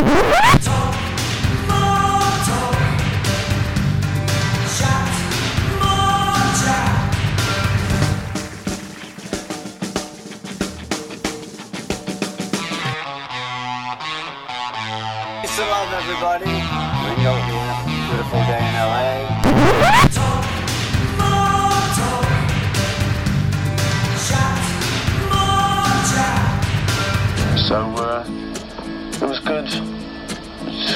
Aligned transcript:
Peace 0.00 0.08
and 15.58 15.68
love, 15.68 15.92
everybody. 15.92 16.79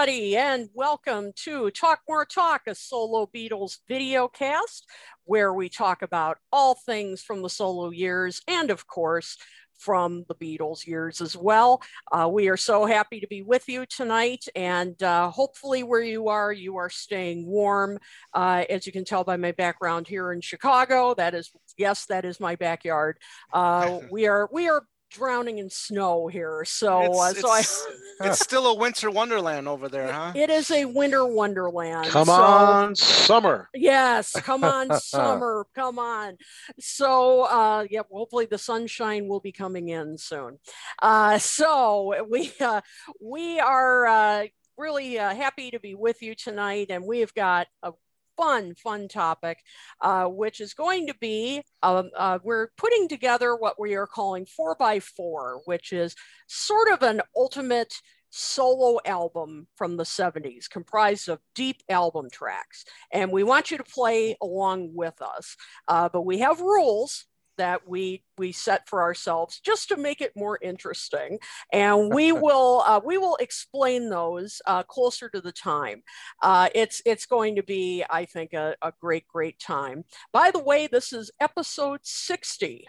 Everybody, 0.00 0.34
and 0.34 0.70
welcome 0.72 1.30
to 1.36 1.70
Talk 1.72 2.00
More 2.08 2.24
Talk, 2.24 2.62
a 2.66 2.74
solo 2.74 3.28
Beatles 3.34 3.80
video 3.86 4.28
cast 4.28 4.86
where 5.24 5.52
we 5.52 5.68
talk 5.68 6.00
about 6.00 6.38
all 6.50 6.74
things 6.74 7.20
from 7.20 7.42
the 7.42 7.50
solo 7.50 7.90
years 7.90 8.40
and, 8.48 8.70
of 8.70 8.86
course, 8.86 9.36
from 9.76 10.24
the 10.26 10.34
Beatles 10.34 10.86
years 10.86 11.20
as 11.20 11.36
well. 11.36 11.82
Uh, 12.10 12.26
we 12.32 12.48
are 12.48 12.56
so 12.56 12.86
happy 12.86 13.20
to 13.20 13.26
be 13.26 13.42
with 13.42 13.68
you 13.68 13.84
tonight, 13.84 14.46
and 14.56 15.02
uh, 15.02 15.28
hopefully, 15.28 15.82
where 15.82 16.02
you 16.02 16.28
are, 16.28 16.50
you 16.50 16.78
are 16.78 16.88
staying 16.88 17.46
warm. 17.46 17.98
Uh, 18.32 18.64
as 18.70 18.86
you 18.86 18.92
can 18.92 19.04
tell 19.04 19.22
by 19.22 19.36
my 19.36 19.52
background 19.52 20.08
here 20.08 20.32
in 20.32 20.40
Chicago, 20.40 21.12
that 21.12 21.34
is 21.34 21.50
yes, 21.76 22.06
that 22.06 22.24
is 22.24 22.40
my 22.40 22.56
backyard. 22.56 23.18
Uh, 23.52 23.98
we 24.10 24.26
are 24.26 24.48
we 24.50 24.66
are 24.66 24.82
drowning 25.10 25.58
in 25.58 25.68
snow 25.70 26.28
here, 26.28 26.64
so 26.64 27.20
uh, 27.20 27.30
It's, 27.30 27.40
so 27.40 27.50
I. 27.50 27.58
it's, 27.60 27.86
it's 28.20 28.40
still 28.40 28.66
a 28.68 28.74
winter 28.74 29.10
wonderland 29.10 29.68
over 29.68 29.88
there, 29.88 30.12
huh? 30.12 30.32
It 30.34 30.50
is 30.50 30.70
a 30.70 30.84
winter 30.84 31.26
wonderland. 31.26 32.08
Come 32.08 32.26
so- 32.26 32.32
on, 32.32 32.94
summer. 32.94 33.68
Yes, 33.74 34.32
come 34.32 34.64
on, 34.64 34.98
summer, 35.00 35.66
come 35.74 35.98
on. 35.98 36.36
So, 36.78 37.42
uh, 37.42 37.86
yeah, 37.90 38.02
hopefully 38.10 38.46
the 38.46 38.58
sunshine 38.58 39.28
will 39.28 39.40
be 39.40 39.52
coming 39.52 39.88
in 39.88 40.16
soon. 40.18 40.58
Uh, 41.02 41.38
so 41.38 42.26
we 42.28 42.52
uh, 42.60 42.80
we 43.20 43.60
are 43.60 44.06
uh, 44.06 44.46
really 44.78 45.18
uh, 45.18 45.34
happy 45.34 45.70
to 45.72 45.80
be 45.80 45.94
with 45.94 46.22
you 46.22 46.34
tonight, 46.34 46.86
and 46.90 47.04
we 47.04 47.20
have 47.20 47.34
got 47.34 47.66
a 47.82 47.92
fun, 48.40 48.74
fun 48.74 49.08
topic, 49.08 49.58
uh, 50.00 50.24
which 50.24 50.60
is 50.60 50.74
going 50.74 51.06
to 51.06 51.14
be 51.20 51.62
um, 51.82 52.10
uh, 52.16 52.38
we're 52.42 52.68
putting 52.76 53.08
together 53.08 53.54
what 53.54 53.78
we 53.78 53.94
are 53.94 54.06
calling 54.06 54.46
four 54.46 54.74
by 54.78 55.00
four, 55.00 55.60
which 55.66 55.92
is 55.92 56.14
sort 56.46 56.90
of 56.90 57.02
an 57.02 57.20
ultimate 57.36 57.94
solo 58.30 58.98
album 59.04 59.66
from 59.76 59.96
the 59.96 60.04
70s 60.04 60.70
comprised 60.70 61.28
of 61.28 61.40
deep 61.54 61.82
album 61.88 62.28
tracks. 62.32 62.84
And 63.12 63.32
we 63.32 63.42
want 63.42 63.70
you 63.70 63.76
to 63.76 63.84
play 63.84 64.36
along 64.40 64.92
with 64.94 65.20
us 65.20 65.56
uh, 65.88 66.08
but 66.12 66.22
we 66.22 66.38
have 66.38 66.60
rules 66.60 67.26
that 67.60 67.86
we 67.86 68.24
we 68.38 68.52
set 68.52 68.88
for 68.88 69.02
ourselves 69.02 69.60
just 69.60 69.90
to 69.90 69.98
make 69.98 70.22
it 70.22 70.32
more 70.34 70.58
interesting. 70.62 71.38
And 71.70 72.10
we 72.14 72.32
will 72.32 72.82
uh, 72.86 73.00
we 73.04 73.18
will 73.18 73.36
explain 73.36 74.08
those 74.08 74.62
uh, 74.66 74.82
closer 74.82 75.28
to 75.28 75.42
the 75.42 75.52
time. 75.52 76.02
Uh, 76.42 76.70
it's 76.74 77.02
it's 77.04 77.26
going 77.26 77.56
to 77.56 77.62
be 77.62 78.02
i 78.08 78.24
think 78.24 78.54
a, 78.54 78.74
a 78.80 78.92
great 78.98 79.28
great 79.28 79.58
time. 79.58 80.04
By 80.32 80.50
the 80.50 80.62
way 80.62 80.86
this 80.86 81.12
is 81.12 81.30
episode 81.38 82.00
60 82.02 82.88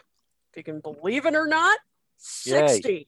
if 0.50 0.58
you 0.58 0.64
can 0.64 0.80
believe 0.80 1.26
it 1.26 1.36
or 1.36 1.48
not 1.48 1.78
Yay. 2.46 2.68
60 2.68 3.08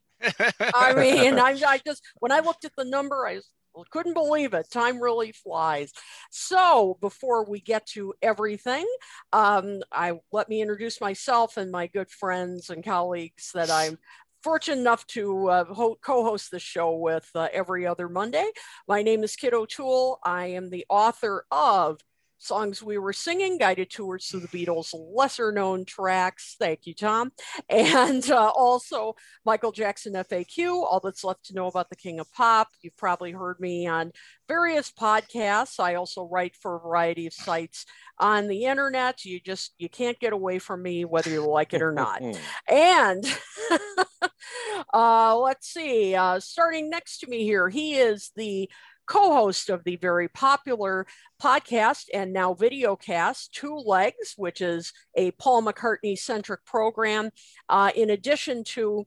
I 0.73 0.93
mean, 0.93 1.39
I, 1.39 1.59
I 1.67 1.81
just 1.85 2.01
when 2.19 2.31
I 2.31 2.39
looked 2.39 2.65
at 2.65 2.71
the 2.77 2.85
number, 2.85 3.25
I 3.25 3.35
just 3.35 3.49
couldn't 3.89 4.13
believe 4.13 4.53
it. 4.53 4.69
Time 4.69 4.99
really 4.99 5.31
flies. 5.31 5.91
So 6.29 6.97
before 7.01 7.45
we 7.45 7.59
get 7.59 7.85
to 7.87 8.13
everything, 8.21 8.85
um, 9.31 9.81
I 9.91 10.19
let 10.31 10.49
me 10.49 10.61
introduce 10.61 11.01
myself 11.01 11.57
and 11.57 11.71
my 11.71 11.87
good 11.87 12.09
friends 12.09 12.69
and 12.69 12.83
colleagues 12.83 13.51
that 13.53 13.69
I'm 13.69 13.97
fortunate 14.43 14.81
enough 14.81 15.07
to 15.07 15.47
uh, 15.47 15.63
ho- 15.65 15.97
co-host 16.01 16.51
the 16.51 16.59
show 16.59 16.95
with 16.95 17.29
uh, 17.33 17.47
every 17.53 17.87
other 17.87 18.09
Monday. 18.09 18.49
My 18.87 19.01
name 19.01 19.23
is 19.23 19.35
Kit 19.35 19.53
O'Toole. 19.53 20.19
I 20.23 20.47
am 20.47 20.69
the 20.69 20.85
author 20.89 21.45
of 21.49 22.01
songs 22.43 22.83
we 22.83 22.97
were 22.97 23.13
singing, 23.13 23.57
guided 23.57 23.89
tours 23.89 24.27
to 24.27 24.37
the 24.37 24.47
Beatles' 24.47 24.93
lesser 24.93 25.51
known 25.51 25.85
tracks. 25.85 26.55
Thank 26.59 26.81
you, 26.85 26.93
Tom. 26.93 27.31
And 27.69 28.29
uh, 28.29 28.51
also 28.55 29.15
Michael 29.45 29.71
Jackson 29.71 30.13
FAQ, 30.13 30.83
All 30.83 30.99
That's 31.03 31.23
Left 31.23 31.45
to 31.45 31.53
Know 31.53 31.67
About 31.67 31.89
the 31.89 31.95
King 31.95 32.19
of 32.19 32.31
Pop. 32.31 32.67
You've 32.81 32.97
probably 32.97 33.31
heard 33.31 33.59
me 33.59 33.87
on 33.87 34.11
various 34.47 34.91
podcasts. 34.91 35.79
I 35.79 35.95
also 35.95 36.27
write 36.27 36.55
for 36.55 36.75
a 36.75 36.79
variety 36.79 37.25
of 37.25 37.33
sites 37.33 37.85
on 38.19 38.47
the 38.47 38.65
internet. 38.65 39.25
You 39.25 39.39
just, 39.39 39.73
you 39.77 39.89
can't 39.89 40.19
get 40.19 40.33
away 40.33 40.59
from 40.59 40.83
me 40.83 41.05
whether 41.05 41.29
you 41.29 41.45
like 41.45 41.73
it 41.73 41.81
or 41.81 41.91
not. 41.91 42.21
And 42.69 43.25
uh, 44.93 45.37
let's 45.37 45.67
see, 45.73 46.15
uh, 46.15 46.39
starting 46.39 46.89
next 46.89 47.19
to 47.19 47.27
me 47.27 47.43
here, 47.43 47.69
he 47.69 47.95
is 47.95 48.31
the 48.35 48.69
co 49.05 49.33
host 49.33 49.69
of 49.69 49.83
the 49.83 49.95
very 49.97 50.27
popular 50.27 51.05
podcast 51.41 52.05
and 52.13 52.33
now 52.33 52.53
video 52.53 52.95
cast, 52.95 53.53
Two 53.53 53.75
Legs, 53.75 54.33
which 54.37 54.61
is 54.61 54.93
a 55.15 55.31
Paul 55.31 55.63
McCartney 55.63 56.17
centric 56.17 56.65
program, 56.65 57.29
uh, 57.69 57.91
in 57.95 58.09
addition 58.09 58.63
to 58.63 59.05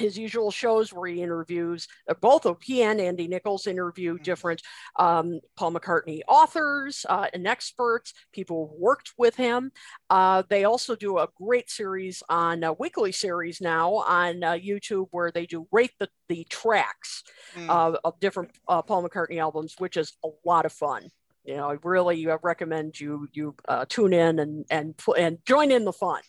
his 0.00 0.18
usual 0.18 0.50
shows 0.50 0.92
where 0.92 1.08
he 1.10 1.22
interviews 1.22 1.88
uh, 2.08 2.14
both 2.20 2.46
of 2.46 2.60
he 2.62 2.82
and 2.82 3.00
Andy 3.00 3.28
Nichols 3.28 3.66
interview 3.66 4.18
different 4.18 4.62
um, 4.96 5.40
Paul 5.56 5.72
McCartney 5.72 6.20
authors 6.28 7.06
uh, 7.08 7.26
and 7.32 7.46
experts, 7.46 8.12
people 8.32 8.68
who 8.68 8.84
worked 8.84 9.12
with 9.18 9.36
him. 9.36 9.72
Uh, 10.10 10.42
they 10.48 10.64
also 10.64 10.96
do 10.96 11.18
a 11.18 11.28
great 11.36 11.70
series 11.70 12.22
on 12.28 12.62
a 12.64 12.72
weekly 12.72 13.12
series 13.12 13.60
now 13.60 13.94
on 13.94 14.42
uh, 14.42 14.52
YouTube 14.52 15.06
where 15.10 15.30
they 15.30 15.46
do 15.46 15.66
rate 15.72 15.92
the, 15.98 16.08
the 16.28 16.44
tracks 16.50 17.24
Mm. 17.56 17.70
uh, 17.70 17.98
of 18.04 18.20
different 18.20 18.50
uh, 18.68 18.82
Paul 18.82 19.08
McCartney 19.08 19.40
albums, 19.40 19.74
which 19.78 19.96
is 19.96 20.12
a 20.24 20.28
lot 20.44 20.66
of 20.66 20.72
fun. 20.72 21.08
You 21.44 21.56
know, 21.56 21.70
I 21.70 21.76
really 21.82 22.28
uh, 22.28 22.36
recommend 22.42 23.00
you 23.00 23.28
you 23.32 23.54
uh, 23.66 23.86
tune 23.88 24.12
in 24.12 24.38
and 24.38 24.66
and 24.70 24.94
and 25.16 25.38
join 25.46 25.70
in 25.70 25.84
the 25.84 25.92
fun. 25.92 26.20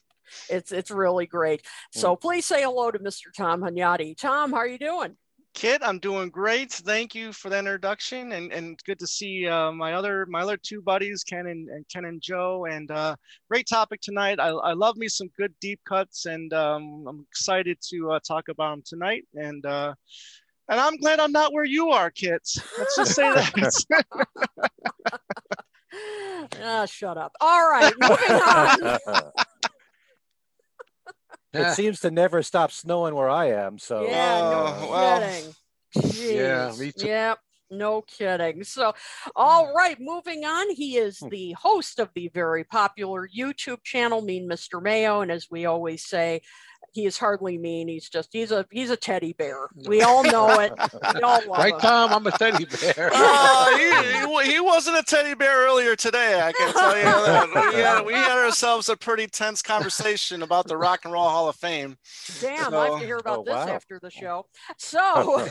It's 0.49 0.71
it's 0.71 0.91
really 0.91 1.25
great. 1.25 1.65
So 1.91 2.15
please 2.15 2.45
say 2.45 2.63
hello 2.63 2.91
to 2.91 2.99
Mr. 2.99 3.33
Tom 3.35 3.61
Hunyadi. 3.61 4.17
Tom, 4.17 4.51
how 4.51 4.57
are 4.57 4.67
you 4.67 4.77
doing? 4.77 5.15
Kit, 5.55 5.81
I'm 5.83 5.99
doing 5.99 6.29
great. 6.29 6.71
Thank 6.71 7.15
you 7.15 7.33
for 7.33 7.49
the 7.49 7.57
introduction, 7.57 8.33
and 8.33 8.53
and 8.53 8.79
good 8.85 8.99
to 8.99 9.07
see 9.07 9.47
uh, 9.47 9.71
my 9.71 9.93
other 9.93 10.25
my 10.27 10.41
other 10.41 10.57
two 10.57 10.81
buddies, 10.81 11.23
Ken 11.23 11.47
and, 11.47 11.67
and 11.69 11.85
Ken 11.89 12.05
and 12.05 12.21
Joe. 12.21 12.65
And 12.69 12.89
uh, 12.91 13.15
great 13.49 13.67
topic 13.67 13.99
tonight. 14.01 14.39
I, 14.39 14.49
I 14.49 14.73
love 14.73 14.95
me 14.95 15.07
some 15.07 15.29
good 15.37 15.53
deep 15.59 15.79
cuts, 15.85 16.27
and 16.27 16.53
um, 16.53 17.05
I'm 17.07 17.25
excited 17.31 17.79
to 17.89 18.11
uh, 18.11 18.19
talk 18.25 18.47
about 18.49 18.71
them 18.71 18.83
tonight. 18.85 19.25
And 19.33 19.65
uh, 19.65 19.95
and 20.69 20.79
I'm 20.79 20.97
glad 20.97 21.19
I'm 21.19 21.31
not 21.31 21.51
where 21.51 21.65
you 21.65 21.89
are, 21.89 22.11
kids. 22.11 22.61
Let's 22.77 22.95
just 22.95 23.15
say 23.15 23.33
that. 23.33 24.09
Ah, 26.61 26.85
shut 26.85 27.17
up. 27.17 27.33
All 27.41 27.69
right, 27.69 27.93
moving 27.99 28.31
on. 28.31 28.99
it 31.53 31.73
seems 31.75 31.99
to 32.01 32.11
never 32.11 32.43
stop 32.43 32.71
snowing 32.71 33.15
where 33.15 33.29
I 33.29 33.51
am. 33.51 33.79
So 33.79 34.05
Yeah, 34.05 34.49
no 34.49 34.75
Oh, 34.81 34.91
well. 34.91 35.19
kidding. 35.19 35.53
Yeah, 36.25 36.75
me 36.77 36.91
too. 36.91 37.07
Yep, 37.07 37.39
no 37.71 38.01
kidding. 38.03 38.63
So, 38.63 38.93
all 39.35 39.73
right, 39.73 39.99
moving 39.99 40.45
on. 40.45 40.69
He 40.71 40.97
is 40.97 41.19
Hmm. 41.19 41.29
the 41.29 41.53
host 41.53 41.99
of 41.99 42.09
the 42.13 42.29
very 42.33 42.63
popular 42.63 43.27
YouTube 43.27 43.83
channel, 43.83 44.21
Mean 44.21 44.47
Mr. 44.47 44.81
Mayo. 44.81 45.21
And 45.21 45.31
as 45.31 45.47
we 45.49 45.65
always 45.65 46.05
say, 46.05 46.41
he 46.93 47.05
is 47.05 47.17
hardly 47.17 47.57
mean. 47.57 47.87
He's 47.87 48.09
just 48.09 48.29
he's 48.31 48.51
a 48.51 48.65
he's 48.71 48.89
a 48.89 48.97
teddy 48.97 49.33
bear. 49.33 49.67
We 49.87 50.01
all 50.01 50.23
know 50.23 50.59
it. 50.59 50.73
We 51.15 51.21
all 51.21 51.39
love 51.47 51.57
Right, 51.59 51.73
him. 51.73 51.79
Tom? 51.79 52.13
I'm 52.13 52.27
a 52.27 52.31
teddy 52.31 52.65
bear. 52.65 53.11
Uh, 53.21 53.77
he, 53.77 54.51
he, 54.53 54.59
wasn't 54.59 54.97
a 54.97 55.03
teddy 55.03 55.33
bear 55.33 55.65
earlier 55.67 55.95
today. 55.95 56.41
I 56.41 56.51
can 56.51 56.73
tell 56.73 56.97
you 56.97 57.03
that. 57.03 57.49
We 57.73 57.81
had, 57.81 58.01
we 58.05 58.13
had 58.13 58.37
ourselves 58.43 58.89
a 58.89 58.95
pretty 58.97 59.27
tense 59.27 59.61
conversation 59.61 60.41
about 60.43 60.67
the 60.67 60.77
Rock 60.77 61.01
and 61.05 61.13
Roll 61.13 61.27
Hall 61.29 61.49
of 61.49 61.55
Fame. 61.55 61.97
Damn, 62.41 62.73
I 62.73 62.85
have 62.89 62.99
to 62.99 63.05
hear 63.05 63.17
about 63.17 63.39
Oh, 63.39 63.43
this 63.43 63.53
wow. 63.53 63.67
after 63.69 63.99
the 64.01 64.09
show. 64.11 64.45
So 64.77 65.47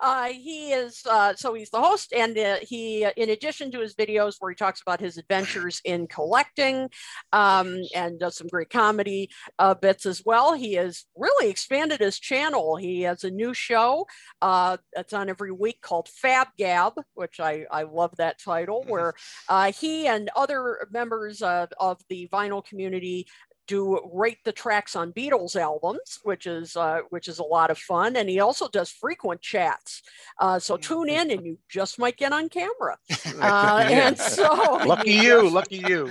uh, 0.00 0.24
he 0.28 0.72
is 0.72 1.02
uh, 1.08 1.34
so 1.34 1.54
he's 1.54 1.70
the 1.70 1.80
host, 1.80 2.12
and 2.12 2.36
uh, 2.38 2.56
he, 2.62 3.04
uh, 3.04 3.10
in 3.16 3.30
addition 3.30 3.70
to 3.72 3.80
his 3.80 3.94
videos 3.94 4.34
where 4.38 4.50
he 4.50 4.56
talks 4.56 4.80
about 4.82 5.00
his 5.00 5.16
adventures 5.18 5.80
in 5.84 6.06
collecting, 6.06 6.88
um, 7.32 7.78
and 7.94 8.18
does 8.18 8.36
some 8.36 8.48
great 8.48 8.70
comedy 8.70 9.30
uh, 9.58 9.74
bits 9.86 10.04
as 10.04 10.24
well. 10.26 10.52
He 10.52 10.72
has 10.72 11.04
really 11.16 11.48
expanded 11.48 12.00
his 12.00 12.18
channel. 12.18 12.74
He 12.74 13.02
has 13.02 13.22
a 13.22 13.30
new 13.30 13.54
show 13.54 14.08
uh, 14.42 14.78
that's 14.92 15.12
on 15.12 15.28
every 15.28 15.52
week 15.52 15.80
called 15.80 16.08
Fab 16.08 16.48
Gab, 16.58 16.94
which 17.14 17.38
I 17.38 17.66
I 17.70 17.84
love 17.84 18.12
that 18.16 18.40
title, 18.40 18.84
where 18.88 19.14
uh, 19.48 19.70
he 19.70 20.08
and 20.08 20.28
other 20.34 20.88
members 20.90 21.40
of, 21.40 21.68
of 21.78 22.00
the 22.08 22.28
vinyl 22.32 22.64
community 22.64 23.28
do 23.68 24.00
rate 24.12 24.38
the 24.44 24.52
tracks 24.52 24.96
on 24.96 25.12
Beatles 25.12 25.54
albums, 25.54 26.18
which 26.24 26.48
is 26.48 26.76
uh, 26.76 27.00
which 27.10 27.28
is 27.28 27.38
a 27.38 27.44
lot 27.44 27.70
of 27.70 27.78
fun, 27.78 28.16
and 28.16 28.28
he 28.28 28.40
also 28.40 28.66
does 28.68 28.90
frequent 28.90 29.40
chats. 29.40 30.02
Uh, 30.40 30.58
so 30.58 30.76
tune 30.76 31.08
in, 31.08 31.30
and 31.30 31.46
you 31.46 31.58
just 31.68 31.96
might 31.96 32.16
get 32.16 32.32
on 32.32 32.48
camera. 32.48 32.98
Uh, 33.38 33.84
and 33.90 34.18
so 34.18 34.80
lucky 34.86 35.12
you, 35.26 35.50
lucky 35.50 35.84
you. 35.86 36.10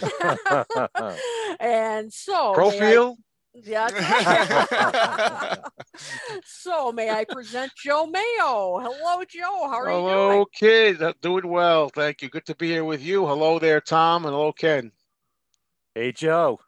and 1.59 2.13
so 2.13 2.53
Profile. 2.53 3.17
Yeah. 3.63 3.87
so 6.45 6.91
may 6.91 7.09
I 7.09 7.25
present 7.25 7.71
Joe 7.83 8.05
Mayo? 8.05 8.79
Hello, 8.79 9.23
Joe. 9.27 9.67
How 9.69 9.81
are 9.81 9.89
you 9.89 9.95
Hello, 9.95 10.31
doing? 10.31 10.45
kid. 10.53 11.01
Uh, 11.01 11.13
Doing 11.21 11.47
well. 11.47 11.89
Thank 11.89 12.21
you. 12.21 12.29
Good 12.29 12.45
to 12.47 12.55
be 12.55 12.67
here 12.69 12.85
with 12.85 13.01
you. 13.01 13.25
Hello 13.25 13.59
there, 13.59 13.81
Tom, 13.81 14.25
and 14.25 14.33
hello, 14.33 14.51
Ken. 14.51 14.91
hey, 15.93 16.11
Joe. 16.11 16.59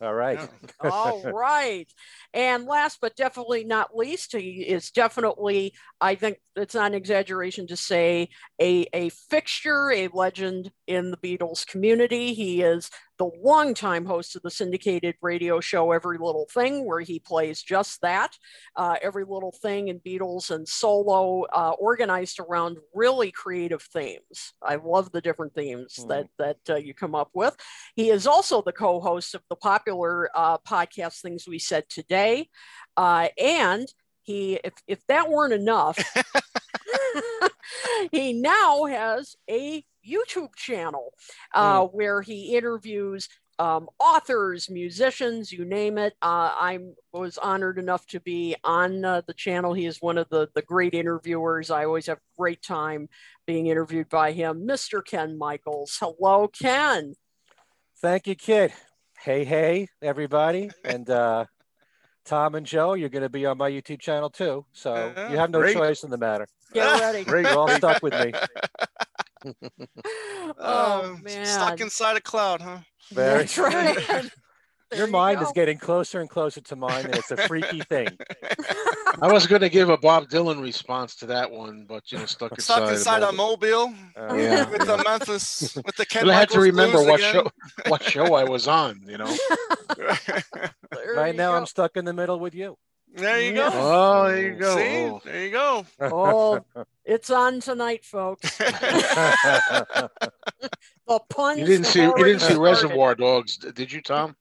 All 0.00 0.14
right. 0.14 0.38
All 0.80 1.22
right. 1.32 1.88
And 2.34 2.66
last 2.66 2.98
but 3.00 3.16
definitely 3.16 3.64
not 3.64 3.96
least, 3.96 4.32
he 4.36 4.62
is 4.62 4.90
definitely, 4.90 5.72
I 6.00 6.14
think 6.14 6.38
it's 6.56 6.74
not 6.74 6.88
an 6.88 6.94
exaggeration 6.94 7.66
to 7.68 7.76
say, 7.76 8.28
a, 8.60 8.86
a 8.92 9.08
fixture, 9.08 9.90
a 9.90 10.08
legend 10.08 10.70
in 10.86 11.10
the 11.10 11.16
Beatles 11.16 11.66
community. 11.66 12.34
He 12.34 12.62
is 12.62 12.90
the 13.18 13.30
longtime 13.42 14.04
host 14.04 14.36
of 14.36 14.42
the 14.42 14.50
syndicated 14.50 15.16
radio 15.22 15.58
show 15.60 15.90
Every 15.90 16.18
Little 16.18 16.46
Thing, 16.52 16.86
where 16.86 17.00
he 17.00 17.18
plays 17.18 17.62
just 17.62 18.00
that. 18.02 18.36
Uh, 18.76 18.96
Every 19.02 19.24
Little 19.24 19.54
Thing 19.62 19.88
in 19.88 19.98
Beatles 20.00 20.50
and 20.50 20.68
solo, 20.68 21.44
uh, 21.52 21.72
organized 21.80 22.38
around 22.38 22.78
really 22.94 23.32
creative 23.32 23.82
themes. 23.82 24.52
I 24.62 24.76
love 24.76 25.10
the 25.12 25.20
different 25.20 25.54
themes 25.54 25.96
Mhm. 25.98 26.08
that, 26.08 26.26
that 26.38 26.74
uh, 26.74 26.76
you 26.76 26.94
come 26.94 27.14
up 27.14 27.30
with. 27.34 27.56
He 27.96 28.10
is 28.10 28.26
also 28.26 28.62
the 28.62 28.72
co 28.72 29.00
host 29.00 29.34
of 29.34 29.42
the 29.48 29.56
popular 29.56 30.28
uh, 30.36 30.58
podcast 30.58 31.20
Things 31.20 31.46
We 31.48 31.58
Said 31.58 31.88
Today. 31.88 32.17
Uh, 32.96 33.28
and 33.38 33.88
he, 34.22 34.58
if, 34.64 34.74
if 34.86 35.06
that 35.06 35.30
weren't 35.30 35.52
enough, 35.52 35.98
he 38.12 38.32
now 38.32 38.84
has 38.84 39.36
a 39.48 39.84
YouTube 40.06 40.54
channel 40.56 41.12
uh, 41.54 41.84
where 41.84 42.22
he 42.22 42.56
interviews 42.56 43.28
um, 43.58 43.88
authors, 43.98 44.70
musicians, 44.70 45.50
you 45.50 45.64
name 45.64 45.98
it. 45.98 46.14
Uh, 46.22 46.54
I 46.54 46.78
was 47.12 47.38
honored 47.38 47.78
enough 47.78 48.06
to 48.08 48.20
be 48.20 48.54
on 48.62 49.04
uh, 49.04 49.22
the 49.26 49.34
channel. 49.34 49.74
He 49.74 49.86
is 49.86 50.00
one 50.00 50.16
of 50.16 50.28
the, 50.28 50.48
the 50.54 50.62
great 50.62 50.94
interviewers. 50.94 51.70
I 51.70 51.84
always 51.84 52.06
have 52.06 52.18
a 52.18 52.38
great 52.38 52.62
time 52.62 53.08
being 53.46 53.66
interviewed 53.66 54.08
by 54.08 54.32
him. 54.32 54.66
Mr. 54.66 55.04
Ken 55.04 55.36
Michaels. 55.36 55.96
Hello, 56.00 56.48
Ken. 56.48 57.14
Thank 58.00 58.28
you, 58.28 58.36
kid. 58.36 58.72
Hey, 59.20 59.44
hey, 59.44 59.88
everybody. 60.00 60.70
And 60.84 61.10
uh, 61.10 61.46
Tom 62.28 62.54
and 62.54 62.66
Joe, 62.66 62.92
you're 62.92 63.08
going 63.08 63.22
to 63.22 63.30
be 63.30 63.46
on 63.46 63.56
my 63.56 63.70
YouTube 63.70 64.00
channel 64.00 64.28
too. 64.28 64.66
So 64.74 65.12
you 65.30 65.38
have 65.38 65.50
no 65.50 65.60
Great. 65.60 65.74
choice 65.74 66.04
in 66.04 66.10
the 66.10 66.18
matter. 66.18 66.46
Get 66.74 67.00
ready. 67.00 67.24
Great. 67.24 67.46
You're 67.46 67.56
all 67.58 67.68
stuck 67.70 68.02
with 68.02 68.12
me. 68.12 68.32
oh, 70.58 71.02
Um, 71.14 71.22
man. 71.22 71.46
Stuck 71.46 71.80
inside 71.80 72.16
a 72.18 72.20
cloud, 72.20 72.60
huh? 72.60 72.78
Very. 73.10 73.38
That's 73.44 73.56
right. 73.56 74.30
There 74.90 75.00
Your 75.00 75.06
you 75.08 75.12
mind 75.12 75.40
go. 75.40 75.46
is 75.46 75.52
getting 75.52 75.76
closer 75.76 76.20
and 76.20 76.30
closer 76.30 76.62
to 76.62 76.76
mine, 76.76 77.04
and 77.04 77.14
it's 77.14 77.30
a 77.30 77.36
freaky 77.36 77.80
thing. 77.80 78.08
I 79.20 79.30
was 79.30 79.46
going 79.46 79.60
to 79.60 79.68
give 79.68 79.90
a 79.90 79.98
Bob 79.98 80.28
Dylan 80.30 80.62
response 80.62 81.14
to 81.16 81.26
that 81.26 81.50
one, 81.50 81.84
but 81.86 82.10
you 82.10 82.16
know, 82.18 82.24
stuck 82.24 82.52
inside. 82.52 82.74
Stuck 82.74 82.90
inside 82.92 83.22
a 83.22 83.32
mobile 83.32 83.92
Uh, 84.16 84.34
Yeah. 84.34 84.70
with 84.70 84.86
the 84.86 84.96
Memphis, 85.04 85.74
with 85.84 85.96
the 85.96 86.06
Ken 86.06 86.28
I 86.30 86.34
had 86.34 86.48
to 86.50 86.60
remember 86.60 87.02
what 87.02 87.20
again. 87.20 87.32
show 87.34 87.50
what 87.88 88.02
show 88.02 88.34
I 88.34 88.44
was 88.44 88.66
on. 88.66 89.02
You 89.06 89.18
know. 89.18 89.36
Right 91.14 91.32
you 91.32 91.38
now, 91.38 91.52
go. 91.52 91.58
I'm 91.58 91.66
stuck 91.66 91.96
in 91.96 92.04
the 92.04 92.12
middle 92.12 92.38
with 92.40 92.54
you. 92.54 92.76
there 93.14 93.40
you 93.40 93.52
go. 93.54 93.68
Oh, 93.72 94.28
there 94.28 94.40
you 94.52 94.54
go. 94.56 94.76
See, 94.76 94.96
Oh. 95.06 95.20
there 95.24 95.44
you 95.44 95.50
go. 95.50 95.86
Oh, 96.00 96.60
it's 97.04 97.30
on 97.30 97.60
tonight, 97.60 98.04
folks. 98.04 98.56
The 98.58 100.10
puns. 101.30 101.60
You 101.60 101.66
didn't 101.66 101.86
see 101.86 102.02
you 102.02 102.14
didn't 102.16 102.40
see. 102.40 102.54
Reservoir 102.54 103.14
Dogs, 103.14 103.56
did 103.56 103.90
you, 103.92 104.00
Tom? 104.02 104.36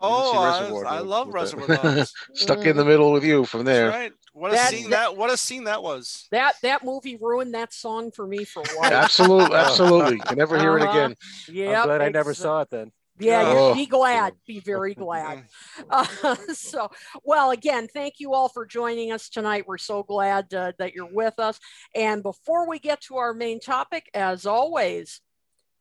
Oh, 0.00 0.38
I, 0.38 0.60
Reservoir 0.60 0.86
I 0.86 0.98
love 1.00 1.26
with. 1.28 1.34
Reservoir 1.34 1.76
Dogs. 1.76 2.12
Stuck 2.34 2.64
in 2.64 2.76
the 2.76 2.84
middle 2.84 3.12
with 3.12 3.24
you 3.24 3.44
from 3.44 3.64
there. 3.64 3.86
That's 3.90 3.96
right. 3.98 4.12
What 4.32 4.52
a 4.52 4.54
That- 4.54 4.70
scene 4.70 4.90
that 4.90 5.16
what 5.16 5.30
a 5.30 5.36
scene 5.36 5.64
that 5.64 5.82
was. 5.82 6.26
That 6.30 6.54
that 6.62 6.84
movie 6.84 7.16
ruined 7.20 7.54
that 7.54 7.72
song 7.74 8.10
for 8.10 8.26
me 8.26 8.44
for 8.44 8.62
a 8.62 8.66
while. 8.78 8.92
Absolutely, 8.92 9.56
absolutely. 9.56 10.18
Can 10.18 10.38
never 10.38 10.58
hear 10.58 10.76
it 10.78 10.82
Uh-huh. 10.82 10.90
again. 10.98 11.16
Yeah, 11.48 11.80
I'm 11.82 11.86
glad 11.88 12.00
I 12.02 12.08
never 12.08 12.32
saw 12.34 12.60
it 12.62 12.70
then. 12.70 12.92
Yeah, 13.18 13.42
Oh. 13.54 13.74
be 13.74 13.84
glad. 13.84 14.32
Be 14.46 14.60
very 14.60 14.94
glad. 14.94 15.44
Uh, 15.90 16.06
so, 16.54 16.90
well, 17.22 17.50
again, 17.50 17.86
thank 17.92 18.14
you 18.18 18.32
all 18.32 18.48
for 18.48 18.64
joining 18.64 19.12
us 19.12 19.28
tonight. 19.28 19.64
We're 19.66 19.76
so 19.76 20.02
glad 20.02 20.54
uh, 20.54 20.72
that 20.78 20.94
you're 20.94 21.12
with 21.12 21.38
us. 21.38 21.60
And 21.94 22.22
before 22.22 22.66
we 22.66 22.78
get 22.78 23.02
to 23.02 23.16
our 23.18 23.34
main 23.34 23.60
topic, 23.60 24.08
as 24.14 24.46
always, 24.46 25.20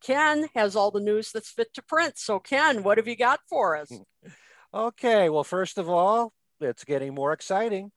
Ken 0.01 0.47
has 0.55 0.75
all 0.75 0.91
the 0.91 0.99
news 0.99 1.31
that's 1.31 1.49
fit 1.49 1.73
to 1.73 1.81
print. 1.81 2.17
So, 2.17 2.39
Ken, 2.39 2.83
what 2.83 2.97
have 2.97 3.07
you 3.07 3.15
got 3.15 3.41
for 3.47 3.75
us? 3.75 3.91
Okay, 4.71 5.29
well, 5.29 5.43
first 5.43 5.79
of 5.79 5.89
all, 5.89 6.31
it's 6.61 6.83
getting 6.83 7.15
more 7.15 7.33
exciting 7.33 7.91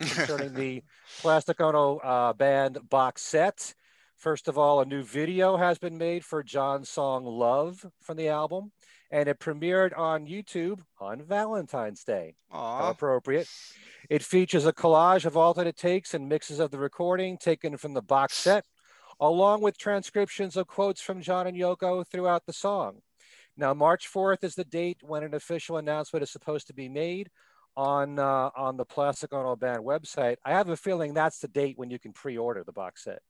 concerning 0.00 0.54
the 0.54 0.82
Plastic 1.20 1.60
Ono 1.60 1.98
uh, 1.98 2.32
band 2.32 2.78
box 2.90 3.22
set. 3.22 3.74
First 4.16 4.48
of 4.48 4.58
all, 4.58 4.80
a 4.80 4.84
new 4.84 5.04
video 5.04 5.56
has 5.56 5.78
been 5.78 5.98
made 5.98 6.24
for 6.24 6.42
John's 6.42 6.88
song 6.88 7.24
Love 7.24 7.86
from 8.02 8.16
the 8.16 8.28
album, 8.28 8.72
and 9.10 9.28
it 9.28 9.38
premiered 9.38 9.96
on 9.96 10.26
YouTube 10.26 10.80
on 10.98 11.22
Valentine's 11.22 12.02
Day. 12.02 12.34
How 12.50 12.90
appropriate. 12.90 13.48
It 14.08 14.24
features 14.24 14.66
a 14.66 14.72
collage 14.72 15.26
of 15.26 15.36
alternate 15.36 15.76
takes 15.76 16.14
and 16.14 16.28
mixes 16.28 16.58
of 16.58 16.70
the 16.70 16.78
recording 16.78 17.38
taken 17.38 17.76
from 17.76 17.92
the 17.92 18.02
box 18.02 18.36
set, 18.36 18.64
along 19.20 19.62
with 19.62 19.78
transcriptions 19.78 20.56
of 20.56 20.66
quotes 20.66 21.00
from 21.00 21.22
John 21.22 21.46
and 21.46 21.56
Yoko 21.56 22.06
throughout 22.06 22.46
the 22.46 22.52
song. 22.52 23.00
Now, 23.56 23.72
March 23.72 24.10
4th 24.12 24.44
is 24.44 24.54
the 24.54 24.64
date 24.64 24.98
when 25.02 25.22
an 25.22 25.34
official 25.34 25.78
announcement 25.78 26.22
is 26.22 26.30
supposed 26.30 26.66
to 26.66 26.74
be 26.74 26.88
made 26.88 27.30
on 27.76 28.18
uh, 28.18 28.50
on 28.56 28.76
the 28.76 28.84
Plastic 28.84 29.32
Ono 29.32 29.56
Band 29.56 29.84
website. 29.84 30.36
I 30.44 30.52
have 30.52 30.68
a 30.68 30.76
feeling 30.76 31.14
that's 31.14 31.38
the 31.38 31.48
date 31.48 31.78
when 31.78 31.90
you 31.90 31.98
can 31.98 32.12
pre-order 32.12 32.64
the 32.64 32.72
box 32.72 33.04
set. 33.04 33.20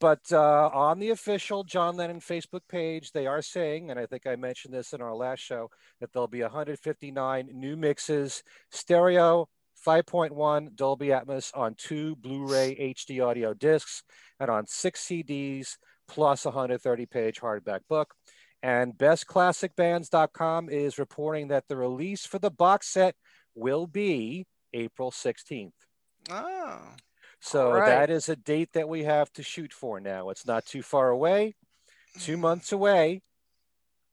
But 0.00 0.32
uh, 0.32 0.68
on 0.72 0.98
the 0.98 1.10
official 1.10 1.62
John 1.62 1.96
Lennon 1.96 2.18
Facebook 2.18 2.62
page, 2.68 3.12
they 3.12 3.28
are 3.28 3.40
saying, 3.40 3.90
and 3.90 4.00
I 4.00 4.06
think 4.06 4.26
I 4.26 4.34
mentioned 4.34 4.74
this 4.74 4.92
in 4.92 5.00
our 5.00 5.14
last 5.14 5.38
show, 5.38 5.70
that 6.00 6.12
there'll 6.12 6.26
be 6.26 6.42
159 6.42 7.50
new 7.52 7.76
mixes, 7.76 8.42
stereo, 8.72 9.48
5.1 9.86 10.76
Dolby 10.76 11.08
Atmos 11.08 11.50
on 11.56 11.74
two 11.74 12.16
Blu-ray 12.16 12.94
HD 12.94 13.24
audio 13.24 13.54
discs, 13.54 14.02
and 14.38 14.50
on 14.50 14.66
six 14.66 15.04
CDs 15.04 15.76
plus 16.08 16.46
a 16.46 16.50
130-page 16.50 17.40
hardback 17.40 17.80
book. 17.88 18.14
And 18.62 18.94
bestclassicbands.com 18.94 20.68
is 20.68 20.98
reporting 20.98 21.48
that 21.48 21.64
the 21.68 21.76
release 21.76 22.24
for 22.24 22.38
the 22.38 22.50
box 22.50 22.88
set 22.88 23.16
will 23.54 23.86
be 23.86 24.46
April 24.72 25.10
16th. 25.10 25.72
Oh. 26.30 26.80
So 27.40 27.72
right. 27.72 27.86
that 27.86 28.10
is 28.10 28.28
a 28.28 28.36
date 28.36 28.70
that 28.74 28.88
we 28.88 29.02
have 29.02 29.32
to 29.32 29.42
shoot 29.42 29.72
for 29.72 29.98
now. 29.98 30.30
It's 30.30 30.46
not 30.46 30.64
too 30.64 30.82
far 30.82 31.08
away, 31.08 31.56
two 32.20 32.36
months 32.36 32.70
away. 32.70 33.22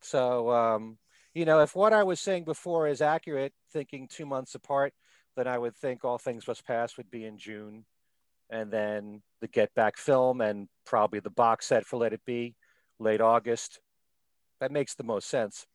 So, 0.01 0.49
um, 0.49 0.97
you 1.35 1.45
know, 1.45 1.59
if 1.59 1.75
what 1.75 1.93
I 1.93 2.03
was 2.03 2.19
saying 2.19 2.45
before 2.45 2.87
is 2.87 3.01
accurate, 3.01 3.53
thinking 3.71 4.07
two 4.07 4.25
months 4.25 4.55
apart, 4.55 4.93
then 5.35 5.47
I 5.47 5.57
would 5.57 5.75
think 5.75 6.03
All 6.03 6.17
Things 6.17 6.47
Must 6.47 6.65
Pass 6.65 6.97
would 6.97 7.09
be 7.09 7.25
in 7.25 7.37
June. 7.37 7.85
And 8.49 8.71
then 8.71 9.21
the 9.41 9.47
Get 9.47 9.73
Back 9.75 9.97
film 9.97 10.41
and 10.41 10.67
probably 10.85 11.19
the 11.19 11.29
box 11.29 11.67
set 11.67 11.85
for 11.85 11.97
Let 11.97 12.13
It 12.13 12.25
Be, 12.25 12.55
late 12.99 13.21
August. 13.21 13.79
That 14.59 14.71
makes 14.71 14.95
the 14.95 15.03
most 15.03 15.29
sense. 15.29 15.65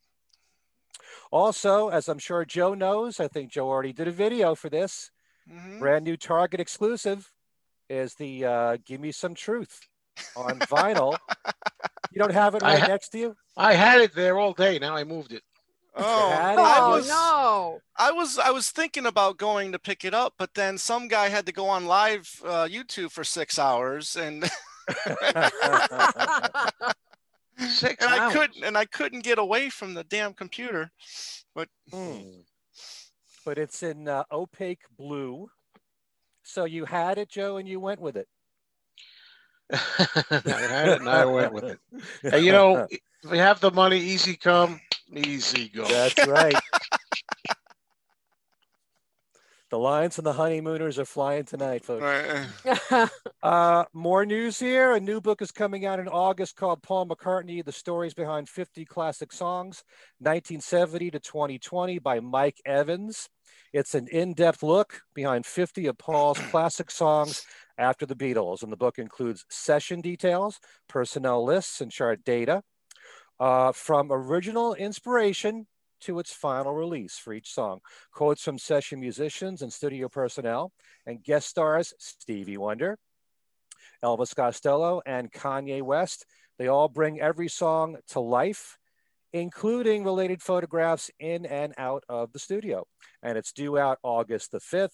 Also, 1.30 1.88
as 1.88 2.08
I'm 2.08 2.18
sure 2.18 2.44
Joe 2.44 2.74
knows, 2.74 3.20
I 3.20 3.28
think 3.28 3.50
Joe 3.50 3.68
already 3.68 3.92
did 3.92 4.08
a 4.08 4.12
video 4.12 4.54
for 4.54 4.68
this. 4.68 5.10
Mhm. 5.50 5.78
Brand 5.78 6.04
new 6.04 6.16
Target 6.16 6.60
exclusive 6.60 7.30
is 7.88 8.14
the 8.14 8.44
uh, 8.44 8.76
Give 8.84 9.00
Me 9.00 9.12
Some 9.12 9.34
Truth 9.34 9.80
on 10.36 10.58
vinyl. 10.60 11.16
you 12.12 12.18
don't 12.20 12.32
have 12.32 12.54
it 12.54 12.62
right 12.62 12.78
ha- 12.80 12.86
next 12.86 13.10
to 13.10 13.18
you? 13.18 13.36
I 13.56 13.74
had 13.74 14.00
it 14.00 14.14
there 14.14 14.38
all 14.38 14.52
day. 14.52 14.78
Now 14.78 14.96
I 14.96 15.04
moved 15.04 15.32
it. 15.32 15.42
Oh, 15.96 16.30
had 16.30 16.54
it? 16.54 16.58
I 16.58 16.78
Oh 16.80 16.90
was, 16.90 17.08
no! 17.08 17.80
I 17.96 18.10
was, 18.10 18.38
I 18.38 18.50
was 18.50 18.70
thinking 18.70 19.06
about 19.06 19.38
going 19.38 19.72
to 19.72 19.78
pick 19.78 20.04
it 20.04 20.14
up, 20.14 20.34
but 20.38 20.54
then 20.54 20.76
some 20.78 21.08
guy 21.08 21.28
had 21.28 21.46
to 21.46 21.52
go 21.52 21.68
on 21.68 21.86
live 21.86 22.28
uh, 22.44 22.64
YouTube 22.64 23.12
for 23.12 23.24
six 23.24 23.58
hours, 23.58 24.16
and 24.16 24.44
Six 27.58 28.04
and 28.04 28.12
I 28.12 28.32
couldn't, 28.32 28.64
and 28.64 28.76
I 28.76 28.84
couldn't 28.84 29.22
get 29.22 29.38
away 29.38 29.70
from 29.70 29.94
the 29.94 30.04
damn 30.04 30.32
computer. 30.34 30.90
Hmm. 31.92 32.20
But 33.44 33.58
it's 33.58 33.82
in 33.82 34.08
uh, 34.08 34.24
opaque 34.32 34.82
blue. 34.96 35.48
So 36.42 36.64
you 36.64 36.84
had 36.84 37.18
it, 37.18 37.28
Joe, 37.28 37.58
and 37.58 37.68
you 37.68 37.78
went 37.78 38.00
with 38.00 38.16
it. 38.16 38.26
I 39.72 39.78
had 40.30 40.88
it 40.88 41.00
and 41.00 41.08
I 41.08 41.24
went 41.24 41.52
with 41.52 41.64
it. 41.64 41.78
Hey, 42.22 42.40
you 42.40 42.52
know, 42.52 42.86
if 42.90 43.00
we 43.30 43.38
have 43.38 43.60
the 43.60 43.70
money, 43.70 43.98
easy 43.98 44.36
come, 44.36 44.80
easy 45.12 45.68
go. 45.68 45.84
That's 45.84 46.26
right. 46.26 46.54
the 49.70 49.78
Lions 49.78 50.18
and 50.18 50.26
the 50.26 50.32
Honeymooners 50.32 50.98
are 50.98 51.04
flying 51.04 51.44
tonight, 51.44 51.84
folks. 51.84 52.02
Right. 52.02 53.08
Uh, 53.42 53.84
more 53.92 54.24
news 54.24 54.58
here. 54.58 54.92
A 54.92 55.00
new 55.00 55.20
book 55.20 55.42
is 55.42 55.52
coming 55.52 55.84
out 55.84 56.00
in 56.00 56.08
August 56.08 56.56
called 56.56 56.82
Paul 56.82 57.06
McCartney: 57.06 57.62
The 57.62 57.72
Stories 57.72 58.14
Behind 58.14 58.48
50 58.48 58.86
Classic 58.86 59.30
Songs, 59.30 59.84
1970 60.20 61.10
to 61.10 61.20
2020, 61.20 61.98
by 61.98 62.20
Mike 62.20 62.56
Evans. 62.64 63.28
It's 63.74 63.94
an 63.94 64.08
in-depth 64.10 64.62
look 64.62 65.02
behind 65.14 65.44
50 65.44 65.88
of 65.88 65.98
Paul's 65.98 66.38
classic 66.38 66.90
songs 66.90 67.44
after 67.76 68.06
the 68.06 68.14
Beatles, 68.16 68.62
and 68.62 68.72
the 68.72 68.78
book 68.78 68.98
includes 68.98 69.44
session 69.50 70.00
details, 70.00 70.58
personnel 70.88 71.44
lists, 71.44 71.82
and 71.82 71.92
chart 71.92 72.24
data 72.24 72.62
uh, 73.40 73.72
from 73.72 74.10
original 74.10 74.74
inspiration 74.74 75.66
to 76.00 76.18
its 76.18 76.32
final 76.32 76.74
release 76.74 77.16
for 77.16 77.32
each 77.32 77.52
song. 77.52 77.80
Quotes 78.12 78.42
from 78.42 78.58
session 78.58 79.00
musicians 79.00 79.62
and 79.62 79.72
studio 79.72 80.08
personnel, 80.08 80.72
and 81.06 81.22
guest 81.22 81.48
stars 81.48 81.94
Stevie 81.98 82.58
Wonder, 82.58 82.98
Elvis 84.04 84.34
Costello, 84.34 85.00
and 85.06 85.32
Kanye 85.32 85.82
West. 85.82 86.26
They 86.58 86.68
all 86.68 86.88
bring 86.88 87.20
every 87.20 87.48
song 87.48 87.96
to 88.08 88.20
life, 88.20 88.78
including 89.32 90.04
related 90.04 90.42
photographs 90.42 91.10
in 91.18 91.46
and 91.46 91.74
out 91.78 92.04
of 92.08 92.32
the 92.32 92.38
studio. 92.38 92.86
And 93.22 93.38
it's 93.38 93.52
due 93.52 93.78
out 93.78 93.98
August 94.02 94.52
the 94.52 94.60
5th. 94.60 94.90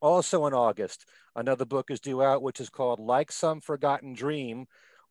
Also 0.00 0.46
in 0.46 0.54
August, 0.54 1.06
another 1.36 1.64
book 1.64 1.90
is 1.90 2.00
due 2.00 2.22
out, 2.22 2.42
which 2.42 2.60
is 2.60 2.68
called 2.68 3.00
Like 3.00 3.30
Some 3.30 3.60
Forgotten 3.60 4.14
Dream 4.14 4.66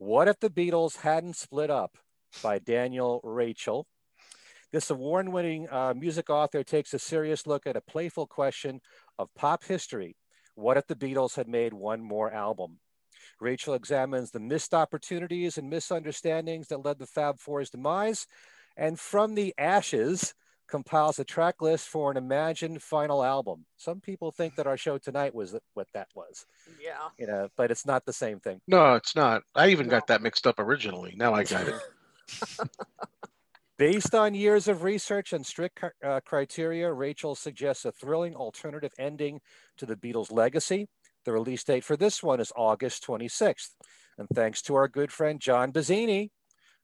What 0.06 0.28
If 0.28 0.42
the 0.42 0.50
Beatles 0.50 0.98
Hadn't 0.98 1.38
Split 1.38 1.70
Up 1.70 1.98
by 2.44 2.60
Daniel 2.60 3.22
Rachel. 3.24 3.88
This 4.74 4.90
award 4.90 5.30
winning 5.30 5.70
uh, 5.72 5.94
music 5.94 6.30
author 6.30 6.62
takes 6.62 6.94
a 6.94 7.00
serious 7.00 7.48
look 7.48 7.66
at 7.66 7.78
a 7.78 7.82
playful 7.82 8.28
question 8.28 8.82
of 9.18 9.34
pop 9.34 9.64
history. 9.64 10.18
What 10.56 10.76
if 10.76 10.88
the 10.88 10.96
Beatles 10.98 11.38
had 11.38 11.48
made 11.48 11.74
one 11.74 12.04
more 12.04 12.34
album? 12.34 12.80
Rachel 13.40 13.76
examines 13.76 14.32
the 14.32 14.42
missed 14.42 14.74
opportunities 14.74 15.58
and 15.58 15.70
misunderstandings 15.70 16.68
that 16.68 16.84
led 16.84 17.00
the 17.00 17.08
Fab 17.08 17.40
Four's 17.40 17.70
demise, 17.70 18.28
and 18.76 19.00
from 19.00 19.36
the 19.36 19.54
ashes, 19.58 20.34
compiles 20.74 21.20
a 21.20 21.24
track 21.24 21.62
list 21.62 21.88
for 21.88 22.10
an 22.10 22.18
imagined 22.18 22.82
final 22.82 23.24
album. 23.24 23.64
Some 23.78 24.02
people 24.02 24.32
think 24.32 24.56
that 24.56 24.66
our 24.66 24.76
show 24.76 24.98
tonight 24.98 25.36
was 25.36 25.56
what 25.76 25.86
that 25.94 26.08
was, 26.16 26.48
yeah. 26.84 27.10
you 27.20 27.28
know, 27.28 27.48
but 27.56 27.70
it's 27.70 27.86
not 27.86 28.08
the 28.08 28.12
same 28.12 28.40
thing. 28.40 28.60
No, 28.68 28.96
it's 28.96 29.16
not. 29.16 29.44
I 29.54 29.68
even 29.68 29.88
got 29.88 30.08
that 30.08 30.24
mixed 30.24 30.48
up 30.48 30.58
originally. 30.58 31.14
Now 31.16 31.36
I 31.36 31.44
got 31.44 31.68
it. 31.68 31.76
Based 33.78 34.16
on 34.16 34.34
years 34.34 34.68
of 34.68 34.82
research 34.82 35.32
and 35.32 35.46
strict 35.46 35.80
uh, 36.04 36.22
criteria, 36.26 36.92
Rachel 36.92 37.36
suggests 37.36 37.86
a 37.86 37.92
thrilling 37.92 38.34
alternative 38.34 38.94
ending 38.98 39.42
to 39.78 39.86
the 39.86 39.96
Beatles' 39.96 40.32
legacy. 40.32 40.90
The 41.24 41.34
release 41.34 41.64
date 41.64 41.84
for 41.84 41.96
this 41.96 42.24
one 42.24 42.40
is 42.40 42.52
August 42.56 43.06
26th. 43.06 43.76
And 44.18 44.28
thanks 44.34 44.64
to 44.64 44.74
our 44.74 44.88
good 44.88 45.12
friend 45.12 45.40
John 45.40 45.72
Bazzini 45.72 46.32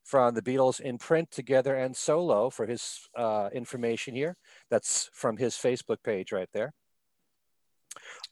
from 0.10 0.34
the 0.34 0.42
Beatles 0.42 0.80
in 0.80 0.98
print, 0.98 1.30
together, 1.30 1.75
and 1.75 1.96
solo 1.96 2.50
for 2.50 2.66
his 2.66 3.08
uh, 3.16 3.50
information 3.54 4.16
here. 4.16 4.36
That's 4.72 5.10
from 5.13 5.38
his 5.38 5.54
Facebook 5.54 5.98
page 6.04 6.32
right 6.32 6.50
there. 6.51 6.74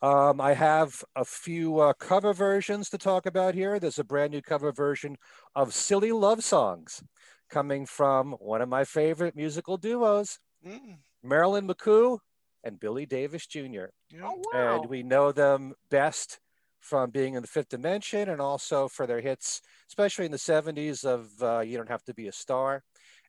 Um, 0.01 0.41
I 0.41 0.53
have 0.53 1.03
a 1.15 1.25
few 1.25 1.79
uh, 1.79 1.93
cover 1.93 2.34
versions 2.34 2.89
to 2.89 2.98
talk 2.98 3.25
about 3.25 3.53
here. 3.53 3.79
There's 3.79 4.00
a 4.00 4.03
brand 4.03 4.31
new 4.31 4.41
cover 4.41 4.72
version 4.72 5.17
of 5.55 5.74
Silly 5.74 6.12
Love 6.12 6.43
Songs 6.43 7.03
coming 7.50 7.86
from 7.86 8.34
one 8.39 8.62
of 8.62 8.69
my 8.69 8.84
favorite 8.84 9.36
musical 9.36 9.77
duos, 9.77 10.39
Mm, 10.65 10.98
Marilyn 11.24 11.67
McCoo 11.67 12.17
and 12.63 12.79
Billy 12.79 13.05
Davis 13.05 13.46
Jr. 13.46 13.86
Oh 14.22 14.41
wow. 14.51 14.81
And 14.81 14.89
we 14.89 15.03
know 15.03 15.31
them 15.31 15.74
best 15.89 16.39
from 16.88 17.10
being 17.10 17.34
in 17.34 17.41
the 17.41 17.48
fifth 17.48 17.67
dimension 17.67 18.29
and 18.29 18.39
also 18.39 18.88
for 18.88 19.06
their 19.06 19.20
hits, 19.20 19.62
especially 19.89 20.25
in 20.25 20.32
the 20.32 20.38
70s 20.38 21.03
of 21.03 21.29
uh, 21.44 21.60
You 21.60 21.75
Don't 21.75 21.89
Have 21.89 22.03
to 22.06 22.13
Be 22.13 22.29
a 22.29 22.32
Star. 22.32 22.82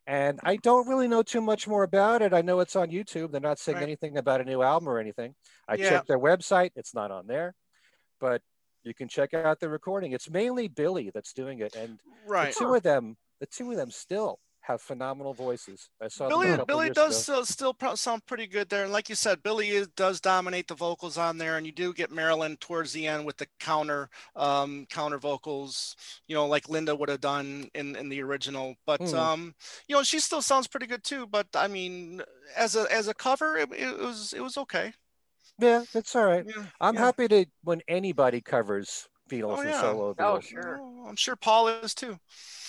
And 0.07 0.39
I 0.43 0.55
don't 0.55 0.87
really 0.87 1.09
know 1.09 1.23
too 1.23 1.41
much 1.41 1.67
more 1.67 1.83
about 1.83 2.21
it. 2.21 2.33
I 2.33 2.41
know 2.41 2.61
it's 2.61 2.77
on 2.77 2.89
YouTube. 2.89 3.31
They're 3.31 3.41
not 3.41 3.59
saying 3.59 3.75
Right. 3.75 3.83
anything 3.83 4.17
about 4.17 4.39
a 4.39 4.45
new 4.45 4.61
album 4.61 4.87
or 4.87 4.97
anything. 4.97 5.35
I 5.67 5.75
Yeah. 5.75 5.89
checked 5.89 6.07
their 6.07 6.17
website, 6.19 6.71
it's 6.77 6.93
not 6.93 7.11
on 7.11 7.27
there, 7.27 7.53
but 8.19 8.41
you 8.83 8.93
can 8.93 9.09
check 9.09 9.33
out 9.33 9.59
the 9.59 9.69
recording. 9.69 10.13
It's 10.13 10.29
mainly 10.29 10.69
Billy 10.69 11.11
that's 11.13 11.33
doing 11.33 11.59
it. 11.59 11.75
And 11.75 11.99
Right. 12.25 12.53
the 12.53 12.59
two 12.65 12.73
of 12.73 12.81
them, 12.81 13.17
the 13.41 13.45
two 13.45 13.69
of 13.71 13.77
them 13.77 13.91
still 13.91 14.39
have 14.69 14.81
phenomenal 14.81 15.33
voices. 15.33 15.89
I 15.99 16.07
saw 16.07 16.29
Billy 16.29 16.55
Billy 16.67 16.89
does 16.91 17.27
ago. 17.29 17.43
still, 17.43 17.75
sound 17.95 18.25
pretty 18.27 18.45
good 18.45 18.69
there, 18.69 18.83
and 18.83 18.93
like 18.93 19.09
you 19.09 19.15
said, 19.15 19.41
Billy 19.41 19.69
is, 19.69 19.87
does 19.89 20.21
dominate 20.21 20.67
the 20.67 20.75
vocals 20.75 21.17
on 21.17 21.39
there, 21.39 21.57
and 21.57 21.65
you 21.65 21.71
do 21.71 21.91
get 21.91 22.11
Marilyn 22.11 22.55
towards 22.57 22.93
the 22.93 23.07
end 23.07 23.25
with 23.25 23.37
the 23.37 23.47
counter 23.59 24.09
um, 24.35 24.85
counter 24.89 25.17
vocals, 25.17 25.95
you 26.27 26.35
know, 26.35 26.45
like 26.45 26.69
Linda 26.69 26.95
would 26.95 27.09
have 27.09 27.21
done 27.21 27.69
in 27.73 27.95
in 27.95 28.09
the 28.09 28.21
original. 28.21 28.75
But 28.85 29.01
Hmm. 29.01 29.15
um, 29.15 29.55
you 29.87 29.95
know, 29.95 30.03
she 30.03 30.19
still 30.19 30.41
sounds 30.41 30.67
pretty 30.67 30.85
good 30.87 31.03
too. 31.03 31.25
But 31.27 31.47
I 31.55 31.67
mean, 31.67 32.21
as 32.55 32.75
a 32.75 32.85
as 32.93 33.07
a 33.07 33.13
cover, 33.15 33.57
it, 33.57 33.69
it 33.73 33.97
was 33.99 34.33
it 34.33 34.41
was 34.41 34.57
okay. 34.57 34.93
Yeah, 35.59 35.83
that's 35.93 36.15
all 36.15 36.25
right. 36.25 36.45
Yeah, 36.47 36.67
I'm 36.79 36.95
yeah. 36.95 37.01
happy 37.01 37.27
to 37.27 37.45
when 37.63 37.81
anybody 37.87 38.39
covers 38.41 39.08
Beatles 39.29 39.57
Oh, 39.57 39.61
and 39.61 39.69
yeah. 39.69 39.81
solo 39.81 40.09
Oh, 40.09 40.13
Beatles. 40.15 40.43
sure. 40.43 40.77
Oh, 40.81 41.05
I'm 41.07 41.15
sure 41.15 41.35
Paul 41.35 41.67
is 41.69 41.93
too, 41.93 42.17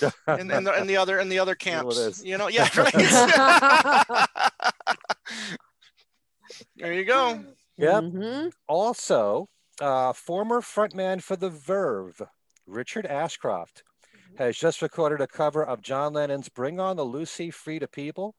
and 0.27 0.51
and 0.53 0.67
the, 0.67 0.73
and 0.73 0.89
the 0.89 0.97
other 0.97 1.19
and 1.19 1.31
the 1.31 1.39
other 1.39 1.57
You 1.65 1.73
know 1.73 1.89
it 1.89 1.95
camps. 1.95 2.25
You 2.25 2.39
know, 2.39 2.49
yeah, 2.49 2.69
right. 2.77 2.93
there 6.77 6.93
you 6.93 7.05
go. 7.05 7.45
Yep. 7.77 8.03
Mhm. 8.05 8.53
Also, 8.69 9.49
uh, 9.81 10.13
former 10.13 10.61
frontman 10.61 11.23
for 11.23 11.37
The 11.37 11.51
Verve, 11.51 12.23
Richard 12.67 13.07
Ashcroft, 13.07 13.83
has 14.37 14.57
just 14.57 14.83
recorded 14.83 15.21
a 15.21 15.27
cover 15.27 15.65
of 15.65 15.83
John 15.83 16.13
Lennon's 16.13 16.49
Bring 16.49 16.79
On 16.81 16.97
the 16.97 17.05
Lucie 17.05 17.51
Freda 17.51 17.89
Peeple. 17.91 18.33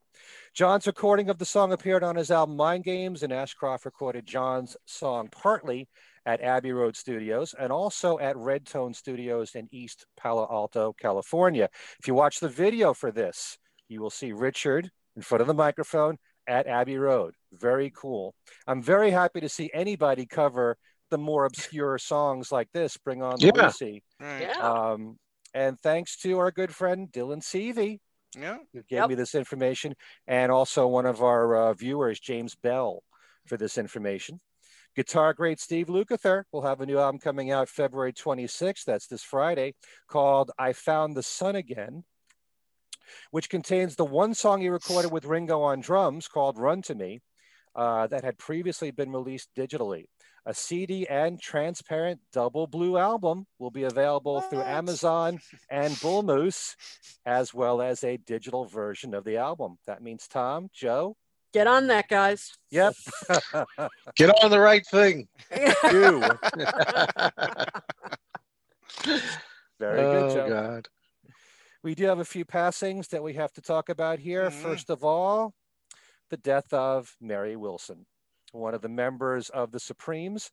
John's 0.53 0.87
recording 0.87 1.29
of 1.29 1.37
the 1.37 1.45
song 1.45 1.73
appeared 1.73 2.03
on 2.03 2.15
his 2.15 2.31
album 2.31 2.55
Mind 2.55 2.83
Games, 2.83 3.23
and 3.23 3.33
Ashcroft 3.33 3.85
recorded 3.85 4.25
John's 4.25 4.77
song 4.85 5.29
partly 5.31 5.87
at 6.25 6.41
Abbey 6.41 6.71
Road 6.71 6.95
Studios 6.95 7.55
and 7.57 7.71
also 7.71 8.19
at 8.19 8.37
Red 8.37 8.65
Tone 8.65 8.93
Studios 8.93 9.55
in 9.55 9.67
East 9.71 10.05
Palo 10.17 10.47
Alto, 10.51 10.93
California. 10.99 11.69
If 11.99 12.07
you 12.07 12.13
watch 12.13 12.39
the 12.39 12.49
video 12.49 12.93
for 12.93 13.11
this, 13.11 13.57
you 13.87 14.01
will 14.01 14.09
see 14.09 14.31
Richard 14.31 14.89
in 15.15 15.21
front 15.21 15.41
of 15.41 15.47
the 15.47 15.53
microphone 15.53 16.17
at 16.47 16.67
Abbey 16.67 16.97
Road. 16.97 17.33
Very 17.53 17.91
cool. 17.95 18.33
I'm 18.67 18.81
very 18.81 19.11
happy 19.11 19.41
to 19.41 19.49
see 19.49 19.69
anybody 19.73 20.25
cover 20.25 20.77
the 21.09 21.17
more 21.17 21.45
obscure 21.45 21.97
songs 21.97 22.51
like 22.51 22.69
this. 22.73 22.97
Bring 22.97 23.21
on 23.21 23.37
the 23.39 23.47
Yeah. 23.53 23.65
Lucie. 23.65 24.03
Right. 24.19 24.41
Yeah. 24.41 24.57
Um, 24.59 25.19
and 25.53 25.77
thanks 25.81 26.15
to 26.17 26.37
our 26.39 26.51
good 26.51 26.73
friend 26.73 27.11
Dylan 27.11 27.41
Seavey, 27.41 27.99
Yeah. 28.37 28.59
who 28.73 28.83
gave 28.83 28.99
Yep. 28.99 29.09
me 29.09 29.15
this 29.15 29.35
information, 29.35 29.95
and 30.27 30.51
also 30.51 30.87
one 30.87 31.05
of 31.05 31.21
our 31.21 31.55
uh, 31.55 31.73
viewers, 31.73 32.19
James 32.19 32.55
Bell, 32.55 33.03
for 33.45 33.57
this 33.57 33.77
information. 33.77 34.39
Guitar 34.95 35.33
great 35.33 35.59
Steve 35.59 35.87
Lukather 35.87 36.43
will 36.51 36.63
have 36.63 36.81
a 36.81 36.85
new 36.85 36.99
album 36.99 37.19
coming 37.19 37.49
out 37.49 37.69
February 37.69 38.11
26th. 38.11 38.83
That's 38.83 39.07
this 39.07 39.23
Friday, 39.23 39.75
called 40.09 40.51
I 40.59 40.73
Found 40.73 41.15
the 41.15 41.23
Sun 41.23 41.55
Again, 41.55 42.03
which 43.31 43.49
contains 43.49 43.95
the 43.95 44.03
one 44.03 44.33
song 44.33 44.59
he 44.59 44.67
recorded 44.67 45.09
with 45.11 45.23
Ringo 45.23 45.61
on 45.61 45.79
drums 45.79 46.27
called 46.27 46.57
Run 46.57 46.81
to 46.83 46.95
Me, 46.95 47.21
uh, 47.73 48.07
that 48.07 48.25
had 48.25 48.37
previously 48.37 48.91
been 48.91 49.11
released 49.13 49.49
digitally. 49.55 50.05
A 50.45 50.53
CD 50.53 51.07
and 51.07 51.39
transparent 51.39 52.19
double 52.33 52.67
blue 52.67 52.97
album 52.97 53.45
will 53.59 53.71
be 53.71 53.83
available 53.83 54.41
through 54.41 54.63
Amazon 54.63 55.39
and 55.69 55.97
Bull 56.01 56.23
Moose, 56.23 56.75
as 57.25 57.53
well 57.53 57.81
as 57.81 58.03
a 58.03 58.17
digital 58.17 58.65
version 58.65 59.13
of 59.13 59.23
the 59.23 59.37
album. 59.37 59.77
That 59.87 60.01
means 60.01 60.27
Tom, 60.27 60.69
Joe. 60.73 61.15
Get 61.53 61.67
on 61.67 61.87
that, 61.87 62.07
guys. 62.07 62.53
Yep. 62.69 62.93
Get 64.15 64.29
on 64.43 64.51
the 64.51 64.59
right 64.59 64.85
thing. 64.87 65.27
Do. 65.89 66.21
Very 69.79 70.01
good, 70.01 70.23
oh 70.23 70.33
Joe. 70.33 70.49
God. 70.49 70.87
We 71.83 71.95
do 71.95 72.05
have 72.05 72.19
a 72.19 72.25
few 72.25 72.45
passings 72.45 73.07
that 73.09 73.23
we 73.23 73.33
have 73.33 73.51
to 73.53 73.61
talk 73.61 73.89
about 73.89 74.19
here. 74.19 74.49
Mhm. 74.49 74.61
First 74.61 74.89
of 74.89 75.03
all, 75.03 75.53
the 76.29 76.37
death 76.37 76.71
of 76.71 77.15
Mary 77.19 77.55
Wilson, 77.55 78.05
one 78.51 78.73
of 78.73 78.81
the 78.81 78.89
members 78.89 79.49
of 79.49 79.71
the 79.71 79.79
Supremes. 79.79 80.51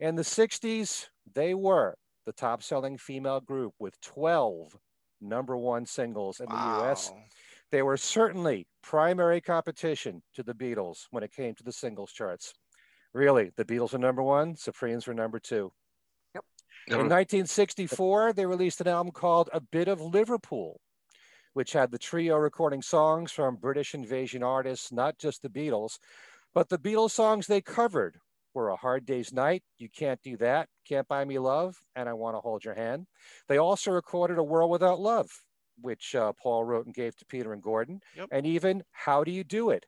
In 0.00 0.16
the 0.16 0.24
60s, 0.24 1.08
they 1.32 1.54
were 1.54 1.96
the 2.24 2.32
top 2.32 2.62
selling 2.62 2.96
female 2.96 3.40
group 3.40 3.74
with 3.78 4.00
12 4.00 4.78
number 5.20 5.56
one 5.56 5.84
singles 5.84 6.40
in 6.40 6.46
the 6.46 6.54
US. 6.54 7.12
Wow. 7.72 7.76
They 7.76 7.82
were 7.82 7.96
certainly 7.96 8.66
primary 8.82 9.40
competition 9.40 10.22
to 10.34 10.42
the 10.42 10.54
Beatles 10.54 11.06
when 11.10 11.22
it 11.22 11.32
came 11.32 11.54
to 11.54 11.62
the 11.62 11.72
singles 11.72 12.12
charts. 12.12 12.54
Really, 13.12 13.50
the 13.56 13.64
Beatles 13.64 13.92
were 13.92 13.98
number 13.98 14.22
one, 14.22 14.56
Supremes 14.56 15.06
were 15.06 15.14
number 15.14 15.38
two. 15.38 15.72
In 16.88 16.96
1964, 16.96 18.32
they 18.32 18.46
released 18.46 18.80
an 18.80 18.88
album 18.88 19.12
called 19.12 19.50
A 19.52 19.60
Bit 19.60 19.86
of 19.86 20.00
Liverpool, 20.00 20.80
which 21.52 21.72
had 21.72 21.90
the 21.90 21.98
trio 21.98 22.36
recording 22.36 22.82
songs 22.82 23.30
from 23.30 23.56
British 23.56 23.94
invasion 23.94 24.42
artists, 24.42 24.90
not 24.90 25.18
just 25.18 25.42
the 25.42 25.48
Beatles, 25.48 25.98
but 26.54 26.68
the 26.68 26.78
Beatles 26.78 27.10
songs 27.10 27.46
they 27.46 27.60
covered 27.60 28.18
were 28.54 28.70
A 28.70 28.76
Hard 28.76 29.06
Day's 29.06 29.32
Night, 29.32 29.62
You 29.78 29.88
Can't 29.88 30.20
Do 30.22 30.36
That, 30.38 30.68
Can't 30.88 31.06
Buy 31.06 31.24
Me 31.24 31.38
Love, 31.38 31.76
and 31.94 32.08
I 32.08 32.14
Want 32.14 32.34
to 32.34 32.40
Hold 32.40 32.64
Your 32.64 32.74
Hand. 32.74 33.06
They 33.46 33.58
also 33.58 33.92
recorded 33.92 34.38
A 34.38 34.42
World 34.42 34.70
Without 34.70 34.98
Love, 34.98 35.30
which 35.82 36.14
uh, 36.14 36.32
Paul 36.42 36.64
wrote 36.64 36.86
and 36.86 36.94
gave 36.94 37.16
to 37.16 37.26
Peter 37.26 37.52
and 37.52 37.62
Gordon, 37.62 38.00
Yep. 38.12 38.30
and 38.30 38.46
even 38.46 38.82
How 38.92 39.24
Do 39.24 39.30
You 39.30 39.44
Do 39.44 39.70
It, 39.70 39.86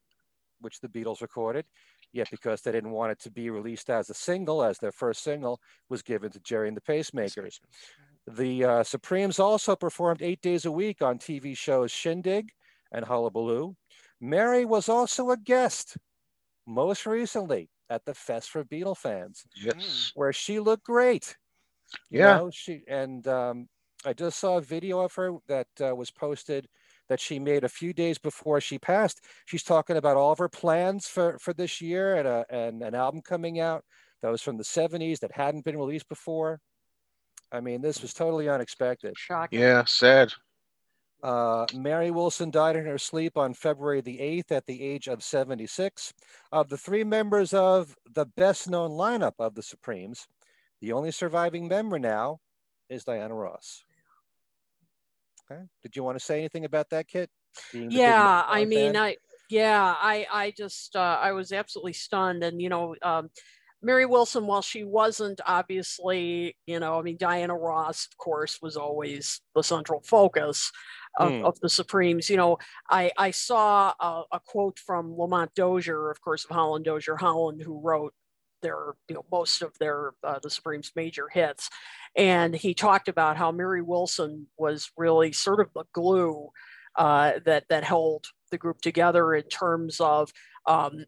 which 0.61 0.81
the 0.81 0.89
Beatles 0.89 1.23
recorded. 1.23 1.67
Yet, 2.13 2.31
because 2.31 2.63
they 2.63 2.73
didn't 2.73 2.93
want 2.93 3.13
it 3.13 3.21
to 3.21 3.31
be 3.31 3.51
released 3.51 3.91
as 3.91 4.11
a 4.11 4.15
single, 4.15 4.63
as 4.63 4.79
their 4.79 4.93
first 4.93 5.23
single 5.23 5.61
was 5.89 6.03
given 6.03 6.31
to 6.33 6.41
Gerry 6.41 6.69
and 6.69 6.77
the 6.77 6.81
Pacemakers. 6.83 7.61
The 8.27 8.65
uh, 8.65 8.83
Supremes 8.85 9.39
also 9.39 9.77
performed 9.77 10.23
eight 10.23 10.41
days 10.41 10.65
a 10.65 10.73
week 10.73 11.03
on 11.03 11.19
TV 11.19 11.55
shows 11.55 11.91
Shindig 11.91 12.51
and 12.93 13.05
Hullabaloo. 13.05 13.75
Mary 14.21 14.65
was 14.65 14.89
also 14.89 15.31
a 15.31 15.37
guest, 15.37 15.97
most 16.67 17.07
recently 17.07 17.71
at 17.91 18.05
the 18.05 18.15
Fest 18.15 18.51
for 18.51 18.65
Beatle 18.65 18.97
fans, 18.97 19.47
Yes. 19.55 20.13
where 20.15 20.33
she 20.33 20.61
looked 20.61 20.85
great. 20.85 21.37
You 22.11 22.21
Yeah. 22.21 22.25
know, 22.25 22.51
she 22.53 22.85
and 22.89 23.27
um, 23.29 23.69
I 24.05 24.13
just 24.13 24.39
saw 24.39 24.59
a 24.59 24.63
video 24.63 25.01
of 25.01 25.15
her 25.15 25.33
that 25.49 25.69
uh, 25.81 25.95
was 25.95 26.11
posted 26.11 26.69
that 27.09 27.21
she 27.21 27.39
made 27.39 27.65
a 27.65 27.69
few 27.69 27.93
days 27.93 28.19
before 28.19 28.61
she 28.61 28.79
passed. 28.79 29.21
She's 29.47 29.63
talking 29.63 29.97
about 29.97 30.17
all 30.17 30.33
of 30.33 30.39
her 30.39 30.49
plans 30.49 31.07
for 31.07 31.39
for 31.39 31.53
this 31.53 31.81
year 31.81 32.17
and 32.17 32.27
a 32.27 32.47
and 32.51 32.83
an 32.83 32.95
album 32.95 33.23
coming 33.23 33.61
out 33.61 33.85
that 34.23 34.31
was 34.31 34.43
from 34.43 34.57
the 34.57 34.65
70s 34.65 35.21
that 35.21 35.33
hadn't 35.33 35.65
been 35.65 35.79
released 35.79 36.09
before. 36.09 36.61
I 37.51 37.61
mean, 37.61 37.83
this 37.83 38.01
was 38.01 38.15
totally 38.15 38.49
unexpected. 38.49 39.15
Shocking. 39.17 39.61
Yeah. 39.61 39.85
Sad. 39.85 40.33
Uh, 41.23 41.67
Mary 41.75 42.11
Wilson 42.11 42.51
died 42.51 42.75
in 42.75 42.85
her 42.85 42.99
sleep 42.99 43.37
on 43.37 43.55
February 43.55 44.01
the 44.01 44.19
8th 44.19 44.51
at 44.51 44.67
the 44.67 44.83
age 44.83 45.07
of 45.07 45.23
76. 45.23 46.13
Of 46.51 46.69
the 46.69 46.77
three 46.77 47.05
members 47.05 47.55
of 47.55 47.95
the 48.13 48.27
best 48.27 48.69
known 48.69 48.91
lineup 48.91 49.35
of 49.39 49.55
the 49.55 49.63
Supremes, 49.63 50.27
the 50.81 50.93
only 50.93 51.13
surviving 51.13 51.69
member 51.69 51.99
now 51.99 52.41
is 52.89 53.05
Diana 53.05 53.35
Ross. 53.35 53.85
Okay. 55.53 55.63
Did 55.83 55.97
you 55.97 56.03
want 56.05 56.19
to 56.19 56.25
say 56.25 56.39
anything 56.39 56.65
about 56.65 56.91
that, 56.91 57.09
Kit? 57.09 57.31
Being 57.73 57.93
the 57.93 58.01
big 58.01 58.17
yeah 58.17 58.45
i 58.49 58.65
mean 58.65 58.95
fan? 58.95 58.97
i 58.97 59.17
yeah 59.51 59.95
i 60.01 60.27
i 60.33 60.51
just 60.57 60.97
uh, 60.97 61.19
i 61.21 61.33
was 61.33 61.53
absolutely 61.53 61.93
stunned 61.93 62.43
and 62.43 62.63
you 62.63 62.71
know 62.71 62.95
um 63.03 63.29
mary 63.83 64.07
wilson 64.07 64.47
while 64.47 64.63
she 64.63 64.85
wasn't 64.85 65.39
obviously 65.47 66.57
you 66.67 66.81
know 66.81 66.99
i 66.99 67.03
mean 67.03 67.17
diana 67.19 67.55
ross 67.55 68.07
of 68.07 68.17
course 68.17 68.63
was 68.63 68.77
always 68.77 69.43
the 69.55 69.63
central 69.63 70.01
focus 70.01 70.73
of, 71.19 71.31
Hmm. 71.31 71.45
of 71.45 71.61
the 71.61 71.69
supremes 71.69 72.31
you 72.31 72.39
know 72.39 72.57
i 72.89 73.11
i 73.19 73.31
saw 73.31 73.93
a, 74.01 74.23
a 74.33 74.41
quote 74.41 74.79
from 74.79 75.15
lamont 75.15 75.55
dozier 75.55 76.11
of 76.11 76.21
course 76.23 76.45
of 76.45 76.51
holland 76.51 76.87
dozier 76.87 77.17
holland 77.17 77.61
who 77.63 77.79
wrote 77.81 78.15
their 78.63 78.95
you 79.09 79.15
know 79.15 79.25
most 79.31 79.61
of 79.61 79.77
their 79.79 80.13
uh, 80.25 80.39
the 80.43 80.49
supremes 80.49 80.93
major 80.97 81.29
hits 81.29 81.69
and 82.17 82.55
he 82.55 82.75
talked 82.75 83.09
about 83.09 83.37
how 83.37 83.51
mary 83.51 83.83
wilson 83.83 84.47
was 84.57 84.91
really 84.97 85.33
sort 85.33 85.61
of 85.61 85.69
the 85.75 85.85
glue 85.93 86.49
uh, 86.97 87.33
that 87.47 87.65
that 87.69 87.85
held 87.85 88.27
the 88.51 88.59
group 88.59 88.81
together 88.83 89.35
in 89.35 89.45
terms 89.45 89.99
of 89.99 90.31
um, 90.67 91.07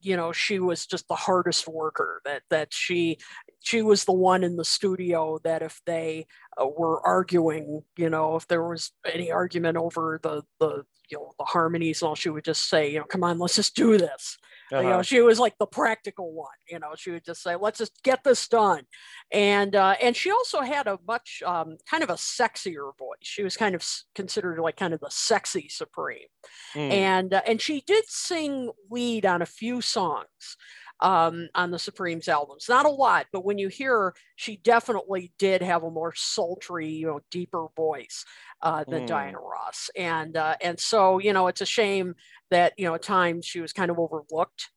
you 0.00 0.16
know 0.16 0.32
she 0.32 0.58
was 0.58 0.86
just 0.86 1.08
the 1.08 1.14
hardest 1.14 1.66
worker 1.66 2.20
that 2.24 2.42
that 2.50 2.72
she 2.72 3.18
she 3.60 3.82
was 3.82 4.04
the 4.04 4.12
one 4.12 4.44
in 4.44 4.56
the 4.56 4.64
studio 4.64 5.38
that 5.42 5.62
if 5.62 5.80
they 5.86 6.26
uh, 6.60 6.66
were 6.66 7.04
arguing 7.06 7.82
you 7.96 8.08
know 8.08 8.36
if 8.36 8.46
there 8.46 8.66
was 8.66 8.92
any 9.12 9.30
argument 9.30 9.76
over 9.76 10.20
the 10.22 10.42
the 10.60 10.84
you 11.10 11.18
know 11.18 11.32
the 11.38 11.44
harmonies 11.44 12.02
all 12.02 12.14
she 12.14 12.30
would 12.30 12.44
just 12.44 12.68
say 12.68 12.92
you 12.92 12.98
know 12.98 13.04
come 13.04 13.24
on 13.24 13.38
let's 13.38 13.56
just 13.56 13.74
do 13.74 13.98
this 13.98 14.38
you 14.70 14.88
know 14.90 14.90
Uh-huh. 14.90 15.02
she 15.02 15.20
was 15.20 15.38
like 15.38 15.56
the 15.58 15.66
practical 15.66 16.32
one 16.32 16.48
you 16.68 16.78
know 16.78 16.92
she 16.96 17.10
would 17.10 17.24
just 17.24 17.42
say 17.42 17.56
let's 17.56 17.78
just 17.78 18.02
get 18.02 18.22
this 18.24 18.46
done 18.48 18.84
and 19.32 19.74
uh, 19.74 19.94
and 20.02 20.14
she 20.16 20.30
also 20.30 20.60
had 20.60 20.86
a 20.86 20.98
much 21.06 21.42
um, 21.46 21.76
kind 21.90 22.02
of 22.02 22.10
a 22.10 22.14
sexier 22.14 22.96
voice 22.98 23.18
she 23.22 23.42
was 23.42 23.56
kind 23.56 23.74
of 23.74 23.84
considered 24.14 24.58
like 24.60 24.76
kind 24.76 24.94
of 24.94 25.00
the 25.00 25.10
sexy 25.10 25.68
supreme 25.68 26.28
Mm. 26.74 26.90
and 26.90 27.34
uh, 27.34 27.42
and 27.46 27.60
she 27.60 27.82
did 27.86 28.04
sing 28.08 28.70
lead 28.90 29.24
on 29.26 29.42
a 29.42 29.46
few 29.46 29.80
songs 29.80 30.56
um, 31.00 31.48
on 31.54 31.70
the 31.70 31.78
Supremes 31.78 32.28
albums. 32.28 32.68
Not 32.68 32.86
a 32.86 32.90
lot, 32.90 33.26
but 33.32 33.44
when 33.44 33.58
you 33.58 33.68
hear 33.68 33.92
her, 33.92 34.14
she 34.36 34.56
definitely 34.56 35.32
did 35.38 35.62
have 35.62 35.82
a 35.84 35.90
more 35.90 36.12
sultry, 36.14 36.88
you 36.88 37.06
know, 37.06 37.20
deeper 37.30 37.66
voice 37.76 38.24
uh, 38.62 38.84
than 38.88 39.02
Mm. 39.02 39.06
Diana 39.06 39.38
Ross. 39.38 39.90
And 39.96 40.36
uh, 40.36 40.56
and 40.60 40.78
so 40.78 41.18
you 41.18 41.32
know, 41.32 41.46
it's 41.48 41.60
a 41.60 41.66
shame 41.66 42.14
that 42.50 42.72
you 42.76 42.86
know 42.86 42.94
at 42.94 43.02
times 43.02 43.46
she 43.46 43.60
was 43.60 43.72
kind 43.72 43.90
of 43.90 43.98
overlooked 43.98 44.70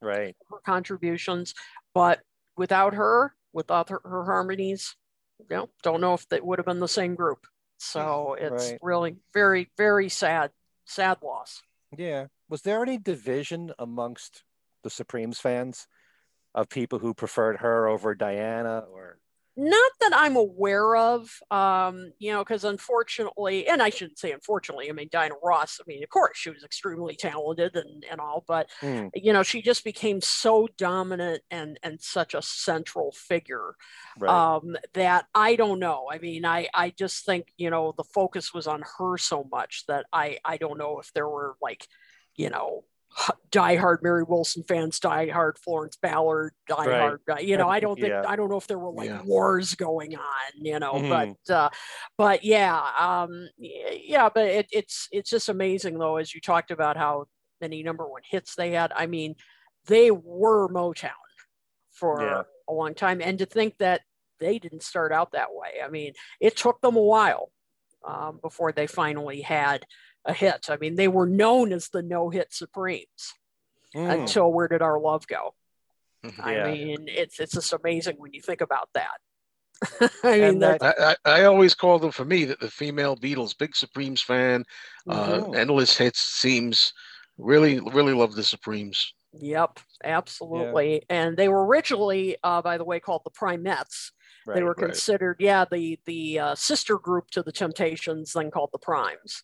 right. 0.00 0.36
her 0.50 0.58
contributions, 0.64 1.54
but 1.94 2.20
without 2.56 2.94
her, 2.94 3.34
without 3.52 3.88
her, 3.88 4.00
her 4.04 4.24
harmonies, 4.24 4.94
you 5.38 5.56
know, 5.56 5.68
don't 5.82 6.00
know 6.00 6.14
if 6.14 6.28
that 6.28 6.44
would 6.44 6.58
have 6.58 6.66
been 6.66 6.80
the 6.80 6.88
same 6.88 7.14
group. 7.14 7.46
So 7.78 8.36
it's 8.38 8.70
Right. 8.70 8.78
really 8.82 9.16
very 9.34 9.70
very 9.76 10.08
sad, 10.08 10.50
sad 10.84 11.18
loss. 11.22 11.62
Yeah. 11.96 12.26
Was 12.48 12.62
there 12.62 12.82
any 12.82 12.98
division 12.98 13.72
amongst 13.78 14.44
the 14.82 14.90
Supremes 14.90 15.38
fans 15.38 15.86
of 16.54 16.68
people 16.68 16.98
who 16.98 17.14
preferred 17.14 17.58
her 17.58 17.88
over 17.88 18.14
Diana 18.14 18.84
or 18.90 19.18
not 19.54 19.92
that 20.00 20.12
I'm 20.14 20.36
aware 20.36 20.96
of, 20.96 21.30
um, 21.50 22.12
you 22.18 22.32
know, 22.32 22.42
because 22.42 22.64
unfortunately, 22.64 23.68
and 23.68 23.82
I 23.82 23.90
shouldn't 23.90 24.18
say 24.18 24.32
unfortunately, 24.32 24.88
I 24.88 24.92
mean, 24.92 25.08
Diana 25.12 25.34
Ross, 25.44 25.78
I 25.78 25.84
mean, 25.86 26.02
of 26.02 26.08
course, 26.08 26.38
she 26.38 26.48
was 26.48 26.64
extremely 26.64 27.16
talented 27.16 27.76
and, 27.76 28.02
and 28.10 28.18
all, 28.18 28.44
but, 28.48 28.70
Hmm. 28.80 29.08
you 29.14 29.32
know, 29.34 29.42
she 29.42 29.60
just 29.60 29.84
became 29.84 30.22
so 30.22 30.68
dominant 30.78 31.42
and, 31.50 31.78
and 31.82 32.00
such 32.00 32.32
a 32.32 32.40
central 32.40 33.12
figure 33.12 33.74
right? 34.18 34.30
um, 34.30 34.74
that 34.94 35.26
I 35.34 35.56
don't 35.56 35.78
know. 35.78 36.08
I 36.10 36.18
mean, 36.18 36.46
I, 36.46 36.68
I 36.72 36.88
just 36.88 37.26
think, 37.26 37.48
you 37.58 37.68
know, 37.68 37.92
the 37.94 38.04
focus 38.04 38.54
was 38.54 38.66
on 38.66 38.82
her 38.98 39.18
so 39.18 39.46
much 39.52 39.84
that 39.86 40.06
I, 40.14 40.38
I 40.46 40.56
don't 40.56 40.78
know 40.78 40.98
if 40.98 41.12
there 41.12 41.28
were 41.28 41.56
like, 41.60 41.86
you 42.36 42.48
know, 42.48 42.84
diehard 43.50 43.98
Mary 44.02 44.22
Wilson 44.22 44.62
fans, 44.62 44.98
diehard 44.98 45.58
Florence 45.58 45.96
Ballard, 45.96 46.52
diehard, 46.68 47.18
uh, 47.30 47.36
you 47.38 47.56
know, 47.56 47.68
I 47.68 47.80
don't 47.80 47.96
think, 47.96 48.08
Yeah. 48.08 48.24
I 48.26 48.36
don't 48.36 48.48
know 48.50 48.56
if 48.56 48.66
there 48.66 48.78
were 48.78 48.90
like 48.92 49.10
Yeah. 49.10 49.22
wars 49.22 49.74
going 49.74 50.16
on, 50.16 50.52
you 50.54 50.78
know, 50.78 50.94
Mhm. 50.94 51.36
but, 51.46 51.54
uh, 51.54 51.70
but 52.16 52.44
yeah, 52.44 52.80
um, 52.98 53.48
yeah, 53.58 54.30
but 54.34 54.46
it, 54.46 54.66
it's, 54.72 55.08
it's 55.12 55.30
just 55.30 55.48
amazing 55.48 55.98
though, 55.98 56.16
as 56.16 56.34
you 56.34 56.40
talked 56.40 56.70
about 56.70 56.96
how 56.96 57.26
many 57.60 57.82
number 57.82 58.08
one 58.08 58.22
hits 58.24 58.54
they 58.54 58.70
had. 58.72 58.92
I 58.96 59.06
mean, 59.06 59.36
they 59.86 60.10
were 60.10 60.68
Motown 60.68 61.10
for 61.90 62.22
Yeah. 62.22 62.42
a 62.68 62.72
long 62.72 62.94
time. 62.94 63.20
And 63.20 63.38
to 63.40 63.46
think 63.46 63.76
that 63.78 64.02
they 64.40 64.58
didn't 64.58 64.82
start 64.82 65.12
out 65.12 65.32
that 65.32 65.54
way. 65.54 65.80
I 65.84 65.88
mean, 65.88 66.14
it 66.40 66.56
took 66.56 66.80
them 66.80 66.96
a 66.96 67.02
while 67.02 67.52
um, 68.04 68.40
before 68.42 68.72
they 68.72 68.88
finally 68.88 69.40
had 69.42 69.86
a 70.24 70.32
hit. 70.32 70.66
I 70.70 70.76
mean, 70.76 70.96
they 70.96 71.08
were 71.08 71.26
known 71.26 71.72
as 71.72 71.88
the 71.88 72.02
no 72.02 72.30
hit 72.30 72.52
Supremes 72.52 73.34
Mm. 73.94 74.20
until 74.22 74.50
Where 74.50 74.68
Did 74.68 74.80
Our 74.80 74.98
Love 74.98 75.26
Go? 75.26 75.54
I 76.42 76.62
mean, 76.64 77.08
it's 77.08 77.38
it's 77.38 77.52
just 77.52 77.74
amazing 77.74 78.16
when 78.18 78.32
you 78.32 78.40
think 78.40 78.62
about 78.62 78.88
that. 78.94 79.18
I 80.24 80.38
mean, 80.40 80.58
that- 80.60 80.80
that, 80.80 80.98
I, 80.98 81.16
I, 81.30 81.40
I 81.40 81.44
always 81.44 81.74
call 81.74 81.98
them 81.98 82.10
for 82.12 82.24
me 82.24 82.44
that 82.46 82.58
the 82.60 82.70
female 82.70 83.16
Beatles, 83.16 83.56
big 83.58 83.76
Supremes 83.76 84.22
fan, 84.22 84.64
uh, 85.08 85.40
Mhm. 85.40 85.56
endless 85.58 85.96
hits, 85.98 86.20
seems 86.20 86.94
really, 87.36 87.80
really 87.80 88.14
love 88.14 88.34
the 88.34 88.44
Supremes. 88.44 89.12
Yep, 89.34 89.80
absolutely. 90.04 91.02
And 91.10 91.36
they 91.36 91.48
were 91.48 91.66
originally, 91.66 92.36
uh, 92.44 92.62
by 92.62 92.78
the 92.78 92.84
way, 92.84 92.98
called 93.00 93.22
the 93.24 93.30
Primettes. 93.30 94.12
they 94.46 94.52
Right, 94.54 94.62
were 94.64 94.74
right. 94.74 94.86
considered, 94.88 95.36
yeah, 95.38 95.64
the 95.70 95.98
the 96.06 96.38
uh, 96.38 96.54
sister 96.54 96.98
group 96.98 97.30
to 97.32 97.42
the 97.42 97.52
Temptations, 97.52 98.32
then 98.32 98.50
called 98.50 98.70
the 98.72 98.78
Primes. 98.78 99.42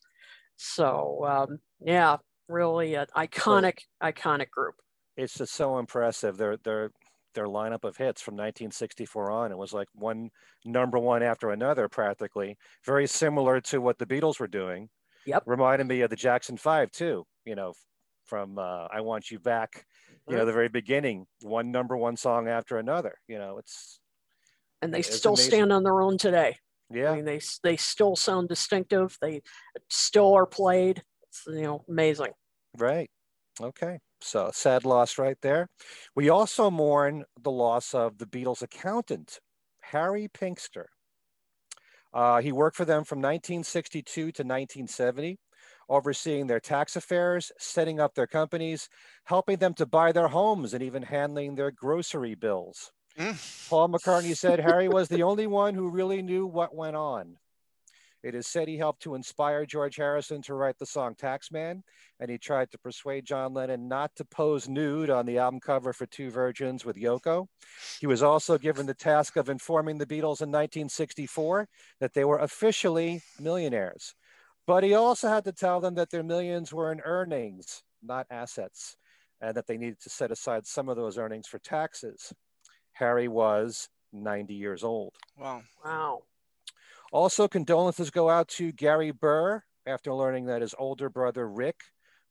So 0.61 1.25
um, 1.25 1.59
yeah, 1.79 2.17
really 2.49 2.95
an 2.95 3.07
iconic, 3.15 3.79
iconic 4.03 4.49
group. 4.49 4.75
It's 5.15 5.33
just 5.33 5.53
so 5.53 5.79
impressive. 5.79 6.35
Their 6.35 6.57
their 6.57 6.91
their 7.33 7.45
lineup 7.45 7.85
of 7.85 7.95
hits 7.95 8.21
from 8.21 8.33
1964 8.33 9.31
on, 9.31 9.51
it 9.53 9.57
was 9.57 9.71
like 9.71 9.87
one 9.93 10.29
number 10.65 10.99
one 10.99 11.23
after 11.23 11.51
another, 11.51 11.87
practically. 11.87 12.57
Very 12.85 13.07
similar 13.07 13.61
to 13.61 13.79
what 13.79 13.97
the 13.99 14.05
Beatles 14.05 14.39
were 14.39 14.47
doing. 14.47 14.89
Yep. 15.25 15.43
Reminded 15.45 15.87
me 15.87 16.01
of 16.01 16.09
the 16.09 16.17
Jackson 16.17 16.57
Five 16.57 16.91
too. 16.91 17.25
You 17.45 17.55
know, 17.55 17.73
from 18.25 18.59
uh, 18.59 18.87
"I 18.91 18.99
Want 18.99 19.31
You 19.31 19.39
Back." 19.39 19.85
You 20.27 20.35
know, 20.35 20.45
the 20.45 20.53
very 20.53 20.69
beginning, 20.69 21.25
one 21.41 21.71
number 21.71 21.95
one 21.95 22.17
song 22.17 22.49
after 22.49 22.77
another. 22.77 23.15
You 23.27 23.39
know, 23.39 23.57
it's 23.59 23.99
And 24.81 24.93
they 24.93 24.99
It's 24.99 25.15
still 25.15 25.33
amazing. 25.33 25.51
stand 25.51 25.73
on 25.73 25.83
their 25.83 26.01
own 26.01 26.17
today. 26.17 26.57
I 27.05 27.11
yeah, 27.11 27.15
mean, 27.15 27.25
they 27.25 27.39
they 27.63 27.77
still 27.77 28.15
sound 28.15 28.49
distinctive. 28.49 29.17
They 29.21 29.41
still 29.89 30.33
are 30.35 30.45
played. 30.45 31.03
It's 31.23 31.43
you 31.47 31.61
know 31.63 31.85
amazing. 31.89 32.33
right. 32.77 33.09
Okay. 33.61 33.99
So 34.21 34.51
sad 34.53 34.85
loss 34.85 35.17
right 35.17 35.37
there. 35.41 35.69
We 36.15 36.29
also 36.29 36.71
mourn 36.71 37.25
the 37.41 37.51
loss 37.51 37.93
of 37.95 38.17
the 38.19 38.25
Beatles' 38.27 38.61
accountant, 38.63 39.39
Harry 39.81 40.27
Pinsker. 40.29 40.87
Uh, 42.13 42.41
he 42.41 42.51
worked 42.51 42.75
for 42.77 42.85
them 42.85 43.03
from 43.03 43.19
1962 43.21 44.31
to 44.33 44.43
1970, 44.43 45.39
overseeing 45.87 46.45
their 46.47 46.59
tax 46.59 46.95
affairs, 46.95 47.51
setting 47.57 47.99
up 47.99 48.13
their 48.15 48.27
companies, 48.27 48.89
helping 49.25 49.57
them 49.57 49.73
to 49.75 49.85
buy 49.85 50.11
their 50.11 50.27
homes, 50.29 50.73
and 50.73 50.83
even 50.83 51.03
handling 51.03 51.55
their 51.55 51.71
grocery 51.71 52.35
bills. 52.35 52.91
Paul 53.69 53.89
McCartney 53.89 54.35
said 54.35 54.59
Harry 54.59 54.87
was 54.87 55.09
the 55.09 55.23
only 55.23 55.45
one 55.45 55.75
who 55.75 55.89
really 55.89 56.21
knew 56.21 56.45
what 56.45 56.73
went 56.73 56.95
on. 56.95 57.37
It 58.23 58.33
is 58.33 58.47
said 58.47 58.67
he 58.67 58.77
helped 58.77 59.01
to 59.03 59.15
inspire 59.15 59.65
George 59.65 59.97
Harrison 59.97 60.41
to 60.43 60.53
write 60.53 60.77
the 60.77 60.85
song 60.85 61.15
Taxman, 61.15 61.83
and 62.19 62.31
he 62.31 62.37
tried 62.37 62.71
to 62.71 62.77
persuade 62.77 63.25
John 63.25 63.53
Lennon 63.53 63.87
not 63.89 64.15
to 64.15 64.25
pose 64.25 64.69
nude 64.69 65.09
on 65.09 65.25
the 65.25 65.37
album 65.37 65.59
cover 65.59 65.91
for 65.91 66.05
Two 66.05 66.29
Virgins 66.29 66.85
with 66.85 66.95
Yoko. 66.95 67.47
He 67.99 68.07
was 68.07 68.23
also 68.23 68.57
given 68.57 68.85
the 68.85 68.93
task 68.93 69.35
of 69.35 69.49
informing 69.49 69.97
the 69.97 70.05
Beatles 70.05 70.41
in 70.41 70.51
1964 70.51 71.67
that 71.99 72.13
they 72.13 72.23
were 72.23 72.39
officially 72.39 73.21
millionaires. 73.39 74.15
But 74.65 74.83
he 74.83 74.93
also 74.93 75.27
had 75.27 75.43
to 75.45 75.51
tell 75.51 75.81
them 75.81 75.95
that 75.95 76.09
their 76.09 76.23
millions 76.23 76.73
were 76.73 76.91
in 76.91 77.01
earnings, 77.01 77.83
not 78.01 78.27
assets, 78.29 78.95
and 79.41 79.55
that 79.55 79.67
they 79.67 79.77
needed 79.77 79.99
to 80.01 80.09
set 80.09 80.31
aside 80.31 80.65
some 80.65 80.87
of 80.87 80.95
those 80.95 81.17
earnings 81.17 81.47
for 81.47 81.59
taxes. 81.59 82.33
Harry 82.99 83.29
was 83.29 83.87
90 84.11 84.53
years 84.53 84.83
old. 84.83 85.13
Wow. 85.37 85.63
Wow. 85.85 86.23
Also, 87.13 87.47
condolences 87.47 88.09
go 88.09 88.29
out 88.29 88.49
to 88.49 88.73
Gary 88.73 89.11
Burr 89.11 89.63
after 89.85 90.13
learning 90.13 90.47
that 90.47 90.61
his 90.61 90.75
older 90.77 91.09
brother 91.09 91.47
Rick 91.47 91.79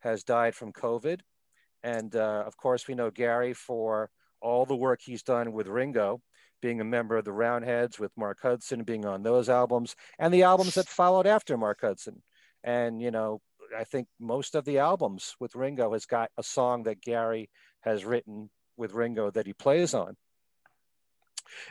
has 0.01 0.23
died 0.23 0.55
from 0.55 0.73
COVID. 0.73 1.21
And 1.83 2.15
uh, 2.15 2.45
of 2.47 2.57
course, 2.59 2.87
we 2.87 2.95
know 2.95 3.11
Gary 3.11 3.55
for 3.55 4.11
all 4.43 4.67
the 4.67 4.77
work 4.77 5.01
he's 5.03 5.23
done 5.23 5.53
with 5.53 5.69
Ringo, 5.69 6.21
being 6.61 6.83
a 6.83 6.85
member 6.85 7.17
of 7.17 7.25
the 7.25 7.33
Roundheads 7.33 7.99
with 7.99 8.13
Mark 8.17 8.39
Hudson, 8.43 8.85
being 8.85 9.07
on 9.07 9.23
those 9.23 9.49
albums, 9.49 9.97
and 10.19 10.35
the 10.35 10.43
albums 10.43 10.75
that 10.75 10.87
followed 10.87 11.27
after 11.27 11.57
Mark 11.57 11.81
Hudson. 11.81 12.23
And, 12.63 13.01
you 13.01 13.11
know, 13.11 13.41
I 13.77 13.85
think 13.85 14.07
most 14.21 14.55
of 14.55 14.67
the 14.67 14.79
albums 14.79 15.35
with 15.41 15.57
Ringo 15.57 15.95
has 15.95 16.05
got 16.05 16.31
a 16.37 16.43
song 16.43 16.83
that 16.83 17.01
Gary 17.01 17.49
has 17.81 18.05
written 18.05 18.51
with 18.77 18.93
Ringo 18.93 19.31
that 19.31 19.47
he 19.47 19.55
plays 19.55 19.95
on. 19.95 20.17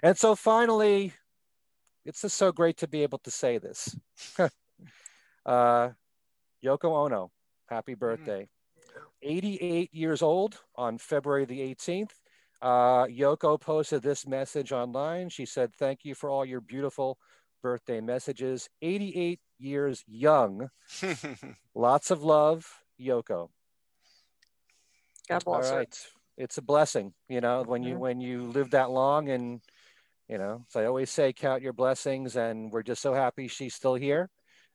And 0.04 0.18
so 0.18 0.36
finally, 0.36 1.14
it's 2.06 2.22
just 2.22 2.38
so 2.38 2.52
great 2.52 2.78
to 2.78 2.88
be 2.88 3.04
able 3.04 3.20
to 3.20 3.32
say 3.32 3.58
this. 3.58 3.96
uh, 5.46 5.90
Yoko 6.64 7.06
Ono, 7.06 7.32
happy 7.70 7.94
birthday. 7.94 8.48
88 9.22 9.94
years 9.94 10.22
old 10.22 10.60
on 10.76 10.98
February 10.98 11.46
the 11.46 11.60
18th. 11.60 12.12
Uh, 12.62 13.06
Yoko 13.06 13.60
posted 13.60 14.02
this 14.02 14.26
message 14.26 14.72
online. 14.72 15.30
She 15.30 15.46
said, 15.46 15.74
Thank 15.76 16.06
you 16.06 16.16
for 16.16 16.30
all 16.30 16.46
your 16.46 16.62
beautiful 16.62 17.18
birthday 17.62 18.02
messages. 18.02 18.70
88 18.82 19.40
years 19.60 20.04
young. 20.08 20.70
Lots 21.76 22.12
of 22.12 22.24
love, 22.24 22.68
Yoko. 23.00 23.50
God 25.30 25.44
All 25.46 25.56
bless 25.56 25.70
her. 25.70 25.78
right. 25.78 26.08
It's 26.38 26.58
a 26.58 26.62
blessing, 26.62 27.14
you 27.28 27.42
know, 27.42 27.64
when 27.64 27.84
you 27.84 27.98
when 27.98 28.22
you 28.22 28.44
live 28.44 28.72
that 28.72 28.92
long 28.92 29.30
and 29.30 29.62
you 30.30 30.38
know, 30.38 30.66
so 30.68 30.82
I 30.82 30.86
always 30.86 31.10
say, 31.10 31.32
count 31.32 31.62
your 31.62 31.74
blessings 31.74 32.36
and 32.36 32.72
we're 32.72 32.84
just 32.84 33.02
so 33.02 33.14
happy 33.14 33.48
she's 33.48 33.74
still 33.74 33.96
here 33.96 34.30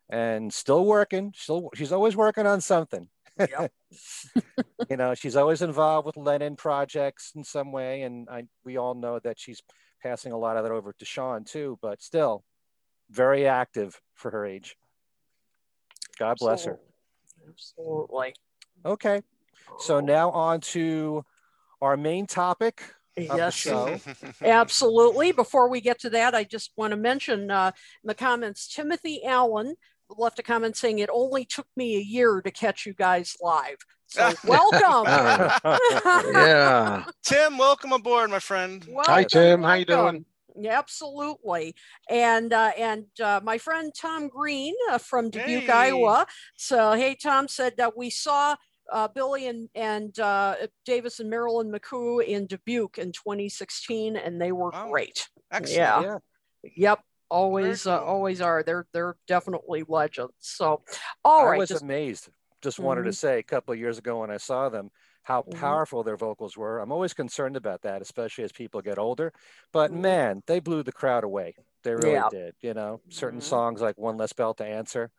and 0.08 0.52
still 0.52 0.84
working. 0.84 1.32
Still 1.36 1.70
she's 1.74 1.92
always 1.92 2.16
working 2.16 2.46
on 2.46 2.60
something. 2.60 3.08
Yep. 3.38 3.72
you 4.90 4.96
know, 4.96 5.14
she's 5.14 5.36
always 5.36 5.62
involved 5.62 6.06
with 6.06 6.16
Lennon 6.16 6.56
projects 6.56 7.32
in 7.34 7.44
some 7.44 7.72
way. 7.72 8.02
And 8.02 8.28
I 8.30 8.44
we 8.64 8.76
all 8.76 8.94
know 8.94 9.18
that 9.20 9.38
she's 9.38 9.62
passing 10.02 10.32
a 10.32 10.38
lot 10.38 10.56
of 10.56 10.64
that 10.64 10.72
over 10.72 10.94
to 10.98 11.04
Sean 11.04 11.44
too, 11.44 11.78
but 11.82 12.02
still 12.02 12.44
very 13.10 13.46
active 13.46 14.00
for 14.14 14.30
her 14.30 14.46
age. 14.46 14.76
God 16.18 16.36
bless 16.38 16.64
her. 16.64 16.78
Absolutely. 17.48 18.34
Okay. 18.84 19.22
So 19.78 19.96
oh. 19.96 20.00
now 20.00 20.30
on 20.30 20.60
to 20.60 21.24
our 21.82 21.96
main 21.96 22.26
topic 22.26 22.82
Yes. 23.16 23.66
Absolutely. 24.42 25.32
Before 25.32 25.68
we 25.68 25.80
get 25.80 26.00
to 26.00 26.10
that, 26.10 26.34
I 26.34 26.44
just 26.44 26.72
want 26.76 26.92
to 26.92 26.96
mention 26.96 27.50
uh, 27.50 27.72
in 28.02 28.08
the 28.08 28.14
comments 28.14 28.72
Timothy 28.72 29.24
Allen 29.24 29.74
left 30.08 30.38
a 30.38 30.42
comment 30.42 30.76
saying 30.76 30.98
it 30.98 31.10
only 31.12 31.44
took 31.44 31.66
me 31.76 31.96
a 31.96 32.00
year 32.00 32.40
to 32.42 32.50
catch 32.50 32.86
you 32.86 32.94
guys 32.94 33.36
live. 33.40 33.76
So 34.06 34.32
welcome. 34.46 35.06
yeah. 36.34 37.04
Tim, 37.22 37.58
welcome 37.58 37.92
aboard, 37.92 38.30
my 38.30 38.38
friend. 38.38 38.86
Hi, 39.06 39.24
Tim. 39.24 39.62
How 39.62 39.74
you 39.74 39.84
doing? 39.84 40.24
absolutely. 40.68 41.74
And 42.10 42.52
uh, 42.52 42.72
and 42.78 43.06
uh, 43.22 43.40
my 43.42 43.56
friend 43.56 43.90
Tom 43.98 44.28
Green 44.28 44.74
uh, 44.90 44.98
from 44.98 45.30
Dubuque, 45.30 45.64
Hey. 45.64 45.72
Iowa. 45.72 46.26
So 46.56 46.92
hey, 46.92 47.14
Tom 47.14 47.48
said 47.48 47.78
that 47.78 47.96
we 47.96 48.10
saw 48.10 48.56
uh, 48.90 49.08
Billy 49.08 49.46
and 49.46 49.68
and 49.74 50.18
uh, 50.18 50.56
Davis 50.84 51.20
and 51.20 51.30
Marilyn 51.30 51.70
McCoo 51.70 52.24
in 52.24 52.46
Dubuque 52.46 52.98
in 52.98 53.12
2016, 53.12 54.16
and 54.16 54.40
they 54.40 54.52
were 54.52 54.70
Wow. 54.70 54.88
great. 54.90 55.28
Excellent. 55.50 55.76
Yeah. 55.76 56.02
Yeah. 56.02 56.18
Yep. 56.76 57.00
Always, 57.30 57.86
uh, 57.86 58.02
always 58.02 58.40
are. 58.40 58.62
They're 58.62 58.86
they're 58.92 59.16
definitely 59.26 59.84
legends. 59.88 60.34
So, 60.40 60.82
all 61.24 61.46
I 61.46 61.50
right. 61.50 61.58
was 61.58 61.68
just- 61.70 61.82
amazed. 61.82 62.28
Just 62.60 62.78
wanted 62.78 63.02
to 63.04 63.10
Mhm. 63.10 63.16
say 63.16 63.38
a 63.38 63.42
couple 63.42 63.72
of 63.72 63.78
years 63.80 63.98
ago 63.98 64.20
when 64.20 64.30
I 64.30 64.36
saw 64.36 64.68
them 64.68 64.90
how 65.24 65.42
Mhm. 65.42 65.56
powerful 65.58 66.04
their 66.04 66.16
vocals 66.16 66.56
were. 66.56 66.78
I'm 66.78 66.92
always 66.92 67.12
concerned 67.12 67.56
about 67.56 67.82
that, 67.82 68.02
especially 68.02 68.44
as 68.44 68.52
people 68.52 68.80
get 68.82 68.98
older. 68.98 69.32
But 69.72 69.90
Mhm. 69.90 70.00
man, 70.00 70.42
they 70.46 70.60
blew 70.60 70.82
the 70.84 70.92
crowd 70.92 71.24
away. 71.24 71.54
They 71.82 71.94
really 71.94 72.12
Yeah. 72.12 72.28
did. 72.30 72.54
You 72.60 72.74
know, 72.74 73.00
certain 73.08 73.40
Mhm. 73.40 73.44
songs 73.44 73.80
like 73.80 73.98
"One 73.98 74.16
Less 74.16 74.32
Bell 74.32 74.54
to 74.54 74.64
Answer." 74.64 75.10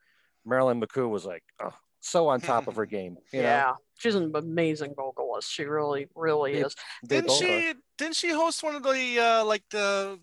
Marilyn 0.45 0.79
McCoo 0.79 1.09
was 1.09 1.25
like, 1.25 1.43
oh, 1.59 1.73
so 2.03 2.27
on 2.27 2.41
top 2.41 2.67
of 2.67 2.75
her 2.75 2.85
game. 2.97 3.17
You 3.31 3.41
know? 3.41 3.47
yeah, 3.47 3.73
she's 3.97 4.15
an 4.15 4.31
amazing 4.35 4.93
vocalist. 4.95 5.51
She 5.51 5.63
really, 5.63 6.07
really 6.15 6.59
Yeah. 6.59 6.65
is. 6.67 6.75
They 7.07 7.15
Didn't 7.17 7.27
both 7.29 7.41
are. 7.41 7.45
she? 7.45 7.73
Didn't 7.97 8.15
she 8.15 8.29
host 8.29 8.61
one 8.63 8.75
of 8.75 8.83
the 8.83 9.19
uh, 9.19 9.45
like 9.45 9.63
the 9.71 10.19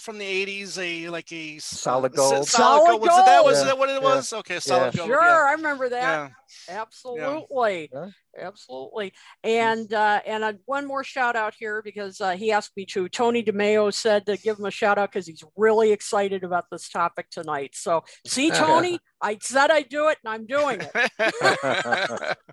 from 0.00 0.18
the 0.18 0.24
eighties? 0.24 0.78
A 0.78 1.08
like 1.08 1.30
a 1.32 1.58
Solid 1.58 2.12
uh, 2.18 2.22
s- 2.22 2.30
Gold? 2.30 2.48
Solid, 2.48 2.48
Solid 2.48 2.86
gold. 2.90 3.00
Was 3.02 3.24
that? 3.26 3.44
Was 3.44 3.56
Gold. 3.58 3.66
that 3.68 3.78
what 3.78 3.88
it 3.90 4.02
Yeah. 4.02 4.08
was? 4.08 4.32
Okay, 4.32 4.60
solid 4.60 4.94
gold. 4.96 5.08
Sure, 5.08 5.22
Yeah. 5.22 5.44
I 5.48 5.52
remember 5.52 5.88
that. 5.88 6.30
yeah. 6.68 6.76
Absolutely. 6.80 7.90
Yeah. 7.92 8.10
Absolutely. 8.38 9.12
And 9.44 9.92
uh, 9.94 10.20
and 10.26 10.42
uh, 10.42 10.52
one 10.66 10.86
more 10.86 11.04
shout 11.04 11.36
out 11.36 11.54
here 11.56 11.82
because 11.82 12.20
uh, 12.20 12.32
he 12.32 12.50
asked 12.52 12.72
me 12.76 12.84
to. 12.86 13.08
Tony 13.08 13.42
DeMeo 13.44 13.92
said 13.94 14.26
to 14.26 14.36
give 14.36 14.58
him 14.58 14.64
a 14.64 14.70
shout 14.72 14.98
out 14.98 15.10
because 15.12 15.26
he's 15.26 15.44
really 15.56 15.92
excited 15.92 16.42
about 16.42 16.64
this 16.70 16.88
topic 16.88 17.30
tonight. 17.30 17.70
So, 17.74 18.02
see, 18.26 18.50
Tony, 18.50 18.98
I 19.20 19.38
said 19.40 19.70
I'd 19.70 19.88
do 19.88 20.08
it 20.08 20.18
and 20.24 20.32
I'm 20.34 20.46
doing 20.46 20.80
it. 20.82 22.36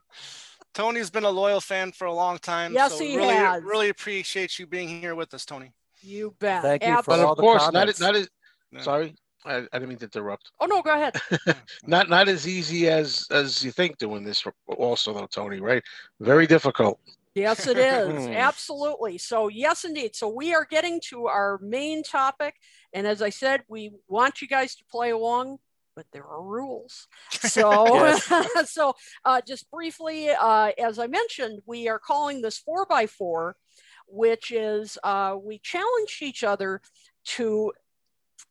Tony's 0.74 1.10
been 1.10 1.26
a 1.26 1.30
loyal 1.30 1.60
fan 1.60 1.92
for 1.92 2.06
a 2.06 2.14
long 2.14 2.38
time. 2.38 2.74
Yes, 2.74 2.98
so 2.98 3.04
he 3.04 3.18
really, 3.18 3.34
has. 3.34 3.62
Really 3.64 3.90
appreciate 3.90 4.58
you 4.58 4.66
being 4.68 4.88
here 4.88 5.16
with 5.16 5.34
us, 5.34 5.46
Tony. 5.46 5.74
You 6.02 6.36
bet. 6.40 6.62
Thank 6.64 6.84
you 6.86 6.90
for 6.98 7.04
But 7.08 7.20
Absolutely. 7.20 7.26
all 7.26 7.32
of 7.32 7.38
the 7.38 7.42
course, 7.44 7.62
not 7.62 7.74
comments. 7.74 8.00
not 8.00 8.16
as 8.16 8.30
Yeah. 8.72 8.82
sorry. 8.82 9.16
I, 9.44 9.56
I 9.58 9.62
didn't 9.74 9.90
mean 9.90 9.98
to 9.98 10.06
interrupt. 10.06 10.52
Oh, 10.60 10.68
no, 10.68 10.84
go 10.84 10.94
ahead. 10.94 11.16
Not 11.88 12.10
not 12.10 12.28
as 12.28 12.48
easy 12.48 12.88
as 12.88 13.26
as 13.32 13.64
you 13.64 13.72
think 13.72 13.98
doing 13.98 14.24
this. 14.24 14.44
Also, 14.68 15.14
though, 15.16 15.26
Tony, 15.26 15.60
right? 15.60 15.82
Very 16.20 16.46
difficult. 16.46 17.00
Yes, 17.34 17.66
it 17.66 17.78
is. 17.80 18.26
Hmm. 18.28 18.34
Absolutely. 18.34 19.18
So, 19.18 19.48
yes, 19.48 19.84
indeed. 19.84 20.16
So, 20.16 20.28
we 20.30 20.54
are 20.54 20.66
getting 20.70 21.02
to 21.10 21.26
our 21.26 21.58
main 21.64 22.04
topic. 22.04 22.54
And 22.94 23.08
as 23.08 23.24
I 23.24 23.30
said, 23.32 23.64
we 23.68 23.94
want 24.08 24.42
you 24.44 24.48
guys 24.48 24.76
to 24.76 24.84
play 24.92 25.10
along. 25.10 25.58
but 25.96 26.06
there 26.14 26.26
are 26.26 26.44
rules. 26.44 27.08
So, 27.32 28.16
so 28.66 28.94
uh, 29.26 29.42
just 29.48 29.70
briefly, 29.72 30.30
uh, 30.30 30.72
as 30.78 31.00
I 31.00 31.08
mentioned, 31.08 31.62
we 31.66 31.88
are 31.90 32.00
calling 32.00 32.42
this 32.42 32.58
four 32.60 32.86
by 32.86 33.08
four, 33.08 33.56
which 34.08 34.52
is 34.52 34.98
uh, 35.04 35.36
we 35.42 35.60
challenged 35.60 36.22
each 36.22 36.44
other 36.44 36.82
to 37.24 37.72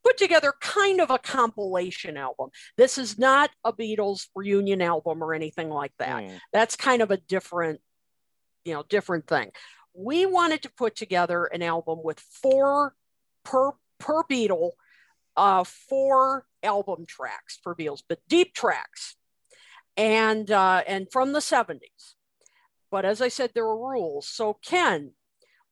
put 0.05 0.17
together 0.17 0.53
kind 0.61 1.01
of 1.01 1.11
a 1.11 1.19
compilation 1.19 2.17
album. 2.17 2.51
This 2.77 2.99
is 2.99 3.19
not 3.19 3.51
a 3.65 3.73
Beatles 3.73 4.29
reunion 4.35 4.81
album 4.81 5.23
or 5.23 5.35
anything 5.35 5.69
like 5.69 5.93
that. 5.99 6.23
Mm. 6.23 6.39
That's 6.53 6.77
kind 6.77 7.03
of 7.03 7.11
a 7.11 7.17
different, 7.17 7.81
you 8.65 8.75
know, 8.75 8.85
different 8.89 9.27
thing. 9.27 9.51
We 9.95 10.27
wanted 10.27 10.63
to 10.63 10.71
put 10.71 10.97
together 10.97 11.45
an 11.45 11.63
album 11.63 12.01
with 12.03 12.21
four 12.21 12.95
per 13.45 13.73
per 13.99 14.23
Beatle, 14.25 14.71
uh, 15.37 15.65
four 15.65 16.47
album 16.63 17.07
tracks 17.07 17.59
for 17.63 17.75
Beatles, 17.75 18.03
but 18.09 18.21
deep 18.29 18.55
tracks, 18.55 19.17
and 19.97 20.51
uh, 20.51 20.83
and 20.87 21.11
from 21.11 21.33
the 21.33 21.41
seventies. 21.41 22.15
But 22.91 23.05
as 23.05 23.21
I 23.21 23.29
said, 23.29 23.51
there 23.55 23.67
were 23.67 23.91
rules. 23.93 24.27
So 24.27 24.59
Ken, 24.65 25.13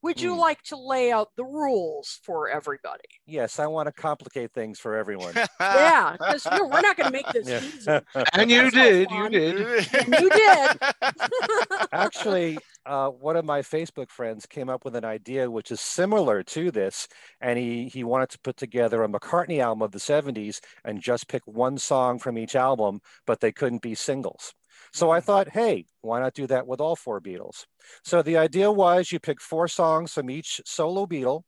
would 0.02 0.20
you 0.20 0.34
Hmm. 0.34 0.40
like 0.40 0.62
to 0.64 0.76
lay 0.76 1.10
out 1.12 1.30
the 1.36 1.44
rules 1.44 2.20
for 2.22 2.48
everybody? 2.48 3.04
Yes, 3.26 3.58
I 3.58 3.66
want 3.66 3.86
to 3.86 3.92
complicate 3.92 4.52
things 4.52 4.78
for 4.78 4.96
everyone. 4.96 5.34
yeah, 5.60 6.16
because 6.18 6.44
you 6.50 6.56
know, 6.58 6.66
we're 6.66 6.80
not 6.80 6.96
going 6.96 7.06
to 7.06 7.12
make 7.12 7.30
this 7.32 7.48
Yeah. 7.48 7.60
easy. 7.60 7.86
And 8.32 8.50
you 8.50 8.70
That's 8.70 8.74
no 8.74 8.82
did, 8.82 9.10
you 9.10 9.28
did. 9.28 9.88
And 9.94 10.14
you 10.18 10.30
did. 10.30 10.78
Actually, 11.92 12.58
uh, 12.86 13.08
one 13.10 13.36
of 13.36 13.44
my 13.44 13.60
Facebook 13.62 14.10
friends 14.10 14.46
came 14.46 14.68
up 14.68 14.84
with 14.84 14.94
an 14.96 15.04
idea 15.04 15.50
which 15.50 15.70
is 15.70 15.80
similar 15.80 16.42
to 16.42 16.70
this, 16.70 17.08
and 17.40 17.58
he 17.58 17.88
he 17.88 18.04
wanted 18.04 18.28
to 18.30 18.38
put 18.40 18.56
together 18.56 19.02
a 19.02 19.08
McCartney 19.08 19.60
album 19.60 19.82
of 19.82 19.92
the 19.92 19.98
'70s 20.00 20.60
and 20.84 21.00
just 21.00 21.28
pick 21.28 21.42
one 21.46 21.78
song 21.78 22.18
from 22.18 22.36
each 22.38 22.54
album, 22.56 23.00
but 23.26 23.40
they 23.40 23.52
couldn't 23.52 23.82
be 23.82 23.94
singles. 23.94 24.54
So 24.92 25.10
I 25.10 25.20
thought, 25.20 25.50
hey, 25.50 25.86
why 26.00 26.20
not 26.20 26.34
do 26.34 26.46
that 26.46 26.66
with 26.66 26.80
all 26.80 26.96
four 26.96 27.20
Beatles? 27.20 27.64
So 28.04 28.22
the 28.22 28.36
idea 28.36 28.70
was 28.70 29.12
you 29.12 29.20
pick 29.20 29.40
four 29.40 29.68
songs 29.68 30.12
from 30.12 30.30
each 30.30 30.60
solo 30.64 31.06
Beatle, 31.06 31.42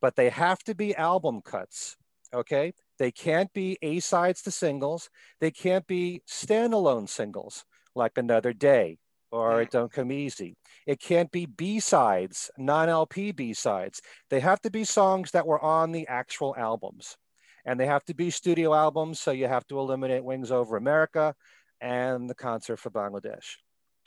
but 0.00 0.16
they 0.16 0.28
have 0.30 0.58
to 0.64 0.74
be 0.74 0.94
album 0.94 1.40
cuts. 1.42 1.96
Okay, 2.34 2.72
they 2.98 3.10
can't 3.10 3.52
be 3.52 3.78
A 3.82 4.00
sides 4.00 4.42
to 4.42 4.50
singles. 4.50 5.10
They 5.40 5.50
can't 5.50 5.86
be 5.86 6.22
standalone 6.28 7.08
singles 7.08 7.64
like 7.94 8.18
Another 8.18 8.52
Day 8.52 8.98
or 9.30 9.62
It 9.62 9.70
Don't 9.70 9.92
Come 9.92 10.12
Easy. 10.12 10.56
It 10.86 11.00
can't 11.00 11.30
be 11.30 11.46
B 11.46 11.80
sides, 11.80 12.50
non 12.58 12.88
LP 12.88 13.32
B 13.32 13.52
sides. 13.54 14.00
They 14.30 14.40
have 14.40 14.60
to 14.62 14.70
be 14.70 14.84
songs 14.84 15.32
that 15.32 15.46
were 15.46 15.60
on 15.60 15.92
the 15.92 16.06
actual 16.08 16.54
albums. 16.56 17.16
And 17.64 17.80
they 17.80 17.86
have 17.86 18.04
to 18.04 18.14
be 18.14 18.30
studio 18.30 18.74
albums. 18.74 19.18
So 19.20 19.32
you 19.32 19.48
have 19.48 19.66
to 19.68 19.78
eliminate 19.78 20.24
Wings 20.24 20.52
Over 20.52 20.76
America 20.76 21.34
and 21.80 22.28
the 22.28 22.34
concert 22.34 22.78
for 22.78 22.90
Bangladesh. 22.90 23.56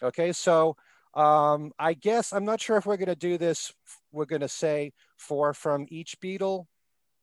Okay, 0.02 0.32
so 0.32 0.76
um, 1.14 1.72
I 1.78 1.94
guess 1.94 2.34
I'm 2.34 2.46
not 2.46 2.62
sure 2.62 2.78
if 2.78 2.86
we're 2.86 2.98
going 2.98 3.08
to 3.08 3.16
do 3.16 3.38
this. 3.38 3.74
We're 4.12 4.26
going 4.26 4.42
to 4.42 4.48
say 4.48 4.94
four 5.18 5.54
from 5.54 5.86
each 5.90 6.20
Beatle 6.22 6.66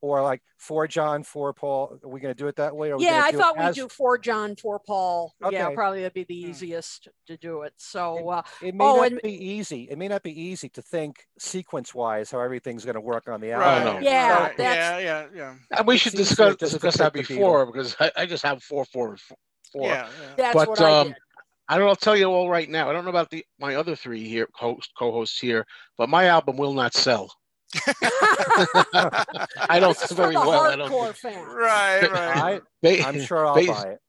or 0.03 0.23
like 0.23 0.43
four 0.59 0.87
John, 0.87 1.23
four 1.23 1.55
Paul. 1.55 1.99
Are 2.05 2.09
we 2.09 2.21
going 2.21 2.35
to 2.35 2.39
do 2.39 2.49
it 2.49 2.57
that 2.57 2.77
way? 2.77 2.93
Or 2.93 3.01
yeah, 3.01 3.23
I 3.25 3.33
thought 3.33 3.57
we'd 3.57 3.65
as- 3.65 3.75
do 3.77 3.89
four 3.89 4.19
John, 4.19 4.55
four 4.57 4.79
Paul. 4.87 5.33
Yeah, 5.51 5.71
probably 5.71 6.01
that'd 6.03 6.13
be 6.13 6.25
the 6.25 6.43
Hmm. 6.45 6.51
easiest 6.51 7.09
to 7.29 7.37
do 7.39 7.63
it. 7.63 7.73
So, 7.79 8.29
uh, 8.29 8.43
It 8.61 8.75
may 8.75 8.85
Oh, 8.85 8.97
not 8.97 9.13
and- 9.13 9.21
be 9.23 9.33
easy. 9.33 9.89
It 9.91 9.97
may 9.97 10.09
not 10.09 10.23
be 10.23 10.39
easy 10.39 10.69
to 10.71 10.83
think 10.83 11.25
sequence 11.39 11.95
wise 11.95 12.31
how 12.31 12.41
everything's 12.41 12.85
going 12.85 12.95
to 12.97 13.01
work 13.01 13.27
on 13.29 13.41
the 13.41 13.51
Right. 13.53 13.83
album. 13.87 14.03
Yeah, 14.03 14.39
right. 14.49 14.55
yeah, 14.59 14.99
yeah, 14.99 15.27
yeah. 15.35 15.55
And 15.71 15.87
we 15.87 15.97
should 15.97 16.13
easier 16.13 16.25
discuss 16.27 16.57
discuss 16.57 16.99
that 16.99 17.15
before 17.15 17.65
because 17.65 17.97
I, 17.99 18.13
I 18.17 18.27
just 18.27 18.45
have 18.45 18.63
four, 18.63 18.85
four, 18.85 19.17
four. 19.17 19.39
Four. 19.77 19.89
Yeah, 19.89 20.09
yeah. 20.21 20.35
that's 20.37 20.55
But, 20.55 20.69
what 20.69 20.81
I 20.81 21.01
um, 21.01 21.09
did. 21.09 21.17
I 21.69 21.75
don't 21.77 21.85
know, 21.85 21.89
I'll 21.91 21.97
tell 21.97 22.17
you 22.17 22.27
all 22.27 22.49
right 22.49 22.71
now. 22.71 22.89
I 22.89 22.93
don't 22.93 23.05
know 23.05 23.11
about 23.11 23.31
the 23.31 23.45
my 23.59 23.75
other 23.75 23.97
three 23.97 24.27
here 24.29 24.49
host 24.55 24.91
co-hosts 24.97 25.39
here, 25.39 25.67
but 25.99 26.09
my 26.09 26.27
album 26.27 26.57
will 26.57 26.75
not 26.75 26.95
sell. 26.95 27.33
I 29.69 29.79
don't 29.81 29.99
this 29.99 30.05
is 30.05 30.09
do 30.11 30.15
for 30.15 30.23
very 30.23 30.35
the 30.35 30.41
well. 30.41 30.61
I 30.61 30.77
don't. 30.77 30.91
hardcore 30.91 31.15
fan. 31.15 31.45
right, 31.45 32.11
right. 32.11 32.63
I, 32.85 33.03
I'm 33.05 33.21
sure 33.21 33.47
I'll 33.47 33.55
bas- 33.55 33.67
buy 33.67 33.91
it. 33.91 34.01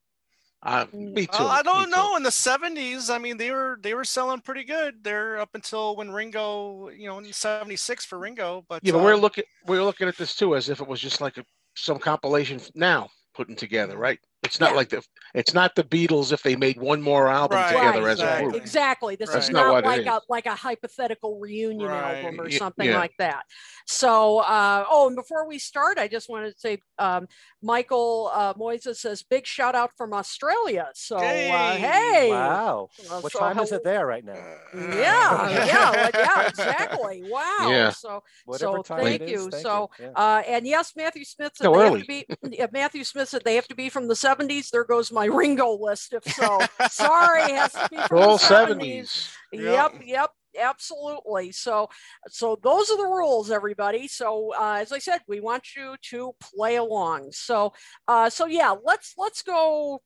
Uh, 0.63 0.85
me 0.91 1.25
too. 1.25 1.29
Well, 1.39 1.47
I 1.47 1.61
don't 1.61 1.85
too. 1.85 1.91
know. 1.91 2.15
In 2.15 2.23
the 2.23 2.31
seventies, 2.31 3.09
I 3.09 3.17
mean, 3.17 3.37
they 3.37 3.51
were 3.51 3.79
they 3.81 3.93
were 3.93 4.03
selling 4.03 4.41
pretty 4.41 4.63
good. 4.63 5.03
They're 5.03 5.39
up 5.39 5.49
until 5.53 5.95
when 5.95 6.11
Ringo, 6.11 6.89
you 6.89 7.07
know, 7.07 7.19
in 7.19 7.31
'76 7.31 8.05
for 8.05 8.19
Ringo. 8.19 8.65
But 8.67 8.83
Yeah, 8.83 8.93
but 8.93 9.03
we're 9.03 9.15
um, 9.15 9.21
looking 9.21 9.45
we're 9.65 9.83
looking 9.83 10.07
at 10.07 10.17
this 10.17 10.35
too 10.35 10.55
as 10.55 10.69
if 10.69 10.81
it 10.81 10.87
was 10.87 10.99
just 10.99 11.21
like 11.21 11.37
a, 11.37 11.45
some 11.75 11.99
compilation 11.99 12.59
now 12.75 13.09
putting 13.33 13.55
together, 13.55 13.97
right? 13.97 14.19
It's 14.47 14.59
not 14.59 14.71
Yeah. 14.71 14.75
like 14.77 14.89
the 14.89 15.03
it's 15.33 15.53
not 15.53 15.75
the 15.75 15.83
Beatles 15.83 16.31
if 16.31 16.41
they 16.41 16.55
made 16.55 16.79
one 16.79 17.01
more 17.01 17.27
album 17.27 17.57
Right, 17.57 17.75
together 17.75 18.01
right, 18.03 18.11
as 18.11 18.19
a 18.19 18.23
exactly. 18.23 18.43
group. 18.43 18.55
Exactly. 18.55 19.15
This 19.17 19.29
Right. 19.29 19.43
is 19.43 19.49
not 19.51 19.67
not 19.67 19.83
like 19.83 20.01
is. 20.01 20.07
a 20.07 20.21
like 20.29 20.45
a 20.45 20.55
hypothetical 20.55 21.37
reunion 21.39 21.89
Right. 21.89 22.23
album 22.23 22.39
or 22.39 22.49
something 22.49 22.87
yeah. 22.87 22.97
like 22.97 23.13
that. 23.19 23.43
So, 23.85 24.39
uh, 24.39 24.85
oh, 24.89 25.07
and 25.07 25.15
before 25.15 25.47
we 25.47 25.59
start, 25.59 25.97
I 25.99 26.07
just 26.07 26.29
wanted 26.29 26.53
to 26.53 26.59
say, 26.59 26.79
um, 26.97 27.27
Michael 27.61 28.31
uh, 28.33 28.53
Moises 28.53 28.97
says, 28.97 29.23
"Big 29.23 29.45
shout 29.45 29.75
out 29.75 29.91
from 29.97 30.13
Australia." 30.13 30.89
So, 30.93 31.17
uh, 31.17 31.75
Hey. 31.75 31.79
hey, 31.79 32.29
Wow. 32.29 32.89
Well, 33.09 33.21
What 33.21 33.31
so 33.31 33.39
time 33.39 33.59
is 33.59 33.71
it 33.71 33.83
there 33.83 34.05
right 34.05 34.23
now? 34.23 34.33
Yeah, 34.73 35.65
yeah, 35.65 35.89
like, 36.03 36.15
yeah, 36.15 36.47
exactly. 36.47 37.23
Wow. 37.25 37.69
Yeah. 37.69 37.89
So, 37.89 38.23
Whatever 38.45 38.77
so 38.77 38.83
time 38.83 38.99
thank 39.01 39.21
it 39.21 39.29
is. 39.29 39.31
you. 39.31 39.51
thank 39.51 39.63
So, 39.63 39.89
Yeah. 39.99 40.11
uh, 40.15 40.43
and 40.47 40.65
yes, 40.67 40.93
Matthew 40.95 41.25
Smith 41.25 41.53
said 41.55 41.65
So 41.65 41.73
they 41.73 41.79
early. 41.79 41.99
have 41.99 42.07
to 42.07 42.47
be. 42.49 42.67
Matthew 42.71 43.03
Smith 43.03 43.29
said 43.29 43.41
they 43.43 43.55
have 43.55 43.67
to 43.67 43.75
be 43.75 43.89
from 43.89 44.07
the 44.07 44.13
'70s. 44.15 44.36
There 44.37 44.83
goes 44.83 45.11
my 45.11 45.25
Ringo 45.25 45.77
list. 45.79 46.13
If 46.13 46.23
so, 46.33 46.59
sorry, 46.89 47.41
it 47.43 47.55
has 47.55 47.73
to 47.73 47.87
be 47.89 47.97
from 48.07 48.17
All 48.19 48.37
the 48.37 48.43
'70s. 48.43 48.47
seventies. 48.47 49.31
Yep, 49.51 50.01
yep, 50.05 50.29
absolutely. 50.59 51.51
So, 51.51 51.89
so 52.27 52.59
those 52.61 52.89
are 52.91 52.97
the 52.97 53.03
rules, 53.03 53.49
everybody. 53.51 54.07
So, 54.07 54.53
uh, 54.59 54.77
as 54.81 54.91
I 54.91 54.99
said, 54.99 55.21
we 55.27 55.39
want 55.39 55.75
you 55.75 55.95
to 56.09 56.33
play 56.41 56.75
along. 56.75 57.31
So, 57.31 57.73
uh, 58.07 58.29
so 58.29 58.45
yeah, 58.45 58.75
let's 58.83 59.13
let's 59.17 59.41
go 59.41 60.01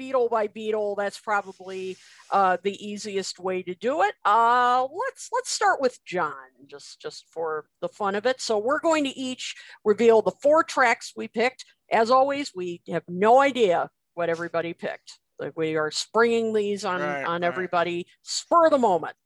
Beatle 0.00 0.28
by 0.28 0.48
Beatle. 0.48 0.96
That's 0.96 1.20
probably 1.20 1.96
uh, 2.30 2.56
the 2.62 2.74
easiest 2.84 3.38
way 3.38 3.62
to 3.62 3.74
do 3.74 4.02
it. 4.02 4.14
Uh, 4.24 4.86
let's 4.92 5.28
let's 5.32 5.50
start 5.50 5.80
with 5.80 5.98
John, 6.04 6.34
just 6.66 7.00
just 7.00 7.26
for 7.30 7.66
the 7.80 7.88
fun 7.88 8.14
of 8.14 8.26
it. 8.26 8.40
So, 8.40 8.58
we're 8.58 8.80
going 8.80 9.04
to 9.04 9.18
each 9.18 9.54
reveal 9.84 10.22
the 10.22 10.32
four 10.42 10.62
tracks 10.64 11.12
we 11.16 11.28
picked. 11.28 11.64
As 11.90 12.10
always, 12.10 12.52
we 12.54 12.80
have 12.88 13.04
no 13.08 13.40
idea 13.40 13.90
what 14.14 14.28
everybody 14.28 14.72
picked. 14.72 15.18
Like 15.38 15.56
we 15.56 15.76
are 15.76 15.90
springing 15.90 16.52
these 16.52 16.84
on 16.84 17.00
Right, 17.00 17.24
on 17.24 17.40
right. 17.42 17.46
everybody 17.46 18.06
spur 18.22 18.66
of 18.66 18.70
the 18.70 18.78
moment. 18.78 19.16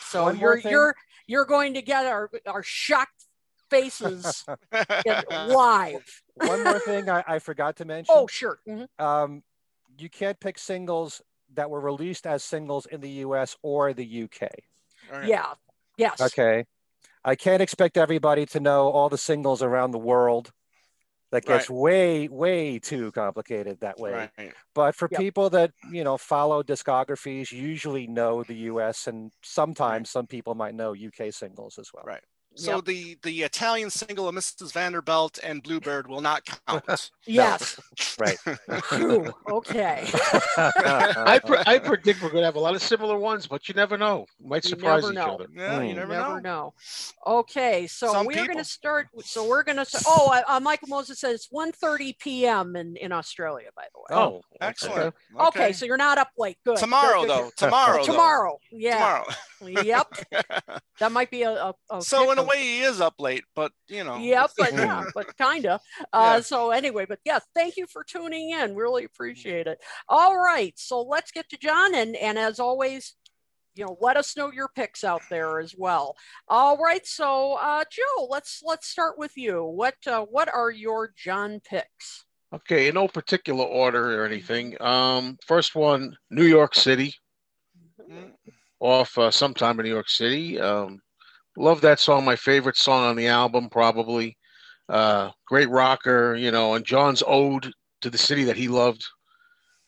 So 0.00 0.24
One 0.24 0.38
you're 0.38 0.58
you're 0.58 0.94
you're 1.26 1.44
going 1.44 1.74
to 1.74 1.82
get 1.82 2.04
our 2.06 2.30
our 2.46 2.62
shocked 2.62 3.24
faces 3.70 4.44
live. 5.30 6.22
One 6.34 6.64
more 6.64 6.78
thing 6.80 7.08
I, 7.08 7.24
I 7.26 7.38
forgot 7.38 7.76
to 7.76 7.84
mention. 7.84 8.14
Oh 8.16 8.26
sure. 8.26 8.58
Mhm. 8.68 8.88
um, 8.98 9.42
you 9.98 10.08
can't 10.10 10.38
pick 10.40 10.58
singles 10.58 11.22
that 11.54 11.70
were 11.70 11.80
released 11.80 12.26
as 12.26 12.42
singles 12.42 12.86
in 12.86 13.00
the 13.00 13.10
US 13.26 13.56
or 13.62 13.92
the 13.92 14.24
UK. 14.24 14.48
All 15.12 15.18
right. 15.20 15.28
Yeah. 15.28 15.52
Yes. 15.96 16.20
Okay. 16.20 16.64
I 17.24 17.36
can't 17.36 17.62
expect 17.62 17.96
everybody 17.96 18.46
to 18.46 18.58
know 18.60 18.88
all 18.90 19.08
the 19.08 19.18
singles 19.18 19.62
around 19.62 19.92
the 19.92 19.98
world. 19.98 20.50
That 21.32 21.46
gets 21.46 21.70
way, 21.70 22.28
way 22.28 22.78
too 22.78 23.10
complicated 23.12 23.80
that 23.80 23.98
way. 23.98 24.30
Right. 24.38 24.56
But 24.74 24.94
for 24.94 25.08
Yep. 25.10 25.24
people 25.24 25.50
that, 25.50 25.72
you 25.82 26.04
know, 26.04 26.18
follow 26.18 26.62
discographies, 26.62 27.52
usually 27.52 28.06
know 28.06 28.44
the 28.44 28.54
US 28.70 29.06
and 29.08 29.32
sometimes 29.42 30.10
some 30.10 30.26
people 30.28 30.54
might 30.54 30.74
know 30.74 30.92
UK 30.94 31.30
singles 31.32 31.78
as 31.78 31.90
well. 31.94 32.06
Right. 32.06 32.24
So 32.54 32.76
Yep. 32.76 32.84
the 32.84 33.18
the 33.22 33.42
Italian 33.42 33.88
single 33.90 34.28
of 34.28 34.34
Mrs. 34.34 34.72
Vanderbilt 34.72 35.38
and 35.42 35.62
Bluebird 35.62 36.06
will 36.06 36.20
not 36.20 36.42
count. 36.66 36.84
Yes. 37.24 37.78
Right. 38.18 38.36
Phew, 38.88 39.32
okay. 39.48 40.08
I 40.56 41.40
pre- 41.44 41.62
I 41.66 41.78
predict 41.78 42.20
we're 42.20 42.30
going 42.30 42.42
to 42.42 42.46
have 42.46 42.56
a 42.56 42.60
lot 42.60 42.74
of 42.74 42.82
similar 42.82 43.16
ones, 43.16 43.46
but 43.46 43.68
you 43.68 43.74
never 43.74 43.96
know. 43.96 44.26
Might 44.44 44.64
You 44.64 44.70
surprise 44.70 45.02
never 45.02 45.12
each 45.12 45.14
know. 45.18 45.34
other. 45.34 45.46
yeah, 45.54 45.80
you 45.82 45.90
Hmm. 45.90 45.96
never, 45.96 46.12
Never 46.12 46.40
know. 46.40 46.40
know. 46.40 46.74
Okay, 47.26 47.86
so 47.86 48.12
Some 48.12 48.26
we're 48.26 48.44
going 48.46 48.58
to 48.58 48.64
start. 48.64 49.06
So 49.24 49.46
we're 49.46 49.62
going 49.62 49.76
to. 49.76 49.86
Oh, 50.06 50.36
uh, 50.48 50.58
Michael 50.60 50.88
Moses 50.88 51.20
says 51.20 51.46
1.30 51.54 52.18
p.m. 52.18 52.74
in 52.74 52.96
in 52.96 53.12
Australia. 53.12 53.68
By 53.76 53.84
the 53.94 54.00
way. 54.00 54.20
Oh, 54.20 54.42
Excellent. 54.60 55.14
Okay, 55.40 55.72
so 55.72 55.86
you're 55.86 55.96
not 55.96 56.18
up 56.18 56.30
late. 56.36 56.58
Good. 56.66 56.76
tomorrow 56.78 57.20
Good, 57.20 57.28
good, 57.28 57.30
though. 57.44 57.50
Tomorrow. 57.56 57.98
good. 57.98 58.06
though. 58.08 58.12
Tomorrow. 58.12 58.58
Yeah. 58.72 59.22
Tomorrow. 59.60 59.82
Yep. 59.84 60.08
That 61.00 61.10
might 61.10 61.30
be 61.32 61.42
a. 61.42 61.50
a, 61.50 61.74
a 61.90 62.00
so 62.02 62.30
in 62.30 62.38
a 62.38 62.41
pickle. 62.42 62.50
way 62.50 62.62
he 62.62 62.80
is 62.80 63.00
up 63.00 63.14
late, 63.18 63.44
but 63.54 63.72
you 63.88 64.04
know. 64.04 64.16
Yep, 64.18 64.50
but 64.58 64.72
yeah, 64.72 65.04
but 65.14 65.36
kind 65.36 65.66
of. 65.66 65.80
Uh, 66.12 66.34
Yeah. 66.36 66.40
So 66.40 66.70
anyway, 66.70 67.06
but 67.08 67.20
yeah, 67.24 67.38
thank 67.54 67.76
you 67.76 67.86
for 67.86 68.04
tuning 68.04 68.50
in. 68.50 68.74
Really 68.74 69.04
appreciate 69.04 69.66
it. 69.66 69.78
All 70.08 70.36
right, 70.36 70.74
so 70.78 71.02
let's 71.02 71.30
get 71.30 71.48
to 71.50 71.56
John, 71.56 71.94
and 71.94 72.16
and 72.16 72.38
as 72.38 72.60
always, 72.60 73.14
you 73.74 73.84
know, 73.84 73.96
let 74.00 74.16
us 74.16 74.36
know 74.36 74.52
your 74.52 74.68
picks 74.74 75.04
out 75.04 75.22
there 75.30 75.60
as 75.60 75.74
well. 75.76 76.16
All 76.48 76.76
right, 76.76 77.06
so 77.06 77.54
uh, 77.54 77.84
Joe, 77.90 78.26
let's 78.28 78.62
let's 78.64 78.88
start 78.88 79.18
with 79.18 79.36
you. 79.36 79.64
What 79.64 79.94
uh, 80.06 80.22
what 80.22 80.48
are 80.52 80.70
your 80.70 81.12
John 81.16 81.60
picks? 81.64 82.24
Okay, 82.54 82.88
in 82.88 82.94
no 82.94 83.08
particular 83.08 83.64
order 83.64 84.20
or 84.20 84.26
anything. 84.26 84.76
Um, 84.82 85.38
first 85.46 85.74
one, 85.74 86.14
New 86.30 86.44
York 86.44 86.74
City, 86.74 87.14
Mm, 88.10 88.32
off 88.80 89.16
uh, 89.16 89.30
sometime 89.30 89.78
in 89.80 89.84
New 89.84 89.92
York 89.92 90.08
City. 90.08 90.60
Um, 90.60 91.00
love 91.56 91.80
that 91.82 92.00
song. 92.00 92.24
My 92.24 92.36
favorite 92.36 92.76
song 92.76 93.04
on 93.04 93.16
the 93.16 93.28
album, 93.28 93.68
probably. 93.68 94.36
Uh, 94.88 95.30
great 95.46 95.70
rocker, 95.70 96.34
you 96.34 96.50
know, 96.50 96.74
and 96.74 96.84
John's 96.84 97.22
ode 97.26 97.72
to 98.02 98.10
the 98.10 98.18
city 98.18 98.44
that 98.44 98.56
he 98.56 98.68
loved, 98.68 99.04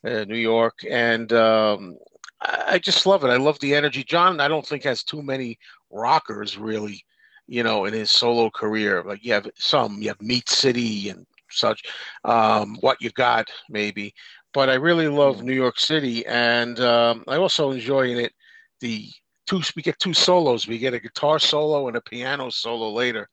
uh, 0.07 0.25
New 0.25 0.37
York, 0.37 0.79
and 0.89 1.33
um, 1.33 1.97
I, 2.41 2.65
I 2.69 2.79
just 2.79 3.05
love 3.05 3.25
it. 3.25 3.29
I 3.29 3.37
love 3.37 3.59
the 3.61 3.75
energy. 3.75 4.05
John, 4.05 4.41
I 4.41 4.49
don't 4.49 4.67
think 4.67 4.85
has 4.85 5.03
too 5.03 5.23
many 5.23 5.59
rockers 5.91 6.57
really, 6.57 7.05
you 7.47 7.63
know, 7.63 7.85
in 7.85 7.93
his 7.93 8.11
solo 8.11 8.51
career. 8.51 9.03
Like 9.05 9.25
you 9.25 9.33
have 9.33 9.49
some, 9.57 10.01
you 10.01 10.09
have 10.09 10.23
Meat 10.23 10.49
City 10.49 11.11
and 11.11 11.27
such. 11.51 11.83
Um, 12.25 12.77
what 12.81 13.01
you 13.01 13.11
got, 13.11 13.49
maybe. 13.69 14.15
But 14.53 14.71
I 14.71 14.75
really 14.75 15.09
love 15.09 15.43
New 15.43 15.53
York 15.53 15.79
City, 15.79 16.25
and 16.27 16.79
um, 16.81 17.25
I 17.27 17.37
also 17.37 17.73
enjoy 17.73 18.11
in 18.11 18.19
it 18.19 18.33
the 18.81 19.11
two. 19.47 19.63
We 19.77 19.83
get 19.83 19.99
two 19.99 20.15
solos. 20.15 20.67
We 20.67 20.79
get 20.79 20.95
a 20.95 21.01
guitar 21.01 21.39
solo 21.39 21.89
and 21.89 21.97
a 21.97 22.01
piano 22.01 22.51
solo 22.51 22.91
later, 22.91 23.29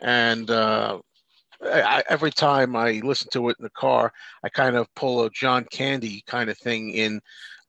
and 0.00 0.50
uh, 0.50 1.00
I, 1.62 1.80
I, 1.82 2.02
every 2.08 2.30
time 2.30 2.76
I 2.76 3.00
listen 3.04 3.28
to 3.32 3.48
it 3.48 3.56
in 3.58 3.64
the 3.64 3.70
car, 3.70 4.12
I 4.42 4.48
kind 4.48 4.76
of 4.76 4.92
pull 4.94 5.24
a 5.24 5.30
John 5.30 5.64
Candy 5.70 6.22
kind 6.26 6.50
of 6.50 6.58
thing 6.58 6.90
in. 6.90 7.20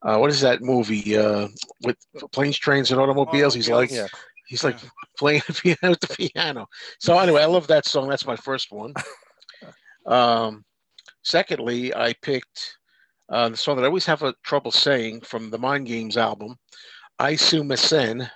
Uh, 0.04 0.18
what 0.18 0.30
is 0.30 0.42
that 0.42 0.62
movie 0.62 1.18
uh, 1.18 1.48
with 1.84 1.98
planes, 2.32 2.58
trains, 2.58 2.92
and 2.92 3.02
automobiles? 3.02 3.56
He's 3.56 3.70
like, 3.70 3.90
Yeah. 3.90 4.08
he's 4.48 4.64
like 4.64 4.78
playing 5.18 5.42
the 5.48 5.54
piano 5.54 5.78
with 5.90 6.00
the 6.02 6.30
piano. 6.30 6.68
So 7.00 7.18
anyway, 7.18 7.42
I 7.42 7.48
love 7.48 7.68
that 7.68 7.86
song. 7.86 8.08
That's 8.08 8.28
my 8.28 8.36
first 8.36 8.72
one. 8.72 8.94
Um, 10.06 10.64
secondly, 11.24 11.94
I 11.94 12.14
picked 12.22 12.78
uh, 13.30 13.50
the 13.50 13.58
song 13.58 13.76
that 13.76 13.84
I 13.84 13.88
always 13.88 14.06
have 14.06 14.24
a 14.24 14.34
trouble 14.44 14.72
saying 14.72 15.22
from 15.22 15.50
the 15.50 15.58
Mind 15.58 15.86
Games 15.86 16.16
album, 16.18 16.56
"Aisumasen," 17.20 18.30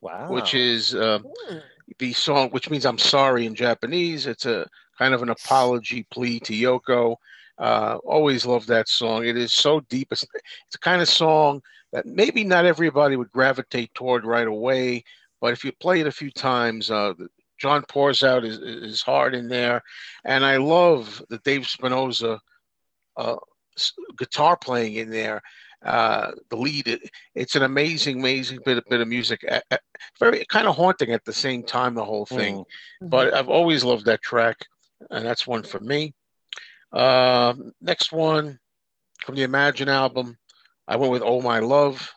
Wow. 0.00 0.28
which 0.30 0.54
is 0.54 0.94
uh, 0.94 1.20
Hmm. 1.48 1.58
the 1.98 2.12
song, 2.12 2.50
which 2.50 2.70
means 2.70 2.84
I'm 2.84 2.98
sorry 2.98 3.46
in 3.46 3.54
Japanese. 3.54 4.26
It's 4.26 4.46
a 4.46 4.68
kind 4.98 5.14
of 5.14 5.22
an 5.22 5.30
apology 5.30 6.06
plea 6.10 6.40
to 6.40 6.52
Yoko. 6.52 7.16
Uh, 7.58 7.98
always 8.04 8.44
love 8.44 8.66
that 8.66 8.88
song. 8.88 9.24
It 9.24 9.36
is 9.36 9.52
so 9.52 9.80
deep. 9.80 10.08
It's, 10.10 10.22
it's 10.24 10.74
a 10.74 10.78
kind 10.78 11.00
of 11.00 11.08
song 11.08 11.62
that 11.92 12.06
maybe 12.06 12.42
not 12.44 12.64
everybody 12.64 13.16
would 13.16 13.30
gravitate 13.30 13.94
toward 13.94 14.24
right 14.24 14.48
away, 14.48 15.04
but 15.40 15.52
if 15.52 15.64
you 15.64 15.72
play 15.72 16.00
it 16.00 16.06
a 16.06 16.12
few 16.12 16.30
times, 16.30 16.90
uh, 16.90 17.14
John 17.58 17.84
pours 17.88 18.24
out 18.24 18.42
his, 18.42 18.58
his 18.58 19.02
heart 19.02 19.34
in 19.34 19.48
there, 19.48 19.82
and 20.24 20.44
I 20.44 20.56
love 20.56 21.22
the 21.28 21.38
Dave 21.38 21.62
Spinozza 21.62 22.40
uh, 23.16 23.36
guitar 24.18 24.56
playing 24.56 24.94
in 24.96 25.10
there. 25.10 25.40
Uh, 25.84 26.32
the 26.48 26.56
lead, 26.56 26.88
it, 26.88 27.10
it's 27.34 27.56
an 27.56 27.62
amazing, 27.62 28.18
amazing 28.18 28.58
bit, 28.64 28.82
bit 28.88 29.00
of 29.00 29.08
music. 29.08 29.44
Uh, 29.50 29.76
very 30.18 30.44
kind 30.46 30.66
of 30.66 30.76
haunting 30.76 31.12
at 31.12 31.24
the 31.24 31.32
same 31.32 31.62
time, 31.62 31.94
the 31.94 32.04
whole 32.04 32.26
thing. 32.26 32.56
Mm-hmm. 32.56 33.08
But 33.08 33.34
I've 33.34 33.50
always 33.50 33.84
loved 33.84 34.06
that 34.06 34.22
track, 34.22 34.56
and 35.10 35.24
that's 35.24 35.46
one 35.46 35.62
for 35.62 35.80
me. 35.80 36.14
Uh, 36.92 37.54
next 37.82 38.12
one 38.12 38.58
from 39.20 39.34
the 39.34 39.42
Imagine 39.42 39.88
album, 39.88 40.38
I 40.88 40.96
went 40.96 41.12
with 41.12 41.22
"Oh 41.24 41.42
My 41.42 41.58
Love," 41.58 42.14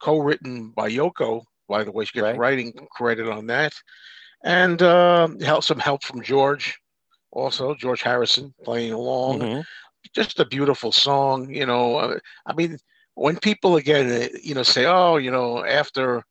co-written 0.00 0.70
by 0.70 0.90
Yoko. 0.90 1.42
By 1.68 1.82
the 1.82 1.90
way, 1.90 2.04
she 2.04 2.12
gets 2.12 2.24
Right. 2.24 2.38
writing 2.38 2.72
credit 2.92 3.28
on 3.28 3.46
that, 3.48 3.72
and 4.44 4.80
um, 4.82 5.40
help 5.40 5.64
some 5.64 5.80
help 5.80 6.04
from 6.04 6.22
George, 6.22 6.78
also 7.32 7.74
George 7.74 8.02
Harrison 8.02 8.54
playing 8.62 8.92
along 8.92 9.40
Mhm. 9.40 9.64
Just 10.14 10.34
a 10.38 10.44
beautiful 10.46 10.90
song 10.92 11.48
you 11.50 11.64
know 11.66 11.96
uh, 11.96 12.18
i 12.46 12.52
mean 12.54 12.76
when 13.14 13.36
people 13.38 13.76
again 13.76 14.10
uh, 14.22 14.28
you 14.42 14.54
know 14.54 14.62
say 14.62 14.84
oh 14.86 15.16
you 15.16 15.30
know 15.30 15.64
after 15.64 16.22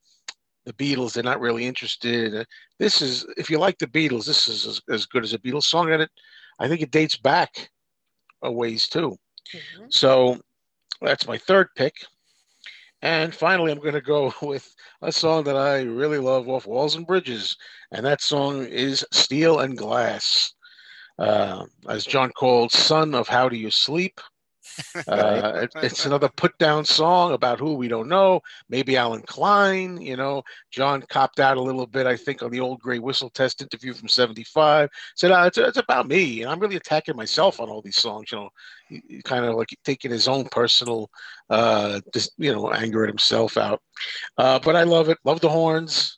the 0.66 0.74
beatles 0.74 1.14
they're 1.14 1.24
not 1.24 1.40
really 1.42 1.66
interested 1.66 2.36
uh, 2.36 2.44
this 2.80 3.02
is 3.02 3.26
if 3.38 3.50
you 3.50 3.58
like 3.60 3.78
the 3.80 3.88
beatles 3.88 4.26
this 4.26 4.48
is 4.48 4.66
as, 4.66 4.82
as 4.90 5.06
good 5.06 5.24
as 5.24 5.34
a 5.34 5.40
beatles 5.40 5.64
song 5.64 5.92
and 5.92 6.02
it 6.04 6.12
i 6.60 6.68
think 6.68 6.82
it 6.82 6.92
dates 6.92 7.18
back 7.18 7.70
a 8.44 8.52
ways 8.52 8.88
too. 8.88 9.18
Mhm. 9.54 9.94
so 9.94 10.38
that's 11.02 11.28
my 11.28 11.38
third 11.38 11.68
pick. 11.76 11.94
And 13.02 13.36
finally 13.36 13.72
i'm 13.72 13.80
going 13.80 13.94
to 13.94 14.02
go 14.02 14.34
with 14.42 14.76
a 15.02 15.12
song 15.12 15.44
that 15.46 15.58
i 15.58 15.82
really 15.84 16.20
love 16.20 16.50
off 16.50 16.68
walls 16.68 16.96
and 16.96 17.08
bridges 17.08 17.58
and 17.92 18.06
that 18.06 18.22
song 18.22 18.66
is 18.66 19.06
steel 19.12 19.60
and 19.60 19.78
glass 19.78 20.55
uh, 21.20 21.66
as 21.90 22.06
John 22.06 22.32
called 22.32 22.72
"Son 22.72 23.16
of 23.16 23.28
How 23.28 23.50
Do 23.50 23.56
You 23.58 23.72
Sleep." 23.72 24.20
Uh, 25.08 25.52
it- 25.64 25.72
it's 25.84 26.06
another 26.06 26.28
put 26.28 26.58
down 26.58 26.84
song 26.84 27.32
about 27.32 27.60
who 27.60 27.76
we 27.76 27.88
don't 27.88 28.10
know. 28.10 28.42
Maybe 28.68 28.98
Allen 28.98 29.22
Klein. 29.22 30.02
You 30.02 30.18
know, 30.18 30.42
John 30.72 31.02
copped 31.08 31.40
out 31.40 31.58
a 31.58 31.62
little 31.62 31.86
bit, 31.86 32.06
I 32.08 32.18
think, 32.18 32.42
on 32.42 32.50
the 32.52 32.60
old 32.60 32.80
Grey 32.82 33.00
Whistle 33.00 33.30
Test 33.30 33.62
interview 33.62 33.94
from 33.94 34.10
'75. 34.10 34.90
Said 35.16 35.32
uh, 35.32 35.44
it's, 35.48 35.58
it's 35.58 35.78
about 35.78 36.08
me, 36.08 36.42
and 36.42 36.52
I'm 36.52 36.60
really 36.60 36.76
attacking 36.76 37.16
myself 37.16 37.60
on 37.60 37.70
all 37.70 37.82
these 37.82 37.98
songs. 37.98 38.32
You 38.32 38.40
know, 38.40 38.50
He- 38.90 39.04
he 39.08 39.22
kind 39.22 39.46
of 39.46 39.56
like 39.56 39.70
taking 39.86 40.12
his 40.12 40.28
own 40.28 40.46
personal, 40.50 41.10
uh, 41.50 42.02
just, 42.14 42.32
you 42.38 42.52
know, 42.52 42.72
anger 42.72 43.04
at 43.04 43.10
himself 43.10 43.58
out. 43.58 43.82
Uh, 44.38 44.60
but 44.60 44.76
I 44.76 44.84
love 44.84 45.08
it. 45.10 45.18
Love 45.24 45.40
the 45.42 45.50
horns. 45.50 46.18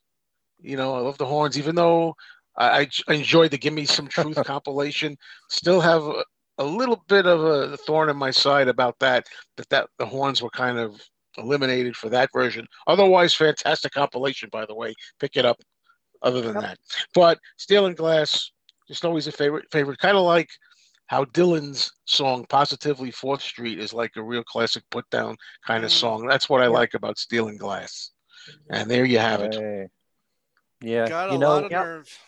You 0.61 0.77
know, 0.77 0.95
I 0.95 0.99
love 0.99 1.17
the 1.19 1.25
horns, 1.25 1.57
even 1.59 1.75
though 1.75 2.15
I, 2.57 2.79
I 2.79 2.85
j- 2.85 3.03
I 3.07 3.13
enjoyed 3.15 3.51
the 3.51 3.57
"Give 3.57 3.73
Me 3.73 3.85
Some 3.85 4.07
Truth" 4.07 4.37
compilation. 4.45 5.17
Still 5.49 5.79
have 5.81 6.03
a, 6.03 6.23
a 6.57 6.63
little 6.65 7.03
bit 7.07 7.25
of 7.25 7.43
a 7.43 7.77
thorn 7.77 8.09
in 8.09 8.17
my 8.17 8.31
side 8.31 8.67
about 8.67 8.97
that. 8.99 9.25
That 9.57 9.69
that 9.69 9.89
the 9.99 10.05
horns 10.05 10.41
were 10.41 10.49
kind 10.49 10.77
of 10.79 11.01
eliminated 11.37 11.95
for 11.95 12.09
that 12.09 12.29
version. 12.33 12.65
Otherwise, 12.87 13.33
fantastic 13.33 13.91
compilation, 13.91 14.49
by 14.51 14.65
the 14.65 14.75
way. 14.75 14.93
Pick 15.19 15.37
it 15.37 15.45
up. 15.45 15.57
Other 16.23 16.41
than 16.41 16.55
that, 16.61 16.79
but 17.13 17.37
"Steel 17.57 17.85
and 17.85 17.95
Glass" 17.95 18.51
just 18.87 19.05
always 19.05 19.27
a 19.27 19.31
favorite. 19.31 19.65
Favorite, 19.71 19.99
kind 19.99 20.17
of 20.17 20.23
like 20.23 20.49
how 21.05 21.25
Dylan's 21.25 21.91
song 22.05 22.43
"Positively 22.49 23.11
Fourth 23.11 23.43
Street" 23.43 23.77
is 23.79 23.93
like 23.93 24.13
a 24.15 24.23
real 24.23 24.43
classic 24.43 24.83
put 24.89 25.07
down 25.11 25.35
kind 25.67 25.83
of 25.85 25.91
Mm. 25.91 25.93
song. 25.93 26.27
That's 26.27 26.49
what 26.49 26.63
I 26.63 26.67
like 26.67 26.95
about 26.95 27.19
"Steel 27.19 27.49
and 27.49 27.59
Glass." 27.59 28.11
And 28.71 28.89
there 28.89 29.05
you 29.05 29.19
have 29.19 29.41
it. 29.41 29.53
Hey. 29.53 29.87
Yeah. 30.81 31.07
Got 31.07 31.29
a 31.29 31.33
you 31.33 31.37
know, 31.37 31.49
lot 31.49 31.65
of 31.65 31.71
Yep. 31.71 31.83
nerve. 31.83 32.19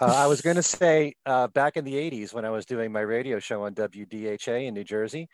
Uh, 0.00 0.06
I 0.06 0.26
was 0.26 0.40
going 0.40 0.56
to 0.56 0.62
say 0.62 1.14
uh, 1.26 1.46
back 1.48 1.76
in 1.76 1.84
the 1.84 1.94
80s 1.94 2.34
when 2.34 2.44
I 2.44 2.50
was 2.50 2.66
doing 2.66 2.90
my 2.92 3.00
radio 3.00 3.38
show 3.38 3.64
on 3.64 3.74
WDHA 3.74 4.66
in 4.66 4.74
New 4.74 4.84
Jersey, 4.84 5.28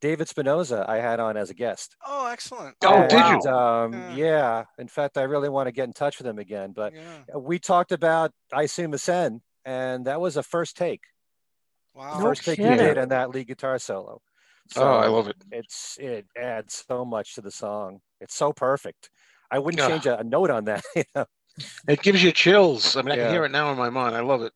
David 0.00 0.28
Spinozza 0.28 0.88
I 0.88 0.96
had 0.98 1.20
on 1.20 1.36
as 1.36 1.50
a 1.50 1.54
guest. 1.54 1.96
Oh, 2.06 2.26
excellent. 2.26 2.76
Oh, 2.84 2.94
And, 3.02 3.10
did 3.10 3.18
you? 3.44 3.50
Um, 3.52 3.92
Yeah. 3.92 4.14
yeah. 4.16 4.64
In 4.78 4.88
fact, 4.88 5.18
I 5.18 5.22
really 5.22 5.48
want 5.48 5.66
to 5.66 5.72
get 5.72 5.84
in 5.84 5.92
touch 5.92 6.18
with 6.18 6.26
him 6.26 6.38
again. 6.38 6.72
But 6.72 6.94
Yeah. 6.94 7.36
we 7.36 7.58
talked 7.58 7.92
about 7.92 8.32
Aisumasen, 8.52 9.40
and 9.64 10.06
that 10.06 10.20
was 10.20 10.36
a 10.36 10.42
first 10.42 10.76
take. 10.76 11.02
Wow. 11.94 12.18
No 12.18 12.24
first 12.24 12.44
take 12.44 12.58
he 12.58 12.64
did 12.64 12.98
on 12.98 13.08
that 13.10 13.30
lead 13.30 13.46
guitar 13.46 13.78
solo. 13.78 14.20
Oh, 14.76 14.82
I 14.98 15.06
love 15.08 15.28
it. 15.28 15.36
It's 15.52 15.98
it 16.00 16.26
adds 16.36 16.84
so 16.88 17.04
much 17.04 17.34
to 17.34 17.42
the 17.42 17.50
song. 17.50 18.00
It's 18.20 18.34
so 18.34 18.52
perfect. 18.52 19.10
I 19.50 19.58
wouldn't 19.58 19.80
Yeah. 19.80 19.88
change 19.88 20.06
a, 20.06 20.18
a 20.18 20.24
note 20.24 20.50
on 20.50 20.64
that. 20.64 20.82
you 20.96 21.04
know? 21.14 21.26
It 21.88 22.02
gives 22.02 22.22
you 22.22 22.32
chills. 22.32 22.96
I 22.96 23.02
mean, 23.02 23.12
I 23.12 23.16
Yeah. 23.16 23.22
can 23.24 23.32
hear 23.32 23.44
it 23.44 23.50
now 23.52 23.70
in 23.70 23.78
my 23.78 23.90
mind. 23.90 24.16
I 24.16 24.20
love 24.20 24.42
it. 24.42 24.52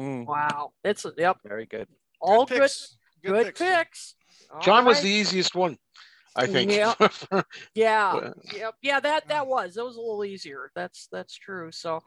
Mm, 0.00 0.26
Wow. 0.26 0.72
It's 0.84 1.04
yep. 1.16 1.38
very 1.44 1.66
good. 1.66 1.88
All 2.20 2.46
good 2.46 2.60
picks. 2.60 2.96
good, 3.24 3.46
picks. 3.46 3.60
picks. 3.60 4.14
All 4.52 4.60
John 4.60 4.84
was 4.84 4.96
right. 4.98 5.04
the 5.04 5.10
easiest 5.10 5.54
one, 5.54 5.76
I 6.36 6.46
think. 6.46 6.70
Yeah. 6.72 6.94
Yeah. 7.74 8.30
Yep. 8.54 8.74
Yeah, 8.82 9.00
that 9.00 9.28
that 9.28 9.46
was. 9.46 9.74
That 9.74 9.84
was 9.84 9.96
a 9.96 10.00
little 10.00 10.24
easier. 10.24 10.70
That's 10.74 11.08
that's 11.10 11.34
true. 11.34 11.72
So 11.72 12.00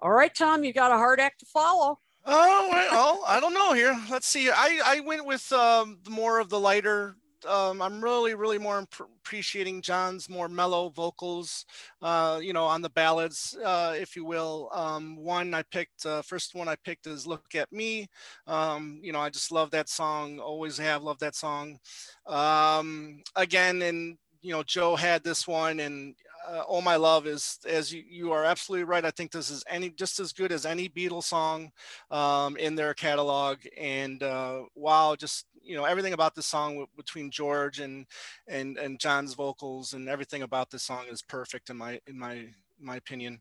all 0.00 0.10
right, 0.12 0.34
Tom, 0.34 0.64
you 0.64 0.72
got 0.72 0.92
a 0.92 0.96
hard 0.96 1.20
act 1.20 1.40
to 1.40 1.46
follow. 1.46 2.00
Oh 2.24 2.68
well, 2.70 3.22
I 3.26 3.38
don't 3.40 3.54
know 3.54 3.72
here. 3.72 3.96
Let's 4.10 4.26
see. 4.26 4.50
I 4.50 4.80
I 4.84 5.00
went 5.00 5.24
with 5.24 5.50
um 5.52 6.00
more 6.08 6.40
of 6.40 6.48
the 6.48 6.58
lighter. 6.58 7.16
Um, 7.46 7.80
I'm 7.80 8.02
really 8.02 8.34
really 8.34 8.58
more 8.58 8.78
imp- 8.78 9.08
appreciating 9.24 9.82
John's 9.82 10.28
more 10.28 10.48
mellow 10.48 10.88
vocals. 10.90 11.64
Uh, 12.02 12.40
you 12.42 12.52
know, 12.52 12.64
on 12.64 12.82
the 12.82 12.90
ballads, 12.90 13.56
uh, 13.64 13.94
if 13.96 14.16
you 14.16 14.24
will. 14.24 14.68
Um, 14.72 15.16
one 15.16 15.54
I 15.54 15.62
picked. 15.62 16.06
Uh, 16.06 16.22
first 16.22 16.54
one 16.54 16.68
I 16.68 16.76
picked 16.76 17.06
is 17.06 17.26
"Look 17.26 17.54
at 17.54 17.72
Me." 17.72 18.08
Um, 18.46 19.00
you 19.02 19.12
know, 19.12 19.20
I 19.20 19.30
just 19.30 19.52
love 19.52 19.70
that 19.70 19.88
song. 19.88 20.38
Always 20.38 20.78
have 20.78 21.02
loved 21.02 21.20
that 21.20 21.34
song. 21.34 21.78
Um, 22.26 23.22
again, 23.34 23.82
and 23.82 24.18
you 24.42 24.52
know, 24.52 24.62
Joe 24.62 24.96
had 24.96 25.24
this 25.24 25.46
one, 25.46 25.80
and 25.80 26.14
uh, 26.48 26.62
"Oh 26.68 26.80
My 26.80 26.96
Love" 26.96 27.26
is 27.26 27.58
as 27.68 27.92
you 27.92 28.02
you 28.08 28.32
are 28.32 28.44
absolutely 28.44 28.84
right. 28.84 29.04
I 29.04 29.10
think 29.10 29.32
this 29.32 29.50
is 29.50 29.64
any 29.68 29.90
just 29.90 30.20
as 30.20 30.32
good 30.32 30.52
as 30.52 30.66
any 30.66 30.88
Beatles 30.88 31.24
song 31.24 31.72
um, 32.10 32.56
in 32.56 32.74
their 32.76 32.94
catalog. 32.94 33.58
And 33.76 34.22
uh, 34.22 34.62
wow, 34.74 35.16
just 35.16 35.46
you 35.66 35.76
know 35.76 35.84
everything 35.84 36.12
about 36.12 36.34
the 36.34 36.42
song 36.42 36.70
w- 36.72 36.86
between 36.96 37.30
George 37.30 37.80
and 37.80 38.06
and 38.48 38.78
and 38.78 39.00
John's 39.00 39.34
vocals 39.34 39.92
and 39.94 40.08
everything 40.08 40.42
about 40.42 40.70
this 40.70 40.84
song 40.84 41.04
is 41.10 41.22
perfect 41.22 41.70
in 41.70 41.76
my 41.76 42.00
in 42.06 42.18
my 42.18 42.46
my 42.78 42.96
opinion. 42.96 43.40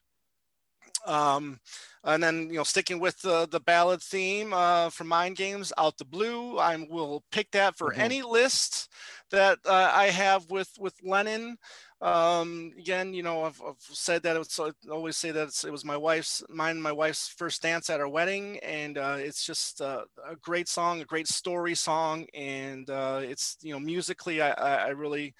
Um, 1.05 1.59
and 2.03 2.23
then, 2.23 2.47
you 2.49 2.55
know, 2.55 2.63
sticking 2.63 2.99
with 2.99 3.19
the, 3.21 3.47
the 3.47 3.59
ballad 3.59 4.01
theme 4.01 4.53
uh, 4.53 4.89
from 4.89 5.07
Mind 5.07 5.35
Games, 5.35 5.71
Out 5.77 5.97
the 5.97 6.05
Blue, 6.05 6.57
I 6.57 6.75
will 6.89 7.23
pick 7.31 7.51
that 7.51 7.77
for 7.77 7.93
Mhm. 7.93 7.99
any 7.99 8.21
list 8.23 8.89
that 9.29 9.59
uh, 9.65 9.91
I 9.93 10.05
have 10.09 10.49
with 10.49 10.69
with 10.79 10.95
Lennon. 11.03 11.57
Um, 12.05 12.71
again, 12.77 13.15
you 13.15 13.23
know, 13.23 13.45
I've, 13.45 13.59
I've 13.67 13.79
said 13.79 14.21
that 14.23 14.37
it's 14.37 14.59
I 14.59 14.69
always 14.91 15.17
say 15.17 15.31
that 15.31 15.63
it 15.65 15.71
was 15.71 15.83
my 15.83 15.97
wife's, 15.97 16.43
mine, 16.49 16.79
my 16.79 16.91
wife's 16.91 17.27
first 17.29 17.63
dance 17.63 17.89
at 17.89 17.99
our 17.99 18.07
wedding, 18.07 18.59
and 18.59 18.99
uh, 18.99 19.15
it's 19.17 19.43
just 19.43 19.81
uh, 19.81 20.03
a 20.29 20.35
great 20.35 20.67
song, 20.67 21.01
a 21.01 21.05
great 21.05 21.27
story 21.27 21.73
song, 21.73 22.27
and 22.35 22.87
uh, 22.91 23.21
it's 23.23 23.57
you 23.63 23.73
know 23.73 23.79
musically, 23.79 24.39
I, 24.39 24.51
I, 24.51 24.75
I 24.75 24.89
really, 24.89 25.33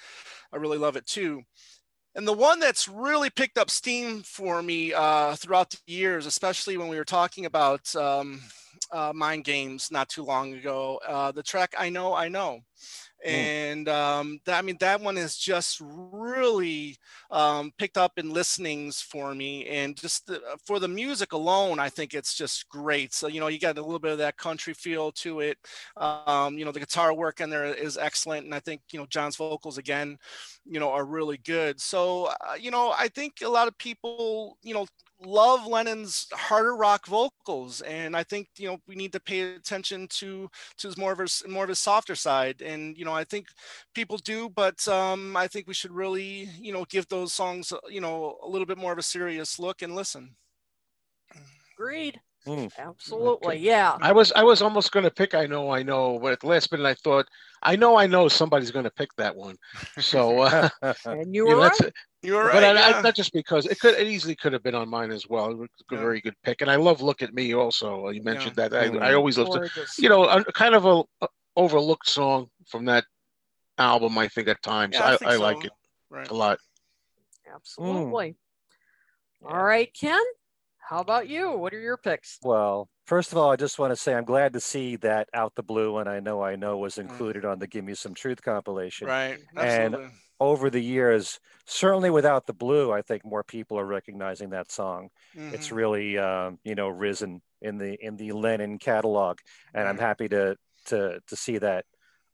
I 0.54 0.58
really 0.58 0.80
love 0.80 0.96
it 0.96 1.06
too. 1.06 1.44
And 2.16 2.28
the 2.28 2.34
one 2.34 2.60
that's 2.60 2.88
really 2.88 3.30
picked 3.30 3.58
up 3.58 3.70
steam 3.70 4.24
for 4.24 4.64
me 4.64 4.94
uh, 4.94 5.36
throughout 5.36 5.72
the 5.72 5.80
years, 5.88 6.26
especially 6.26 6.78
when 6.78 6.90
we 6.90 6.98
were 6.98 7.06
talking 7.06 7.46
about 7.46 7.96
um, 7.96 8.42
uh, 8.92 9.14
mind 9.16 9.46
games 9.46 9.90
not 9.92 10.10
too 10.10 10.24
long 10.24 10.54
ago, 10.56 11.00
uh, 11.08 11.32
the 11.32 11.44
track 11.44 11.76
"I 11.78 11.90
Know, 11.90 12.14
I 12.16 12.30
Know." 12.30 12.62
And 13.26 13.90
um, 13.90 14.40
I 14.48 14.62
mean 14.62 14.78
that 14.80 15.02
one 15.02 15.18
is 15.18 15.36
just 15.36 15.82
really 15.82 16.98
um, 17.32 17.72
picked 17.78 17.98
up 17.98 18.14
in 18.18 18.30
listenings 18.30 19.02
for 19.02 19.34
me, 19.34 19.66
and 19.66 19.96
just 19.96 20.28
the, 20.28 20.42
for 20.64 20.80
the 20.80 20.88
music 20.88 21.34
alone, 21.34 21.80
I 21.80 21.90
think 21.90 22.14
it's 22.14 22.36
just 22.36 22.70
great. 22.70 23.14
So 23.14 23.28
you 23.28 23.40
know, 23.40 23.48
you 23.48 23.60
got 23.60 23.78
a 23.78 23.82
little 23.82 24.00
bit 24.00 24.12
of 24.12 24.20
that 24.20 24.38
country 24.38 24.74
feel 24.74 25.12
to 25.14 25.40
it. 25.40 25.58
Um, 25.98 26.58
you 26.58 26.66
know, 26.66 26.72
the 26.72 26.80
guitar 26.80 27.14
work 27.14 27.42
in 27.42 27.50
there 27.50 27.66
is 27.66 27.98
excellent, 27.98 28.46
and 28.46 28.54
I 28.54 28.60
think 28.60 28.82
you 28.92 29.00
know 29.00 29.08
John's 29.08 29.36
vocals 29.36 29.78
again, 29.80 30.18
you 30.66 30.80
know, 30.80 30.92
are 30.92 31.06
really 31.06 31.38
good. 31.38 31.82
So 31.82 32.26
uh, 32.26 32.54
you 32.60 32.70
know, 32.70 32.94
I 32.98 33.08
think 33.08 33.42
a 33.44 33.50
lot 33.50 33.68
of 33.68 33.78
people, 33.80 34.58
you 34.62 34.76
know, 34.76 34.86
love 35.26 35.68
Lennon's 35.68 36.28
harder 36.34 36.76
rock 36.76 37.08
vocals, 37.08 37.82
and 37.82 38.16
I 38.16 38.24
think 38.24 38.48
you 38.58 38.68
know 38.68 38.78
we 38.88 38.96
need 38.96 39.12
to 39.14 39.20
pay 39.20 39.56
attention 39.56 40.08
to 40.20 40.50
to 40.78 40.88
his 40.88 40.98
more 40.98 41.12
of 41.12 41.20
his 41.20 41.44
more 41.48 41.64
of 41.64 41.70
his 41.70 41.80
softer 41.80 42.16
side. 42.16 42.62
And 42.62 42.98
you 42.98 43.06
know, 43.06 43.14
I 43.14 43.24
think 43.24 43.48
people 43.94 44.18
do, 44.18 44.50
but 44.50 44.88
um, 44.88 45.36
I 45.36 45.48
think 45.48 45.68
we 45.68 45.74
should 45.74 45.92
really 45.92 46.50
you 46.60 46.74
know 46.74 46.86
give 46.86 47.08
those 47.08 47.34
songs 47.34 47.72
uh, 47.72 47.78
you 47.90 48.02
know 48.02 48.38
a 48.44 48.48
little 48.48 48.66
bit 48.66 48.78
more 48.78 48.92
of 48.92 48.98
a 49.00 49.04
serious 49.04 49.60
look 49.60 49.82
and 49.82 49.96
listen. 49.96 50.36
Agreed. 51.78 52.20
Mm. 52.48 52.72
Absolutely. 52.78 53.58
Yeah. 53.58 53.98
I 54.02 54.12
was 54.12 54.32
I 54.34 54.44
was 54.44 54.62
almost 54.62 54.92
going 54.92 55.04
to 55.04 55.12
pick 55.12 55.34
I 55.34 55.48
know 55.48 55.72
I 55.72 55.82
know, 55.82 56.20
but 56.20 56.32
at 56.34 56.40
the 56.42 56.48
last 56.48 56.72
minute 56.72 56.86
I 56.86 56.94
thought 56.94 57.28
I 57.64 57.76
know 57.76 57.98
I 57.98 58.06
know 58.06 58.28
somebody's 58.28 58.72
going 58.72 58.86
to 58.86 58.92
pick 58.92 59.10
that 59.18 59.36
one. 59.36 59.56
So 60.00 60.42
uh, 60.42 60.70
And 61.06 61.34
you 61.34 61.48
you 61.50 61.56
were 61.56 61.62
know, 61.62 61.70
right. 61.82 61.94
It. 62.26 62.30
You're 62.30 62.46
right. 62.46 62.54
But 62.54 62.64
I, 62.64 62.74
yeah. 62.74 62.98
I, 62.98 63.02
not 63.02 63.16
just 63.16 63.34
because 63.34 63.66
it 63.66 63.80
could 63.80 63.96
it 63.96 64.08
easily 64.08 64.36
could 64.36 64.54
have 64.54 64.64
been 64.64 64.76
on 64.76 64.90
mine 64.90 65.12
as 65.12 65.28
well. 65.30 65.52
It 65.52 65.58
was 65.58 65.70
a 65.92 65.96
Yeah. 65.96 66.00
very 66.02 66.22
good 66.22 66.36
pick, 66.44 66.62
and 66.62 66.70
I 66.72 66.76
love 66.76 67.02
"Look 67.02 67.22
at 67.22 67.34
Me" 67.34 67.54
also. 67.56 68.10
You 68.10 68.24
mentioned 68.24 68.56
that. 68.58 68.74
I, 68.74 68.86
I 68.86 68.90
Mm. 68.90 69.16
always 69.18 69.38
love 69.38 69.52
to, 69.54 69.70
you 69.98 70.10
know, 70.10 70.26
a, 70.26 70.44
kind 70.52 70.76
of 70.76 70.86
a, 70.86 71.04
a 71.22 71.28
overlooked 71.56 72.10
song 72.10 72.48
from 72.68 72.86
that 72.86 73.06
album. 73.78 74.18
I 74.18 74.28
think 74.28 74.48
at 74.48 74.62
times 74.62 74.96
Yeah, 74.96 75.04
I 75.06 75.14
I, 75.14 75.18
think 75.18 75.32
I 75.32 75.36
like 75.38 75.66
it 75.66 75.72
Right. 76.10 76.30
a 76.30 76.34
lot. 76.34 76.60
Absolutely. 77.54 78.36
All 79.46 79.64
right, 79.64 79.90
Ken. 80.00 80.20
How 80.90 81.00
about 81.00 81.28
you? 81.28 81.52
What 81.52 81.74
are 81.74 81.80
your 81.80 81.98
picks? 81.98 82.38
Well, 82.44 82.90
first 83.06 83.32
of 83.32 83.38
all, 83.38 83.52
I 83.52 83.56
just 83.56 83.80
want 83.80 83.92
to 83.92 83.96
say 83.96 84.14
I'm 84.14 84.24
glad 84.26 84.54
to 84.54 84.60
see 84.60 84.98
that 84.98 85.28
Out 85.34 85.54
the 85.56 85.64
Blue 85.64 85.98
and 85.98 86.08
I 86.08 86.20
Know 86.20 86.44
I 86.44 86.56
Know 86.56 86.78
was 86.78 86.96
Mm. 86.96 87.02
included 87.10 87.44
on 87.46 87.58
the 87.60 87.68
Give 87.68 87.84
Me 87.84 87.96
Some 87.96 88.14
Truth 88.14 88.44
compilation. 88.44 89.08
Right. 89.08 89.40
And- 89.58 89.96
Absolutely. 89.96 90.16
Over 90.40 90.70
the 90.70 90.82
years, 90.82 91.40
certainly 91.66 92.10
without 92.10 92.46
the 92.46 92.54
blue, 92.54 92.92
I 92.92 93.02
think 93.02 93.24
more 93.24 93.44
people 93.44 93.80
are 93.80 93.86
recognizing 93.86 94.50
that 94.50 94.70
song. 94.70 95.08
It's 95.50 95.72
Mhm. 95.72 95.72
really, 95.72 96.18
um, 96.18 96.60
you 96.66 96.76
know, 96.76 96.90
risen 96.90 97.42
in 97.62 97.78
the 97.78 97.96
in 98.04 98.18
the 98.18 98.34
Lennon 98.34 98.78
catalog, 98.78 99.38
and 99.74 99.88
I'm 99.88 99.98
happy 99.98 100.28
to 100.30 100.58
to 100.88 101.22
to 101.26 101.36
see 101.38 101.58
that, 101.60 101.86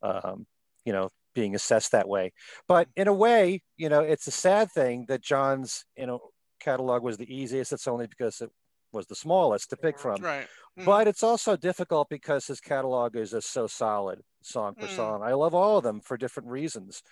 um, 0.02 0.48
you 0.84 0.92
know, 0.94 1.10
being 1.36 1.54
assessed 1.54 1.92
that 1.92 2.08
way. 2.10 2.32
But 2.68 2.90
in 2.96 3.08
a 3.08 3.14
way, 3.14 3.62
you 3.78 3.88
know, 3.88 4.02
it's 4.02 4.26
a 4.26 4.32
sad 4.32 4.72
thing 4.72 5.06
that 5.08 5.22
John's 5.22 5.86
you 5.96 6.08
know 6.08 6.32
catalog 6.60 7.04
was 7.04 7.18
the 7.18 7.32
easiest. 7.32 7.72
It's 7.72 7.88
only 7.88 8.08
because 8.08 8.42
it 8.42 8.50
was 8.92 9.06
the 9.08 9.16
smallest 9.16 9.70
to 9.70 9.78
pick 9.78 10.00
from. 10.00 10.26
Right. 10.26 10.50
Mhm. 10.78 10.86
But 10.86 11.08
it's 11.08 11.24
also 11.24 11.58
difficult 11.58 12.10
because 12.10 12.48
his 12.48 12.62
catalog 12.62 13.16
is 13.16 13.32
just 13.32 13.52
so 13.52 13.68
solid, 13.68 14.22
song 14.44 14.76
per 14.80 14.88
Mm. 14.88 14.88
song. 14.88 15.24
I 15.24 15.34
love 15.34 15.54
all 15.56 15.78
of 15.78 15.84
them 15.84 16.02
for 16.02 16.18
different 16.18 16.50
reasons, 16.50 17.04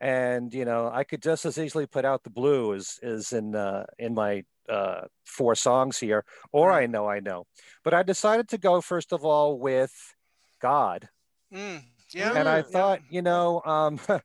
and 0.00 0.52
you 0.54 0.64
know, 0.64 0.90
I 0.92 1.04
could 1.04 1.22
just 1.22 1.44
as 1.44 1.58
easily 1.58 1.86
put 1.86 2.04
out 2.04 2.22
the 2.24 2.30
blue 2.30 2.74
as 2.74 2.98
is 3.02 3.32
in 3.32 3.54
uh, 3.54 3.84
in 3.98 4.14
my 4.14 4.44
uh, 4.68 5.02
four 5.24 5.54
songs 5.54 5.98
here, 5.98 6.24
or 6.52 6.70
I 6.72 6.86
know 6.86 7.06
I 7.08 7.20
know. 7.20 7.46
But 7.84 7.94
I 7.94 8.02
decided 8.02 8.48
to 8.50 8.58
go 8.58 8.80
first 8.80 9.12
of 9.12 9.24
all 9.24 9.58
with 9.58 9.92
God, 10.60 11.08
Mm. 11.52 11.82
Yeah. 12.12 12.34
and 12.34 12.48
I 12.48 12.56
yeah. 12.58 12.62
thought, 12.62 13.00
you 13.10 13.22
know, 13.22 13.62
um, 13.64 13.98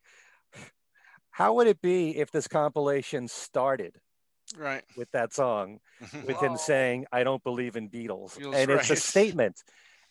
how 1.32 1.54
would 1.56 1.68
it 1.68 1.82
be 1.82 2.18
if 2.18 2.32
this 2.32 2.48
compilation 2.48 3.28
started 3.28 4.00
Right. 4.58 4.84
with 4.98 5.10
that 5.12 5.34
song? 5.34 5.80
with 6.26 6.38
him 6.42 6.58
saying, 6.58 7.06
I 7.12 7.24
don't 7.24 7.44
believe 7.44 7.76
in 7.76 7.90
Beatles. 7.90 8.38
Beatles, 8.38 8.56
and 8.56 8.72
it's 8.72 8.90
a 8.90 8.96
statement. 8.96 9.64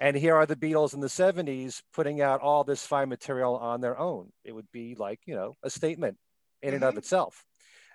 And 0.03 0.17
here 0.17 0.35
are 0.35 0.47
the 0.47 0.57
Beatles 0.57 0.95
in 0.95 1.01
the 1.01 1.07
70s 1.07 1.81
putting 1.95 2.21
out 2.21 2.41
all 2.41 2.65
this 2.65 2.85
fine 2.85 3.09
material 3.09 3.57
on 3.57 3.81
their 3.81 3.97
own. 3.97 4.33
It 4.43 4.51
would 4.51 4.67
be 4.73 4.97
like, 4.97 5.21
you 5.27 5.37
know, 5.37 5.55
a 5.63 5.71
statement 5.71 6.19
in 6.61 6.75
and 6.75 6.83
of 6.83 6.95
Mhm. 6.95 6.99
itself. 6.99 7.45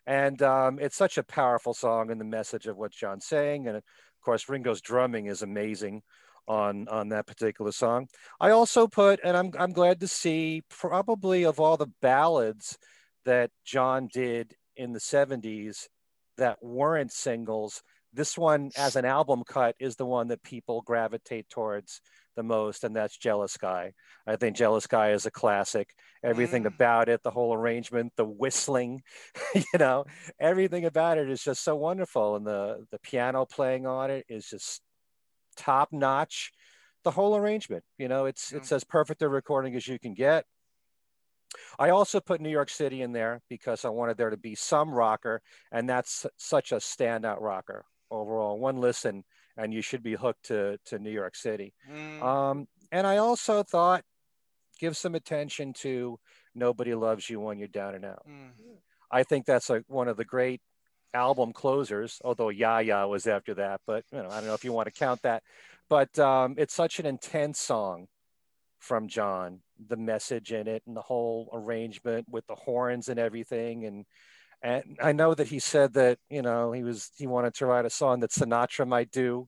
And 0.05 0.41
um, 0.41 0.80
it's 0.80 0.95
such 0.95 1.18
a 1.18 1.24
powerful 1.24 1.74
song 1.74 2.10
and 2.10 2.22
the 2.22 2.24
message 2.24 2.66
of 2.66 2.78
what 2.78 2.93
John's 2.93 3.26
saying. 3.26 3.68
And 3.68 3.76
of 3.76 3.84
course, 4.22 4.47
Ringo's 4.47 4.80
drumming 4.80 5.26
is 5.26 5.41
amazing 5.41 6.01
on 6.47 6.88
on 6.88 7.10
that 7.10 7.28
particular 7.28 7.74
song. 7.74 8.08
I 8.39 8.51
also 8.51 8.88
put, 8.88 9.20
and 9.22 9.36
I'm 9.36 9.51
I'm 9.60 9.74
glad 9.74 9.99
to 9.99 10.08
see, 10.08 10.64
probably 10.70 11.43
of 11.43 11.60
all 11.60 11.76
the 11.76 11.91
ballads 12.01 12.78
that 13.26 13.51
John 13.66 14.08
did 14.08 14.55
in 14.78 14.93
the 14.93 15.01
70s 15.01 15.89
that 16.38 16.64
weren't 16.64 17.12
singles, 17.12 17.84
this 18.18 18.36
one 18.38 18.72
as 18.76 18.95
an 18.95 19.05
album 19.05 19.43
cut 19.47 19.76
is 19.80 19.95
the 19.95 20.05
one 20.05 20.28
that 20.30 20.41
people 20.41 20.82
gravitate 20.82 21.47
towards 21.49 22.01
the 22.36 22.41
most, 22.41 22.84
and 22.84 22.95
that's 22.95 23.15
Jealous 23.15 23.57
Guy. 23.57 23.93
I 24.26 24.36
think 24.38 24.57
Jealous 24.57 24.88
Guy 24.88 25.11
is 25.11 25.28
a 25.28 25.32
classic. 25.32 25.93
Everything 26.24 26.63
Mm. 26.63 26.74
about 26.74 27.09
it, 27.09 27.22
the 27.22 27.32
whole 27.32 27.53
arrangement, 27.53 28.13
the 28.15 28.26
whistling, 28.26 29.03
you 29.55 29.80
know, 29.80 30.05
everything 30.39 30.86
about 30.86 31.20
it 31.20 31.30
is 31.30 31.43
just 31.43 31.63
so 31.63 31.76
wonderful. 31.76 32.36
And 32.36 32.45
the 32.45 32.88
the 32.89 32.99
piano 32.99 33.45
playing 33.45 33.86
on 33.86 34.09
it 34.09 34.26
is 34.28 34.49
just 34.49 34.82
top 35.55 35.93
notch. 35.93 36.51
The 37.03 37.11
whole 37.11 37.38
arrangement, 37.38 37.84
you 37.99 38.07
know, 38.07 38.26
it's 38.26 38.51
it's 38.51 38.72
as 38.72 38.84
perfect 38.84 39.22
a 39.22 39.30
recording 39.30 39.76
as 39.76 39.88
you 39.88 39.99
can 39.99 40.15
get. 40.15 40.45
I 41.80 41.91
also 41.91 42.20
put 42.20 42.41
New 42.41 42.49
York 42.49 42.70
City 42.70 43.03
in 43.03 43.11
there 43.13 43.41
because 43.47 43.86
I 43.86 43.89
wanted 43.89 44.18
there 44.18 44.32
to 44.32 44.38
be 44.38 44.55
some 44.55 44.91
rocker, 44.91 45.41
and 45.72 45.88
that's 45.88 46.26
such 46.38 46.72
a 46.72 46.78
standout 46.78 47.41
rocker 47.41 47.86
overall. 48.12 48.58
One 48.58 48.80
listen, 48.80 49.24
and 49.55 49.74
you 49.74 49.82
should 49.82 50.03
be 50.03 50.16
hooked 50.16 50.45
to 50.45 50.78
to 50.86 50.99
New 50.99 51.12
York 51.12 51.36
City. 51.36 51.74
Mm. 51.91 52.22
Um, 52.22 52.68
and 52.91 53.05
I 53.05 53.18
also 53.18 53.64
thought 53.64 54.03
give 54.80 54.95
some 54.95 55.16
attention 55.16 55.74
to 55.74 56.20
Nobody 56.55 56.93
Loves 56.93 57.30
You 57.30 57.39
When 57.39 57.58
You're 57.58 57.68
Down 57.68 57.95
and 57.95 58.05
Out. 58.05 58.26
Mm. 58.30 58.51
I 59.12 59.24
think 59.24 59.45
that's 59.45 59.70
like 59.70 59.84
one 59.88 60.08
of 60.08 60.18
the 60.18 60.26
great 60.26 60.62
album 61.14 61.53
closers, 61.53 62.22
although 62.24 62.49
Ya 62.49 62.80
Ya 62.80 63.05
was 63.05 63.28
after 63.28 63.53
that, 63.55 63.82
but 63.88 64.03
you 64.12 64.20
know, 64.20 64.30
I 64.30 64.36
don't 64.39 64.47
know 64.47 64.53
if 64.53 64.64
you 64.64 64.74
want 64.74 64.88
to 64.88 64.99
count 64.99 65.22
that. 65.24 65.43
But 65.89 66.18
um, 66.20 66.55
it's 66.58 66.74
such 66.74 66.99
an 66.99 67.05
intense 67.05 67.60
song 67.60 68.08
from 68.80 69.08
John, 69.08 69.62
the 69.88 69.97
message 69.97 70.51
in 70.51 70.68
it 70.68 70.84
and 70.86 70.95
the 70.95 71.01
whole 71.01 71.49
arrangement 71.53 72.28
with 72.30 72.45
the 72.47 72.55
horns 72.55 73.10
and 73.10 73.20
everything. 73.20 73.86
And 73.86 74.05
and 74.62 74.97
I 75.01 75.12
know 75.14 75.34
that 75.36 75.47
he 75.47 75.60
said 75.60 75.93
that, 75.93 76.20
you 76.30 76.41
know, 76.41 76.72
he 76.72 76.84
was 76.84 77.12
he 77.18 77.28
wanted 77.28 77.53
to 77.55 77.66
write 77.66 77.86
a 77.86 77.89
song 77.89 78.20
that 78.22 78.32
Sinatra 78.32 78.88
might 78.88 79.12
do. 79.12 79.47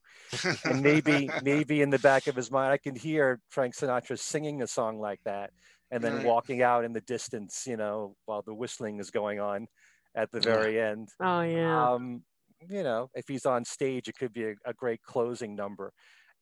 And 0.68 0.82
maybe 0.84 1.34
maybe 1.40 1.82
in 1.82 1.90
the 1.92 2.00
back 2.00 2.28
of 2.28 2.36
his 2.36 2.52
mind 2.52 2.72
I 2.74 2.78
can 2.78 2.96
hear 2.96 3.40
Frank 3.50 3.76
Sinatra 3.76 4.20
singing 4.20 4.62
a 4.62 4.68
song 4.68 5.00
like 5.00 5.20
that 5.26 5.52
and 5.92 6.04
then 6.04 6.16
Right. 6.16 6.22
walking 6.22 6.62
out 6.62 6.86
in 6.86 6.94
the 6.94 7.02
distance, 7.02 7.66
you 7.68 7.78
know, 7.78 8.16
while 8.26 8.42
the 8.44 8.54
whistling 8.54 9.00
is 9.00 9.12
going 9.12 9.40
on 9.40 9.68
at 10.16 10.32
the 10.32 10.42
very 10.42 10.80
end. 10.82 11.10
Oh 11.20 11.42
yeah. 11.42 11.88
Um, 11.94 12.24
you 12.70 12.84
know, 12.84 13.10
if 13.16 13.28
he's 13.28 13.46
on 13.46 13.66
stage, 13.66 14.08
it 14.10 14.18
could 14.18 14.34
be 14.34 14.46
a, 14.46 14.56
a 14.66 14.74
great 14.74 15.02
closing 15.04 15.56
number. 15.56 15.94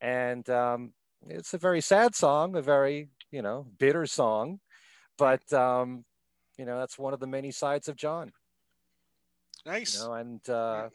And 0.01 0.49
um, 0.49 0.93
it's 1.27 1.53
a 1.53 1.57
very 1.57 1.81
sad 1.81 2.15
song, 2.15 2.55
a 2.55 2.61
very, 2.61 3.09
you 3.31 3.41
know, 3.41 3.67
bitter 3.79 4.05
song. 4.05 4.59
But, 5.17 5.51
um, 5.53 6.05
you 6.57 6.65
know, 6.65 6.77
that's 6.79 6.97
one 6.99 7.13
of 7.13 7.19
the 7.19 7.27
many 7.27 7.51
sides 7.51 7.87
of 7.87 7.95
John, 7.95 8.31
Nice. 9.67 9.95
you 9.95 10.07
know, 10.07 10.13
and 10.13 10.49
uh, 10.49 10.89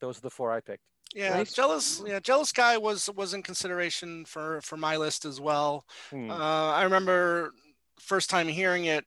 those 0.00 0.18
are 0.18 0.22
the 0.22 0.30
four 0.30 0.50
I 0.50 0.60
picked. 0.60 0.82
Yeah, 1.14 1.34
Nice. 1.34 1.52
jealous. 1.52 2.02
Yeah, 2.04 2.18
jealous 2.18 2.50
guy 2.50 2.76
was 2.76 3.08
was 3.14 3.34
in 3.34 3.42
consideration 3.42 4.24
for 4.24 4.60
for 4.62 4.76
my 4.76 4.96
list 4.96 5.24
as 5.24 5.40
well. 5.40 5.84
Hmm. 6.10 6.30
Uh, 6.30 6.72
I 6.72 6.82
remember 6.82 7.52
first 8.00 8.30
time 8.30 8.48
hearing 8.48 8.86
it 8.86 9.04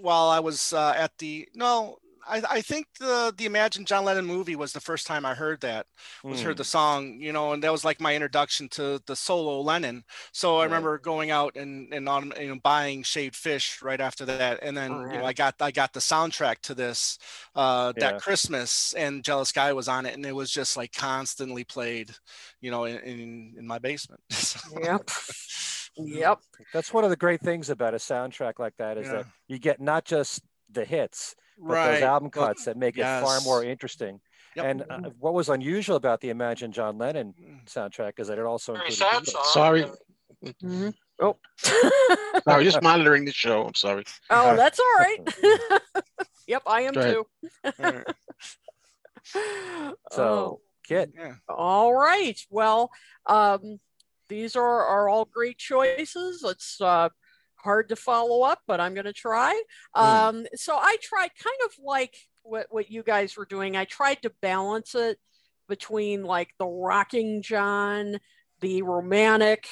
while 0.00 0.28
I 0.28 0.40
was 0.40 0.72
uh, 0.74 0.92
at 0.96 1.16
the 1.18 1.48
no, 1.54 1.96
I, 2.28 2.42
I 2.50 2.60
think 2.60 2.86
the 3.00 3.32
the 3.36 3.46
Imagine 3.46 3.84
John 3.84 4.04
Lennon 4.04 4.26
movie 4.26 4.56
was 4.56 4.72
the 4.72 4.80
first 4.80 5.06
time 5.06 5.24
I 5.26 5.34
heard 5.34 5.60
that 5.62 5.86
was 6.28 6.42
heard 6.42 6.56
Mm. 6.56 6.58
the 6.58 6.64
song, 6.64 7.18
you 7.20 7.32
know, 7.32 7.52
and 7.52 7.62
that 7.62 7.72
was 7.72 7.84
like 7.84 8.00
my 8.00 8.14
introduction 8.14 8.68
to 8.70 9.00
the 9.06 9.16
solo 9.16 9.60
Lennon. 9.62 10.04
So 10.32 10.58
I 10.58 10.64
Right. 10.64 10.64
remember 10.64 10.98
going 10.98 11.30
out 11.30 11.56
and 11.56 11.92
and 11.92 12.08
on 12.08 12.32
you 12.40 12.48
know 12.54 12.60
buying 12.62 13.02
shaved 13.02 13.36
fish 13.36 13.80
right 13.82 14.00
after 14.00 14.24
that, 14.26 14.60
and 14.62 14.76
then 14.76 15.04
Oh, 15.04 15.06
you 15.10 15.18
know 15.18 15.24
I 15.24 15.32
got 15.32 15.54
I 15.60 15.70
got 15.70 15.92
the 15.92 16.00
soundtrack 16.00 16.60
to 16.62 16.74
this 16.74 17.18
uh, 17.54 17.92
Yeah. 17.94 18.00
that 18.00 18.16
Christmas, 18.18 18.92
and 18.94 19.24
Jealous 19.24 19.52
Guy 19.52 19.72
was 19.72 19.88
on 19.88 20.06
it, 20.06 20.14
and 20.14 20.26
it 20.26 20.34
was 20.34 20.50
just 20.50 20.76
like 20.76 20.92
constantly 20.92 21.64
played, 21.64 22.10
you 22.60 22.70
know, 22.70 22.84
in 22.84 22.98
in, 22.98 23.54
in 23.58 23.66
my 23.66 23.78
basement. 23.78 24.20
Yep. 24.70 25.10
Yep. 25.96 26.40
That's 26.72 26.92
one 26.92 27.04
of 27.04 27.10
the 27.10 27.16
great 27.16 27.40
things 27.40 27.70
about 27.70 27.94
a 27.94 27.98
soundtrack 27.98 28.58
like 28.58 28.76
that 28.78 28.98
is 28.98 29.08
Yeah. 29.08 29.10
that 29.10 29.26
you 29.48 29.58
get 29.58 29.80
not 29.80 30.04
just 30.04 30.42
the 30.70 30.84
hits, 30.84 31.34
but 31.60 31.72
right. 31.74 31.92
those 31.94 32.02
album 32.02 32.30
Well, 32.34 32.46
cuts 32.48 32.64
that 32.64 32.76
make 32.76 32.96
it 32.98 33.02
far 33.02 33.40
more 33.42 33.62
interesting. 33.64 34.20
Yep. 34.56 34.64
And 34.64 34.84
uh, 34.90 35.10
what 35.20 35.34
was 35.34 35.48
unusual 35.48 35.96
about 35.96 36.20
the 36.20 36.30
Imagine 36.30 36.72
John 36.72 36.98
Lennon 36.98 37.34
Mm. 37.40 37.66
soundtrack 37.66 38.18
is 38.18 38.28
that 38.28 38.38
it 38.38 38.44
also 38.44 38.72
Very 38.74 38.86
included 38.86 39.12
sad 39.12 39.22
Beatles. 39.22 39.28
song. 39.28 39.44
Sorry. 39.52 39.86
Mhm. 40.44 40.94
Oh. 41.20 41.36
Sorry, 42.44 42.64
just 42.64 42.80
monitoring 42.82 43.24
the 43.24 43.32
show. 43.32 43.64
I'm 43.66 43.74
sorry. 43.74 44.04
oh, 44.30 44.56
that's 44.56 44.78
all 44.78 44.94
right. 44.98 45.80
yep, 46.46 46.62
I 46.66 46.82
am 46.82 46.94
too. 46.94 47.26
All 47.64 47.72
right. 47.78 48.04
So, 50.12 50.22
Oh. 50.22 50.60
Kit, 50.84 51.12
Yeah. 51.14 51.34
All 51.48 51.92
right. 51.92 52.40
Well, 52.50 52.90
um, 53.26 53.78
these 54.28 54.56
are, 54.56 54.84
are 54.86 55.08
all 55.08 55.26
great 55.26 55.58
choices. 55.58 56.42
It's 56.44 56.80
uh, 56.80 57.10
hard 57.58 57.88
to 57.90 57.96
follow 57.96 58.42
up, 58.42 58.60
but 58.66 58.80
I'm 58.80 58.94
going 58.94 59.06
to 59.06 59.12
try. 59.12 59.60
Um, 59.94 60.46
so 60.54 60.76
I 60.76 60.96
tried 61.02 61.30
kind 61.42 61.56
of 61.66 61.72
like 61.84 62.16
what, 62.42 62.66
what 62.70 62.90
you 62.90 63.02
guys 63.02 63.36
were 63.36 63.46
doing. 63.46 63.76
I 63.76 63.84
tried 63.84 64.22
to 64.22 64.30
balance 64.40 64.94
it 64.94 65.18
between 65.68 66.24
like 66.24 66.50
the 66.58 66.66
rocking 66.66 67.42
John, 67.42 68.18
the 68.60 68.82
romantic, 68.82 69.68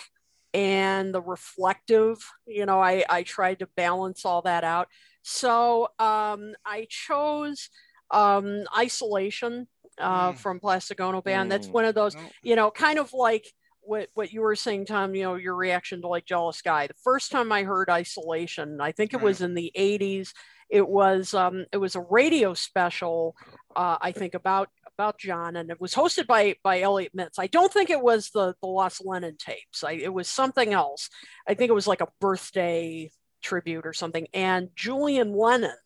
and 0.53 1.15
the 1.15 1.23
reflective. 1.23 2.19
You 2.47 2.67
know, 2.67 2.81
I, 2.81 3.05
I 3.09 3.23
tried 3.23 3.61
to 3.61 3.69
balance 3.77 4.25
all 4.25 4.43
that 4.43 4.65
out. 4.65 4.89
So 5.23 5.89
um, 5.99 6.55
I 6.65 6.87
chose 6.89 7.71
um, 8.11 8.65
Isolation 8.77 9.69
uh, 9.99 10.33
Mm. 10.33 10.37
from 10.39 10.61
Plastic 10.61 11.01
Ono 11.01 11.23
Band. 11.23 11.51
That's 11.51 11.69
Mm. 11.69 11.73
one 11.73 11.85
of 11.87 11.95
those, 11.95 12.15
you 12.43 12.55
know, 12.57 12.71
kind 12.71 12.99
of 12.99 13.13
like 13.13 13.53
what, 13.87 14.09
what 14.15 14.33
you 14.33 14.41
were 14.41 14.57
saying, 14.57 14.87
Tom, 14.87 15.15
you 15.15 15.23
know, 15.23 15.35
your 15.37 15.55
reaction 15.55 16.03
to 16.03 16.09
like 16.09 16.27
Jealous 16.27 16.61
Guy. 16.63 16.87
The 16.87 16.95
first 17.05 17.31
time 17.31 17.53
I 17.53 17.63
heard 17.63 17.89
Isolation, 17.89 18.81
I 18.81 18.93
think 18.93 19.15
it 19.15 19.21
was 19.21 19.41
in 19.43 19.55
the 19.55 19.73
80s. 19.77 20.31
It 20.69 20.89
was 20.89 21.33
um, 21.35 21.65
it 21.73 21.77
was 21.77 21.95
a 21.95 22.01
radio 22.01 22.53
special, 22.55 23.37
uh, 23.77 23.99
I 24.01 24.11
think 24.13 24.35
about 24.35 24.69
about 24.99 25.19
John, 25.19 25.55
and 25.57 25.71
it 25.71 25.81
was 25.81 25.95
hosted 25.95 26.27
by 26.27 26.57
by 26.65 26.81
Elliot 26.81 27.13
Mintz. 27.17 27.39
I 27.39 27.47
don't 27.47 27.73
think 27.73 27.89
it 27.89 28.01
was 28.03 28.31
the 28.31 28.55
the 28.61 28.67
Lost 28.67 29.01
Lennon 29.05 29.37
tapes. 29.39 29.85
I, 29.85 29.93
it 29.93 30.13
was 30.13 30.27
something 30.29 30.73
else. 30.73 31.09
I 31.47 31.55
think 31.55 31.71
it 31.71 31.75
was 31.75 31.87
like 31.87 32.01
a 32.01 32.09
birthday 32.21 33.11
tribute 33.43 33.87
or 33.87 33.93
something. 33.93 34.27
And 34.35 34.71
Julian 34.75 35.37
Lennon 35.37 35.77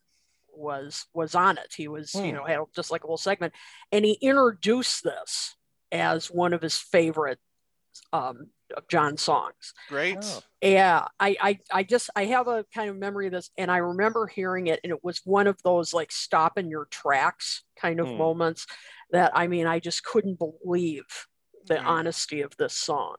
was 0.48 1.06
was 1.12 1.34
on 1.34 1.58
it. 1.58 1.74
He 1.76 1.86
was 1.88 2.14
you 2.14 2.30
Hmm. 2.30 2.36
know 2.36 2.44
had 2.44 2.60
just 2.74 2.90
like 2.90 3.04
a 3.04 3.06
little 3.06 3.18
segment, 3.18 3.52
and 3.92 4.02
he 4.04 4.12
introduced 4.22 5.04
this 5.04 5.56
as 5.92 6.28
one 6.30 6.54
of 6.54 6.62
his 6.62 6.78
favorite 6.78 7.38
um, 8.12 8.48
of 8.76 8.86
John 8.88 9.16
songs. 9.16 9.74
Great. 9.88 10.16
Oh. 10.16 10.42
Yeah, 10.62 11.06
I, 11.18 11.36
I 11.40 11.58
I 11.72 11.82
just 11.82 12.10
I 12.14 12.26
have 12.26 12.46
a 12.48 12.64
kind 12.74 12.90
of 12.90 12.96
memory 12.98 13.26
of 13.26 13.32
this, 13.32 13.50
and 13.56 13.70
I 13.70 13.78
remember 13.78 14.26
hearing 14.26 14.66
it, 14.66 14.80
and 14.84 14.92
it 14.92 15.02
was 15.02 15.20
one 15.24 15.46
of 15.46 15.60
those 15.62 15.94
like 15.94 16.12
stop 16.12 16.58
in 16.58 16.68
your 16.70 16.86
tracks 16.86 17.62
kind 17.76 17.98
of 18.00 18.08
Hmm. 18.08 18.18
moments 18.18 18.66
that 19.10 19.32
I 19.34 19.46
mean 19.46 19.66
I 19.66 19.80
just 19.80 20.04
couldn't 20.04 20.38
believe 20.38 21.04
the 21.66 21.76
Yeah. 21.76 21.84
honesty 21.84 22.42
of 22.42 22.56
this 22.58 22.74
song. 22.76 23.16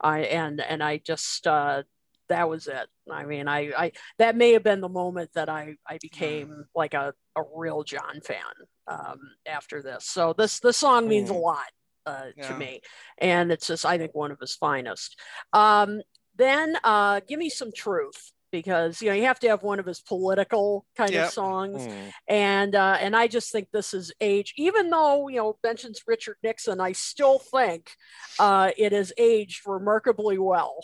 I 0.00 0.20
and 0.20 0.60
and 0.60 0.82
I 0.82 0.98
just 0.98 1.46
uh, 1.46 1.82
that 2.28 2.48
was 2.48 2.66
it. 2.66 2.88
I 3.10 3.24
mean 3.24 3.48
I 3.48 3.72
I 3.76 3.92
that 4.18 4.36
may 4.36 4.52
have 4.52 4.62
been 4.62 4.80
the 4.80 4.88
moment 4.88 5.30
that 5.34 5.48
I 5.48 5.76
I 5.86 5.98
became 5.98 6.64
like 6.74 6.94
a 6.94 7.14
a 7.36 7.42
real 7.54 7.82
John 7.84 8.20
fan 8.22 8.42
um, 8.86 9.18
after 9.46 9.82
this. 9.82 10.06
So 10.06 10.32
this 10.32 10.60
this 10.60 10.76
song 10.78 11.08
means 11.08 11.30
a 11.30 11.34
Hmm. 11.34 11.40
lot 11.40 11.66
uh, 12.08 12.26
Yeah. 12.36 12.48
to 12.48 12.58
me, 12.58 12.80
and 13.18 13.52
it's 13.52 13.66
just 13.66 13.84
I 13.84 13.98
think 13.98 14.14
one 14.14 14.30
of 14.32 14.38
his 14.40 14.54
finest. 14.54 15.18
Um, 15.52 16.00
then 16.36 16.76
uh, 16.84 17.20
give 17.28 17.38
me 17.38 17.50
some 17.50 17.72
truth 17.72 18.32
because 18.50 19.02
you 19.02 19.08
know 19.08 19.14
you 19.14 19.24
have 19.24 19.40
to 19.40 19.48
have 19.48 19.62
one 19.62 19.78
of 19.78 19.86
his 19.86 20.00
political 20.00 20.86
kind 20.96 21.14
Yep. 21.14 21.26
of 21.26 21.32
songs 21.32 21.86
Mm. 21.86 22.12
and 22.28 22.74
uh, 22.74 22.96
and 23.00 23.14
I 23.14 23.26
just 23.26 23.52
think 23.52 23.68
this 23.70 23.92
is 23.92 24.12
age. 24.20 24.54
Even 24.56 24.90
though 24.90 25.28
you 25.28 25.36
know 25.36 25.58
mentions 25.62 26.02
Richard 26.06 26.36
Nixon, 26.42 26.80
I 26.80 26.92
still 26.92 27.38
think 27.38 27.90
uh, 28.38 28.70
it 28.76 28.92
is 28.92 29.12
aged 29.18 29.66
remarkably 29.66 30.38
well. 30.38 30.74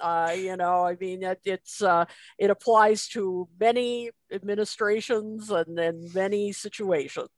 Uh, 0.00 0.34
you 0.36 0.56
know, 0.56 0.84
I 0.84 0.96
mean, 1.00 1.22
it, 1.22 1.40
it's 1.44 1.80
uh, 1.82 2.04
it 2.38 2.50
applies 2.50 3.06
to 3.08 3.48
many 3.60 4.10
administrations 4.32 5.50
and 5.50 5.78
and 5.78 6.12
many 6.12 6.52
situations. 6.52 7.30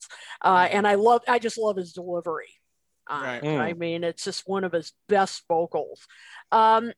Uh, 0.43 0.67
and 0.73 0.87
I 0.87 0.95
love, 0.95 1.23
I 1.29 1.39
just 1.39 1.59
love 1.59 1.77
his 1.77 1.93
delivery. 1.93 2.49
On 3.09 3.23
Right. 3.23 3.45
it. 3.45 3.59
I 3.59 3.73
mean, 3.73 4.05
it's 4.05 4.25
just 4.25 4.49
one 4.49 4.65
of 4.65 4.73
his 4.73 4.93
best 5.09 5.45
vocals. 5.49 6.07
Um, 6.53 6.93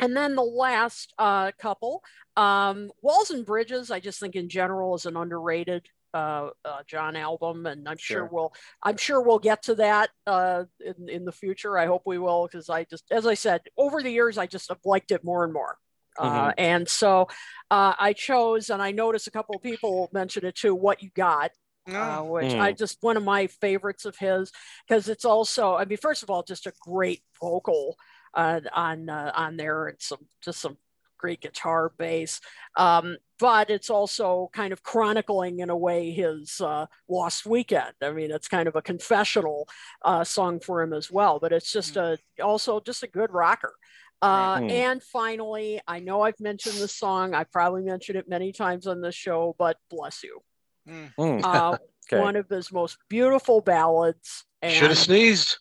and 0.00 0.16
then 0.16 0.34
the 0.34 0.42
last 0.42 1.12
uh, 1.18 1.52
couple, 1.60 2.02
um, 2.36 2.90
Walls 3.02 3.30
and 3.30 3.46
Bridges, 3.46 3.90
I 3.90 4.00
just 4.00 4.18
think 4.20 4.34
in 4.34 4.48
general 4.48 4.94
is 4.94 5.06
an 5.06 5.16
underrated 5.16 5.86
uh, 6.12 6.50
uh, 6.64 6.78
John 6.86 7.16
album, 7.16 7.66
and 7.66 7.88
I'm 7.88 7.96
sure, 7.98 8.18
Sure. 8.18 8.28
we'll 8.30 8.54
I'm 8.84 8.96
sure 8.96 9.20
we'll 9.20 9.40
get 9.40 9.64
to 9.64 9.74
that 9.76 10.10
uh, 10.28 10.64
in 10.80 11.08
in 11.08 11.24
the 11.24 11.32
future. 11.32 11.76
I 11.76 11.86
hope 11.86 12.02
we 12.06 12.18
will 12.18 12.46
because 12.46 12.70
I 12.70 12.84
just, 12.84 13.04
as 13.10 13.26
I 13.26 13.34
said, 13.34 13.62
over 13.76 14.00
the 14.00 14.10
years 14.12 14.38
I 14.38 14.46
just 14.46 14.68
have 14.68 14.78
liked 14.84 15.10
it 15.10 15.24
more 15.24 15.42
and 15.42 15.52
more. 15.52 15.76
Uh, 16.16 16.52
and 16.56 16.88
so 16.88 17.26
uh, 17.72 17.94
I 17.98 18.12
chose, 18.12 18.70
and 18.70 18.80
I 18.80 18.92
noticed 18.92 19.26
a 19.26 19.32
couple 19.32 19.56
of 19.56 19.62
people 19.62 20.08
mention 20.12 20.44
it 20.46 20.54
too. 20.54 20.72
What 20.72 21.02
you 21.02 21.10
got, 21.16 21.50
uh, 21.88 21.92
No. 21.92 22.24
which 22.24 22.54
I 22.54 22.72
just 22.72 22.98
one 23.02 23.16
of 23.16 23.24
my 23.24 23.46
favorites 23.46 24.04
of 24.04 24.16
his 24.16 24.52
because 24.86 25.08
it's 25.08 25.24
also 25.24 25.74
I 25.74 25.84
mean 25.84 25.98
first 25.98 26.22
of 26.22 26.30
all 26.30 26.42
just 26.42 26.66
a 26.66 26.72
great 26.80 27.22
vocal 27.40 27.96
uh, 28.34 28.60
on 28.72 29.08
uh, 29.08 29.32
on 29.34 29.56
there 29.56 29.86
and 29.86 30.00
some 30.00 30.26
just 30.42 30.60
some 30.60 30.76
great 31.18 31.40
guitar 31.40 31.92
bass 31.96 32.40
um, 32.76 33.16
but 33.38 33.70
it's 33.70 33.88
also 33.88 34.50
kind 34.52 34.72
of 34.72 34.82
chronicling 34.82 35.60
in 35.60 35.70
a 35.70 35.76
way 35.76 36.10
his 36.10 36.60
uh, 36.60 36.84
lost 37.08 37.46
weekend 37.46 37.94
I 38.02 38.10
mean 38.12 38.30
it's 38.30 38.48
kind 38.48 38.68
of 38.68 38.76
a 38.76 38.82
confessional 38.82 39.66
uh, 40.04 40.24
song 40.24 40.60
for 40.60 40.82
him 40.82 40.92
as 40.92 41.10
well 41.10 41.38
but 41.38 41.52
it's 41.52 41.72
just 41.72 41.96
a 41.96 42.18
also 42.42 42.80
just 42.80 43.02
a 43.02 43.06
good 43.08 43.32
rocker 43.32 43.74
uh, 44.22 44.58
Hmm. 44.58 44.70
and 44.70 45.02
finally, 45.02 45.80
I 45.86 45.98
know 45.98 46.22
I've 46.22 46.40
mentioned 46.40 46.76
this 46.76 46.94
song. 46.96 47.34
I 47.34 47.44
probably 47.44 47.82
mentioned 47.82 48.16
it 48.16 48.26
many 48.26 48.52
times 48.52 48.86
on 48.86 49.02
the 49.02 49.12
show, 49.12 49.54
but 49.58 49.76
bless 49.90 50.22
you 50.22 50.40
Mm. 50.88 51.44
Uh, 51.44 51.78
Okay. 52.12 52.20
one 52.20 52.36
of 52.36 52.46
his 52.50 52.70
most 52.70 52.98
beautiful 53.08 53.62
ballads. 53.62 54.44
Should 54.62 54.90
have 54.90 54.98
sneezed. 54.98 55.56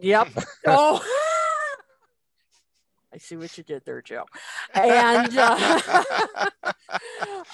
yep. 0.00 0.28
Oh, 0.66 1.04
I 3.12 3.18
see 3.18 3.36
what 3.36 3.56
you 3.58 3.64
did 3.64 3.82
there, 3.84 4.00
Joe. 4.00 4.24
And 4.72 5.36
uh, 5.36 6.02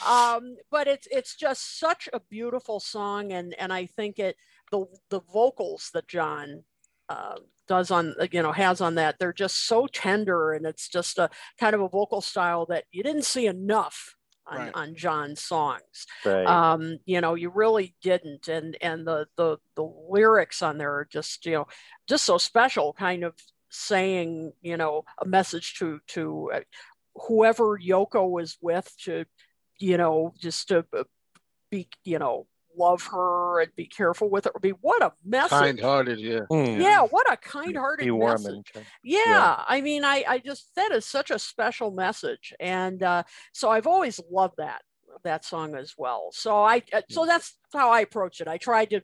um, 0.07 0.57
but 0.71 0.87
it's 0.87 1.09
it's 1.11 1.35
just 1.35 1.79
such 1.79 2.11
a 2.12 2.21
beautiful 2.21 2.79
song, 2.79 3.33
and 3.33 3.55
and 3.59 3.73
I 3.73 3.87
think 3.87 4.19
it 4.19 4.37
the 4.71 4.85
the 5.09 5.21
vocals 5.33 5.91
that 5.95 6.07
John 6.07 6.64
uh, 7.09 7.37
does 7.67 7.91
on 7.91 8.14
you 8.33 8.43
know 8.43 8.53
has 8.53 8.83
on 8.83 8.97
that 8.97 9.19
they're 9.19 9.33
just 9.33 9.67
so 9.67 9.87
tender, 9.87 10.53
and 10.53 10.67
it's 10.67 10.89
just 10.89 11.19
a 11.19 11.31
kind 11.59 11.75
of 11.75 11.81
a 11.81 11.89
vocal 11.89 12.21
style 12.21 12.67
that 12.67 12.85
you 12.91 13.03
didn't 13.03 13.25
see 13.25 13.47
enough 13.47 14.16
on, 14.49 14.59
Right. 14.59 14.70
on 14.74 14.94
John's 14.94 15.42
songs 15.42 16.07
Right. 16.24 16.47
um 16.47 16.99
you 17.05 17.20
know 17.20 17.34
you 17.34 17.51
really 17.51 17.94
didn't 18.03 18.49
and 18.49 18.76
and 18.80 19.07
the 19.07 19.26
the 19.36 19.59
the 19.74 19.82
lyrics 19.82 20.62
on 20.62 20.78
there 20.78 20.94
are 20.94 21.05
just 21.05 21.47
you 21.47 21.53
know 21.53 21.66
just 22.09 22.24
so 22.24 22.38
special 22.38 22.92
kind 22.92 23.24
of 23.24 23.34
saying 23.70 24.53
you 24.62 24.76
know 24.76 25.05
a 25.20 25.26
message 25.26 25.74
to 25.78 26.01
to 26.09 26.51
uh, 26.55 26.61
whoever 27.26 27.78
yoko 27.78 28.28
was 28.28 28.57
with 28.61 28.92
to 29.05 29.24
you 29.78 29.97
know 29.97 30.32
just 30.38 30.68
to 30.68 30.84
uh, 30.97 31.05
be 31.70 31.88
you 32.05 32.18
know 32.18 32.47
love 32.77 33.03
her 33.05 33.61
and 33.61 33.74
be 33.77 33.87
careful 33.87 34.29
with 34.29 34.45
her 34.45 34.53
be 34.61 34.70
what 34.70 35.03
a 35.03 35.12
message 35.24 35.51
Kind-hearted, 35.51 36.18
yeah. 36.20 36.41
Mm. 36.51 36.81
yeah 36.81 37.03
what 37.03 37.31
a 37.33 37.37
kind-hearted 37.37 38.05
Be 38.05 38.11
warm 38.11 38.43
message 38.43 38.72
and 38.74 38.85
yeah, 39.03 39.20
Yeah. 39.27 39.64
i 39.66 39.81
mean 39.81 40.05
i 40.05 40.24
i 40.29 40.39
just 40.39 40.74
that 40.77 40.93
is 40.93 41.05
such 41.07 41.31
a 41.31 41.39
special 41.39 41.91
message 41.91 42.53
and 42.61 43.03
uh 43.03 43.22
so 43.53 43.70
i've 43.70 43.87
always 43.87 44.20
loved 44.31 44.55
that 44.59 44.83
that 45.24 45.45
song 45.45 45.74
as 45.74 45.95
well 45.97 46.29
so 46.33 46.57
i 46.62 46.83
uh, 46.93 47.01
so 47.11 47.24
that's 47.27 47.57
how 47.72 47.91
i 47.91 48.01
approach 48.01 48.41
it 48.41 48.49
i 48.49 48.59
tried 48.59 48.91
to 48.91 49.01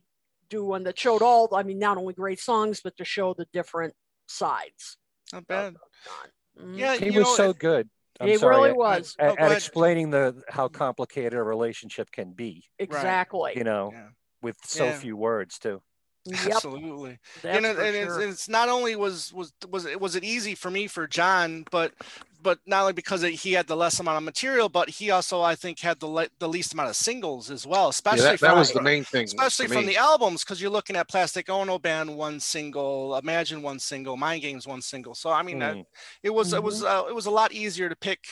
do 0.49 0.63
one 0.65 0.83
that 0.83 0.99
showed 0.99 1.21
all 1.23 1.49
i 1.55 1.63
mean 1.63 1.79
not 1.79 1.97
only 1.97 2.13
great 2.13 2.39
songs 2.39 2.81
but 2.83 2.95
to 2.97 3.03
show 3.05 3.33
the 3.33 3.47
different 3.51 3.93
sides 4.27 4.97
Not 5.33 5.47
bad. 5.47 5.73
of 5.73 5.81
John. 6.05 6.29
Mhm. 6.67 6.77
Yeah, 6.77 6.95
he 6.97 7.09
was 7.09 7.25
know, 7.25 7.35
so 7.35 7.53
good. 7.53 7.89
I'm 8.19 8.29
It 8.29 8.39
sorry, 8.39 8.57
really 8.57 8.73
was. 8.73 9.15
Oh, 9.19 9.25
At, 9.25 9.39
at 9.39 9.51
explaining 9.51 10.11
the 10.11 10.43
how 10.49 10.67
complicated 10.67 11.33
a 11.33 11.43
relationship 11.43 12.11
can 12.11 12.33
be, 12.33 12.63
Exactly. 12.79 13.53
you 13.55 13.63
know, 13.63 13.91
Yeah. 13.91 14.09
with 14.41 14.57
so 14.65 14.85
Yeah. 14.85 14.99
few 14.99 15.17
words 15.17 15.59
too. 15.59 15.81
Yep. 16.25 16.39
Absolutely. 16.55 17.19
That's 17.41 17.55
you 17.55 17.61
know, 17.61 17.69
and 17.71 17.95
it's, 17.95 18.13
sure. 18.13 18.21
it's 18.21 18.47
not 18.49 18.69
only 18.69 18.95
was 18.95 19.33
was 19.33 19.51
was 19.69 19.85
it 19.85 19.99
was 19.99 20.15
it 20.15 20.23
easy 20.23 20.55
for 20.55 20.71
me 20.71 20.87
for 20.87 21.05
John, 21.05 21.65
but 21.69 21.93
but 22.41 22.59
not 22.65 22.81
only 22.81 22.93
because 22.93 23.21
he 23.23 23.53
had 23.53 23.67
the 23.67 23.75
less 23.75 23.99
amount 23.99 24.17
of 24.17 24.23
material, 24.23 24.69
but 24.69 24.89
he 24.89 25.11
also 25.11 25.41
I 25.41 25.55
think 25.55 25.79
had 25.79 25.99
the 25.99 26.07
le- 26.07 26.29
the 26.39 26.47
least 26.47 26.73
amount 26.73 26.89
of 26.89 26.95
singles 26.95 27.51
as 27.51 27.67
well, 27.67 27.83
Yeah, 27.85 27.89
especially 27.89 28.23
that, 28.23 28.39
that 28.39 28.49
from, 28.51 28.59
was 28.59 28.71
the 28.71 28.81
main 28.81 29.03
thing. 29.03 29.25
especially 29.25 29.67
from 29.67 29.85
me. 29.85 29.93
the 29.93 29.97
albums 29.97 30.43
because 30.45 30.61
you're 30.61 30.71
looking 30.71 30.95
at 30.95 31.09
Plastic 31.09 31.49
Ono 31.49 31.77
Band 31.77 32.15
one 32.15 32.39
single, 32.39 33.17
Imagine 33.17 33.61
one 33.61 33.79
single, 33.79 34.15
Mind 34.15 34.41
Games 34.41 34.65
one 34.65 34.81
single. 34.81 35.15
So 35.15 35.29
I 35.29 35.41
mean, 35.43 35.59
Mm. 35.59 35.85
it 36.21 36.29
was 36.29 36.53
it 36.53 36.57
Mm-hmm. 36.57 36.65
was 36.65 36.83
uh, 36.85 37.03
it 37.09 37.15
was 37.15 37.25
a 37.25 37.31
lot 37.31 37.51
easier 37.51 37.89
to 37.89 37.95
pick, 37.97 38.23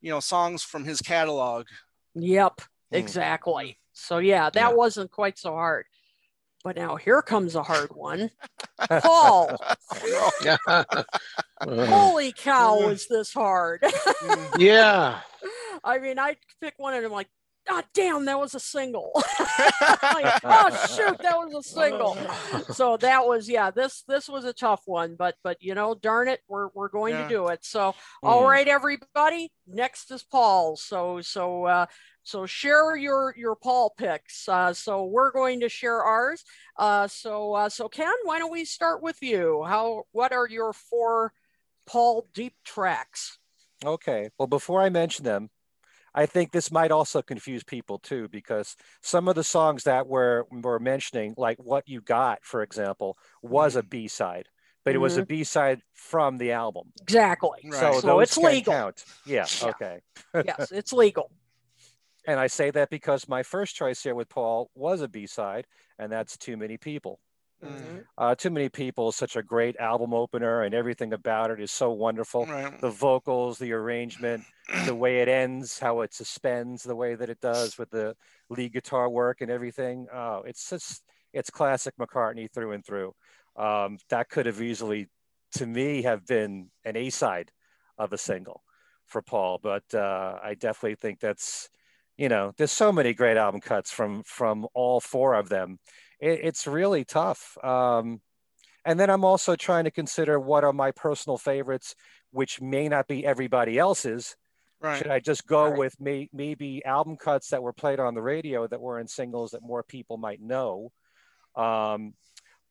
you 0.00 0.10
know, 0.10 0.20
songs 0.20 0.62
from 0.62 0.84
his 0.84 1.02
catalog. 1.02 1.66
Yep, 2.14 2.60
Hmm. 2.90 2.96
exactly. 2.96 3.78
So 3.92 4.16
yeah, 4.18 4.48
that 4.50 4.70
Yeah. 4.70 4.74
wasn't 4.74 5.10
quite 5.10 5.38
so 5.38 5.52
hard. 5.52 5.84
But 6.64 6.76
now 6.76 6.96
here 6.96 7.22
comes 7.22 7.54
a 7.54 7.62
hard 7.62 7.90
one. 7.94 8.30
Paul, 8.88 9.60
holy 11.64 12.32
cow, 12.32 12.88
is 12.88 13.06
this 13.08 13.32
hard? 13.32 13.84
yeah. 14.58 15.20
I 15.84 15.98
mean, 15.98 16.18
I 16.18 16.36
pick 16.60 16.74
one 16.76 16.94
and 16.94 17.04
I'm 17.04 17.12
like, 17.12 17.28
oh 17.68 17.82
damn, 17.94 18.24
that 18.26 18.38
was 18.38 18.54
a 18.54 18.60
single. 18.60 19.12
Like, 19.14 20.40
oh 20.44 20.70
shoot, 20.88 21.18
that 21.22 21.36
was 21.36 21.54
a 21.66 21.68
single. 21.68 22.16
So 22.72 22.96
that 22.98 23.26
was 23.26 23.48
yeah, 23.48 23.70
this 23.70 24.02
this 24.08 24.28
was 24.28 24.44
a 24.44 24.52
tough 24.52 24.82
one, 24.86 25.16
but 25.18 25.36
but 25.44 25.58
you 25.60 25.74
know, 25.74 25.94
darn 25.94 26.28
it, 26.28 26.40
we're 26.48 26.68
we're 26.74 26.88
going 26.88 27.14
Yeah. 27.14 27.24
to 27.24 27.28
do 27.28 27.48
it. 27.48 27.64
So 27.64 27.94
all 28.22 28.42
Mm. 28.42 28.48
right, 28.48 28.68
everybody, 28.68 29.52
next 29.66 30.10
is 30.10 30.22
Paul. 30.22 30.76
So 30.76 31.20
so 31.20 31.64
uh 31.64 31.86
so 32.28 32.44
share 32.44 32.94
your 32.94 33.34
your 33.38 33.56
Paul 33.56 33.94
picks. 33.96 34.48
Uh, 34.48 34.74
so 34.74 35.04
we're 35.04 35.32
going 35.32 35.60
to 35.60 35.68
share 35.68 36.02
ours. 36.02 36.44
Uh, 36.78 37.08
so 37.08 37.54
uh, 37.54 37.68
so 37.68 37.88
Ken, 37.88 38.12
why 38.24 38.38
don't 38.38 38.52
we 38.52 38.64
start 38.64 39.02
with 39.02 39.22
you? 39.22 39.64
How 39.66 40.04
what 40.12 40.32
are 40.32 40.46
your 40.46 40.72
four 40.72 41.32
Paul 41.86 42.26
deep 42.34 42.54
tracks? 42.64 43.38
Okay. 43.84 44.28
Well, 44.38 44.48
before 44.48 44.82
I 44.82 44.90
mention 44.90 45.24
them, 45.24 45.48
I 46.14 46.26
think 46.26 46.52
this 46.52 46.70
might 46.70 46.90
also 46.90 47.22
confuse 47.22 47.62
people 47.62 47.98
too, 47.98 48.28
because 48.28 48.76
some 49.02 49.28
of 49.28 49.34
the 49.34 49.44
songs 49.44 49.84
that 49.84 50.06
we're, 50.06 50.44
we're 50.50 50.80
mentioning, 50.80 51.34
like 51.36 51.58
What 51.58 51.88
You 51.88 52.00
Got, 52.00 52.40
for 52.42 52.62
example, 52.62 53.16
was 53.40 53.76
a 53.76 53.82
B 53.82 54.08
side, 54.08 54.48
but 54.84 54.94
it 54.94 54.98
was 54.98 55.16
a 55.16 55.24
B 55.24 55.44
side 55.44 55.80
from 55.94 56.38
the 56.38 56.52
album. 56.52 56.92
Exactly. 57.02 57.60
Right. 57.64 57.80
So, 57.80 58.00
So 58.00 58.06
those 58.06 58.22
it's 58.24 58.36
legal. 58.36 58.72
count. 58.72 59.04
Yeah. 59.26 59.46
Yeah. 59.62 59.68
Okay. 59.68 60.00
yes, 60.44 60.72
it's 60.72 60.92
legal. 60.92 61.30
And 62.28 62.38
I 62.38 62.46
say 62.46 62.70
that 62.72 62.90
because 62.90 63.26
my 63.26 63.42
first 63.42 63.74
choice 63.74 64.02
here 64.02 64.14
with 64.14 64.28
Paul 64.28 64.70
was 64.74 65.00
a 65.00 65.08
B 65.08 65.26
side, 65.26 65.66
and 65.98 66.12
that's 66.12 66.36
Too 66.36 66.58
Many 66.58 66.76
People. 66.76 67.20
Mm. 67.64 68.04
Uh, 68.18 68.34
Too 68.34 68.50
Many 68.50 68.68
People 68.68 69.08
is 69.08 69.16
such 69.16 69.34
a 69.34 69.42
great 69.42 69.78
album 69.78 70.12
opener, 70.12 70.60
and 70.60 70.74
everything 70.74 71.14
about 71.14 71.50
it 71.50 71.58
is 71.58 71.72
so 71.72 71.90
wonderful. 71.90 72.44
Right. 72.44 72.78
The 72.82 72.90
vocals, 72.90 73.58
the 73.58 73.72
arrangement, 73.72 74.44
the 74.84 74.94
way 74.94 75.20
it 75.20 75.28
ends, 75.28 75.78
how 75.78 76.02
it 76.02 76.12
suspends 76.12 76.82
the 76.82 76.94
way 76.94 77.14
that 77.14 77.30
it 77.30 77.40
does 77.40 77.78
with 77.78 77.88
the 77.88 78.14
lead 78.50 78.74
guitar 78.74 79.08
work 79.08 79.40
and 79.40 79.50
everything. 79.50 80.06
Oh, 80.12 80.42
it's 80.44 80.68
just 80.68 81.02
it's 81.32 81.48
classic 81.48 81.94
McCartney 81.98 82.52
through 82.52 82.72
and 82.72 82.84
through. 82.84 83.14
Um, 83.56 83.96
that 84.10 84.28
could 84.28 84.44
have 84.44 84.60
easily, 84.60 85.08
to 85.52 85.64
me, 85.64 86.02
have 86.02 86.26
been 86.26 86.68
an 86.84 86.94
A 86.94 87.08
side 87.08 87.52
of 87.96 88.12
a 88.12 88.18
single 88.18 88.64
for 89.06 89.22
Paul, 89.22 89.60
but 89.62 89.94
uh, 89.94 90.38
I 90.44 90.52
definitely 90.52 90.96
think 90.96 91.20
that's 91.20 91.70
you 92.18 92.28
know 92.28 92.52
there's 92.58 92.72
so 92.72 92.92
many 92.92 93.14
great 93.14 93.36
album 93.38 93.60
cuts 93.60 93.90
from 93.90 94.22
from 94.24 94.66
all 94.74 95.00
four 95.00 95.34
of 95.34 95.48
them. 95.48 95.78
It, 96.20 96.40
it's 96.42 96.66
really 96.66 97.04
tough. 97.04 97.56
Um, 97.64 98.20
and 98.84 98.98
then 98.98 99.10
I'm 99.10 99.24
also 99.24 99.56
trying 99.56 99.84
to 99.84 99.90
consider 99.90 100.38
what 100.40 100.64
are 100.64 100.72
my 100.72 100.90
personal 100.92 101.38
favorites, 101.38 101.94
which 102.32 102.60
may 102.60 102.88
not 102.88 103.06
be 103.06 103.24
everybody 103.24 103.78
else's. 103.78 104.36
Right. 104.80 104.98
Should 104.98 105.08
I 105.08 105.20
just 105.20 105.46
go 105.46 105.68
Right. 105.70 105.78
with 105.78 106.00
may, 106.00 106.28
maybe 106.32 106.84
album 106.84 107.16
cuts 107.16 107.50
that 107.50 107.62
were 107.62 107.72
played 107.72 107.98
on 108.00 108.14
the 108.14 108.22
radio 108.22 108.66
that 108.66 108.80
were 108.80 109.00
in 109.00 109.08
singles 109.08 109.50
that 109.50 109.62
more 109.62 109.82
people 109.82 110.16
might 110.16 110.40
know? 110.40 110.92
Um, 111.56 112.14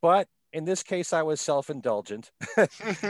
but 0.01 0.27
in 0.53 0.65
this 0.65 0.83
case, 0.83 1.13
I 1.13 1.23
was 1.23 1.41
self-indulgent, 1.41 2.31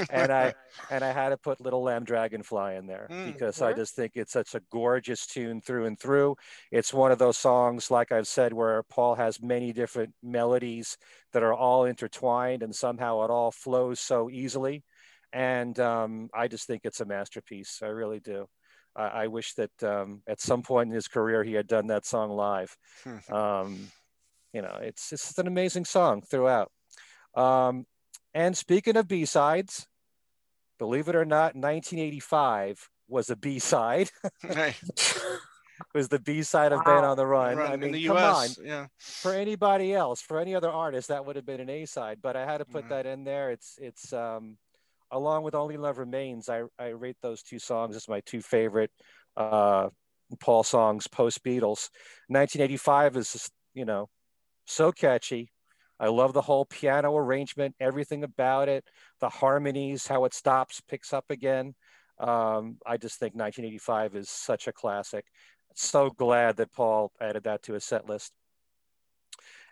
and 0.10 0.32
I 0.32 0.54
and 0.92 1.04
I 1.04 1.12
had 1.12 1.30
to 1.30 1.38
put 1.38 1.62
Little 1.62 1.84
Lamb 1.84 2.04
Dragonfly 2.04 2.76
in 2.76 2.88
there 2.88 3.08
Mm, 3.10 3.26
because 3.34 3.62
I 3.62 3.74
just 3.74 3.96
think 3.96 4.14
it's 4.16 4.34
such 4.34 4.56
a 4.56 4.62
gorgeous 4.72 5.26
tune 5.26 5.62
through 5.62 5.86
and 5.86 6.00
through. 6.00 6.36
It's 6.72 6.94
one 6.94 7.12
of 7.12 7.20
those 7.20 7.38
songs, 7.38 7.92
like 7.92 8.12
I've 8.12 8.28
said, 8.28 8.54
where 8.54 8.84
Paul 8.84 9.16
has 9.16 9.42
many 9.42 9.72
different 9.74 10.14
melodies 10.24 10.98
that 11.34 11.44
are 11.44 11.54
all 11.54 11.86
intertwined, 11.86 12.64
and 12.64 12.76
somehow 12.76 13.24
it 13.24 13.32
all 13.32 13.52
flows 13.52 14.00
so 14.00 14.30
easily. 14.30 14.84
And 15.34 15.78
um, 15.80 16.30
I 16.34 16.48
just 16.48 16.68
think 16.68 16.82
it's 16.86 17.02
a 17.02 17.06
masterpiece. 17.06 17.82
I 17.84 17.88
really 17.88 18.20
do. 18.20 18.48
I, 18.96 19.08
I 19.24 19.28
wish 19.28 19.54
that 19.56 19.84
um, 19.84 20.22
at 20.28 20.42
some 20.42 20.64
point 20.64 20.90
in 20.90 20.96
his 20.96 21.08
career 21.08 21.44
he 21.44 21.54
had 21.54 21.68
done 21.68 21.88
that 21.88 22.06
song 22.06 22.32
live. 22.32 22.76
Um, 23.32 23.92
you 24.54 24.62
know, 24.62 24.78
it's 24.82 25.12
it's 25.14 25.28
just 25.28 25.40
an 25.40 25.48
amazing 25.48 25.86
song 25.86 26.22
throughout. 26.22 26.72
Um, 27.36 27.86
and 28.34 28.55
speaking 28.57 28.97
of 28.97 29.07
B 29.07 29.25
sides, 29.25 29.88
believe 30.80 31.07
it 31.07 31.15
or 31.15 31.25
not, 31.25 31.55
1985 31.55 32.89
was 33.07 33.30
a 33.30 33.36
B 33.36 33.59
side. 33.59 34.09
right. 34.43 34.75
was 35.93 36.07
the 36.09 36.19
B 36.19 36.43
side 36.43 36.71
of 36.71 36.84
Band 36.84 37.05
on 37.05 37.17
the 37.17 37.25
Run. 37.25 37.55
Right, 37.57 37.71
I 37.71 37.73
in 37.75 37.80
mean, 37.80 37.91
the 37.91 38.05
come 38.07 38.17
US. 38.17 38.57
on. 38.59 38.65
Yeah. 38.65 38.88
For 38.99 39.34
anybody 39.34 39.93
else, 39.93 40.21
for 40.21 40.39
any 40.39 40.55
other 40.55 40.69
artist, 40.71 41.09
that 41.09 41.25
would 41.25 41.36
have 41.36 41.45
been 41.45 41.59
an 41.59 41.69
A 41.69 41.86
side. 41.86 42.19
But 42.21 42.36
I 42.36 42.45
had 42.45 42.59
to 42.59 42.65
put 42.65 42.86
Mhm. 42.86 42.89
that 42.89 43.05
in 43.05 43.23
there. 43.23 43.51
It's 43.51 43.78
it's 43.80 44.11
um, 44.13 44.57
along 45.11 45.43
with 45.43 45.55
Only 45.55 45.78
Love 45.78 45.97
Remains. 45.97 46.49
I 46.49 46.63
I 46.80 46.88
rate 46.88 47.17
those 47.21 47.43
two 47.43 47.59
songs 47.59 47.95
as 47.95 48.07
my 48.07 48.21
two 48.21 48.41
favorite 48.41 48.91
uh, 49.36 49.89
Paul 50.39 50.63
songs 50.63 51.07
post 51.07 51.43
Beatles. 51.43 51.89
1985 52.28 53.17
is 53.17 53.32
just 53.34 53.51
you 53.73 53.86
know 53.86 54.09
so 54.65 54.91
catchy. 54.91 55.51
I 56.00 56.08
love 56.08 56.34
the 56.34 56.41
whole 56.41 56.66
piano 56.66 57.16
arrangement, 57.16 57.76
everything 57.80 58.24
about 58.24 58.70
it, 58.70 58.86
the 59.20 59.30
harmonies, 59.30 60.08
how 60.08 60.26
it 60.26 60.34
stops, 60.34 60.82
picks 60.82 61.14
up 61.14 61.26
again. 61.30 61.74
Um, 62.20 62.78
I 62.86 62.98
just 62.98 63.20
think 63.20 63.36
1985 63.36 64.16
is 64.16 64.30
such 64.30 64.68
a 64.68 64.74
classic. 64.74 65.26
So 65.76 66.10
glad 66.10 66.58
that 66.58 66.72
Paul 66.72 67.12
added 67.22 67.43
that 67.43 67.64
to 67.64 67.74
his 67.74 67.84
set 67.84 68.08
list. 68.08 68.32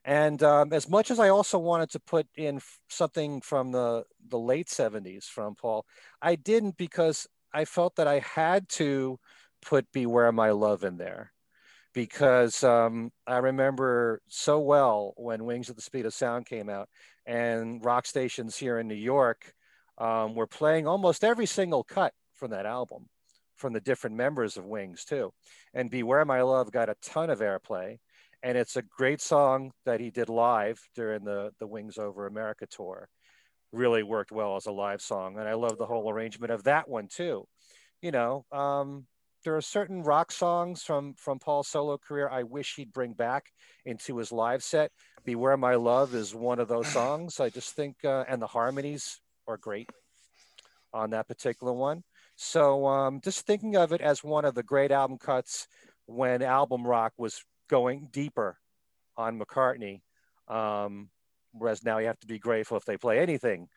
And 0.03 0.41
um, 0.43 0.71
as 0.71 0.87
much 0.87 1.09
as 1.09 1.19
I 1.19 1.29
also 1.29 1.57
wanted 1.57 1.89
to 1.91 1.99
put 1.99 2.27
in 2.35 2.61
something 2.89 3.41
from 3.41 3.71
the, 3.71 4.03
the 4.29 4.37
late 4.37 4.67
70s 4.67 5.25
from 5.25 5.55
Paul, 5.55 5.85
I 6.21 6.35
didn't 6.35 6.77
because 6.77 7.27
I 7.51 7.65
felt 7.65 7.95
that 7.95 8.07
I 8.07 8.19
had 8.19 8.69
to 8.69 9.19
put 9.63 9.91
Beware 9.91 10.31
My 10.31 10.51
Love 10.51 10.83
in 10.83 10.97
there 10.97 11.31
because 11.95 12.61
um, 12.63 13.09
I 13.25 13.37
remember 13.37 14.21
so 14.27 14.59
well 14.59 15.13
when 15.15 15.45
Wings 15.45 15.69
at 15.69 15.77
the 15.77 15.81
Speed 15.81 16.05
of 16.05 16.13
Sound 16.13 16.45
came 16.45 16.69
out 16.69 16.89
and 17.25 17.83
rock 17.83 18.05
stations 18.05 18.57
here 18.57 18.77
in 18.77 18.87
New 18.87 18.93
York 18.93 19.53
um, 19.97 20.35
were 20.35 20.45
playing 20.45 20.87
almost 20.87 21.23
every 21.23 21.45
single 21.45 21.83
cut 21.83 22.13
from 22.33 22.51
that 22.51 22.65
album 22.65 23.07
from 23.55 23.71
the 23.71 23.79
different 23.79 24.17
members 24.17 24.57
of 24.57 24.65
Wings 24.65 25.05
too. 25.05 25.31
And 25.73 25.89
Beware 25.89 26.25
My 26.25 26.41
Love 26.41 26.69
got 26.69 26.89
a 26.89 26.95
ton 27.01 27.29
of 27.29 27.39
airplay. 27.39 27.97
And 28.43 28.57
it's 28.57 28.75
a 28.75 28.83
great 28.83 29.21
song 29.21 29.71
that 29.85 30.01
he 30.01 30.11
did 30.11 30.27
live 30.27 30.77
during 30.95 31.23
the, 31.23 31.51
the 31.59 31.65
Wings 31.65 31.97
Over 31.97 32.27
America 32.27 32.67
tour. 32.69 33.07
Really 33.71 34.03
worked 34.03 34.33
well 34.33 34.57
as 34.57 34.65
a 34.65 34.71
live 34.71 35.01
song. 35.01 35.39
And 35.39 35.47
I 35.47 35.53
love 35.53 35.77
the 35.77 35.85
whole 35.85 36.11
arrangement 36.11 36.51
of 36.51 36.63
that 36.63 36.89
one 36.89 37.07
too. 37.07 37.47
You 38.01 38.11
know, 38.11 38.45
um, 38.51 39.07
there 39.45 39.55
are 39.55 39.61
certain 39.61 40.01
rock 40.01 40.31
songs 40.31 40.81
from 40.81 41.13
from 41.13 41.37
Paul's 41.39 41.67
solo 41.67 41.97
career 41.97 42.27
I 42.27 42.43
wish 42.43 42.75
he'd 42.75 42.91
bring 42.91 43.13
back 43.13 43.53
into 43.85 44.17
his 44.17 44.31
live 44.31 44.63
set. 44.63 44.91
Beware 45.23 45.55
My 45.55 45.75
Love 45.75 46.15
is 46.15 46.33
one 46.33 46.59
of 46.59 46.67
those 46.67 46.87
songs. 46.87 47.39
I 47.39 47.49
just 47.49 47.75
think, 47.75 47.95
uh, 48.03 48.25
and 48.27 48.41
the 48.41 48.47
harmonies 48.47 49.21
are 49.47 49.57
great 49.57 49.89
on 50.93 51.11
that 51.11 51.27
particular 51.27 51.71
one. 51.71 52.03
So 52.35 52.87
um, 52.87 53.21
just 53.21 53.45
thinking 53.45 53.77
of 53.77 53.93
it 53.93 54.01
as 54.01 54.23
one 54.23 54.45
of 54.45 54.55
the 54.55 54.63
great 54.63 54.91
album 54.91 55.19
cuts 55.19 55.67
when 56.07 56.41
album 56.41 56.85
rock 56.85 57.13
was 57.17 57.43
going 57.69 58.09
deeper 58.11 58.57
on 59.15 59.39
McCartney. 59.39 60.01
Um, 60.47 61.09
whereas 61.53 61.83
now 61.83 61.99
you 61.99 62.07
have 62.07 62.19
to 62.21 62.27
be 62.27 62.39
grateful 62.39 62.77
if 62.77 62.85
they 62.85 62.97
play 62.97 63.19
anything 63.19 63.67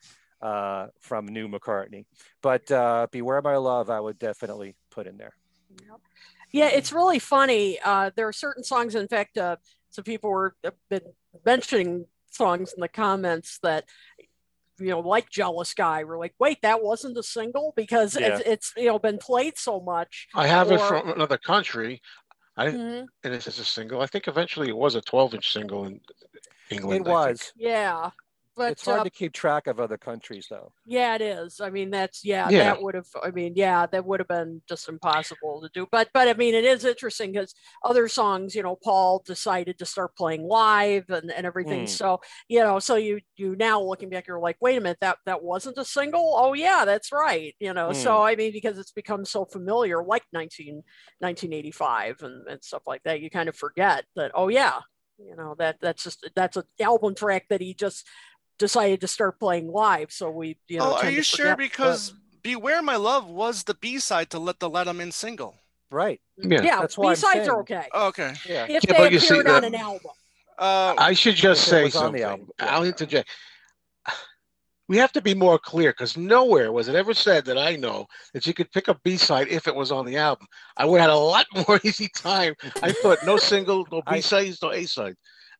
uh, 0.41 0.87
from 0.99 1.27
new 1.27 1.47
McCartney. 1.47 2.05
But 2.41 2.71
uh, 2.71 3.07
Beware 3.11 3.41
My 3.43 3.57
Love, 3.57 3.91
I 3.91 3.99
would 3.99 4.17
definitely 4.17 4.75
put 4.89 5.05
in 5.05 5.17
there. 5.17 5.33
Yeah, 6.51 6.67
it's 6.69 6.91
really 6.91 7.19
funny. 7.19 7.79
Uh, 7.83 8.11
there 8.15 8.27
are 8.27 8.33
certain 8.33 8.63
songs, 8.63 8.95
in 8.95 9.07
fact, 9.07 9.37
uh, 9.37 9.57
some 9.89 10.03
people 10.03 10.29
were 10.31 10.55
have 10.63 10.73
been 10.89 11.01
mentioning 11.45 12.05
songs 12.31 12.73
in 12.73 12.81
the 12.81 12.87
comments 12.87 13.59
that 13.63 13.85
you 14.79 14.87
know, 14.87 15.01
like 15.01 15.29
Jealous 15.29 15.73
Guy. 15.73 16.05
We're 16.05 16.17
like, 16.17 16.35
wait, 16.39 16.61
that 16.61 16.81
wasn't 16.81 17.17
a 17.17 17.23
single 17.23 17.73
because 17.75 18.15
Yeah. 18.15 18.27
it's, 18.37 18.47
it's, 18.47 18.73
you 18.77 18.85
know, 18.85 18.97
been 18.97 19.17
played 19.17 19.57
so 19.57 19.81
much. 19.81 20.29
I 20.33 20.47
have 20.47 20.71
it 20.71 20.79
from 20.79 21.09
another 21.09 21.37
country. 21.37 22.01
I 22.55 22.65
didn't, 22.65 22.79
Mhm. 22.81 23.07
and 23.23 23.33
it's 23.33 23.45
just 23.45 23.59
a 23.59 23.65
single. 23.65 24.01
I 24.01 24.05
think 24.05 24.27
eventually 24.29 24.69
it 24.69 24.77
was 24.77 24.95
a 24.95 25.01
12 25.01 25.33
inch 25.33 25.51
single 25.51 25.85
in 25.85 25.99
England. 26.69 27.05
It 27.05 27.09
was. 27.09 27.51
Yeah. 27.57 28.11
But 28.59 28.73
It's 28.73 28.83
hard 28.85 28.99
uh, 28.99 29.03
to 29.05 29.09
keep 29.09 29.31
track 29.31 29.67
of 29.67 29.79
other 29.79 29.97
countries, 29.97 30.47
though. 30.49 30.73
Yeah, 30.85 31.15
it 31.15 31.21
is. 31.21 31.61
I 31.61 31.69
mean, 31.69 31.91
that's 31.91 32.25
yeah, 32.25 32.49
Yeah. 32.49 32.65
that 32.65 32.81
would 32.81 32.93
have. 32.93 33.07
I 33.23 33.31
mean, 33.31 33.53
yeah, 33.55 33.85
that 33.85 34.05
would 34.05 34.19
have 34.19 34.27
been 34.27 34.61
just 34.67 34.89
impossible 34.89 35.61
to 35.61 35.69
do. 35.73 35.87
But 35.89 36.09
but 36.13 36.27
I 36.27 36.33
mean, 36.33 36.53
it 36.53 36.65
is 36.65 36.83
interesting 36.83 37.31
because 37.31 37.55
other 37.85 38.09
songs, 38.09 38.53
you 38.53 38.61
know, 38.61 38.75
Paul 38.75 39.23
decided 39.25 39.79
to 39.79 39.85
start 39.85 40.13
playing 40.17 40.43
live 40.43 41.09
and, 41.09 41.31
and 41.31 41.45
everything. 41.45 41.81
Hmm. 41.83 41.85
So 41.85 42.19
you 42.49 42.59
know, 42.59 42.79
so 42.79 42.97
you 42.97 43.21
you 43.37 43.55
now 43.55 43.81
looking 43.81 44.09
back, 44.09 44.27
you're 44.27 44.41
like, 44.41 44.57
wait 44.59 44.77
a 44.77 44.81
minute, 44.81 44.97
that 44.99 45.19
that 45.25 45.41
wasn't 45.41 45.77
a 45.77 45.85
single. 45.85 46.33
Oh 46.35 46.51
yeah, 46.51 46.83
that's 46.83 47.13
right. 47.13 47.55
You 47.61 47.73
know, 47.73 47.93
so 47.93 48.21
I 48.21 48.35
mean, 48.35 48.51
because 48.51 48.77
it's 48.77 48.91
become 48.91 49.23
so 49.23 49.45
familiar, 49.45 50.03
like 50.03 50.23
19, 50.33 50.83
1985 51.19 52.23
and 52.23 52.45
and 52.49 52.61
stuff 52.61 52.83
like 52.85 53.03
that, 53.03 53.21
you 53.21 53.29
kind 53.29 53.47
of 53.47 53.55
forget 53.55 54.03
that. 54.17 54.31
Oh 54.35 54.49
yeah, 54.49 54.79
you 55.17 55.37
know 55.37 55.55
that 55.59 55.77
that's 55.79 56.03
just 56.03 56.29
that's 56.35 56.57
an 56.57 56.63
album 56.81 57.15
track 57.15 57.45
that 57.49 57.61
he 57.61 57.73
just 57.73 58.05
decided 58.59 59.01
to 59.01 59.07
start 59.07 59.39
playing 59.39 59.71
live. 59.71 60.11
So 60.11 60.29
we, 60.29 60.57
you 60.67 60.77
know, 60.77 60.91
oh, 60.93 60.97
are 60.97 61.09
you 61.09 61.23
sure? 61.23 61.45
forget, 61.45 61.57
but- 61.57 61.63
Because 61.63 62.13
"Beware 62.43 62.81
My 62.83 62.95
Love" 62.97 63.27
was 63.27 63.63
the 63.63 63.73
B 63.73 63.97
side 63.99 64.29
to 64.31 64.39
"Let 64.39 64.59
the 64.59 64.69
Let 64.69 64.87
'Em 64.87 65.01
In" 65.01 65.11
single. 65.11 65.55
Right. 65.91 66.21
Yeah. 66.37 66.61
yeah, 66.61 66.79
That's 66.81 66.97
why 66.97 67.13
B 67.13 67.15
sides 67.15 67.47
are 67.47 67.61
okay 67.61 67.87
Oh, 67.93 68.07
okay. 68.09 68.33
Yeah. 68.47 68.65
if 68.69 68.83
Yeah, 68.83 68.93
they 68.93 68.97
but 68.99 69.11
you 69.11 69.19
see 69.19 69.33
appeared 69.39 69.47
on 69.49 69.61
the- 69.61 69.67
an 69.69 69.75
album. 69.75 70.11
Uh, 70.59 70.93
I 70.97 71.13
should 71.13 71.35
just 71.35 71.65
say 71.67 71.85
was 71.85 71.95
on 71.95 72.11
the 72.13 72.19
something. 72.19 72.23
album, 72.23 72.49
yeah. 72.59 72.65
I'll 72.75 72.83
interject. 72.83 73.29
We 74.87 74.97
have 74.97 75.11
to 75.13 75.21
be 75.21 75.35
more 75.35 75.59
clear 75.59 75.91
because 75.91 76.17
nowhere 76.17 76.71
was 76.71 76.87
it 76.87 76.95
ever 76.95 77.13
said 77.13 77.45
that 77.45 77.59
I 77.59 77.75
know 77.75 78.07
that 78.33 78.47
you 78.47 78.55
could 78.55 78.71
pick 78.71 78.87
a 78.87 78.95
B 79.03 79.17
side 79.17 79.47
if 79.49 79.67
it 79.67 79.75
was 79.75 79.91
on 79.91 80.03
the 80.05 80.17
album. 80.17 80.47
I 80.77 80.85
would 80.85 80.99
have 80.99 81.11
had 81.11 81.15
a 81.15 81.19
lot 81.19 81.45
more 81.67 81.79
easy 81.83 82.09
time. 82.15 82.55
I 82.81 82.91
thought 82.91 83.19
no 83.23 83.37
single, 83.37 83.85
no 83.91 84.01
B 84.11 84.19
sides, 84.19 84.61
no 84.63 84.71
A 84.71 84.85
side. 84.85 85.15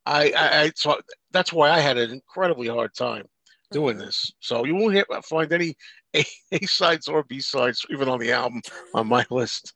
I, 0.05 0.31
I, 0.35 0.61
I 0.63 0.71
so 0.75 0.99
that's 1.31 1.51
why 1.53 1.69
I 1.69 1.79
had 1.79 1.97
an 1.97 2.11
incredibly 2.11 2.67
hard 2.67 2.93
time 2.95 3.25
doing 3.71 3.97
Mm-hmm. 3.97 4.05
this. 4.05 4.31
So 4.39 4.65
you 4.65 4.75
won't 4.75 4.93
hear, 4.95 5.05
find 5.23 5.51
any 5.53 5.75
A, 6.15 6.25
A 6.51 6.65
sides 6.65 7.07
or 7.07 7.23
B 7.23 7.39
sides 7.39 7.85
even 7.89 8.09
on 8.09 8.19
the 8.19 8.31
album 8.31 8.61
on 8.93 9.07
my 9.07 9.25
list. 9.29 9.73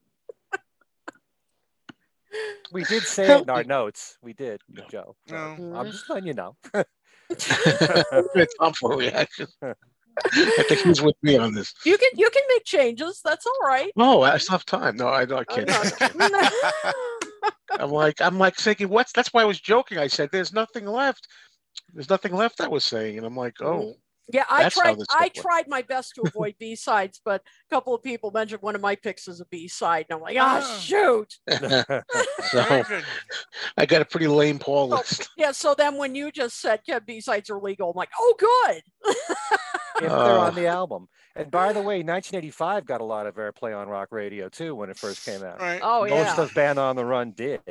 We 2.72 2.84
did 2.86 3.04
say 3.04 3.32
it 3.32 3.42
in 3.44 3.50
our 3.52 3.64
notes. 3.64 4.18
We 4.24 4.34
did, 4.34 4.60
No. 4.68 4.84
Joe. 4.90 5.16
So 5.28 5.56
No. 5.56 5.76
I'm 5.78 5.92
just 5.92 6.10
letting 6.10 6.26
you 6.28 6.34
know. 6.34 6.56
it's 7.30 8.56
time 8.60 8.74
for 8.74 8.98
reaction. 8.98 9.48
I 9.62 10.64
think 10.68 10.82
he's 10.82 11.02
with 11.02 11.16
me 11.22 11.38
on 11.38 11.54
this. 11.54 11.74
You 11.86 11.98
can 11.98 12.10
you 12.16 12.30
can 12.32 12.44
make 12.50 12.64
changes. 12.66 13.22
That's 13.24 13.46
all 13.46 13.68
right. 13.68 13.92
No, 13.96 14.24
I 14.24 14.38
still 14.38 14.54
have 14.54 14.66
time. 14.66 14.96
No, 14.98 15.08
I, 15.08 15.26
no, 15.26 15.38
I 15.38 15.44
can't. 15.44 15.68
not- 15.68 16.96
I'm 17.80 17.92
like, 17.92 18.22
I'm 18.22 18.38
like 18.38 18.56
thinking, 18.56 18.90
what's 18.90 19.12
that's 19.14 19.34
why 19.34 19.42
I 19.42 19.46
was 19.46 19.60
joking. 19.60 19.98
I 19.98 20.08
said, 20.08 20.30
there's 20.32 20.54
nothing 20.54 20.86
left. 20.86 21.28
There's 21.94 22.10
nothing 22.10 22.34
left. 22.34 22.62
I 22.62 22.68
was 22.68 22.84
saying, 22.86 23.18
and 23.18 23.26
I'm 23.26 23.36
like, 23.36 23.56
mm-hmm. 23.56 23.68
oh, 23.68 23.96
yeah, 24.32 24.46
I 24.50 24.64
That's 24.64 24.76
tried. 24.76 24.98
I 25.10 25.24
works. 25.26 25.40
tried 25.42 25.68
my 25.68 25.82
best 25.82 26.16
to 26.16 26.22
avoid 26.26 26.56
B 26.60 26.76
sides, 26.76 27.20
but 27.26 27.42
a 27.42 27.76
couple 27.76 27.94
of 27.94 28.02
people 28.04 28.32
mentioned 28.32 28.62
one 28.62 28.76
of 28.76 28.82
my 28.82 28.96
picks 28.96 29.28
as 29.28 29.42
a 29.42 29.46
B 29.46 29.68
side, 29.68 30.06
and 30.10 30.16
I'm 30.18 30.22
like, 30.22 30.38
ah, 30.40 30.62
Ah. 30.64 30.80
shoot. 30.80 31.36
so. 32.52 32.84
I 33.78 33.86
got 33.86 34.02
a 34.02 34.06
pretty 34.06 34.28
lame 34.28 34.60
Paul 34.60 34.94
Oh. 34.94 34.98
list. 34.98 35.30
Yeah. 35.38 35.52
So 35.52 35.76
then 35.76 35.98
when 35.98 36.16
you 36.16 36.32
just 36.32 36.60
said, 36.62 36.82
yeah, 36.86 37.00
B 37.00 37.20
sides 37.22 37.50
are 37.50 37.60
legal, 37.60 37.90
I'm 37.92 37.96
like, 37.98 38.10
oh, 38.20 38.36
good. 38.40 38.82
if 40.02 40.10
they're 40.10 40.10
on 40.12 40.56
the 40.56 40.68
album. 40.68 41.08
And 41.36 41.50
by 41.52 41.74
the 41.74 41.80
way, 41.82 41.98
1985 42.04 42.86
got 42.86 43.02
a 43.02 43.04
lot 43.04 43.26
of 43.28 43.36
airplay 43.36 43.76
on 43.78 43.88
rock 43.90 44.10
radio 44.12 44.48
too 44.50 44.76
when 44.76 44.90
it 44.90 44.98
first 44.98 45.26
came 45.26 45.44
out. 45.44 45.60
Right. 45.60 45.82
Oh 45.84 46.02
Most 46.02 46.38
yeah. 46.38 46.42
of 46.44 46.54
Band 46.54 46.78
on 46.80 46.96
the 46.96 47.04
Run 47.06 47.32
did, 47.32 47.62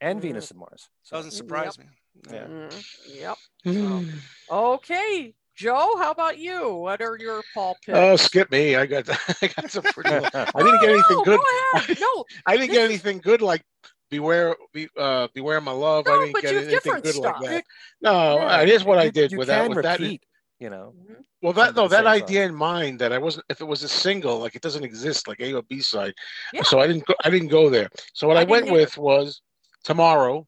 and 0.00 0.18
Mhm. 0.18 0.22
Venus 0.22 0.50
and 0.50 0.60
Mars. 0.60 0.88
So, 1.02 1.16
Doesn't 1.16 1.30
surprise 1.32 1.78
me. 1.78 1.86
Yeah. 2.30 2.46
Mhm. 2.46 2.84
Yep. 3.08 3.36
Hmm. 3.64 4.10
Okay, 4.50 5.34
Joe, 5.56 5.96
how 5.96 6.10
about 6.10 6.38
you? 6.38 6.74
What 6.74 7.00
are 7.00 7.16
your 7.18 7.42
Paul 7.54 7.76
picks? 7.84 7.96
Oh, 7.96 8.16
skip 8.16 8.50
me. 8.50 8.76
I 8.76 8.84
got 8.86 9.08
I 9.42 9.46
got 9.48 9.70
some 9.70 9.82
pretty. 9.84 10.10
I 10.14 10.20
didn't 10.20 10.50
Oh, 10.54 10.78
get 10.80 10.90
anything 10.90 11.16
no, 11.16 11.24
good. 11.24 11.40
Go 11.40 11.78
ahead. 11.78 11.98
No, 12.00 12.24
I 12.46 12.56
didn't 12.56 12.72
get 12.72 12.84
anything 12.84 13.18
good 13.18 13.40
like 13.40 13.62
beware, 14.10 14.54
be, 14.74 14.88
uh, 14.98 15.28
beware 15.34 15.60
my 15.62 15.72
love. 15.72 16.06
I 16.06 16.10
No, 16.10 16.20
didn't 16.20 16.32
but 16.34 16.42
get 16.42 16.50
you 16.52 16.56
have 16.58 16.64
anything 16.68 16.76
different 16.84 17.04
good 17.04 17.14
stuff. 17.14 17.36
like 17.40 17.50
that. 17.50 17.64
No, 18.02 18.36
Yeah. 18.36 18.60
it 18.60 18.68
is 18.68 18.84
what 18.84 18.98
I 18.98 19.08
did 19.08 19.34
with 19.36 19.48
that. 19.48 19.66
can 19.66 19.74
With 19.74 19.82
that, 19.84 19.98
repeat, 19.98 20.24
you 20.60 20.68
know. 20.68 20.94
well, 21.40 21.54
that 21.54 21.74
no, 21.74 21.88
that 21.88 21.98
same 22.04 22.06
idea 22.06 22.44
in 22.44 22.54
mind 22.54 22.98
that 23.00 23.12
I 23.14 23.18
wasn't. 23.18 23.46
If 23.48 23.62
it 23.62 23.64
was 23.66 23.82
a 23.82 23.88
single, 23.88 24.38
like 24.38 24.56
it 24.56 24.62
doesn't 24.62 24.84
exist, 24.84 25.26
like 25.26 25.40
A 25.40 25.54
or 25.54 25.62
B 25.62 25.80
side. 25.80 26.12
Yeah. 26.52 26.62
So 26.64 26.80
I 26.80 26.86
didn't 26.86 27.06
go. 27.06 27.14
I 27.24 27.30
didn't 27.30 27.48
go 27.48 27.70
there. 27.70 27.88
So 28.12 28.28
what 28.28 28.36
I 28.36 28.42
I, 28.42 28.44
went 28.44 28.66
didn't 28.66 28.76
either. 28.76 28.84
with 28.84 28.98
was 28.98 29.40
tomorrow. 29.84 30.46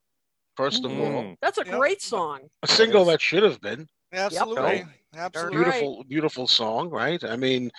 First 0.55 0.85
of 0.85 0.91
all, 0.91 1.23
Mm. 1.23 1.37
that's 1.41 1.57
a 1.59 1.65
Yep. 1.65 1.79
great 1.79 2.03
song. 2.03 2.41
a 2.63 2.67
single 2.67 3.05
that 3.07 3.21
should 3.23 3.45
have 3.45 3.61
been. 3.61 3.89
Absolutely. 4.13 4.63
Right. 4.63 4.87
Absolutely. 5.17 5.59
beautiful 5.59 6.05
beautiful 6.09 6.47
song 6.47 6.91
right 6.91 7.23
i 7.25 7.37
mean 7.37 7.71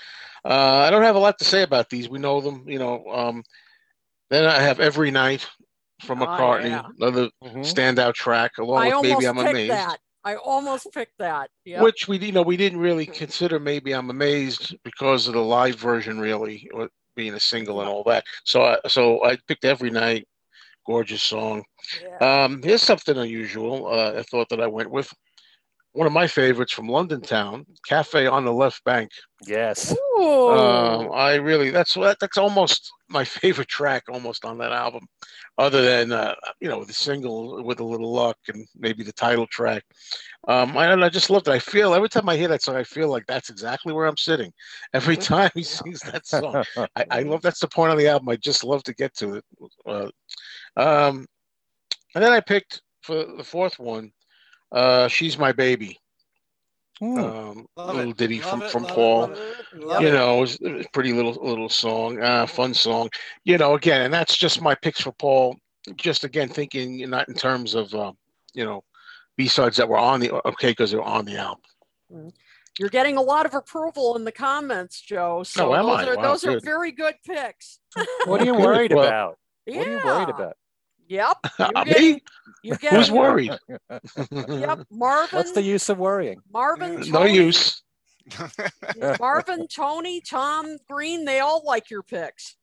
uh 0.45 0.83
i 0.85 0.89
don't 0.89 1.03
have 1.03 1.15
a 1.15 1.19
lot 1.19 1.37
to 1.37 1.45
say 1.45 1.61
about 1.63 1.89
these 1.89 2.09
we 2.09 2.19
know 2.19 2.41
them 2.41 2.63
you 2.67 2.79
know 2.79 3.05
um 3.07 3.43
then 4.29 4.45
i 4.45 4.59
have 4.59 4.79
every 4.79 5.11
night 5.11 5.47
from 6.01 6.19
Oh, 6.19 6.25
mccartney 6.25 6.69
yeah. 6.69 6.87
another 6.99 7.29
Mhm. 7.43 7.57
standout 7.63 8.13
track 8.13 8.57
along 8.57 8.81
I 8.81 8.85
with 8.85 8.93
almost 8.95 9.09
maybe 9.19 9.25
i'm 9.27 9.37
picked 9.37 9.47
amazed 9.49 9.69
that. 9.69 9.99
I 10.23 10.35
almost 10.35 10.91
picked 10.93 11.17
that. 11.19 11.49
Yeah. 11.65 11.81
which 11.81 12.07
we 12.07 12.17
you 12.17 12.31
know 12.31 12.41
we 12.41 12.57
didn't 12.57 12.79
really 12.79 13.05
consider 13.05 13.59
maybe 13.59 13.93
i'm 13.93 14.09
amazed 14.09 14.75
because 14.83 15.27
of 15.27 15.33
the 15.33 15.41
live 15.41 15.75
version 15.75 16.19
really 16.19 16.69
or 16.73 16.89
being 17.15 17.33
a 17.33 17.39
single 17.39 17.79
and 17.81 17.89
all 17.89 18.03
that 18.03 18.23
so 18.45 18.61
i 18.63 18.77
so 18.87 19.23
i 19.23 19.37
picked 19.47 19.65
every 19.65 19.89
night 19.89 20.25
gorgeous 20.85 21.23
song 21.23 21.63
Yeah. 22.01 22.17
um 22.43 22.61
here's 22.63 22.81
something 22.81 23.17
unusual 23.17 23.87
uh, 23.87 24.13
i 24.17 24.23
thought 24.23 24.49
that 24.49 24.61
i 24.61 24.67
went 24.67 24.89
with 24.91 25.13
one 25.93 26.07
of 26.07 26.13
my 26.13 26.27
favorites 26.27 26.73
from 26.73 26.87
london 26.87 27.21
town 27.21 27.65
cafe 27.87 28.27
on 28.27 28.45
the 28.45 28.53
left 28.53 28.83
bank 28.83 29.09
Yes. 29.47 29.95
Um, 30.17 31.11
I 31.13 31.35
really 31.35 31.69
that's 31.69 31.95
what 31.95 32.19
that's 32.19 32.37
almost 32.37 32.91
my 33.07 33.23
favorite 33.23 33.69
track 33.69 34.03
almost 34.09 34.43
on 34.43 34.57
that 34.57 34.71
album, 34.73 35.07
other 35.57 35.81
than 35.81 36.11
uh, 36.11 36.35
you 36.59 36.67
know 36.67 36.83
the 36.83 36.93
single 36.93 37.63
with 37.63 37.79
a 37.79 37.85
little 37.85 38.11
luck 38.11 38.37
and 38.49 38.67
maybe 38.77 39.03
the 39.03 39.13
title 39.13 39.47
track. 39.47 39.83
Um, 40.47 40.77
I 40.77 40.91
and 40.91 41.05
I 41.05 41.09
just 41.09 41.29
loved 41.29 41.47
it. 41.47 41.51
I 41.51 41.59
feel 41.59 41.93
every 41.93 42.09
time 42.09 42.27
I 42.27 42.35
hear 42.35 42.49
that 42.49 42.61
song, 42.61 42.75
I 42.75 42.83
feel 42.83 43.09
like 43.09 43.25
that's 43.27 43.49
exactly 43.49 43.93
where 43.93 44.07
I'm 44.07 44.17
sitting. 44.17 44.51
Every 44.93 45.15
time 45.17 45.51
he 45.53 45.63
sings 45.63 46.01
that 46.01 46.27
song, 46.27 46.63
I, 46.95 47.05
I 47.09 47.21
love 47.21 47.41
that's 47.41 47.61
the 47.61 47.67
point 47.67 47.91
on 47.91 47.97
the 47.97 48.07
album. 48.07 48.29
I 48.29 48.35
just 48.35 48.63
love 48.63 48.83
to 48.83 48.93
get 48.93 49.15
to 49.17 49.35
it. 49.35 49.45
Uh, 49.85 50.09
um, 50.75 51.25
and 52.15 52.23
then 52.23 52.33
I 52.33 52.41
picked 52.41 52.81
for 53.03 53.25
the 53.37 53.43
fourth 53.43 53.79
one, 53.79 54.11
uh, 54.71 55.07
"She's 55.07 55.37
My 55.37 55.51
Baby." 55.51 55.99
Um, 57.01 57.65
little 57.77 58.11
it. 58.11 58.17
ditty 58.17 58.41
Love 58.41 58.49
from 58.49 58.61
it, 58.61 58.71
from 58.71 58.83
it, 58.83 58.89
Paul 58.89 59.31
it, 59.31 59.65
you 60.01 60.07
it. 60.07 60.11
know, 60.11 60.43
it's 60.43 60.59
a 60.61 60.83
pretty 60.91 61.13
little 61.13 61.33
little 61.41 61.69
song, 61.69 62.21
uh, 62.21 62.45
fun 62.45 62.73
song. 62.73 63.09
You 63.45 63.57
know, 63.57 63.75
again, 63.75 64.01
and 64.01 64.13
that's 64.13 64.35
just 64.35 64.61
my 64.61 64.75
picks 64.75 64.99
for 65.01 65.13
Paul. 65.13 65.55
Just 65.95 66.25
again, 66.25 66.49
thinking 66.49 67.09
not 67.09 67.29
in 67.29 67.35
terms 67.35 67.73
of 67.73 67.93
uh, 67.95 68.11
you 68.53 68.65
know 68.65 68.83
B 69.37 69.47
sides 69.47 69.77
that 69.77 69.87
were 69.87 69.97
on 69.97 70.19
the 70.19 70.45
okay 70.49 70.71
because 70.71 70.91
they're 70.91 71.01
on 71.01 71.23
the 71.23 71.37
album. 71.37 72.33
You're 72.77 72.89
getting 72.89 73.17
a 73.17 73.21
lot 73.21 73.45
of 73.45 73.53
approval 73.53 74.15
in 74.17 74.25
the 74.25 74.31
comments, 74.31 74.99
Joe. 74.99 75.43
So 75.43 75.71
Oh, 75.73 75.75
am 75.75 75.85
those 75.85 75.99
I? 75.99 76.07
are 76.09 76.15
Wow, 76.17 76.23
those 76.23 76.45
are 76.45 76.59
very 76.59 76.91
good 76.91 77.15
picks. 77.25 77.79
What 78.25 78.41
are 78.41 78.45
you 78.45 78.53
Good. 78.57 78.61
worried 78.61 78.93
Well, 78.93 79.07
about? 79.07 79.37
What 79.65 79.87
are 79.87 79.91
you 79.91 80.01
worried 80.03 80.29
about? 80.29 80.57
Yep. 81.09 81.37
You're 81.59 81.85
Me? 81.85 82.21
you're 82.63 82.77
getting, 82.77 82.97
Who's 82.99 83.11
worried? 83.11 83.51
Yep. 84.31 84.79
Marvin. 84.91 85.37
What's 85.37 85.51
the 85.51 85.61
use 85.61 85.89
of 85.89 85.97
worrying? 85.97 86.39
Marvin. 86.53 86.95
no 87.09 87.19
Tony, 87.19 87.33
use. 87.35 87.81
Marvin, 89.19 89.67
Tony, 89.67 90.21
Tom, 90.21 90.77
Green. 90.89 91.25
They 91.25 91.39
all 91.39 91.63
like 91.65 91.89
your 91.89 92.03
picks. 92.03 92.55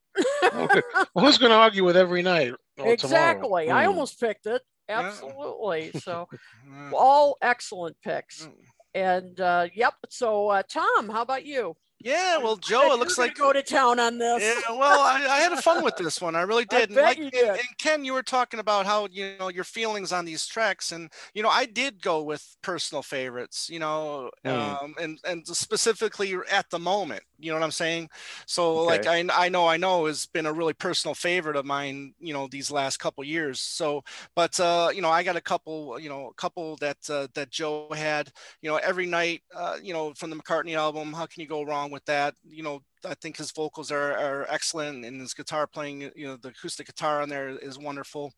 Okay. 0.45 0.81
Well, 1.15 1.25
who's 1.27 1.39
going 1.39 1.51
to 1.51 1.57
argue 1.57 1.85
with 1.85 1.97
every 1.97 2.23
night? 2.23 2.53
or 2.53 2.57
tomorrow? 2.77 2.93
exactly. 2.93 3.71
I 3.71 3.83
Hmm. 3.83 3.89
almost 3.91 4.21
picked 4.21 4.47
it. 4.47 4.63
Absolutely. 4.89 5.91
So 6.01 6.29
all 6.95 7.37
excellent 7.43 7.97
picks. 8.03 8.47
Mm. 8.47 8.53
And 8.95 9.41
uh, 9.41 9.67
yep. 9.75 9.95
So 10.09 10.49
uh, 10.49 10.63
Tom, 10.69 11.09
how 11.09 11.23
about 11.23 11.45
you? 11.45 11.77
Yeah, 11.99 12.39
well, 12.39 12.57
Joe, 12.57 12.93
it 12.93 12.99
looks 12.99 13.17
like 13.17 13.35
go 13.37 13.53
to 13.55 13.63
town 13.63 13.99
on 13.99 14.19
this. 14.19 14.43
Yeah, 14.43 14.77
well, 14.77 15.01
I, 15.01 15.15
I 15.29 15.39
had 15.41 15.59
fun 15.61 15.83
with 15.83 15.97
this 15.97 16.21
one. 16.21 16.37
I 16.37 16.43
really 16.43 16.67
I 16.71 16.81
did. 16.81 16.91
And 16.91 16.95
bet 16.97 17.05
like, 17.05 17.17
you 17.19 17.25
and- 17.25 17.33
did. 17.33 17.49
And, 17.49 17.61
Ken, 17.79 18.05
you 18.05 18.13
were 18.13 18.23
talking 18.23 18.61
about 18.61 18.85
how 18.87 19.09
you 19.11 19.33
know 19.41 19.49
your 19.49 19.65
feelings 19.65 20.13
on 20.13 20.25
these 20.27 20.47
tracks, 20.47 20.93
and 20.93 21.11
you 21.35 21.43
know 21.43 21.49
I 21.49 21.65
did 21.67 22.03
go 22.03 22.23
with 22.23 22.57
personal 22.63 23.03
favorites. 23.03 23.69
You 23.71 23.79
know, 23.81 24.31
Mm. 24.45 24.83
um, 24.83 24.95
and 25.01 25.19
and 25.25 25.47
specifically 25.47 26.37
at 26.51 26.69
the 26.71 26.79
moment. 26.79 27.23
You 27.39 27.51
know 27.51 27.59
what 27.59 27.65
I'm 27.65 27.71
saying? 27.71 28.09
So 28.47 28.79
Okay. 28.81 28.87
like 28.87 29.07
I 29.31 29.47
I 29.47 29.49
know 29.49 29.67
I 29.67 29.77
know 29.77 30.07
has 30.07 30.27
been 30.27 30.47
a 30.47 30.53
really 30.53 30.75
personal 30.75 31.15
favorite 31.15 31.57
of 31.57 31.65
mine. 31.65 32.15
You 32.21 32.35
know 32.35 32.47
these 32.47 32.71
last 32.71 32.99
couple 32.99 33.25
years. 33.25 33.59
So 33.61 34.05
but 34.35 34.59
uh, 34.61 34.91
you 34.95 35.01
know 35.03 35.11
I 35.11 35.23
got 35.23 35.37
a 35.37 35.41
couple 35.41 35.99
you 35.99 36.09
know 36.11 36.29
a 36.29 36.35
couple 36.35 36.77
that 36.77 36.99
uh, 37.11 37.27
that 37.35 37.51
Joe 37.51 37.89
had. 37.95 38.31
You 38.61 38.71
know 38.71 38.77
every 38.77 39.07
night. 39.07 39.43
Uh, 39.55 39.77
you 39.83 39.93
know 39.95 40.13
from 40.15 40.31
the 40.31 40.37
McCartney 40.37 40.75
album. 40.77 41.13
How 41.15 41.25
can 41.27 41.41
you 41.41 41.49
go 41.49 41.63
wrong 41.63 41.86
with 41.91 42.05
that? 42.07 42.35
You 42.45 42.63
know 42.63 42.83
I 43.07 43.15
think 43.15 43.37
his 43.37 43.53
vocals 43.53 43.91
are, 43.91 44.13
are 44.13 44.47
excellent 44.49 45.05
and 45.05 45.21
his 45.21 45.35
guitar 45.35 45.67
playing, 45.67 46.11
you 46.15 46.27
know, 46.27 46.37
the 46.37 46.49
acoustic 46.49 46.87
guitar 46.87 47.23
on 47.23 47.29
there 47.29 47.49
is 47.49 47.79
wonderful. 47.79 48.33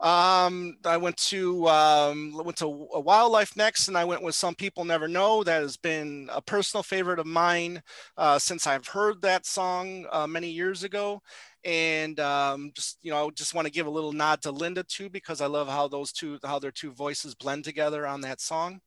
Um, 0.00 0.76
I 0.84 0.96
went 0.96 1.16
to 1.28 1.66
um, 1.68 2.32
went 2.34 2.58
to 2.58 2.88
a 2.94 3.00
Wild 3.00 3.32
Life 3.32 3.56
next, 3.56 3.88
and 3.88 3.96
I 3.96 4.04
went 4.04 4.22
with 4.22 4.34
Some 4.34 4.54
People 4.54 4.84
Never 4.84 5.08
Know. 5.08 5.42
That 5.42 5.62
has 5.62 5.76
been 5.76 6.28
a 6.32 6.42
personal 6.42 6.82
favorite 6.82 7.18
of 7.18 7.26
mine 7.26 7.82
uh, 8.16 8.38
since 8.38 8.66
I've 8.66 8.86
heard 8.86 9.22
that 9.22 9.46
song 9.46 10.06
uh, 10.12 10.26
many 10.26 10.50
years 10.50 10.84
ago. 10.84 11.20
And 11.64 12.20
um, 12.20 12.72
just 12.74 12.98
you 13.02 13.10
know, 13.10 13.28
I 13.28 13.30
just 13.30 13.54
want 13.54 13.66
to 13.66 13.72
give 13.72 13.86
a 13.86 13.90
little 13.90 14.12
nod 14.12 14.42
to 14.42 14.50
Linda 14.50 14.84
too 14.84 15.08
because 15.08 15.40
I 15.40 15.46
love 15.46 15.68
how 15.68 15.88
those 15.88 16.12
two, 16.12 16.38
how 16.44 16.58
their 16.58 16.70
two 16.70 16.92
voices 16.92 17.34
blend 17.34 17.64
together 17.64 18.06
on 18.06 18.20
that 18.22 18.40
song. 18.40 18.80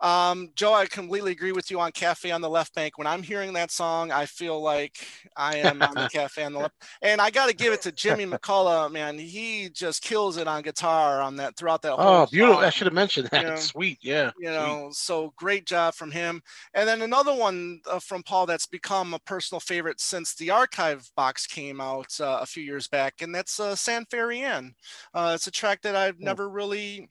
Um, 0.00 0.50
Joe, 0.54 0.74
I 0.74 0.86
completely 0.86 1.32
agree 1.32 1.52
with 1.52 1.70
you 1.70 1.80
on 1.80 1.92
Cafe 1.92 2.30
on 2.30 2.40
the 2.40 2.50
Left 2.50 2.74
Bank. 2.74 2.98
When 2.98 3.06
I'm 3.06 3.22
hearing 3.22 3.54
that 3.54 3.70
song, 3.70 4.10
I 4.10 4.26
feel 4.26 4.60
like 4.60 5.06
I 5.36 5.56
am 5.58 5.80
on 5.80 5.94
the 5.94 6.08
Cafe 6.12 6.44
on 6.44 6.52
the 6.52 6.58
Left. 6.60 6.74
And 7.02 7.20
I 7.20 7.30
got 7.30 7.48
to 7.48 7.54
give 7.54 7.72
it 7.72 7.82
to 7.82 7.92
Jimmy 7.92 8.26
McCulloch, 8.26 8.92
man. 8.92 9.18
He 9.18 9.70
just 9.70 10.02
kills 10.02 10.36
it 10.36 10.46
on 10.46 10.62
guitar 10.62 11.20
on 11.20 11.36
that 11.36 11.56
throughout 11.56 11.82
that 11.82 11.92
whole. 11.92 12.22
Oh, 12.22 12.26
beautiful! 12.26 12.58
I 12.58 12.70
should 12.70 12.86
have 12.86 12.94
mentioned 12.94 13.28
that. 13.32 13.42
Yeah. 13.42 13.54
Sweet, 13.66 13.98
yeah. 14.02 14.32
You 14.38 14.48
sweet. 14.48 14.54
know, 14.54 14.88
so 14.92 15.32
great 15.36 15.66
job 15.66 15.94
from 15.94 16.10
him. 16.10 16.42
And 16.74 16.86
then 16.86 17.02
another 17.02 17.34
one 17.34 17.80
uh, 17.90 17.98
from 17.98 18.22
Paul 18.22 18.46
that's 18.46 18.66
become 18.66 19.14
a 19.14 19.18
personal 19.20 19.60
favorite 19.60 20.00
since 20.00 20.34
the 20.34 20.50
archive 20.50 21.10
box 21.16 21.46
came 21.46 21.80
out 21.80 22.20
uh, 22.20 22.38
a 22.42 22.46
few 22.46 22.62
years 22.62 22.86
back, 22.88 23.22
and 23.22 23.34
that's 23.34 23.58
uh, 23.58 23.74
San 23.74 24.04
Ferry 24.06 24.40
Anne. 24.40 24.74
Uh, 25.14 25.32
it's 25.34 25.46
a 25.46 25.50
track 25.50 25.82
that 25.82 25.96
I've 25.96 26.20
never 26.20 26.48
really, 26.48 27.08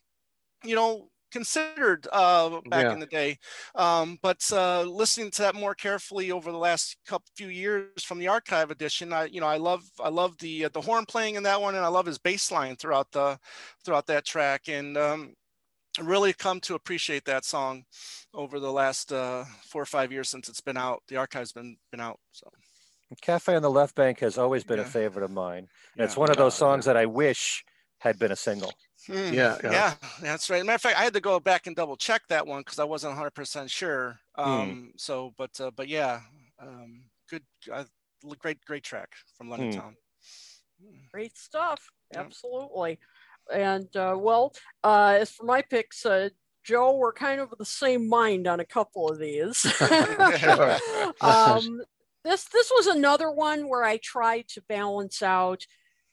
you 0.64 0.76
know, 0.76 1.10
considered 1.32 2.08
uh, 2.12 2.62
back 2.70 2.82
Yeah. 2.84 2.94
in 2.94 3.00
the 3.00 3.06
day. 3.08 3.38
Um, 3.76 4.18
but 4.22 4.50
uh, 4.52 4.84
listening 4.84 5.32
to 5.32 5.42
that 5.44 5.56
more 5.56 5.76
carefully 5.76 6.32
over 6.32 6.52
the 6.52 6.58
last 6.58 6.98
couple 7.06 7.28
few 7.36 7.48
years 7.50 8.04
from 8.04 8.20
the 8.20 8.28
archive 8.28 8.72
edition, 8.72 9.14
I 9.14 9.26
you 9.26 9.42
know 9.42 9.48
I 9.48 9.58
love 9.58 9.84
I 10.00 10.10
love 10.10 10.38
the 10.40 10.66
uh, 10.66 10.70
the 10.70 10.82
horn 10.82 11.06
playing 11.06 11.36
in 11.36 11.44
that 11.44 11.62
one, 11.62 11.76
and 11.76 11.86
I 11.86 11.90
love 11.90 12.06
his 12.06 12.18
bass 12.20 12.52
line 12.52 12.76
throughout 12.76 13.12
the 13.12 13.40
throughout 13.84 14.08
that 14.08 14.26
track, 14.26 14.70
and 14.70 14.98
um, 14.98 15.34
really 16.02 16.34
come 16.34 16.60
to 16.62 16.76
appreciate 16.76 17.26
that 17.26 17.46
song 17.46 17.86
over 18.34 18.60
the 18.60 18.72
last 18.72 19.14
uh, 19.14 19.46
four 19.64 19.82
or 19.82 19.86
five 19.88 20.12
years 20.12 20.30
since 20.30 20.50
it's 20.50 20.62
been 20.62 20.78
out. 20.78 21.04
The 21.08 21.18
archive's 21.18 21.54
been 21.54 21.78
been 21.92 22.02
out. 22.02 22.20
So 22.32 22.50
Cafe 23.22 23.56
on 23.56 23.62
the 23.62 23.70
Left 23.72 23.96
Bank 23.96 24.20
has 24.20 24.38
always 24.38 24.64
been 24.64 24.80
a 24.80 24.86
favorite 24.86 25.24
of 25.24 25.32
mine. 25.32 25.68
And 25.98 26.06
it's 26.06 26.18
one 26.18 26.30
of 26.30 26.38
those 26.38 26.54
Yeah, 26.54 26.60
yeah. 26.68 26.82
songs 26.82 26.86
that 26.86 26.98
I 26.98 27.06
wish 27.06 27.64
had 28.00 28.20
been 28.20 28.32
a 28.32 28.36
single. 28.36 28.80
Hmm, 29.08 29.34
Yeah, 29.34 29.58
yeah. 29.64 29.72
yeah, 29.72 29.94
that's 30.22 30.50
right. 30.50 30.66
Matter 30.66 30.76
of 30.76 30.82
fact, 30.82 30.98
I 30.98 31.04
had 31.04 31.14
to 31.14 31.22
go 31.22 31.40
back 31.40 31.68
and 31.68 31.76
double 31.76 31.96
check 31.96 32.24
that 32.30 32.46
one 32.48 32.62
because 32.62 32.80
I 32.80 32.84
wasn't 32.84 33.12
100 33.12 33.32
percent 33.32 33.70
sure. 33.70 34.20
Um, 34.36 34.94
So, 34.98 35.34
but 35.38 35.60
uh, 35.60 35.72
but 35.72 35.88
yeah, 35.88 36.22
um, 36.60 37.04
good, 37.30 37.44
uh, 37.72 37.86
great 38.40 38.64
great 38.66 38.84
track 38.84 39.10
from 39.38 39.50
London 39.50 39.72
Hmm. 39.72 39.80
Town. 39.80 39.96
Great 41.12 41.38
stuff. 41.38 41.90
Yeah. 42.12 42.22
Absolutely. 42.22 43.00
And 43.54 43.96
uh, 43.96 44.16
well, 44.18 44.54
uh, 44.84 45.18
as 45.20 45.32
for 45.32 45.46
my 45.46 45.62
picks, 45.62 46.06
uh, 46.06 46.30
Joe, 46.64 46.96
we're 46.98 47.14
kind 47.14 47.40
of 47.40 47.52
of 47.52 47.58
the 47.60 47.66
same 47.66 48.10
mind 48.10 48.48
on 48.48 48.60
a 48.60 48.66
couple 48.66 49.10
of 49.10 49.20
these. 49.20 49.66
Um, 51.22 51.82
this 52.24 52.46
this 52.46 52.72
was 52.76 52.88
another 52.88 53.32
one 53.32 53.70
where 53.70 53.84
I 53.84 53.98
tried 53.98 54.48
to 54.50 54.62
balance 54.62 55.22
out, 55.22 55.66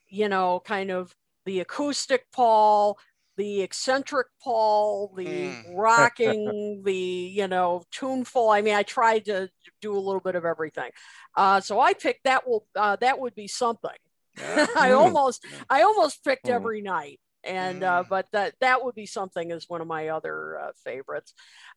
you 0.08 0.28
know, 0.28 0.60
kind 0.64 0.90
of 0.90 1.16
the 1.44 1.60
acoustic 1.60 2.26
Paul, 2.32 2.98
the 3.36 3.62
eccentric 3.62 4.26
Paul, 4.42 5.12
the 5.16 5.24
Mm. 5.26 5.74
rocking, 5.76 6.82
the 6.84 6.94
you 6.94 7.48
know 7.48 7.82
tuneful. 7.90 8.50
I 8.50 8.60
mean, 8.62 8.74
I 8.74 8.82
tried 8.82 9.24
to 9.26 9.48
do 9.80 9.96
a 9.96 9.98
little 9.98 10.20
bit 10.20 10.34
of 10.34 10.44
everything. 10.44 10.90
Uh, 11.36 11.60
so 11.60 11.80
I 11.80 11.94
picked 11.94 12.24
that 12.24 12.46
will 12.46 12.66
uh, 12.76 12.96
that 12.96 13.18
would 13.18 13.34
be 13.34 13.48
something. 13.48 13.96
Yeah. 14.38 14.66
I 14.76 14.90
Mm. 14.90 14.98
almost 14.98 15.44
I 15.68 15.82
almost 15.82 16.22
picked 16.24 16.46
Mm. 16.46 16.54
every 16.54 16.82
night. 16.82 17.20
And 17.44 17.82
uh, 17.82 18.04
Mm. 18.04 18.08
but 18.08 18.26
that 18.32 18.54
that 18.60 18.84
would 18.84 18.94
be 18.94 19.06
something 19.06 19.50
as 19.50 19.68
one 19.68 19.80
of 19.80 19.88
my 19.88 20.08
other 20.08 20.58
uh, 20.60 20.72
favorites. 20.84 21.34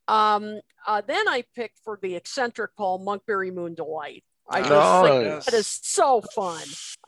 Um, 0.08 0.60
uh, 0.86 1.02
then 1.02 1.28
I 1.28 1.44
picked 1.56 1.80
for 1.84 1.98
the 2.02 2.16
eccentric 2.16 2.76
Paul 2.78 3.04
Monkberry 3.04 3.52
Moon 3.52 3.74
Delight. 3.74 4.24
I 4.50 4.60
just 4.62 4.72
Oh, 4.72 5.02
think 5.04 5.46
that 5.46 5.54
is 5.54 5.80
so 5.82 6.22
fun. 6.22 6.62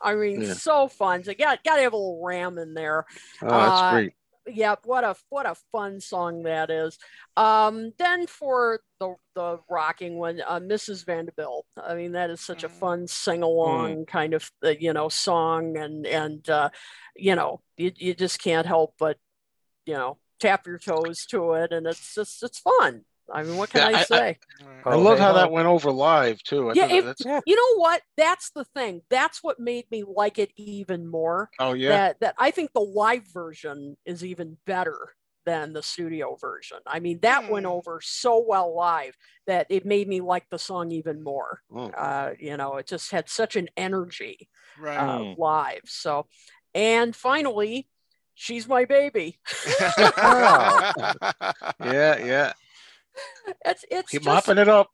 I 0.03 0.15
mean, 0.15 0.41
Yeah. 0.41 0.53
so 0.53 0.87
fun. 0.87 1.23
So 1.23 1.33
got 1.33 1.63
got 1.63 1.75
to 1.77 1.81
have 1.83 1.93
a 1.93 1.97
little 1.97 2.21
ram 2.23 2.57
in 2.57 2.73
there. 2.73 3.05
Oh, 3.41 3.61
that's 3.61 3.81
Uh, 3.81 3.91
great. 3.91 4.13
Yep, 4.49 4.85
what 4.85 5.03
a 5.03 5.15
what 5.29 5.45
a 5.45 5.55
fun 5.73 5.99
song 5.99 6.43
that 6.43 6.69
is. 6.69 6.97
Um, 7.35 7.91
then 7.99 8.27
for 8.27 8.79
the 8.99 9.15
the 9.35 9.59
rocking 9.69 10.17
one, 10.17 10.41
uh, 10.47 10.59
Mrs. 10.59 11.05
Vanderbilt. 11.05 11.65
I 11.81 11.95
mean, 11.95 12.13
that 12.13 12.29
is 12.29 12.39
such 12.41 12.63
a 12.63 12.69
Mm. 12.69 12.79
fun 12.79 13.07
sing 13.07 13.43
along 13.43 14.05
kind 14.05 14.33
of 14.33 14.49
uh, 14.63 14.69
you 14.69 14.93
know 14.93 15.09
song, 15.09 15.77
and 15.77 16.07
and 16.07 16.49
uh, 16.49 16.69
you 17.15 17.35
know 17.35 17.61
you 17.75 17.91
you 17.95 18.13
just 18.13 18.41
can't 18.41 18.65
help 18.65 18.93
but 18.97 19.17
you 19.85 19.93
know 19.95 20.17
tap 20.39 20.65
your 20.67 20.79
toes 20.79 21.25
to 21.27 21.53
it, 21.53 21.71
and 21.73 21.85
it's 21.85 22.15
just 22.15 22.41
it's 22.41 22.59
fun. 22.59 23.03
I 23.33 23.43
mean, 23.43 23.57
what 23.57 23.69
can 23.69 23.81
Yeah, 23.91 23.97
I 23.97 23.99
I- 23.99 24.01
I- 24.01 24.03
say? 24.03 24.39
I 24.85 24.93
Oh, 24.93 24.99
love 24.99 25.19
how 25.19 25.33
that 25.33 25.51
went 25.51 25.67
over 25.67 25.91
live 25.91 26.41
too. 26.43 26.69
I 26.69 26.73
Yeah, 26.73 26.87
thought 26.87 26.95
it- 26.97 27.05
that's, 27.05 27.25
Yeah. 27.25 27.39
you 27.45 27.55
know 27.55 27.79
what? 27.81 28.01
That's 28.15 28.49
the 28.51 28.63
thing. 28.65 29.01
That's 29.09 29.43
what 29.43 29.59
made 29.59 29.89
me 29.91 30.03
like 30.07 30.39
it 30.39 30.51
even 30.55 31.07
more. 31.07 31.49
oh 31.59 31.73
yeah. 31.73 31.89
that 31.89 32.19
that 32.21 32.35
I 32.37 32.51
think 32.51 32.71
the 32.73 32.81
live 32.81 33.25
version 33.33 33.97
is 34.05 34.23
even 34.23 34.57
better 34.65 35.15
than 35.45 35.71
the 35.73 35.81
studio 35.83 36.35
version. 36.35 36.79
I 36.85 36.99
mean, 36.99 37.19
that 37.21 37.49
went 37.49 37.65
Hmm. 37.65 37.71
over 37.71 38.01
so 38.01 38.37
well 38.45 38.75
live 38.75 39.15
that 39.45 39.65
it 39.69 39.85
made 39.85 40.07
me 40.07 40.19
like 40.19 40.49
the 40.49 40.59
song 40.59 40.91
even 40.91 41.23
more. 41.23 41.61
Mm. 41.71 41.93
Uh, 41.97 42.33
you 42.37 42.57
know, 42.57 42.75
it 42.77 42.85
just 42.87 43.11
had 43.11 43.29
such 43.29 43.55
an 43.55 43.69
energy 43.77 44.49
Right. 44.77 44.97
uh, 44.97 45.19
Mm. 45.19 45.37
live. 45.37 45.81
So, 45.85 46.27
and 46.75 47.15
finally, 47.15 47.87
she's 48.33 48.67
my 48.67 48.83
baby. 48.83 49.39
yeah, 51.79 52.17
yeah. 52.25 52.53
It's 53.65 53.85
it's 53.89 54.11
Keep 54.11 54.23
just, 54.23 54.47
mopping 54.47 54.61
it 54.61 54.67
up. 54.69 54.89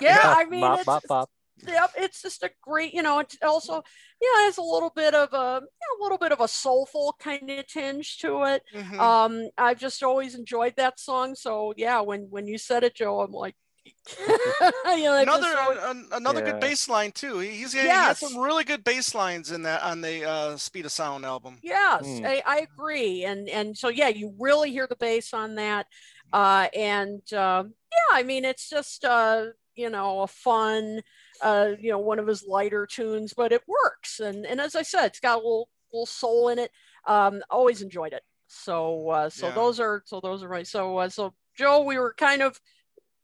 yeah. 0.00 0.20
I 0.22 0.44
mean, 0.46 0.60
Mop, 0.60 0.78
it's, 0.78 0.86
mop, 0.86 1.02
mop. 1.08 1.30
yep, 1.66 1.90
it's 1.96 2.22
just 2.22 2.42
a 2.42 2.50
great, 2.62 2.92
you 2.94 3.02
know, 3.02 3.18
it's 3.20 3.36
also, 3.42 3.74
yeah, 4.20 4.48
it's 4.48 4.58
a 4.58 4.62
little 4.62 4.90
bit 4.94 5.14
of 5.14 5.32
a, 5.32 5.60
yeah, 5.62 6.00
a 6.00 6.02
little 6.02 6.18
bit 6.18 6.32
of 6.32 6.40
a 6.40 6.48
soulful 6.48 7.14
kind 7.18 7.48
of 7.50 7.66
tinge 7.66 8.18
to 8.18 8.42
it. 8.44 8.62
Mhm. 8.74 8.98
um 8.98 9.48
i've 9.58 9.78
just 9.78 10.02
always 10.02 10.34
enjoyed 10.34 10.74
that 10.76 10.98
song 10.98 11.34
so 11.34 11.72
yeah 11.76 12.00
when 12.00 12.26
when 12.30 12.46
you 12.46 12.58
said 12.58 12.82
it 12.84 12.94
joe 12.94 13.20
i'm 13.20 13.32
like 13.32 13.54
you 14.18 15.04
know, 15.04 15.16
another 15.20 15.58
always- 15.58 15.78
an- 15.82 16.08
another 16.12 16.40
good 16.42 16.58
bass 16.60 16.88
line 16.88 17.12
too. 17.12 17.38
He- 17.40 17.50
He's 17.50 17.72
he 17.74 17.80
has 17.86 18.18
some 18.18 18.38
really 18.38 18.64
good 18.64 18.82
bass 18.82 19.14
lines 19.14 19.50
in 19.50 19.62
that 19.64 19.82
on 19.82 20.00
the 20.00 20.24
uh, 20.24 20.56
Speed 20.56 20.86
of 20.86 20.92
Sound 20.92 21.24
album. 21.26 21.58
yes 21.62 22.02
Mm. 22.04 22.24
I, 22.26 22.42
I 22.46 22.58
agree 22.60 23.24
and 23.24 23.48
and 23.48 23.76
so 23.76 23.88
yeah 23.88 24.08
you 24.08 24.34
really 24.38 24.70
hear 24.70 24.86
the 24.86 24.96
bass 24.96 25.34
on 25.34 25.56
that 25.56 25.86
uh 26.34 26.66
and 26.74 27.32
um 27.32 27.72
yeah 27.92 28.18
i 28.18 28.22
mean 28.22 28.44
it's 28.44 28.68
just 28.68 29.04
uh 29.04 29.46
you 29.76 29.88
know 29.88 30.22
a 30.22 30.26
fun 30.26 31.00
uh 31.42 31.70
you 31.80 31.90
know 31.90 31.98
one 31.98 32.18
of 32.18 32.26
his 32.26 32.44
lighter 32.46 32.86
tunes 32.86 33.32
but 33.32 33.52
it 33.52 33.62
works 33.68 34.20
and 34.20 34.44
and 34.44 34.60
as 34.60 34.74
i 34.74 34.82
said 34.82 35.06
it's 35.06 35.20
got 35.20 35.36
a 35.36 35.38
little 35.38 35.68
little 35.92 36.06
soul 36.06 36.48
in 36.48 36.58
it 36.58 36.72
um 37.06 37.40
always 37.50 37.82
enjoyed 37.82 38.12
it 38.12 38.22
so 38.48 39.08
uh 39.10 39.30
so 39.30 39.46
Yeah. 39.46 39.54
those 39.54 39.78
are 39.80 40.02
so 40.04 40.20
those 40.20 40.42
are 40.42 40.48
right 40.48 40.66
so 40.66 40.98
uh, 40.98 41.08
so 41.08 41.32
joe 41.56 41.82
we 41.84 41.98
were 41.98 42.14
kind 42.18 42.42
of 42.42 42.60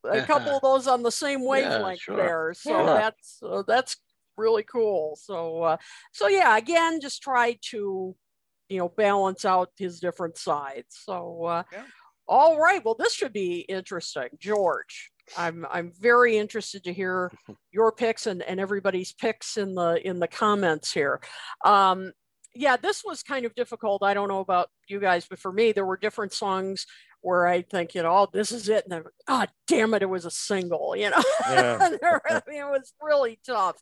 a 0.08 0.20
couple 0.26 0.54
of 0.56 0.62
those 0.62 0.86
on 0.86 1.02
the 1.02 1.10
same 1.10 1.44
wavelength 1.44 2.00
sure. 2.00 2.16
there 2.16 2.54
so 2.54 2.70
Sure. 2.70 2.94
that's 2.94 3.40
uh, 3.42 3.62
that's 3.66 3.96
really 4.36 4.62
cool 4.62 5.18
so 5.20 5.62
uh 5.64 5.76
so 6.12 6.28
yeah 6.28 6.56
again 6.56 7.00
just 7.00 7.22
try 7.22 7.58
to 7.60 8.14
you 8.68 8.78
know 8.78 8.88
balance 8.88 9.44
out 9.44 9.70
his 9.76 9.98
different 9.98 10.38
sides 10.38 10.96
so 11.04 11.44
uh 11.44 11.62
Yeah. 11.72 11.82
All 12.30 12.58
right 12.58 12.82
well 12.84 12.94
this 12.98 13.12
should 13.12 13.32
be 13.32 13.60
interesting. 13.68 14.28
George 14.38 15.10
i'm 15.36 15.66
i'm 15.70 15.92
very 16.00 16.36
interested 16.36 16.82
to 16.84 16.92
hear 16.92 17.30
your 17.72 17.92
picks 17.92 18.26
and 18.26 18.42
and 18.42 18.58
everybody's 18.58 19.12
picks 19.12 19.56
in 19.56 19.74
the 19.74 20.00
in 20.06 20.18
the 20.20 20.28
comments 20.28 20.92
here. 20.92 21.20
Um 21.64 22.12
yeah 22.54 22.76
this 22.76 23.02
was 23.04 23.22
kind 23.22 23.44
of 23.44 23.54
difficult. 23.54 24.02
I 24.02 24.14
don't 24.14 24.28
know 24.28 24.40
about 24.40 24.70
you 24.88 25.00
guys 25.00 25.26
but 25.28 25.38
for 25.38 25.52
me 25.52 25.72
there 25.72 25.84
were 25.84 25.96
different 25.96 26.32
songs 26.32 26.86
where 27.22 27.46
I 27.46 27.62
think, 27.62 27.94
you 27.94 28.02
know, 28.02 28.10
oh, 28.16 28.28
this 28.32 28.50
is 28.52 28.68
it. 28.68 28.84
And 28.84 28.92
then, 28.92 29.02
oh, 29.28 29.44
damn 29.66 29.94
it, 29.94 30.02
it 30.02 30.08
was 30.08 30.24
a 30.24 30.30
single, 30.30 30.96
you 30.96 31.10
know. 31.10 31.22
Yeah. 31.50 31.78
I 31.80 32.40
mean, 32.48 32.60
it 32.60 32.70
was 32.70 32.92
really 33.02 33.38
tough. 33.44 33.76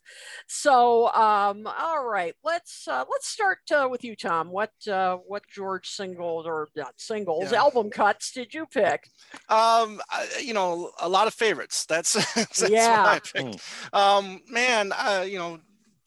So, 0.47 1.07
um, 1.13 1.67
all 1.67 2.03
right, 2.05 2.33
let's 2.43 2.87
uh, 2.87 3.05
let's 3.09 3.27
start 3.29 3.59
uh, 3.71 3.87
with 3.89 4.03
you, 4.03 4.15
Tom. 4.15 4.49
What 4.49 4.71
uh, 4.91 5.17
what 5.27 5.43
George 5.53 5.87
singles 5.89 6.45
or 6.47 6.67
not 6.75 6.93
singles 6.97 7.51
Yeah. 7.51 7.59
album 7.59 7.89
cuts 7.89 8.31
did 8.31 8.53
you 8.53 8.65
pick? 8.65 9.09
Um, 9.49 10.01
I, 10.09 10.27
you 10.41 10.53
know, 10.53 10.91
a 10.99 11.07
lot 11.07 11.27
of 11.27 11.33
favorites. 11.33 11.85
That's 11.85 12.13
that's 12.33 12.67
Yeah. 12.69 13.03
what 13.03 13.07
I 13.35 13.41
picked. 13.41 13.61
Um, 13.93 14.41
man, 14.49 14.91
uh, 14.93 15.25
you 15.27 15.37
know, 15.37 15.59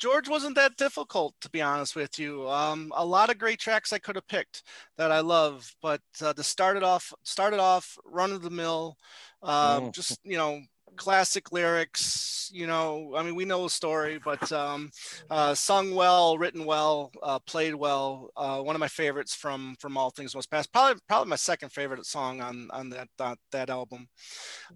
George 0.02 0.28
wasn't 0.28 0.56
that 0.56 0.76
difficult 0.76 1.32
to 1.40 1.48
be 1.48 1.62
honest 1.62 1.94
with 1.94 2.18
you. 2.18 2.48
Um, 2.48 2.92
a 2.96 3.06
lot 3.06 3.30
of 3.30 3.38
great 3.38 3.60
tracks 3.60 3.92
I 3.92 4.00
could 4.00 4.16
have 4.16 4.26
picked 4.26 4.64
that 4.96 5.12
I 5.12 5.20
love, 5.20 5.72
but 5.80 6.00
uh, 6.20 6.32
to 6.32 6.42
start 6.42 6.76
it 6.76 6.82
off, 6.82 7.12
started 7.22 7.60
off 7.60 7.96
run 8.04 8.32
of 8.32 8.42
the 8.42 8.50
mill, 8.50 8.96
uh, 9.44 9.78
Mm. 9.78 9.92
just 9.92 10.18
you 10.24 10.36
know, 10.36 10.60
classic 10.96 11.52
lyrics. 11.52 12.50
You 12.52 12.66
know, 12.66 13.14
I 13.16 13.22
mean, 13.22 13.34
we 13.34 13.44
know 13.46 13.62
the 13.62 13.70
story, 13.70 14.20
but 14.22 14.52
um, 14.52 14.90
uh, 15.30 15.54
sung 15.54 15.94
well, 15.94 16.36
written 16.36 16.64
well, 16.64 17.10
uh, 17.22 17.38
played 17.40 17.74
well. 17.74 18.30
Uh, 18.36 18.60
one 18.60 18.76
of 18.76 18.80
my 18.80 18.88
favorites 18.88 19.34
from 19.34 19.76
from 19.78 19.96
All 19.96 20.10
Things 20.10 20.34
Must 20.34 20.50
Pass. 20.50 20.66
Probably 20.66 21.00
probably 21.08 21.30
my 21.30 21.36
second 21.36 21.70
favorite 21.70 22.04
song 22.04 22.40
on 22.40 22.68
on 22.72 22.90
that 22.90 23.08
that, 23.18 23.38
that 23.52 23.70
album. 23.70 24.08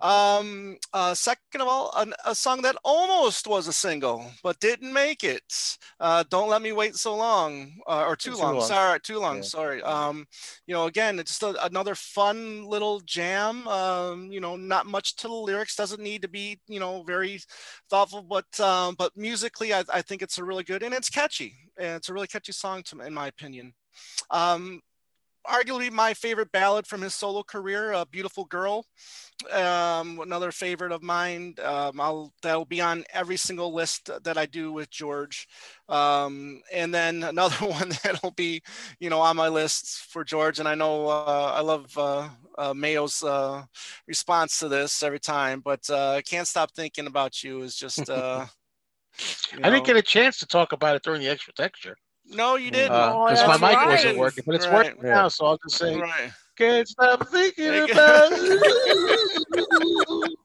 Um, 0.00 0.76
uh, 0.92 1.14
second 1.14 1.60
of 1.60 1.68
all, 1.68 1.92
an, 1.96 2.14
a 2.24 2.34
song 2.34 2.62
that 2.62 2.76
almost 2.84 3.46
was 3.46 3.68
a 3.68 3.72
single 3.72 4.30
but 4.42 4.60
didn't 4.60 4.92
make 4.92 5.24
it. 5.24 5.78
Uh, 6.00 6.24
Don't 6.30 6.48
let 6.48 6.62
me 6.62 6.72
wait 6.72 6.94
so 6.96 7.14
long, 7.16 7.72
uh, 7.86 8.04
or 8.06 8.16
too, 8.16 8.32
Too 8.32 8.36
long. 8.38 8.56
long. 8.58 8.66
Sorry, 8.66 9.00
too 9.00 9.18
long. 9.18 9.36
Yeah. 9.36 9.42
Sorry. 9.42 9.82
Um, 9.82 10.26
you 10.66 10.74
know, 10.74 10.86
again, 10.86 11.18
it's 11.18 11.38
just 11.38 11.42
a, 11.42 11.64
another 11.64 11.94
fun 11.94 12.64
little 12.64 13.00
jam. 13.00 13.66
Um, 13.68 14.30
you 14.30 14.40
know, 14.40 14.56
not 14.56 14.86
much 14.86 15.16
to 15.16 15.28
the 15.28 15.34
lyrics. 15.34 15.76
Doesn't 15.76 16.05
need 16.10 16.22
to 16.22 16.28
be, 16.28 16.44
you 16.74 16.80
know, 16.80 17.02
very 17.14 17.40
thoughtful, 17.90 18.22
but 18.22 18.50
um, 18.60 18.94
but 19.00 19.10
musically, 19.16 19.70
I, 19.78 19.82
I 19.98 20.02
think 20.02 20.22
it's 20.22 20.38
a 20.38 20.44
really 20.44 20.64
good 20.64 20.82
and 20.82 20.94
it's 20.94 21.10
catchy. 21.10 21.52
And 21.78 21.96
it's 21.98 22.08
a 22.08 22.14
really 22.14 22.32
catchy 22.34 22.52
song, 22.52 22.82
to, 22.86 23.00
in 23.00 23.14
my 23.20 23.26
opinion. 23.34 23.74
Um, 24.30 24.80
arguably 25.48 25.90
my 25.90 26.14
favorite 26.14 26.52
ballad 26.52 26.86
from 26.86 27.02
his 27.02 27.14
solo 27.14 27.42
career, 27.42 27.92
uh, 27.92 28.04
"Beautiful 28.04 28.44
Girl." 28.44 28.86
Um, 29.52 30.20
another 30.20 30.50
favorite 30.50 30.92
of 30.92 31.02
mine. 31.02 31.54
Um, 31.62 32.00
I'll 32.00 32.32
that'll 32.42 32.64
be 32.64 32.80
on 32.80 33.04
every 33.12 33.36
single 33.36 33.74
list 33.74 34.10
that 34.24 34.38
I 34.38 34.46
do 34.46 34.72
with 34.72 34.90
George. 34.90 35.46
Um, 35.88 36.62
and 36.72 36.92
then 36.92 37.22
another 37.22 37.56
one 37.66 37.92
that'll 38.02 38.30
be, 38.32 38.62
you 38.98 39.10
know, 39.10 39.20
on 39.20 39.36
my 39.36 39.48
list 39.48 40.06
for 40.10 40.24
George. 40.24 40.58
And 40.58 40.68
I 40.68 40.74
know 40.74 41.08
uh, 41.08 41.52
I 41.54 41.60
love 41.60 41.96
uh, 41.98 42.28
uh, 42.58 42.74
Mayo's 42.74 43.22
uh, 43.22 43.64
response 44.06 44.58
to 44.60 44.68
this 44.68 45.02
every 45.02 45.20
time, 45.20 45.60
but 45.60 45.88
uh, 45.90 46.12
I 46.12 46.22
can't 46.22 46.48
stop 46.48 46.72
thinking 46.72 47.06
about 47.06 47.42
you. 47.42 47.62
Is 47.62 47.76
just. 47.76 48.08
Uh, 48.08 48.46
you 49.52 49.60
I 49.62 49.70
didn't 49.70 49.86
get 49.86 49.96
a 49.96 50.02
chance 50.02 50.38
to 50.38 50.46
talk 50.46 50.72
about 50.72 50.96
it 50.96 51.02
during 51.02 51.20
the 51.20 51.28
extra 51.28 51.52
texture 51.52 51.96
No, 52.30 52.56
you 52.56 52.70
didn't. 52.70 52.92
Oh, 52.92 53.24
because 53.26 53.46
that's 53.46 53.60
my 53.60 53.70
mic 53.70 53.78
right. 53.78 53.88
wasn't 53.88 54.18
working, 54.18 54.44
but 54.46 54.54
it's 54.56 54.66
Right. 54.66 54.96
working 54.96 55.04
Yeah. 55.04 55.14
now. 55.14 55.28
So 55.28 55.46
I'll 55.46 55.58
just 55.64 55.78
say, 55.78 55.96
Right. 55.96 56.32
can't 56.56 56.88
stop 56.88 57.28
thinking 57.28 57.68
Thank 57.68 57.88
you. 57.88 57.94
about 57.94 58.32
it. 58.32 60.36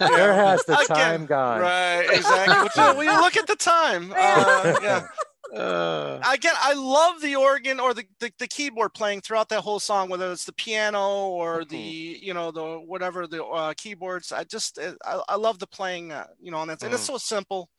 Where 0.00 0.34
has 0.34 0.64
the 0.64 0.74
Again, 0.74 0.86
time 0.86 1.26
gone? 1.26 1.60
Right, 1.60 2.06
exactly. 2.10 2.68
Well, 2.76 2.96
when 2.96 3.06
you 3.06 3.20
look 3.20 3.36
at 3.36 3.46
the 3.46 3.56
time, 3.56 4.12
uh, 4.16 4.74
yeah. 4.82 5.06
Uh, 5.54 6.20
Again, 6.30 6.52
I 6.58 6.74
love 6.74 7.22
the 7.22 7.36
organ 7.36 7.80
or 7.80 7.94
the, 7.94 8.04
the, 8.20 8.30
the 8.38 8.46
keyboard 8.46 8.92
playing 8.92 9.22
throughout 9.22 9.48
that 9.48 9.62
whole 9.62 9.80
song, 9.80 10.10
whether 10.10 10.30
it's 10.30 10.44
the 10.44 10.52
piano 10.52 11.28
or 11.28 11.60
Mm-hmm. 11.60 11.68
the 11.68 12.18
you 12.22 12.34
know 12.34 12.50
the 12.50 12.80
whatever 12.80 13.26
the 13.26 13.42
uh, 13.42 13.72
keyboards. 13.74 14.30
I 14.30 14.44
just 14.44 14.78
I, 14.78 15.22
I 15.26 15.36
love 15.36 15.58
the 15.58 15.66
playing, 15.66 16.12
uh, 16.12 16.26
you 16.38 16.50
know, 16.50 16.60
and 16.60 16.70
it's, 16.70 16.82
and 16.82 16.92
it's 16.92 17.04
so 17.04 17.16
simple, 17.16 17.70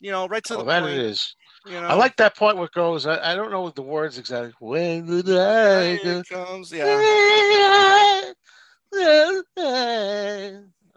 you 0.00 0.10
know, 0.10 0.26
right 0.28 0.44
to 0.44 0.54
well, 0.54 0.64
the 0.64 0.70
that 0.70 0.82
point. 0.82 0.94
it 0.94 1.00
is. 1.00 1.34
You 1.66 1.80
know, 1.80 1.86
I 1.86 1.94
like 1.94 2.16
that 2.16 2.36
part 2.36 2.56
where 2.56 2.66
it 2.66 2.72
goes. 2.72 3.06
I, 3.06 3.32
I 3.32 3.34
don't 3.34 3.50
know 3.50 3.62
what 3.62 3.74
the 3.74 3.82
words 3.82 4.18
exactly. 4.18 4.52
When 4.60 5.06
the 5.06 5.22
day 5.22 6.22
comes, 6.28 6.70
yeah. 6.70 8.32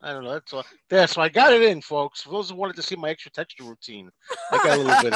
I 0.04 0.14
don't 0.14 0.24
know. 0.24 0.34
That's 0.34 0.54
all. 0.54 0.64
Yeah, 0.92 1.08
so 1.08 1.22
I 1.24 1.30
got 1.30 1.54
it 1.54 1.64
in, 1.64 1.82
folks. 1.82 2.22
For 2.22 2.30
those 2.30 2.52
who 2.52 2.56
wanted 2.56 2.76
to 2.76 2.84
see 2.84 2.96
my 2.96 3.10
extra 3.10 3.32
texture 3.32 3.64
routine, 3.64 4.12
I 4.52 4.58
got 4.58 4.78
a 4.78 4.82
little 4.82 5.02
bit 5.02 5.14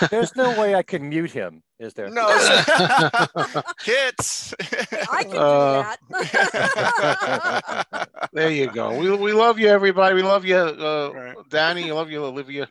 in. 0.00 0.08
There's 0.10 0.36
no 0.36 0.58
way 0.60 0.76
I 0.76 0.82
can 0.84 1.08
mute 1.08 1.32
him, 1.32 1.62
is 1.80 1.92
there? 1.94 2.08
no, 2.08 2.28
it's- 2.30 3.64
hits. 3.84 4.54
I 5.10 5.24
can 5.24 5.36
Uh, 5.36 5.96
do 6.08 6.16
that. 6.20 8.08
There 8.32 8.50
you 8.50 8.68
go. 8.70 8.96
We, 8.96 9.10
we 9.16 9.32
love 9.32 9.58
you, 9.58 9.66
everybody. 9.68 10.14
We 10.14 10.22
love 10.22 10.44
you, 10.44 10.56
uh, 10.56 11.10
Right. 11.12 11.36
Danny. 11.50 11.84
We 11.86 11.92
love 11.92 12.10
you, 12.10 12.24
Olivia. 12.24 12.68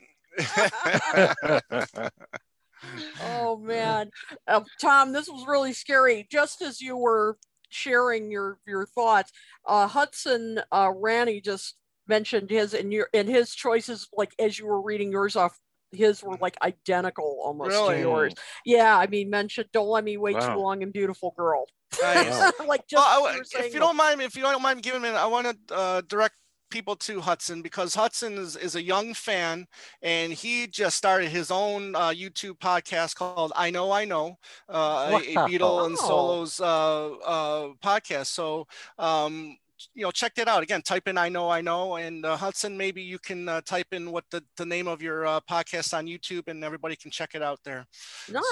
oh 3.23 3.57
man, 3.57 4.09
uh, 4.47 4.61
Tom, 4.79 5.11
this 5.11 5.27
was 5.29 5.45
really 5.47 5.73
scary. 5.73 6.27
Just 6.31 6.61
as 6.61 6.81
you 6.81 6.97
were 6.97 7.37
sharing 7.71 8.31
your 8.31 8.59
your 8.67 8.85
thoughts, 8.85 9.31
uh, 9.65 9.87
Hudson 9.87 10.59
uh, 10.71 10.91
Ranny 10.95 11.41
just 11.41 11.75
mentioned 12.07 12.49
his 12.49 12.73
and 12.73 12.91
your 12.91 13.07
and 13.13 13.27
his 13.27 13.53
choices. 13.55 14.07
Like 14.15 14.33
as 14.39 14.59
you 14.59 14.65
were 14.67 14.81
reading 14.81 15.11
yours 15.11 15.35
off, 15.35 15.57
his 15.91 16.23
were 16.23 16.37
like 16.37 16.57
identical 16.61 17.39
almost 17.43 17.69
Really? 17.69 17.95
to 17.95 18.01
yours. 18.01 18.33
Yeah, 18.65 18.97
I 18.97 19.07
mean, 19.07 19.29
mentioned 19.29 19.69
"Don't 19.73 19.87
Let 19.87 20.03
Me 20.03 20.17
Wait 20.17 20.35
Wow. 20.35 20.55
Too 20.55 20.61
Long" 20.61 20.83
and 20.83 20.93
"Beautiful 20.93 21.33
Girl." 21.35 21.65
Nice. 22.01 22.53
like 22.67 22.87
just 22.87 23.05
Well, 23.05 23.27
I- 23.27 23.33
you 23.33 23.39
were 23.39 23.43
saying 23.43 23.65
if 23.67 23.73
you 23.73 23.79
don't 23.79 23.97
mind, 23.97 24.21
if 24.21 24.35
you 24.35 24.43
don't 24.43 24.61
mind 24.61 24.81
giving 24.81 25.01
me, 25.01 25.09
I 25.09 25.25
want 25.25 25.47
to 25.67 25.75
uh, 25.75 26.01
direct 26.07 26.35
people 26.71 26.95
to 26.95 27.21
Hudson 27.21 27.61
because 27.61 27.93
Hudson 27.93 28.37
is, 28.37 28.55
is 28.55 28.75
a 28.75 28.81
young 28.81 29.13
fan 29.13 29.67
and 30.01 30.33
he 30.33 30.65
just 30.67 30.97
started 30.97 31.29
his 31.29 31.51
own 31.51 31.95
uh, 31.95 32.09
YouTube 32.09 32.57
podcast 32.57 33.15
called 33.15 33.51
I 33.55 33.69
Know 33.69 33.91
I 33.91 34.05
Know, 34.05 34.37
uh, 34.69 35.11
a, 35.11 35.15
a 35.17 35.35
Beatle 35.47 35.85
and 35.85 35.97
Solos 35.97 36.59
uh, 36.59 37.11
uh, 37.11 37.67
podcast. 37.83 38.27
So, 38.27 38.67
um, 38.97 39.57
you 39.93 40.03
know, 40.03 40.11
check 40.11 40.33
that 40.35 40.47
out. 40.47 40.63
Again, 40.63 40.81
type 40.81 41.07
in 41.07 41.17
I 41.17 41.29
Know 41.29 41.49
I 41.49 41.61
Know 41.61 41.97
and 41.97 42.25
uh, 42.25 42.37
Hudson, 42.37 42.77
maybe 42.77 43.01
you 43.01 43.19
can 43.19 43.47
uh, 43.49 43.61
type 43.61 43.87
in 43.91 44.11
what 44.11 44.25
the, 44.31 44.43
the 44.57 44.65
name 44.65 44.87
of 44.87 45.01
your 45.01 45.27
uh, 45.27 45.39
podcast 45.41 45.95
on 45.95 46.07
YouTube 46.07 46.47
and 46.47 46.63
everybody 46.63 46.95
can 46.95 47.11
check 47.11 47.35
it 47.35 47.43
out 47.43 47.59
there. 47.63 47.85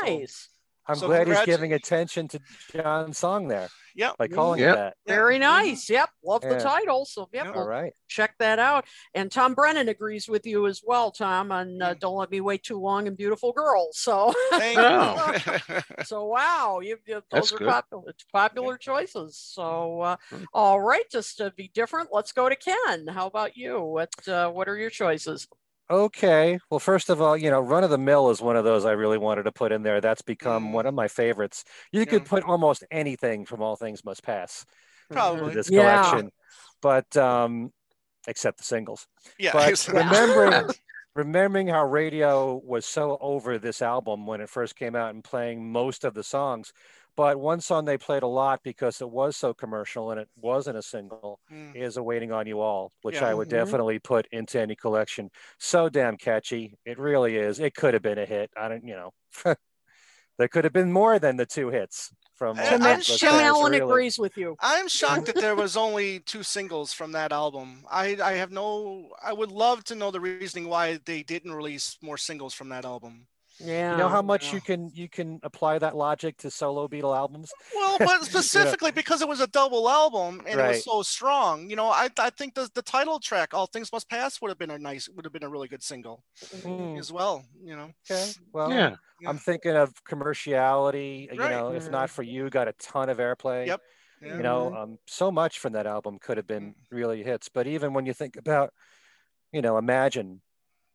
nice. 0.04 0.50
I'm 0.90 0.96
So 0.96 1.06
glad 1.08 1.28
he's 1.28 1.40
giving 1.46 1.74
attention 1.74 2.28
to 2.30 2.40
John's 2.74 3.20
song 3.20 3.48
there 3.48 3.70
Yep. 3.96 4.18
by 4.18 4.28
calling 4.28 4.60
Yep. 4.60 4.74
it 4.74 4.76
that. 4.78 4.98
Very 5.06 5.36
Mhm. 5.38 5.42
nice. 5.42 5.88
Yep. 5.90 6.10
Love 6.24 6.42
the 6.42 6.60
title. 6.60 7.06
So, 7.06 7.30
yep. 7.32 7.46
Yep. 7.46 7.54
we'll 7.54 7.64
All 7.64 7.70
right. 7.70 7.94
check 8.08 8.34
that 8.40 8.58
out. 8.58 8.86
And 9.14 9.32
Tom 9.32 9.54
Brennan 9.54 9.88
agrees 9.88 10.28
with 10.28 10.48
you 10.48 10.66
as 10.66 10.82
well, 10.84 11.12
Tom, 11.12 11.52
on 11.52 11.80
uh. 11.80 11.94
Don't 12.00 12.16
Let 12.16 12.32
Me 12.32 12.42
Wait 12.42 12.64
Too 12.64 12.80
Long 12.80 13.08
and 13.08 13.16
Beautiful 13.16 13.54
Girls. 13.54 13.98
So, 14.00 14.34
Thank 14.52 14.78
Wow. 14.80 15.32
you. 15.70 15.82
so 16.06 16.26
wow, 16.26 16.80
you, 16.82 16.98
you, 17.06 17.22
That's 17.30 17.52
those 17.52 17.54
are 17.54 17.58
good. 17.60 17.70
popular, 17.70 18.14
popular 18.34 18.78
choices. 18.78 19.38
So, 19.38 20.02
uh, 20.02 20.18
Mm. 20.32 20.46
all 20.54 20.82
right, 20.82 21.08
just 21.12 21.38
to 21.38 21.52
be 21.52 21.68
different, 21.68 22.10
let's 22.12 22.32
go 22.32 22.50
to 22.50 22.56
Ken. 22.56 23.08
How 23.08 23.28
about 23.28 23.56
you? 23.56 23.80
What 23.82 24.10
uh, 24.28 24.50
What 24.50 24.68
are 24.68 24.76
your 24.78 24.90
choices? 24.90 25.48
Okay. 25.92 26.60
Well, 26.70 26.80
first 26.80 27.10
of 27.10 27.22
all, 27.22 27.36
you 27.36 27.50
know, 27.50 27.60
Run 27.60 27.84
of 27.84 27.90
the 27.90 27.98
Mill 27.98 28.30
is 28.30 28.42
one 28.42 28.56
of 28.56 28.64
those 28.64 28.86
I 28.86 28.92
really 28.92 29.18
wanted 29.18 29.44
to 29.44 29.52
put 29.52 29.72
in 29.72 29.82
there. 29.82 30.02
That's 30.02 30.22
become 30.22 30.68
Mm. 30.70 30.72
one 30.74 30.86
of 30.86 30.94
my 30.94 31.08
favorites. 31.08 31.64
You 31.92 32.02
Yeah. 32.02 32.06
could 32.06 32.26
put 32.26 32.44
almost 32.44 32.84
anything 32.92 33.46
from 33.46 33.62
All 33.62 33.76
Things 33.76 34.06
Must 34.06 34.22
Pass 34.24 34.66
Probably. 35.12 35.54
this 35.54 35.70
Yeah. 35.70 36.02
collection, 36.04 36.32
but 36.82 37.18
um, 37.18 37.74
except 38.28 38.60
the 38.60 38.64
singles. 38.64 39.08
Yeah. 39.40 39.52
But 39.54 39.88
remembering 39.88 40.70
remembering 41.16 41.68
how 41.68 41.84
radio 41.86 42.62
was 42.64 42.86
so 42.86 43.18
over 43.20 43.58
this 43.58 43.82
album 43.82 44.28
when 44.28 44.42
it 44.42 44.50
first 44.50 44.76
came 44.76 44.96
out 44.96 45.14
and 45.14 45.24
playing 45.24 45.72
most 45.72 46.04
of 46.06 46.14
the 46.14 46.24
songs. 46.24 46.72
But 47.20 47.38
one 47.38 47.60
song 47.60 47.84
they 47.84 47.98
played 47.98 48.24
a 48.24 48.28
lot 48.28 48.62
because 48.64 49.02
it 49.02 49.10
was 49.10 49.36
so 49.36 49.54
commercial 49.54 50.12
and 50.12 50.22
it 50.22 50.30
wasn't 50.38 50.78
a 50.78 50.82
single 50.82 51.42
Mm. 51.52 51.76
is 51.76 51.98
Awaiting 51.98 52.32
on 52.32 52.48
you 52.48 52.62
all 52.62 52.94
which 53.02 53.16
Yeah. 53.16 53.28
i 53.28 53.34
would 53.34 53.48
Mhm. 53.50 53.60
definitely 53.60 54.00
put 54.00 54.26
into 54.32 54.58
any 54.62 54.76
collection 54.76 55.30
so 55.58 55.90
damn 55.90 56.16
catchy 56.16 56.78
it 56.86 56.98
really 56.98 57.36
is 57.36 57.60
it 57.60 57.76
could 57.76 57.94
have 57.94 58.04
been 58.04 58.18
a 58.20 58.26
hit 58.26 58.52
i 58.56 58.70
don't 58.70 58.86
you 58.86 58.96
know 58.96 59.12
there 60.38 60.48
could 60.48 60.64
have 60.64 60.72
been 60.72 60.94
more 60.94 61.20
than 61.20 61.36
the 61.36 61.46
two 61.46 61.68
hits 61.70 62.14
from 62.36 62.58
I'm 62.58 62.64
All 62.64 62.70
Tim, 62.70 62.82
Things 62.82 62.86
I'm 62.96 63.02
shocked. 63.02 63.20
Tim 63.20 63.30
Pass, 63.32 63.42
Allen 63.42 63.72
really. 63.74 63.84
agrees 63.84 64.18
with 64.18 64.38
you. 64.38 64.56
I'm 64.62 64.88
shocked 64.88 65.26
that 65.26 65.36
there 65.36 65.56
was 65.66 65.76
only 65.76 66.22
two 66.22 66.42
singles 66.42 66.94
from 66.94 67.12
that 67.12 67.34
album. 67.34 67.84
I, 67.92 68.18
I 68.24 68.34
have 68.36 68.50
no. 68.50 69.10
I 69.22 69.34
would 69.34 69.52
love 69.52 69.84
to 69.86 69.96
know 69.96 70.10
the 70.10 70.22
reasoning 70.22 70.70
why 70.70 71.00
they 71.04 71.22
didn't 71.22 71.52
release 71.54 71.98
more 72.02 72.16
singles 72.18 72.54
from 72.54 72.70
that 72.70 72.86
album. 72.86 73.28
Yeah. 73.60 73.92
You 73.92 73.98
know 73.98 74.08
how 74.10 74.22
much 74.22 74.48
Yeah. 74.48 74.56
you 74.56 74.62
can 74.62 74.90
you 74.94 75.10
can 75.10 75.40
apply 75.44 75.80
that 75.80 75.96
logic 75.96 76.38
to 76.38 76.52
solo 76.52 76.88
Beatle 76.88 77.16
albums? 77.16 77.52
Well, 77.76 77.98
but 78.00 78.24
specifically 78.24 78.92
because 78.92 79.22
it 79.22 79.28
was 79.28 79.42
a 79.42 79.48
double 79.48 79.90
album 79.90 80.42
and 80.48 80.60
it 80.60 80.68
was 80.68 80.84
so 80.84 81.02
strong, 81.02 81.70
you 81.70 81.76
know, 81.76 81.88
I, 81.88 82.10
I 82.18 82.30
think 82.30 82.56
the, 82.56 82.70
the 82.74 82.82
title 82.82 83.20
track, 83.20 83.54
"All 83.54 83.68
Things 83.68 83.92
Must 83.92 84.10
Pass," 84.10 84.42
would 84.42 84.50
have 84.50 84.58
been 84.58 84.72
a 84.72 84.78
nice, 84.80 85.10
would 85.10 85.26
have 85.26 85.34
been 85.34 85.44
a 85.44 85.50
really 85.50 85.68
good 85.68 85.84
single 85.84 86.24
Hmm, 86.64 86.96
as 86.98 87.12
well. 87.12 87.44
You 87.62 87.76
know, 87.76 87.92
okay. 88.10 88.32
Well, 88.54 88.72
Yeah. 88.72 88.96
Yeah. 89.22 89.30
I'm 89.30 89.38
thinking 89.38 89.76
of 89.76 89.94
commerciality. 90.06 91.32
You 91.34 91.40
Right. 91.40 91.52
know, 91.52 91.74
if 91.74 91.90
not 91.92 92.10
for 92.10 92.24
you, 92.24 92.50
got 92.50 92.70
a 92.70 92.74
ton 92.74 93.10
of 93.10 93.18
airplay. 93.18 93.68
Yep. 93.68 93.82
Yeah. 94.22 94.38
You 94.38 94.44
know, 94.44 94.74
um, 94.74 94.98
so 95.08 95.32
much 95.32 95.60
from 95.60 95.74
that 95.74 95.86
album 95.88 96.20
could 96.20 96.38
have 96.38 96.48
been 96.48 96.70
Mm. 96.74 96.76
really 96.92 97.24
hits. 97.24 97.50
But 97.50 97.68
even 97.68 97.94
when 97.94 98.06
you 98.06 98.14
think 98.14 98.38
about, 98.38 98.74
you 99.52 99.62
know, 99.62 99.78
Imagine 99.78 100.42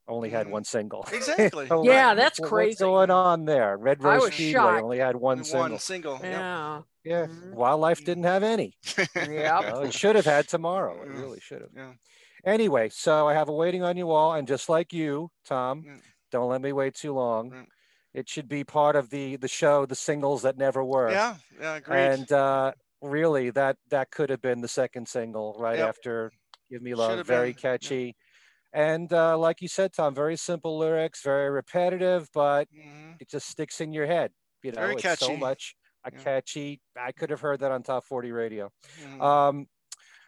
only 0.07 0.29
had 0.29 0.47
Mhm. 0.47 0.51
one 0.51 0.63
single. 0.63 1.03
Exactly. 1.13 1.67
So 1.67 1.83
Yeah, 1.83 2.09
what- 2.09 2.17
that's 2.17 2.39
what's 2.39 2.49
crazy. 2.49 2.77
going 2.83 3.09
on 3.11 3.45
there? 3.45 3.77
Red 3.77 4.03
Rose 4.03 4.21
was 4.21 4.33
Speedway 4.33 4.51
shocked. 4.53 4.83
only 4.83 4.97
had 4.99 5.15
one 5.15 5.37
One 5.39 5.43
single. 5.43 5.79
single. 5.79 6.13
yep. 6.15 6.23
Yeah. 6.23 6.81
Yeah, 7.03 7.25
Mhm. 7.27 7.53
Wild 7.53 7.81
Life 7.81 8.03
didn't 8.03 8.23
have 8.23 8.41
any. 8.43 8.75
Yep. 8.97 9.09
You 9.15 9.33
know, 9.33 9.81
it 9.81 9.93
should 9.93 10.15
have 10.15 10.25
had 10.25 10.47
tomorrow. 10.47 11.01
It 11.03 11.09
Yeah. 11.13 11.21
really 11.21 11.39
should 11.39 11.61
have. 11.61 11.69
Yeah. 11.75 11.93
Anyway, 12.45 12.89
so 12.89 13.27
I 13.27 13.33
have 13.33 13.49
Awaiting 13.49 13.83
on 13.83 13.97
you 13.97 14.11
all, 14.11 14.33
and 14.33 14.47
just 14.47 14.69
like 14.69 14.93
you, 14.93 15.29
Tom, 15.45 15.83
Yeah. 15.85 15.97
don't 16.31 16.49
let 16.49 16.61
me 16.61 16.71
wait 16.73 16.95
too 16.95 17.13
long. 17.13 17.51
Yeah. 17.51 17.63
It 18.13 18.29
should 18.29 18.47
be 18.47 18.63
part 18.63 18.95
of 18.95 19.09
the 19.09 19.35
the 19.37 19.47
show, 19.47 19.85
the 19.85 19.95
singles 19.95 20.43
that 20.43 20.57
never 20.57 20.83
were. 20.83 21.09
Yeah. 21.11 21.35
Yeah. 21.59 21.75
Agreed. 21.75 21.97
And 21.97 22.31
uh, 22.31 22.71
really, 23.01 23.49
that 23.51 23.77
that 23.89 24.09
could 24.11 24.29
have 24.29 24.41
been 24.41 24.61
the 24.61 24.67
second 24.67 25.07
single 25.07 25.55
right 25.59 25.79
Yep. 25.79 25.89
after 25.89 26.31
"Give 26.71 26.81
Me 26.81 26.91
Should 26.91 26.97
Love." 26.99 27.17
have 27.17 27.27
Very 27.27 27.51
been, 27.51 27.57
yeah. 27.57 27.61
catchy, 27.71 28.15
and 28.75 29.11
uh, 29.13 29.37
like 29.39 29.61
you 29.61 29.69
said, 29.69 29.93
Tom, 29.93 30.15
very 30.15 30.37
simple 30.37 30.77
lyrics, 30.77 31.23
very 31.23 31.49
repetitive, 31.49 32.29
but 32.33 32.69
Mhm. 32.71 33.19
it 33.19 33.29
just 33.29 33.49
sticks 33.49 33.81
in 33.81 33.93
your 33.93 34.07
head. 34.07 34.33
You 34.63 34.73
know, 34.73 34.81
Very 34.81 34.97
it's 34.97 35.13
so 35.13 35.37
much 35.37 35.75
a 36.03 36.11
Yeah. 36.11 36.21
catchy. 36.23 36.81
I 36.97 37.13
could 37.13 37.31
have 37.31 37.41
heard 37.41 37.61
that 37.61 37.71
on 37.71 37.83
Top 37.83 38.05
40 38.05 38.31
radio. 38.33 38.71
Mhm. 38.97 39.25
Um, 39.25 39.67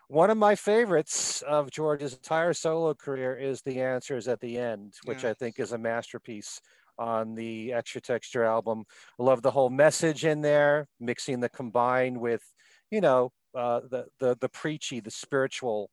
one 0.10 0.30
of 0.30 0.38
my 0.38 0.56
favorites 0.56 1.41
of 1.43 1.72
George's 1.72 2.14
entire 2.14 2.54
solo 2.54 2.93
career 2.93 3.36
is 3.38 3.62
the 3.64 3.82
answers 3.82 4.28
at 4.28 4.39
the 4.39 4.58
end, 4.58 4.95
which 5.04 5.24
Yeah. 5.24 5.26
I 5.26 5.34
think 5.34 5.60
is 5.60 5.74
a 5.74 5.78
masterpiece 5.78 6.62
on 6.98 7.36
the 7.36 7.74
Extra 7.74 8.02
Texture 8.02 8.43
album. 8.43 8.86
I 9.20 9.24
love 9.24 9.41
the 9.41 9.52
whole 9.52 9.70
message 9.70 10.26
in 10.26 10.41
there, 10.41 10.88
mixing 11.00 11.41
the 11.41 11.50
combined 11.50 12.20
with, 12.22 12.43
you 12.91 13.02
know, 13.02 13.32
uh, 13.56 13.82
the 13.82 14.08
the 14.20 14.38
the 14.39 14.50
preachy, 14.50 15.00
the 15.00 15.12
spiritual, 15.12 15.91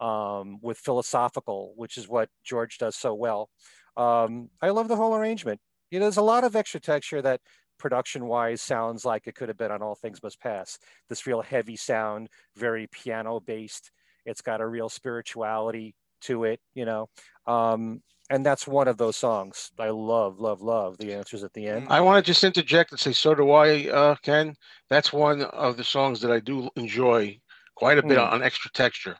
um, 0.00 0.58
with 0.62 0.78
philosophical, 0.78 1.72
which 1.76 1.96
is 1.96 2.08
what 2.08 2.28
George 2.44 2.78
does 2.78 2.96
so 2.96 3.14
well. 3.14 3.50
Um, 3.96 4.48
I 4.62 4.70
love 4.70 4.88
the 4.88 4.96
whole 4.96 5.14
arrangement. 5.14 5.60
You 5.90 5.98
know, 5.98 6.06
there's 6.06 6.16
a 6.16 6.22
lot 6.22 6.44
of 6.44 6.56
extra 6.56 6.80
texture 6.80 7.20
that 7.22 7.40
production 7.78 8.26
wise 8.26 8.62
sounds 8.62 9.04
like 9.04 9.26
it 9.26 9.34
could 9.34 9.48
have 9.48 9.58
been 9.58 9.72
on 9.72 9.82
All 9.82 9.94
Things 9.94 10.22
Must 10.22 10.40
Pass. 10.40 10.78
This 11.08 11.26
real 11.26 11.42
heavy 11.42 11.76
sound, 11.76 12.28
very 12.56 12.86
piano 12.86 13.40
based. 13.40 13.90
It's 14.26 14.42
got 14.42 14.60
a 14.60 14.66
real 14.66 14.88
spirituality 14.88 15.94
to 16.22 16.44
it, 16.44 16.60
you 16.74 16.84
know. 16.84 17.08
Um, 17.46 18.02
and 18.28 18.46
that's 18.46 18.66
one 18.66 18.86
of 18.86 18.96
those 18.96 19.16
songs 19.16 19.72
I 19.78 19.88
love, 19.88 20.38
love, 20.38 20.62
love. 20.62 20.98
The 20.98 21.14
answers 21.14 21.42
at 21.42 21.52
the 21.52 21.66
end. 21.66 21.86
I 21.90 22.00
want 22.00 22.24
to 22.24 22.30
just 22.30 22.44
interject 22.44 22.92
and 22.92 23.00
say, 23.00 23.12
so 23.12 23.34
do 23.34 23.50
I, 23.50 23.88
uh, 23.88 24.14
Ken. 24.22 24.54
That's 24.88 25.12
one 25.12 25.42
of 25.42 25.76
the 25.76 25.84
songs 25.84 26.20
that 26.20 26.30
I 26.30 26.38
do 26.38 26.70
enjoy 26.76 27.40
quite 27.74 27.98
a 27.98 28.02
bit 28.02 28.18
Mm. 28.18 28.32
on 28.32 28.42
Extra 28.42 28.70
Texture. 28.72 29.16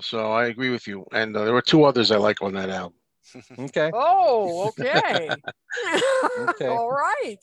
So 0.00 0.30
I 0.32 0.46
agree 0.46 0.70
with 0.70 0.86
you. 0.86 1.06
And 1.12 1.36
uh, 1.36 1.44
there 1.44 1.54
were 1.54 1.62
two 1.62 1.84
others 1.84 2.10
I 2.10 2.16
like 2.16 2.42
on 2.42 2.54
that 2.54 2.70
album. 2.70 2.94
Okay. 3.58 3.90
Oh, 3.92 4.68
okay. 4.68 5.28
Okay. 6.38 6.66
All 6.68 6.90
right. 6.90 7.36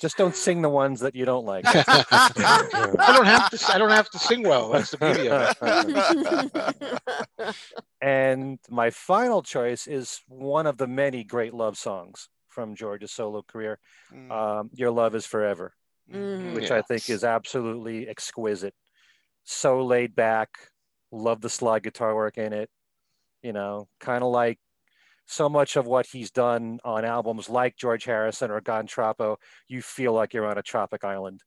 Just 0.00 0.16
don't 0.16 0.34
sing 0.34 0.62
the 0.62 0.68
ones 0.68 1.00
that 1.00 1.14
you 1.14 1.24
don't 1.24 1.44
like. 1.44 1.64
I 1.66 3.12
don't 3.14 3.26
have 3.26 3.50
to. 3.50 3.58
I 3.72 3.78
don't 3.78 3.90
have 3.90 4.10
to 4.10 4.18
sing 4.18 4.42
well. 4.42 4.70
That's 4.70 4.90
the 4.90 4.98
beauty 4.98 5.28
of 5.28 5.56
it. 7.38 7.54
and 8.00 8.58
my 8.70 8.90
final 8.90 9.42
choice 9.42 9.86
is 9.86 10.20
one 10.26 10.66
of 10.66 10.76
the 10.76 10.86
many 10.88 11.22
great 11.22 11.54
love 11.54 11.76
songs 11.78 12.28
from 12.48 12.74
George's 12.74 13.12
solo 13.12 13.42
career. 13.42 13.78
Mm. 14.12 14.30
Um, 14.30 14.70
Your 14.74 14.90
Love 14.90 15.14
is 15.14 15.26
Forever, 15.26 15.74
Mhm. 16.10 16.54
which 16.54 16.70
Yeah. 16.70 16.78
I 16.78 16.82
think 16.82 17.08
is 17.08 17.22
absolutely 17.24 18.08
exquisite. 18.08 18.74
So 19.44 19.84
laid 19.84 20.14
back, 20.14 20.50
love 21.12 21.40
the 21.40 21.50
slide 21.50 21.84
guitar 21.84 22.14
work 22.14 22.38
in 22.38 22.52
it. 22.52 22.70
You 23.42 23.52
know, 23.52 23.88
kind 24.00 24.24
of 24.24 24.30
like 24.30 24.58
so 25.26 25.48
much 25.48 25.76
of 25.76 25.86
what 25.86 26.06
he's 26.06 26.30
done 26.30 26.78
on 26.84 27.04
albums 27.04 27.48
like 27.48 27.76
George 27.76 28.04
Harrison 28.04 28.50
or 28.50 28.60
Gone 28.60 28.86
Troppo, 28.86 29.38
you 29.68 29.82
feel 29.82 30.12
like 30.12 30.34
you're 30.34 30.46
on 30.46 30.58
a 30.58 30.62
tropic 30.62 31.04
island. 31.04 31.40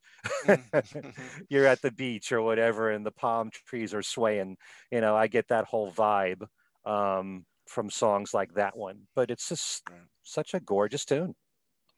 You're 1.50 1.68
at 1.68 1.84
the 1.84 1.92
beach 1.92 2.32
or 2.32 2.42
whatever, 2.42 2.90
and 2.90 3.06
the 3.06 3.12
palm 3.12 3.52
trees 3.68 3.94
are 3.94 4.02
swaying. 4.02 4.58
You 4.92 5.02
know, 5.02 5.16
I 5.16 5.28
get 5.28 5.50
that 5.50 5.66
whole 5.66 5.92
vibe 5.92 6.48
um, 6.84 7.46
from 7.68 7.92
songs 7.92 8.34
like 8.34 8.56
that 8.56 8.76
one. 8.76 9.02
But 9.16 9.30
it's 9.30 9.50
just 9.50 9.84
such 10.24 10.56
a 10.56 10.60
gorgeous 10.60 11.06
tune. 11.06 11.36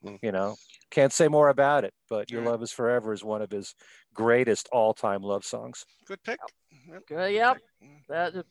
Mm. 0.04 0.18
You 0.22 0.32
know, 0.32 0.56
can't 0.90 1.12
say 1.12 1.28
more 1.28 1.48
about 1.48 1.84
it. 1.84 1.94
But 2.10 2.30
Your. 2.30 2.42
Love 2.42 2.62
Is 2.62 2.70
Forever 2.70 3.14
is 3.14 3.24
one 3.24 3.40
of 3.40 3.50
his 3.50 3.74
greatest 4.12 4.68
all-time 4.72 5.22
love 5.22 5.44
songs. 5.44 5.84
Good 6.06 6.22
pick. 6.22 6.38
Yep. 6.90 7.06
Good, 7.06 7.32
yep. 7.34 7.58
That 8.08 8.44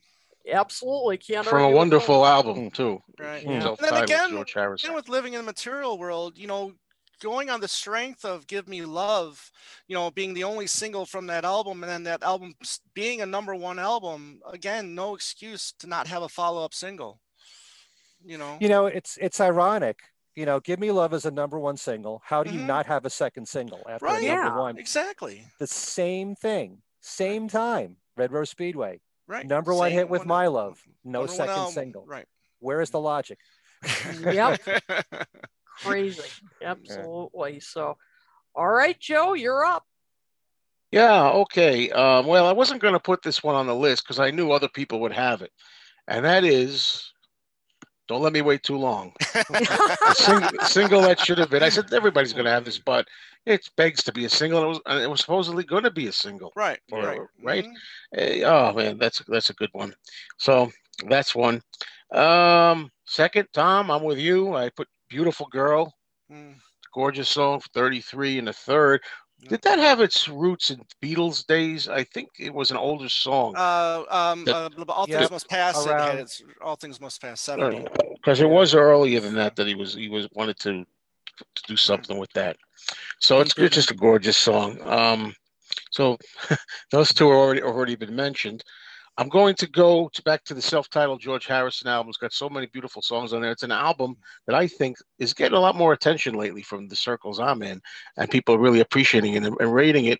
absolutely 0.49 1.17
can't 1.17 1.45
From 1.45 1.57
a 1.59 1.61
argue 1.63 1.73
with 1.73 1.77
wonderful 1.77 2.25
album 2.25 2.71
too. 2.71 3.01
Right. 3.19 3.43
Yeah. 3.43 3.69
And 3.69 3.77
then 3.79 4.03
again, 4.03 4.29
George 4.31 4.55
Again, 4.55 4.93
with 4.95 5.09
living 5.09 5.33
in 5.33 5.39
the 5.39 5.45
material 5.45 5.97
world, 5.97 6.37
you 6.37 6.47
know, 6.47 6.73
going 7.19 7.49
on 7.49 7.59
the 7.61 7.67
strength 7.67 8.23
of 8.23 8.45
"Give 8.47 8.67
Me 8.67 8.83
Love," 8.83 9.51
you 9.87 9.95
know, 9.95 10.11
being 10.11 10.33
the 10.33 10.43
only 10.43 10.67
single 10.67 11.05
from 11.05 11.27
that 11.27 11.45
album, 11.45 11.83
and 11.83 11.91
then 11.91 12.03
that 12.03 12.23
album 12.23 12.53
being 12.93 13.21
a 13.21 13.25
number 13.25 13.55
one 13.55 13.79
album, 13.79 14.39
again, 14.51 14.93
no 14.93 15.15
excuse 15.15 15.73
to 15.79 15.87
not 15.87 16.07
have 16.07 16.21
a 16.21 16.29
follow-up 16.29 16.73
single. 16.73 17.19
You 18.23 18.37
know. 18.37 18.57
You 18.59 18.69
know, 18.69 18.85
it's 18.85 19.17
it's 19.19 19.39
ironic. 19.41 19.99
You 20.35 20.45
know, 20.45 20.59
Give 20.59 20.79
Me 20.79 20.91
Love 20.91 21.15
is 21.15 21.25
a 21.25 21.31
number 21.31 21.57
one 21.57 21.77
single. 21.77 22.21
How 22.23 22.43
do 22.43 22.51
you 22.51 22.59
Mhm. 22.59 22.67
not 22.67 22.85
have 22.85 23.05
a 23.05 23.09
second 23.09 23.47
single 23.47 23.83
after 23.89 24.05
Right. 24.05 24.21
number 24.21 24.49
Yeah. 24.49 24.59
one? 24.59 24.77
Exactly. 24.77 25.47
The 25.57 25.65
same 25.65 26.35
thing, 26.35 26.83
same 27.01 27.47
time. 27.47 27.97
Red 28.17 28.31
Rose 28.31 28.49
Speedway, 28.49 28.99
Right. 29.27 29.45
number 29.45 29.73
one 29.73 29.91
hit 29.91 30.09
with 30.09 30.21
one- 30.21 30.27
My 30.27 30.47
Love, 30.47 30.81
no 31.03 31.25
second 31.27 31.55
album, 31.55 31.73
single. 31.73 32.05
Right. 32.05 32.25
Where 32.59 32.81
is 32.81 32.89
the 32.89 32.99
logic? 32.99 33.39
Yep. 34.21 34.59
crazy. 35.79 36.23
Absolutely. 36.61 37.59
So, 37.59 37.97
all 38.55 38.67
right, 38.69 38.99
Joe, 38.99 39.33
you're 39.33 39.63
up. 39.63 39.83
Yeah, 40.91 41.29
okay. 41.29 41.91
Um, 41.91 42.25
well, 42.25 42.47
I 42.47 42.53
wasn't 42.53 42.81
going 42.81 42.93
to 42.93 42.99
put 42.99 43.21
this 43.21 43.43
one 43.43 43.55
on 43.55 43.67
the 43.67 43.75
list 43.75 44.03
because 44.03 44.19
I 44.19 44.31
knew 44.31 44.51
other 44.51 44.69
people 44.69 45.01
would 45.01 45.11
have 45.11 45.41
it, 45.41 45.51
and 46.07 46.23
that 46.25 46.43
is 46.45 47.11
"Don't 48.07 48.21
Let 48.21 48.31
Me 48.33 48.41
Wait 48.41 48.63
Too 48.63 48.77
Long." 48.77 49.13
A 49.35 50.15
sing- 50.15 50.59
single 50.63 51.01
that 51.01 51.19
should 51.19 51.37
have 51.39 51.49
been. 51.49 51.61
I 51.61 51.69
said 51.69 51.93
everybody's 51.93 52.31
going 52.33 52.45
to 52.45 52.51
have 52.51 52.63
this, 52.65 52.79
but 52.79 53.05
it 53.47 53.69
begs 53.77 54.03
to 54.03 54.11
be 54.11 54.25
a 54.25 54.29
single. 54.29 54.63
It 54.63 54.67
was, 54.67 54.81
and 54.85 54.99
it 55.01 55.09
was 55.09 55.21
supposedly 55.21 55.63
going 55.63 55.83
to 55.83 55.91
be 55.91 56.07
a 56.07 56.11
single. 56.11 56.51
right. 56.55 56.79
Or- 56.91 57.01
right. 57.01 57.21
right? 57.43 57.65
Mhm. 57.65 57.73
Eh, 58.15 58.43
oh 58.43 58.73
man, 58.73 58.97
that's 58.97 59.19
that's 59.27 59.49
a 59.49 59.53
good 59.53 59.69
one. 59.73 59.93
So 60.37 60.71
that's 61.07 61.33
one. 61.33 61.61
Um, 62.11 62.91
second, 63.05 63.47
Tom, 63.53 63.91
I'm 63.91 64.03
with 64.03 64.17
you. 64.19 64.55
I 64.55 64.69
put 64.69 64.87
"Beautiful 65.09 65.47
Girl," 65.47 65.93
Mm. 66.31 66.55
gorgeous 66.93 67.29
song, 67.29 67.61
33 67.73 68.37
and 68.39 68.47
the 68.47 68.53
third. 68.53 69.01
Did 69.47 69.61
that 69.61 69.77
have 69.77 70.01
its 70.01 70.27
roots 70.27 70.71
in 70.71 70.81
Beatles 70.99 71.45
days? 71.45 71.87
I 71.87 72.03
think 72.05 72.29
it 72.39 72.51
was 72.51 72.71
an 72.71 72.77
older 72.77 73.07
song. 73.07 73.53
Uh, 73.55 74.03
um, 74.09 74.43
The- 74.45 74.55
uh, 74.55 74.69
all 74.89 75.05
Yeah, 75.07 75.19
things 75.19 75.31
must 75.31 75.47
pass. 75.47 75.85
It 75.85 75.89
had 75.91 76.17
its, 76.17 76.41
all 76.59 76.75
things 76.75 76.99
must 76.99 77.21
pass. 77.21 77.39
Seventy. 77.39 77.85
because 78.15 78.41
it 78.41 78.49
was 78.49 78.73
earlier 78.73 79.19
than 79.19 79.35
that 79.35 79.55
that 79.57 79.67
he 79.67 79.75
was 79.75 79.93
he 79.93 80.09
was 80.09 80.27
wanted 80.33 80.57
to 80.61 80.85
to 81.37 81.63
do 81.67 81.75
something 81.75 82.17
with 82.17 82.31
that. 82.33 82.57
So 83.19 83.39
it's, 83.41 83.57
it's 83.57 83.75
just 83.75 83.91
a 83.91 83.95
gorgeous 83.95 84.37
song. 84.37 84.79
Um, 84.83 85.33
so 85.91 86.17
those 86.91 87.13
two 87.13 87.29
are 87.29 87.35
already 87.35 87.61
already 87.61 87.95
been 87.95 88.15
mentioned. 88.15 88.63
I'm 89.17 89.29
going 89.29 89.55
to 89.55 89.67
go 89.67 90.09
to 90.13 90.21
back 90.23 90.43
to 90.45 90.53
the 90.53 90.61
self-titled 90.61 91.21
George 91.21 91.47
Harrison 91.47 91.87
album. 91.87 92.09
It's 92.09 92.17
got 92.17 92.33
so 92.33 92.49
many 92.49 92.67
beautiful 92.67 93.01
songs 93.01 93.33
on 93.33 93.41
there. 93.41 93.51
It's 93.51 93.63
an 93.63 93.71
album 93.71 94.15
that 94.45 94.55
I 94.55 94.67
think 94.67 94.97
is 95.19 95.33
getting 95.33 95.57
a 95.57 95.59
lot 95.59 95.75
more 95.75 95.93
attention 95.93 96.35
lately 96.35 96.61
from 96.61 96.87
the 96.87 96.95
circles 96.95 97.39
I'm 97.39 97.61
in, 97.63 97.81
and 98.17 98.29
people 98.29 98.55
are 98.55 98.59
really 98.59 98.79
appreciating 98.81 99.33
it 99.33 99.43
and, 99.43 99.55
and 99.59 99.73
rating 99.73 100.05
it 100.05 100.19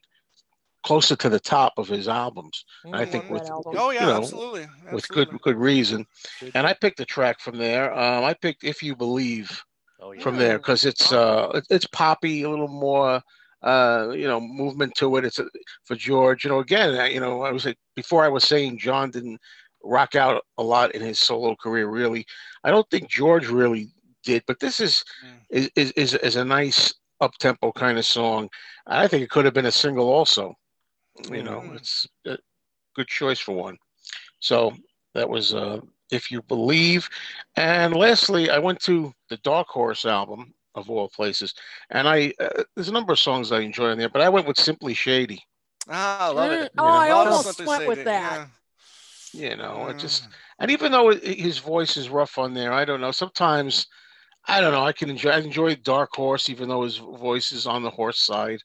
closer 0.83 1.15
to 1.15 1.29
the 1.29 1.39
top 1.39 1.73
of 1.77 1.87
his 1.87 2.07
albums. 2.07 2.65
I 2.93 3.05
Mm, 3.05 3.11
think 3.11 3.23
Love 3.25 3.31
with 3.33 3.43
that 3.43 3.51
album. 3.51 3.73
Oh 3.77 3.89
yeah, 3.91 4.01
you 4.01 4.05
know, 4.07 4.17
absolutely. 4.17 4.67
with 4.91 5.09
good 5.11 5.29
good 5.41 5.57
reason. 5.57 6.05
And 6.53 6.65
I 6.65 6.73
picked 6.73 6.99
a 6.99 7.05
track 7.05 7.39
from 7.39 7.57
there. 7.57 7.93
Um, 7.93 8.23
I 8.23 8.33
picked 8.33 8.63
"If 8.63 8.81
You 8.83 8.95
Believe." 8.95 9.63
Oh, 9.99 10.11
yeah. 10.11 10.21
from 10.21 10.37
there 10.37 10.57
because 10.57 10.85
it's 10.85 11.11
uh 11.11 11.59
it's 11.69 11.87
poppy 11.87 12.43
a 12.43 12.49
little 12.49 12.67
more 12.67 13.21
uh 13.63 14.09
you 14.13 14.27
know 14.27 14.39
movement 14.39 14.93
to 14.95 15.15
it 15.17 15.25
it's 15.25 15.39
a, 15.39 15.45
for 15.85 15.95
george 15.95 16.43
you 16.43 16.49
know 16.51 16.59
again 16.59 17.11
you 17.11 17.19
know 17.19 17.41
i 17.41 17.51
was 17.51 17.65
like 17.65 17.77
before 17.95 18.23
i 18.23 18.27
was 18.27 18.43
saying 18.43 18.77
john 18.77 19.09
didn't 19.09 19.39
rock 19.83 20.15
out 20.15 20.43
a 20.57 20.63
lot 20.63 20.93
in 20.93 21.01
his 21.01 21.19
solo 21.19 21.55
career 21.55 21.87
really 21.87 22.25
i 22.63 22.69
don't 22.69 22.89
think 22.89 23.09
george 23.09 23.47
really 23.47 23.89
did, 24.23 24.43
but 24.45 24.59
this 24.59 24.79
is 24.79 25.03
Mm. 25.23 25.69
is 25.75 25.91
is, 25.95 26.13
is, 26.15 26.35
a 26.35 26.43
nice 26.45 26.93
up 27.21 27.33
tempo 27.39 27.71
kind 27.71 27.97
of 27.97 28.05
song. 28.05 28.49
I 28.85 29.07
think 29.07 29.23
it 29.23 29.29
could 29.29 29.45
have 29.45 29.53
been 29.53 29.65
a 29.65 29.71
single 29.71 30.09
also. 30.09 30.53
You 31.31 31.43
know, 31.43 31.61
Mm. 31.61 31.75
it's 31.75 32.05
a 32.25 32.37
good 32.95 33.07
choice 33.07 33.39
for 33.39 33.53
one. 33.55 33.77
So 34.39 34.73
that 35.15 35.29
was 35.29 35.53
uh, 35.53 35.79
if 36.11 36.31
you 36.31 36.41
believe. 36.43 37.09
And 37.55 37.95
lastly, 37.95 38.49
I 38.49 38.59
went 38.59 38.79
to 38.81 39.13
the 39.29 39.37
Dark 39.37 39.67
Horse 39.69 40.05
album 40.05 40.53
of 40.75 40.89
all 40.89 41.09
places, 41.09 41.53
and 41.89 42.07
I 42.07 42.33
uh, 42.39 42.63
there's 42.75 42.89
a 42.89 42.93
number 42.93 43.13
of 43.13 43.19
songs 43.19 43.51
I 43.51 43.59
enjoy 43.61 43.91
on 43.91 43.97
there, 43.97 44.09
but 44.09 44.21
I 44.21 44.29
went 44.29 44.47
with 44.47 44.59
Simply 44.59 44.93
Shady. 44.93 45.43
Ah, 45.89 46.25
I 46.27 46.29
love 46.29 46.51
Mm, 46.51 46.61
it. 46.61 46.71
oh, 46.77 46.93
I 46.93 47.09
almost 47.11 47.65
went 47.65 47.85
with 47.85 48.03
that. 48.03 48.41
yeah. 48.41 48.47
You 49.33 49.55
know, 49.55 49.87
it 49.87 49.97
just 49.97 50.27
Mm. 50.27 50.33
and 50.59 50.71
even 50.71 50.91
though 50.91 51.09
it, 51.09 51.23
his 51.23 51.57
voice 51.59 51.97
is 51.97 52.09
rough 52.09 52.37
on 52.37 52.53
there, 52.53 52.71
I 52.73 52.85
don't 52.85 53.01
know. 53.01 53.11
Sometimes 53.11 53.87
I 54.47 54.61
don't 54.61 54.71
know. 54.71 54.83
I 54.83 54.93
can 54.93 55.09
enjoy. 55.09 55.31
I 55.31 55.39
enjoy 55.39 55.75
Dark 55.75 56.09
Horse, 56.15 56.49
even 56.49 56.69
though 56.69 56.83
his 56.83 56.97
voice 56.97 57.51
is 57.51 57.67
on 57.67 57.83
the 57.83 57.89
horse 57.91 58.19
side. 58.19 58.59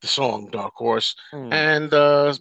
The 0.00 0.08
song 0.08 0.48
Dark 0.50 0.74
Horse, 0.76 1.14
Hmm. 1.30 1.50
and 1.50 1.92
uh, 1.92 2.34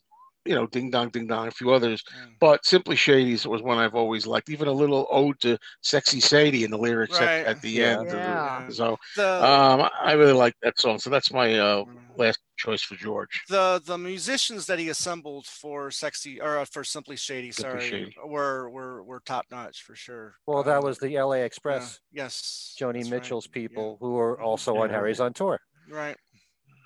you 0.47 0.55
know, 0.55 0.67
Ding 0.67 0.89
Dong, 0.89 1.09
Ding 1.09 1.27
Dong, 1.27 1.47
a 1.47 1.51
few 1.51 1.71
others. 1.71 2.01
Mm. 2.15 2.35
But 2.39 2.65
Simply 2.65 2.95
Shady's 2.95 3.47
was 3.47 3.61
one 3.61 3.77
I've 3.77 3.95
always 3.95 4.25
liked. 4.27 4.49
Even 4.49 4.67
a 4.67 4.71
little 4.71 5.07
ode 5.11 5.39
to 5.41 5.57
Sexy 5.81 6.19
Sadie 6.19 6.63
in 6.63 6.71
the 6.71 6.77
lyrics 6.77 7.19
Right. 7.19 7.41
at, 7.41 7.47
at 7.57 7.61
the 7.61 7.69
Yeah. 7.71 7.99
end. 7.99 8.07
Yeah. 8.11 8.69
So 8.69 8.97
The 9.15 9.43
um, 9.43 9.89
I 10.01 10.13
really 10.13 10.33
like 10.33 10.53
that 10.61 10.79
song. 10.79 10.99
So 10.99 11.09
that's 11.09 11.31
my 11.31 11.57
uh, 11.57 11.83
Mm. 11.85 12.17
last 12.17 12.39
choice 12.57 12.81
for 12.81 12.95
George. 12.95 13.41
the 13.49 13.81
the 13.85 13.97
musicians 13.97 14.65
that 14.67 14.79
he 14.79 14.89
assembled 14.89 15.45
for 15.45 15.91
sexy 15.91 16.41
or 16.41 16.57
uh, 16.57 16.65
for 16.65 16.83
simply 16.83 17.15
shady 17.15 17.51
Simply 17.51 17.79
sorry 17.79 17.79
Shady. 17.79 18.15
were 18.25 18.69
were 18.69 19.03
were 19.03 19.19
top 19.21 19.45
notch 19.51 19.83
for 19.83 19.95
sure 19.95 20.35
Well, 20.45 20.63
that 20.63 20.77
Um, 20.77 20.83
was 20.83 20.97
the 20.99 21.17
LA 21.17 21.35
yeah, 21.37 21.43
Express, 21.45 21.99
yes 22.11 22.75
Joni 22.79 22.93
that's 22.93 23.11
right. 23.11 23.21
Mitchell's 23.21 23.47
Yeah, 23.47 23.53
people, 23.61 23.97
who 24.01 24.11
were 24.13 24.41
also 24.41 24.77
on 24.77 24.89
Hari's 24.89 25.19
on 25.19 25.33
Tour. 25.33 25.59
right 25.87 26.17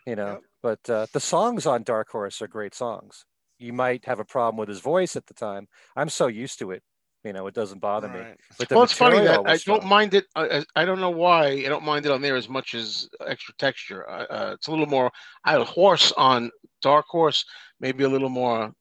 You 0.05 0.15
know, 0.15 0.33
Yep. 0.33 0.41
but 0.61 0.89
uh, 0.89 1.07
the 1.13 1.19
songs 1.19 1.65
on 1.65 1.83
Dark 1.83 2.09
Horse 2.09 2.41
are 2.41 2.47
great 2.47 2.75
songs. 2.75 3.25
You 3.61 3.73
might 3.73 4.05
have 4.05 4.19
a 4.19 4.25
problem 4.25 4.57
with 4.57 4.69
his 4.69 4.79
voice 4.79 5.15
at 5.15 5.27
the 5.27 5.35
time. 5.35 5.67
I'm 5.95 6.09
so 6.09 6.27
used 6.27 6.57
to 6.59 6.71
it. 6.71 6.81
You 7.23 7.33
know, 7.33 7.45
it 7.45 7.53
doesn't 7.53 7.79
bother 7.79 8.09
me. 8.09 8.23
But 8.57 8.69
the 8.69 8.75
well, 8.75 8.83
it's 8.83 8.93
funny 8.93 9.19
that 9.19 9.41
I 9.45 9.51
don't 9.51 9.59
strong. 9.59 9.87
mind 9.87 10.15
it. 10.15 10.25
I, 10.35 10.57
I 10.57 10.65
I 10.81 10.85
don't 10.85 10.99
know 10.99 11.11
why 11.11 11.49
I 11.49 11.69
don't 11.69 11.85
mind 11.85 12.07
it 12.07 12.11
on 12.11 12.21
there 12.21 12.35
as 12.35 12.49
much 12.49 12.73
as 12.73 13.07
extra 13.27 13.53
texture. 13.59 14.09
Uh, 14.09 14.25
uh, 14.29 14.51
it's 14.55 14.65
a 14.67 14.71
little 14.71 14.87
more. 14.87 15.11
I 15.45 15.53
hoarse 15.63 16.11
on 16.13 16.49
Dark 16.81 17.05
Horse, 17.07 17.45
maybe 17.79 18.03
a 18.05 18.09
little 18.09 18.29
more, 18.29 18.73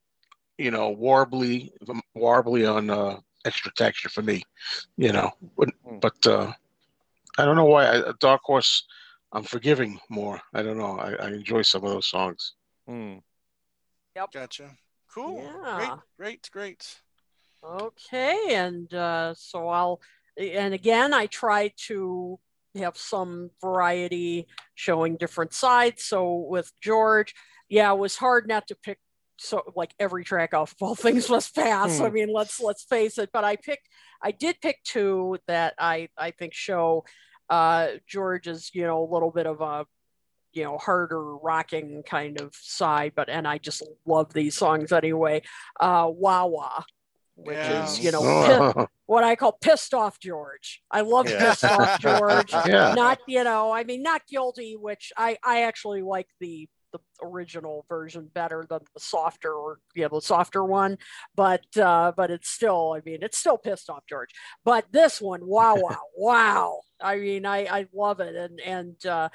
you 0.56 0.70
know, 0.70 0.96
warbly, 0.96 1.68
warbly 2.16 2.66
on 2.66 2.88
uh, 2.88 3.20
extra 3.44 3.70
texture 3.76 4.08
for 4.08 4.22
me. 4.22 4.42
You 4.96 5.12
know, 5.12 5.30
but, 5.58 5.68
Hmm. 5.86 5.98
but 6.00 6.26
uh, 6.26 6.52
I 7.36 7.44
don't 7.44 7.56
know 7.56 7.66
why 7.66 7.88
I, 7.88 8.12
Dark 8.20 8.40
Horse. 8.42 8.84
I'm 9.32 9.44
forgiving 9.44 10.00
more. 10.08 10.40
I 10.54 10.62
don't 10.62 10.78
know. 10.78 10.98
I, 10.98 11.12
I 11.12 11.28
enjoy 11.28 11.62
some 11.62 11.84
of 11.84 11.90
those 11.90 12.08
songs. 12.08 12.54
Hmm. 14.26 14.38
gotcha 14.38 14.70
cool 15.12 15.38
Yeah. 15.38 16.00
great 16.18 16.50
great 16.50 16.50
great 16.52 17.00
Okay, 17.62 18.54
and 18.54 18.92
uh, 18.94 19.34
so 19.34 19.68
I'll, 19.68 20.00
and 20.38 20.72
again, 20.72 21.12
I 21.12 21.26
try 21.26 21.72
to 21.88 22.38
have 22.76 22.96
some 22.96 23.50
variety 23.60 24.46
showing 24.74 25.16
different 25.18 25.52
sides. 25.52 26.04
So 26.04 26.46
with 26.48 26.72
George, 26.80 27.34
yeah, 27.68 27.92
it 27.92 27.98
was 27.98 28.16
hard 28.16 28.48
not 28.48 28.66
to 28.68 28.74
pick 28.74 28.98
so 29.38 29.62
like 29.74 29.94
every 29.98 30.22
track 30.24 30.52
off 30.54 30.72
of 30.72 30.76
all 30.82 30.94
things 30.94 31.28
must 31.30 31.54
pass. 31.54 32.00
I 32.00 32.08
Hmm. 32.08 32.14
mean, 32.14 32.32
let's 32.32 32.60
let's 32.60 32.84
face 32.84 33.18
it. 33.18 33.30
But 33.32 33.44
I 33.44 33.56
picked, 33.56 33.88
I 34.22 34.30
did 34.32 34.56
pick 34.62 34.78
two 34.84 35.38
that 35.46 35.74
I 35.78 36.08
I 36.16 36.30
think 36.30 36.54
show 36.54 37.04
uh, 37.50 37.88
George's 38.06 38.70
you 38.74 38.84
know 38.86 39.02
a 39.02 39.12
little 39.12 39.30
bit 39.30 39.46
of 39.46 39.60
a 39.60 39.86
you 40.52 40.64
know 40.64 40.78
harder 40.78 41.36
rocking 41.36 42.02
kind 42.04 42.40
of 42.40 42.54
side 42.54 43.12
but 43.14 43.28
and 43.28 43.46
i 43.46 43.58
just 43.58 43.82
love 44.06 44.32
these 44.32 44.56
songs 44.56 44.92
anyway. 44.92 45.42
Uh 45.78 46.08
Wah-Wah 46.12 46.82
which 47.36 47.56
is 47.58 48.04
you 48.04 48.10
know 48.12 48.20
pi- 48.20 48.72
Oh, 48.76 48.86
what 49.06 49.24
i 49.24 49.34
call 49.34 49.52
pissed 49.52 49.94
off 49.94 50.20
george. 50.20 50.82
I 50.90 51.00
love 51.00 51.26
Yeah. 51.28 51.38
pissed 51.38 51.64
off 51.64 51.98
george. 52.00 52.52
Yeah. 52.52 52.92
not 52.94 53.18
you 53.26 53.44
know 53.44 53.72
i 53.72 53.84
mean 53.84 54.02
not 54.02 54.26
guilty 54.26 54.76
which 54.76 55.12
i 55.16 55.38
i 55.44 55.62
actually 55.62 56.02
like 56.02 56.28
the 56.40 56.68
the 56.92 56.98
original 57.22 57.86
version 57.88 58.28
better 58.34 58.66
than 58.68 58.80
the 58.94 59.00
softer 59.00 59.52
or 59.54 59.78
you 59.94 60.02
know 60.02 60.08
the 60.18 60.20
softer 60.20 60.64
one 60.64 60.98
but 61.36 61.64
uh 61.78 62.10
but 62.16 62.32
it's 62.32 62.50
still 62.50 62.94
i 62.96 63.00
mean 63.08 63.18
it's 63.22 63.38
still 63.38 63.56
pissed 63.56 63.88
off 63.88 64.02
george. 64.08 64.30
But 64.64 64.86
this 64.90 65.20
one 65.20 65.40
wow 65.46 65.76
wow 65.76 66.00
wow. 66.18 66.80
I 67.00 67.16
mean 67.18 67.46
i 67.46 67.58
i 67.78 67.86
love 67.94 68.18
it 68.20 68.34
and 68.34 68.60
and 68.60 69.06
uh 69.06 69.28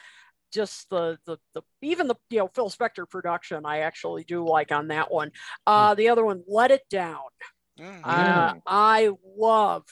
just 0.56 0.90
the, 0.90 1.19
the 1.26 1.38
the 1.53 1.61
even 1.82 2.07
the 2.07 2.15
you 2.30 2.40
know 2.40 2.49
Phil 2.56 2.69
Spector 2.69 3.07
production 3.07 3.65
I 3.65 3.80
actually 3.80 4.23
do 4.23 4.48
like 4.48 4.72
on 4.72 4.88
that 4.88 5.11
one. 5.11 5.32
Uh, 5.68 5.94
the 5.95 6.10
other 6.10 6.23
one, 6.23 6.44
Let 6.48 6.72
It 6.72 6.84
Down. 6.90 7.19
Mm. 7.80 8.02
Uh, 8.03 8.53
I 8.65 9.11
love 9.38 9.84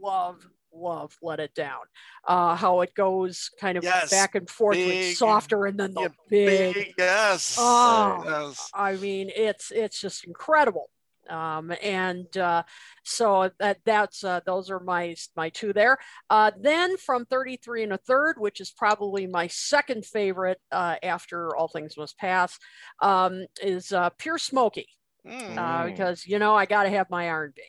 love 0.00 0.38
love 0.72 1.16
Let 1.22 1.38
It 1.38 1.54
Down. 1.54 1.82
Uh, 2.26 2.56
how 2.56 2.80
it 2.80 2.94
goes 2.94 3.50
kind 3.60 3.76
of 3.76 3.84
Yes, 3.84 4.10
back 4.10 4.34
and 4.34 4.48
forth 4.48 4.76
big, 4.76 5.10
with 5.10 5.16
softer 5.18 5.66
and 5.66 5.78
then 5.78 5.92
the 5.92 6.02
yeah, 6.02 6.08
big. 6.28 6.74
Big, 6.74 6.94
yes 6.98 7.56
Oh. 7.58 8.22
yes 8.24 8.70
I 8.74 8.96
mean, 8.96 9.30
it's 9.36 9.70
it's 9.70 10.00
just 10.00 10.24
incredible. 10.24 10.88
Um, 11.28 11.72
and 11.82 12.34
uh, 12.36 12.62
so 13.04 13.50
that 13.58 13.78
that's 13.84 14.24
uh, 14.24 14.40
those 14.46 14.70
are 14.70 14.80
my 14.80 15.14
my 15.36 15.48
two 15.50 15.72
there. 15.72 15.98
Uh, 16.30 16.50
then 16.60 16.96
from 16.98 17.24
33 17.26 17.84
and 17.84 17.92
a 17.92 17.98
third, 17.98 18.36
which 18.38 18.60
is 18.60 18.70
probably 18.70 19.26
my 19.26 19.46
second 19.48 20.04
favorite 20.06 20.58
uh, 20.72 20.96
after 21.02 21.54
All 21.56 21.68
Things 21.68 21.96
Must 21.96 22.16
Pass, 22.18 22.58
um, 23.00 23.46
is 23.62 23.92
uh, 23.92 24.10
Pure 24.18 24.38
Smokey. 24.38 24.88
Mm. 25.26 25.58
Uh, 25.58 25.84
Mm. 25.84 25.86
because 25.86 26.26
you 26.26 26.38
know 26.38 26.54
I 26.54 26.66
got 26.66 26.84
to 26.84 26.90
have 26.90 27.10
my 27.10 27.28
R&B. 27.28 27.62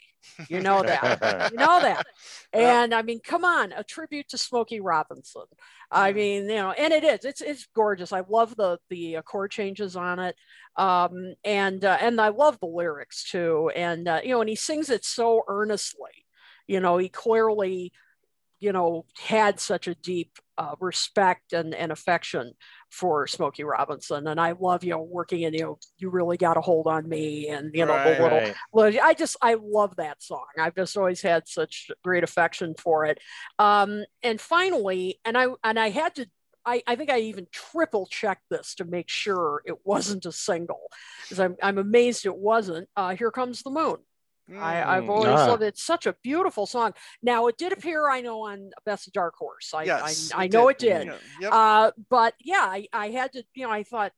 You 0.49 0.61
know 0.61 0.83
that. 0.83 1.51
you 1.51 1.57
know 1.57 1.79
that. 1.81 2.05
And 2.53 2.93
I 2.93 3.01
mean, 3.01 3.19
come 3.23 3.43
on, 3.43 3.71
a 3.71 3.83
tribute 3.83 4.29
to 4.29 4.37
Smokey 4.37 4.79
Robinson. 4.79 5.43
I 5.91 6.13
mean, 6.13 6.43
you 6.43 6.55
know, 6.55 6.71
and 6.71 6.93
it 6.93 7.03
is. 7.03 7.25
It's 7.25 7.41
it's 7.41 7.67
gorgeous. 7.75 8.11
I 8.13 8.23
love 8.27 8.55
the 8.55 8.77
the 8.89 9.17
uh, 9.17 9.21
chord 9.21 9.51
changes 9.51 9.95
on 9.95 10.19
it, 10.19 10.35
um, 10.75 11.33
and 11.43 11.83
uh, 11.83 11.97
and 11.99 12.19
I 12.19 12.29
love 12.29 12.59
the 12.59 12.67
lyrics 12.67 13.29
too. 13.29 13.71
And 13.75 14.07
uh, 14.07 14.21
you 14.23 14.31
know, 14.31 14.41
and 14.41 14.49
he 14.49 14.55
sings 14.55 14.89
it 14.89 15.05
so 15.05 15.43
earnestly. 15.47 16.25
You 16.67 16.79
know, 16.79 16.97
he 16.97 17.09
clearly, 17.09 17.93
you 18.59 18.73
know, 18.73 19.05
had 19.17 19.59
such 19.59 19.87
a 19.87 19.95
deep 19.95 20.37
uh, 20.57 20.75
respect 20.79 21.53
and, 21.53 21.73
and 21.73 21.91
affection 21.91 22.53
for 22.89 23.27
Smokey 23.27 23.64
Robinson. 23.64 24.27
And 24.27 24.39
I 24.39 24.53
love, 24.53 24.84
you 24.84 24.91
know, 24.91 25.01
working 25.01 25.41
in, 25.41 25.53
you 25.53 25.61
know, 25.61 25.80
you 25.97 26.09
really 26.09 26.38
got 26.38 26.57
a 26.57 26.61
hold 26.61 26.88
on 26.88 27.07
me 27.07 27.49
and, 27.49 27.73
you 27.73 27.85
know, 27.85 27.93
Right. 27.93 28.18
the 28.18 28.23
little 28.23 28.39
Right. 28.39 28.55
well, 28.72 28.93
I 29.03 29.14
just 29.14 29.35
I 29.41 29.55
love 29.55 29.95
that 29.97 30.23
song. 30.23 30.45
I've 30.59 30.76
just 30.76 30.97
always 30.97 31.22
had 31.22 31.47
such 31.47 31.91
great 32.03 32.23
affection 32.23 32.76
for 32.77 33.05
it. 33.05 33.19
Um, 33.59 34.03
and 34.23 34.39
finally, 34.39 35.19
and 35.26 35.38
I 35.38 35.47
and 35.64 35.80
I 35.80 35.89
had 35.89 36.15
to. 36.15 36.27
I, 36.65 36.84
I 36.85 36.97
think 36.97 37.09
I 37.09 37.19
even 37.19 37.47
triple 37.49 38.07
checked 38.07 38.43
this 38.49 38.76
to 38.76 38.84
make 38.84 39.07
sure 39.07 39.61
it 39.65 39.85
wasn't 39.85 40.26
a 40.26 40.34
single, 40.34 40.91
because 41.23 41.39
I'm, 41.39 41.55
I'm 41.64 41.77
amazed 41.77 42.26
it 42.26 42.35
wasn't. 42.35 42.89
Uh, 42.93 43.15
Here 43.15 43.31
comes 43.31 43.64
the 43.64 43.69
moon. 43.69 43.97
I, 44.56 44.98
I've 44.98 45.03
Mm. 45.03 45.10
always 45.10 45.28
Ah. 45.30 45.45
loved 45.48 45.64
it. 45.64 45.68
It's 45.68 45.84
such 45.84 46.06
a 46.06 46.14
beautiful 46.24 46.65
song. 46.65 46.94
Now 47.22 47.48
it 47.48 47.57
did 47.57 47.74
appear, 47.74 48.10
I 48.10 48.22
know, 48.22 48.44
on 48.48 48.72
Best 48.86 49.07
of 49.07 49.14
Dark 49.14 49.36
Horse. 49.36 49.74
I, 49.74 49.84
yes 49.84 50.32
I, 50.34 50.44
I 50.44 50.48
know 50.48 50.69
it 50.69 50.78
did. 50.80 51.07
Yeah. 51.07 51.15
Yep. 51.41 51.52
Uh, 51.53 51.91
but 52.10 52.34
yeah, 52.40 52.61
I, 52.64 52.88
I 52.94 53.10
had 53.10 53.34
to, 53.34 53.44
you 53.53 53.65
know, 53.65 53.72
I 53.72 53.84
thought 53.84 54.14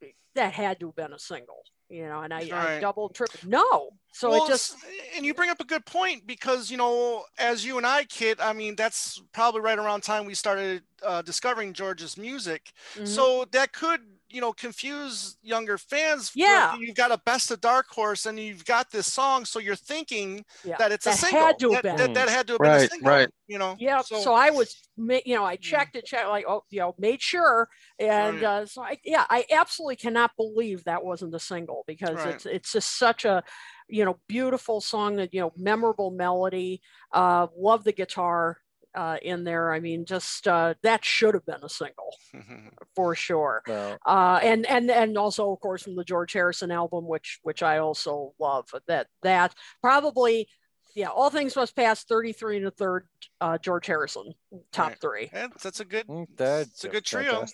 th- 0.00 0.14
that 0.34 0.52
had 0.52 0.80
to 0.80 0.86
have 0.86 0.96
been 0.96 1.12
a 1.12 1.18
single, 1.18 1.62
you 1.90 2.06
know, 2.06 2.20
and 2.22 2.32
I, 2.32 2.48
I 2.76 2.80
double 2.80 3.10
triple. 3.10 3.40
No. 3.46 3.90
So 4.14 4.30
Well, 4.30 4.44
it 4.46 4.48
just, 4.48 4.76
and 5.16 5.24
you 5.26 5.34
bring 5.34 5.50
up 5.50 5.60
a 5.60 5.64
good 5.64 5.84
point 5.86 6.26
because 6.26 6.70
you 6.70 6.76
know 6.76 7.24
as 7.38 7.64
you 7.64 7.78
and 7.78 7.86
i 7.86 8.04
kid 8.04 8.38
i 8.40 8.52
mean 8.52 8.76
that's 8.76 9.22
probably 9.32 9.62
right 9.62 9.78
around 9.78 10.02
time 10.02 10.26
we 10.26 10.34
started 10.34 10.82
uh, 11.02 11.22
discovering 11.22 11.72
george's 11.72 12.18
music 12.18 12.72
mhm. 12.94 13.08
so 13.08 13.46
that 13.52 13.72
could 13.72 14.00
you 14.32 14.40
know 14.40 14.52
confuse 14.52 15.36
younger 15.42 15.76
fans 15.78 16.30
for- 16.30 16.38
Yeah. 16.38 16.74
you've 16.76 16.96
got 16.96 17.12
a 17.12 17.18
best 17.18 17.50
of 17.50 17.60
dark 17.60 17.86
horse 17.88 18.26
and 18.26 18.38
you've 18.40 18.64
got 18.64 18.90
this 18.90 19.12
song 19.12 19.44
so 19.44 19.58
you're 19.58 19.76
thinking 19.76 20.44
yeah. 20.64 20.76
that 20.78 20.90
it's 20.92 21.06
a 21.06 21.12
single 21.12 21.46
had 21.46 21.58
to 21.58 21.72
have 21.72 21.82
that, 21.82 21.96
been. 21.98 22.12
that, 22.14 22.26
that 22.26 22.32
had 22.32 22.46
to 22.46 22.54
have 22.54 22.60
been 22.60 22.70
a 22.70 22.88
single 22.88 23.10
right. 23.10 23.28
you 23.46 23.58
know 23.58 23.76
Yeah, 23.78 24.00
so, 24.00 24.32
I 24.34 24.50
was, 24.50 24.76
you 24.96 25.34
know, 25.34 25.44
I 25.44 25.56
checked 25.56 25.96
it, 25.96 26.04
checked 26.06 26.28
like, 26.28 26.44
oh, 26.48 26.64
you 26.70 26.80
know, 26.80 26.94
made 26.98 27.20
sure, 27.20 27.68
and 27.98 28.36
Right. 28.36 28.44
uh, 28.44 28.66
so 28.66 28.82
I, 28.82 28.98
yeah, 29.04 29.24
I 29.28 29.44
absolutely 29.50 29.96
cannot 29.96 30.32
believe 30.36 30.84
that 30.84 31.04
wasn't 31.04 31.34
a 31.34 31.38
single 31.40 31.84
because 31.86 32.16
Right. 32.16 32.34
it's 32.34 32.46
it's 32.46 32.72
just 32.72 32.96
such 32.98 33.24
a, 33.24 33.42
you 33.88 34.04
know, 34.04 34.18
beautiful 34.28 34.80
song 34.80 35.16
that 35.16 35.34
you 35.34 35.40
know, 35.40 35.52
memorable 35.56 36.10
melody. 36.10 36.80
Uh, 37.12 37.48
love 37.56 37.84
the 37.84 37.92
guitar 37.92 38.58
uh, 38.94 39.16
in 39.22 39.44
there. 39.44 39.72
I 39.72 39.80
mean, 39.80 40.04
just 40.04 40.46
uh, 40.48 40.74
that 40.82 41.04
should 41.04 41.34
have 41.34 41.46
been 41.46 41.62
a 41.62 41.68
single 41.68 42.14
for 42.96 43.14
sure. 43.14 43.62
Well, 43.66 43.98
Uh, 44.06 44.38
and 44.42 44.66
and 44.66 44.90
and 44.90 45.18
also, 45.18 45.52
of 45.52 45.60
course, 45.60 45.82
from 45.82 45.96
the 45.96 46.04
George 46.04 46.32
Harrison 46.32 46.70
album, 46.70 47.06
which 47.06 47.38
which 47.42 47.62
I 47.62 47.78
also 47.78 48.34
love. 48.38 48.68
That 48.86 49.08
that 49.22 49.54
probably 49.82 50.48
yeah, 50.94 51.08
all 51.08 51.30
things 51.30 51.56
must 51.56 51.74
pass. 51.74 52.04
Thirty-three 52.04 52.58
and 52.58 52.66
a 52.66 52.70
third. 52.70 53.06
Uh, 53.40 53.58
George 53.58 53.86
Harrison, 53.86 54.32
top 54.72 54.90
Right. 54.90 55.00
three. 55.00 55.30
Yeah, 55.32 55.48
that's 55.62 55.80
a 55.80 55.84
good. 55.84 56.06
Mm, 56.06 56.26
That's 56.36 56.84
a 56.84 56.88
good 56.88 57.04
trio. 57.04 57.44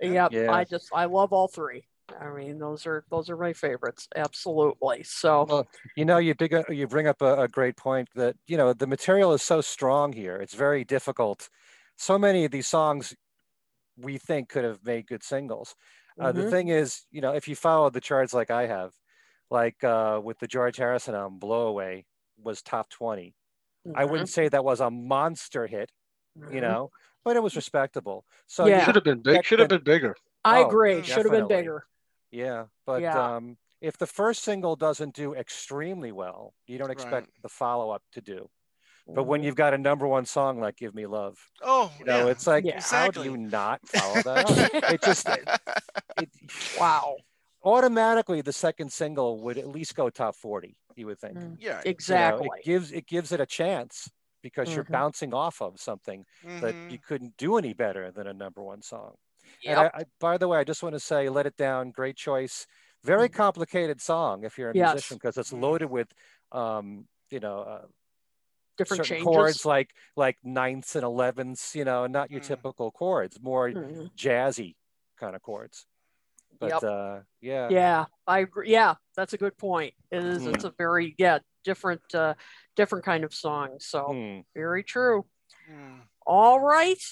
Yep, 0.00 0.32
Yeah. 0.32 0.52
I 0.52 0.62
just 0.64 0.90
I 0.92 1.06
love 1.06 1.32
all 1.32 1.48
three. 1.48 1.87
I 2.20 2.28
mean, 2.30 2.58
those 2.58 2.86
are 2.86 3.04
those 3.10 3.30
are 3.30 3.36
my 3.36 3.52
favorites. 3.52 4.08
Absolutely. 4.16 5.02
So 5.04 5.48
Well, 5.48 5.68
you 5.94 6.04
know, 6.04 6.18
you 6.18 6.34
big 6.34 6.54
you 6.68 6.86
bring 6.86 7.06
up 7.06 7.22
a, 7.22 7.42
a 7.42 7.48
great 7.48 7.76
point 7.76 8.08
that 8.14 8.36
you 8.46 8.56
know 8.56 8.72
the 8.72 8.86
material 8.86 9.32
is 9.32 9.42
so 9.42 9.60
strong 9.60 10.12
here. 10.12 10.36
It's 10.36 10.54
very 10.54 10.84
difficult. 10.84 11.48
So 11.96 12.18
many 12.18 12.44
of 12.44 12.50
these 12.50 12.66
songs 12.66 13.14
we 13.98 14.18
think 14.18 14.50
could 14.50 14.64
have 14.64 14.84
made 14.84 15.06
good 15.08 15.22
singles. 15.24 15.76
Uh, 16.20 16.32
the 16.32 16.42
mhm. 16.42 16.50
thing 16.50 16.68
is, 16.68 17.06
you 17.12 17.20
know, 17.22 17.34
if 17.34 17.48
you 17.48 17.56
follow 17.56 17.90
the 17.90 18.00
charts 18.00 18.34
like 18.34 18.50
I 18.50 18.66
have, 18.66 18.92
like 19.50 19.82
uh, 19.84 20.20
with 20.24 20.38
the 20.40 20.48
George 20.48 20.76
Harrison 20.78 21.14
album, 21.16 21.38
"Blow 21.40 21.68
Away" 21.68 22.06
was 22.38 22.62
top 22.62 22.90
twenty. 22.90 23.34
I 23.94 24.04
Mhm, 24.04 24.06
wouldn't 24.06 24.30
say 24.30 24.48
that 24.48 24.64
was 24.64 24.80
a 24.80 24.90
monster 24.90 25.66
hit, 25.68 25.92
you 26.48 26.60
mhm. 26.60 26.62
know, 26.62 26.90
but 27.24 27.36
it 27.36 27.42
was 27.42 27.56
respectable. 27.56 28.26
So 28.48 28.68
Yeah. 28.68 28.78
Should 28.78 28.96
have 28.96 29.04
been 29.04 29.22
big. 29.22 29.44
Should 29.44 29.58
have 29.60 29.68
been 29.68 29.84
bigger. 29.84 30.14
I 30.44 30.58
Oh, 30.58 30.68
agree. 30.68 31.02
Should 31.02 31.24
have 31.26 31.32
been 31.32 31.46
bigger. 31.48 31.84
Yeah, 32.30 32.66
but 32.86 33.02
Yeah. 33.02 33.36
um, 33.36 33.56
if 33.80 33.96
the 33.96 34.06
first 34.06 34.42
single 34.42 34.76
doesn't 34.76 35.14
do 35.14 35.34
extremely 35.34 36.12
well, 36.12 36.54
you 36.66 36.78
don't 36.78 36.90
expect 36.90 37.30
the 37.42 37.48
follow-up 37.48 38.02
to 38.12 38.20
do. 38.20 38.50
But 39.06 39.24
when 39.24 39.42
you've 39.42 39.54
got 39.56 39.72
a 39.72 39.78
number 39.78 40.06
one 40.06 40.26
song 40.26 40.60
like 40.60 40.76
"Give 40.76 40.94
Me 40.94 41.06
Love," 41.06 41.38
Oh, 41.62 41.90
you 41.98 42.04
know, 42.04 42.26
yeah. 42.26 42.30
it's 42.30 42.46
like 42.46 42.64
Yeah. 42.66 42.80
how 42.82 43.10
do 43.10 43.24
you 43.24 43.38
not 43.38 43.80
follow 43.88 44.20
that? 44.22 44.92
it 44.92 45.00
just 45.02 45.26
it, 45.26 45.48
it, 46.18 46.28
wow. 46.78 47.16
automatically 47.64 48.42
the 48.42 48.52
second 48.52 48.92
single 48.92 49.40
would 49.40 49.56
at 49.56 49.66
least 49.66 49.94
go 49.94 50.10
top 50.10 50.34
forty. 50.36 50.76
You 50.94 51.06
would 51.06 51.18
think. 51.18 51.38
Mm, 51.38 51.56
yeah. 51.58 51.68
You 51.68 51.74
know, 51.76 51.80
Exactly. 51.86 52.48
it 52.58 52.64
gives 52.64 52.92
it 52.92 53.06
gives 53.06 53.32
it 53.32 53.40
a 53.40 53.46
chance 53.46 54.10
because 54.42 54.74
you're 54.74 54.84
Mhm. 54.84 54.92
bouncing 54.92 55.32
off 55.32 55.62
of 55.62 55.80
something 55.80 56.26
that 56.44 56.74
Mhm. 56.74 56.90
you 56.90 56.98
couldn't 56.98 57.36
do 57.38 57.56
any 57.56 57.72
better 57.72 58.10
than 58.12 58.26
a 58.26 58.34
number 58.34 58.62
one 58.62 58.82
song. 58.82 59.16
And 59.66 59.78
I, 59.80 59.90
I, 59.94 60.04
by 60.20 60.38
the 60.38 60.48
way, 60.48 60.58
I 60.58 60.64
just 60.64 60.82
want 60.82 60.94
to 60.94 61.00
say, 61.00 61.28
"Let 61.28 61.46
It 61.46 61.56
Down," 61.56 61.90
great 61.90 62.16
choice. 62.16 62.66
Very 63.04 63.28
complicated 63.28 64.00
song 64.00 64.44
if 64.44 64.58
you're 64.58 64.70
a 64.70 64.72
Mm-hmm. 64.72 64.78
Yes. 64.78 64.92
musician 64.92 65.16
because 65.16 65.36
it's 65.38 65.52
Mm. 65.52 65.60
loaded 65.62 65.90
with, 65.90 66.08
um, 66.52 67.06
you 67.30 67.40
know, 67.40 67.60
uh, 67.60 67.86
Different 68.76 69.04
certain 69.04 69.16
changes. 69.16 69.34
chords 69.34 69.66
like 69.66 69.90
like 70.16 70.36
ninths 70.44 70.94
and 70.94 71.04
elevenths. 71.04 71.74
You 71.74 71.84
know, 71.84 72.06
not 72.06 72.30
your 72.30 72.40
Mm. 72.40 72.46
typical 72.48 72.90
chords, 72.92 73.40
more 73.40 73.70
Mhm. 73.70 74.10
jazzy 74.16 74.76
kind 75.18 75.34
of 75.34 75.42
chords. 75.42 75.86
But 76.60 76.70
Yep. 76.70 76.82
uh, 76.84 77.20
yeah, 77.40 77.70
Yeah, 77.70 78.04
I 78.26 78.38
agree. 78.40 78.70
Yeah, 78.70 78.94
that's 79.16 79.32
a 79.32 79.38
good 79.38 79.56
point. 79.58 79.94
It 80.10 80.22
is. 80.24 80.42
Mm. 80.42 80.54
It's 80.54 80.64
a 80.64 80.70
very 80.78 81.14
yeah 81.18 81.38
different 81.64 82.02
uh, 82.14 82.34
different 82.76 83.04
kind 83.04 83.24
of 83.24 83.34
song. 83.34 83.78
So 83.80 84.12
Hmm. 84.12 84.40
very 84.54 84.82
true. 84.84 85.24
Mm. 85.70 86.02
All 86.26 86.60
right. 86.60 87.02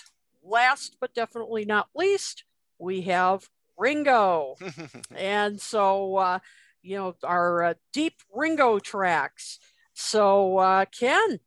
Last 0.47 0.97
but 1.01 1.15
definitely 1.15 1.65
not 1.65 1.89
least, 1.95 2.45
we 2.79 3.03
have 3.03 3.49
Ringo. 3.77 4.57
and 5.17 5.61
so 5.61 6.17
uh, 6.17 6.39
you 6.83 6.97
know 6.97 7.17
our 7.25 7.63
uh, 7.63 7.75
deep 7.93 8.15
Ringo 8.35 8.79
tracks. 8.79 9.59
So 9.95 10.59
uh, 10.59 10.85
Ken, 10.87 11.41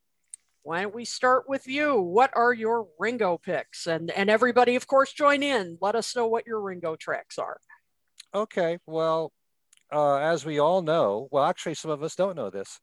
why 0.64 0.82
don't 0.82 0.96
we 0.96 1.06
start 1.06 1.48
with 1.48 1.68
you? 1.68 2.02
What 2.02 2.32
are 2.36 2.54
your 2.54 2.88
Ringo 3.00 3.38
picks? 3.38 3.88
And 3.88 4.12
and 4.12 4.30
everybody, 4.30 4.76
of 4.76 4.88
course, 4.88 5.14
join 5.14 5.44
in. 5.44 5.78
Let 5.82 5.96
us 5.96 6.16
know 6.16 6.28
what 6.28 6.46
your 6.46 6.62
Ringo 6.62 6.96
tracks 6.96 7.38
are. 7.38 7.60
Okay, 8.34 8.78
well, 8.86 9.32
uh, 9.92 10.18
as 10.18 10.46
we 10.46 10.60
all 10.60 10.82
know, 10.82 11.28
well, 11.32 11.46
actually, 11.46 11.74
some 11.74 11.90
of 11.90 12.04
us 12.04 12.16
don't 12.16 12.36
know 12.36 12.50
this, 12.50 12.80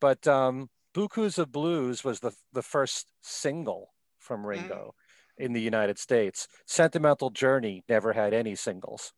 but 0.00 0.26
um, 0.26 0.68
Beaucoups 0.94 1.38
of 1.38 1.52
Blues 1.52 2.04
was 2.04 2.20
the, 2.20 2.32
the 2.52 2.62
first 2.62 3.10
single 3.22 3.94
from 4.18 4.46
Ringo 4.46 4.94
in 5.40 5.52
the 5.52 5.60
United 5.60 5.98
States. 5.98 6.48
Sentimental 6.66 7.30
Journey 7.30 7.82
never 7.88 8.12
had 8.12 8.34
any 8.34 8.54
singles. 8.54 9.12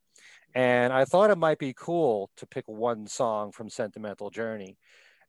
And 0.55 0.93
I 0.93 1.05
thought 1.05 1.31
it 1.31 1.39
might 1.39 1.59
be 1.59 1.74
cool 1.77 2.31
to 2.36 2.47
pick 2.47 2.65
one 2.66 3.07
song 3.07 3.53
from 3.53 3.70
Sentimental 3.70 4.31
Journey. 4.31 4.77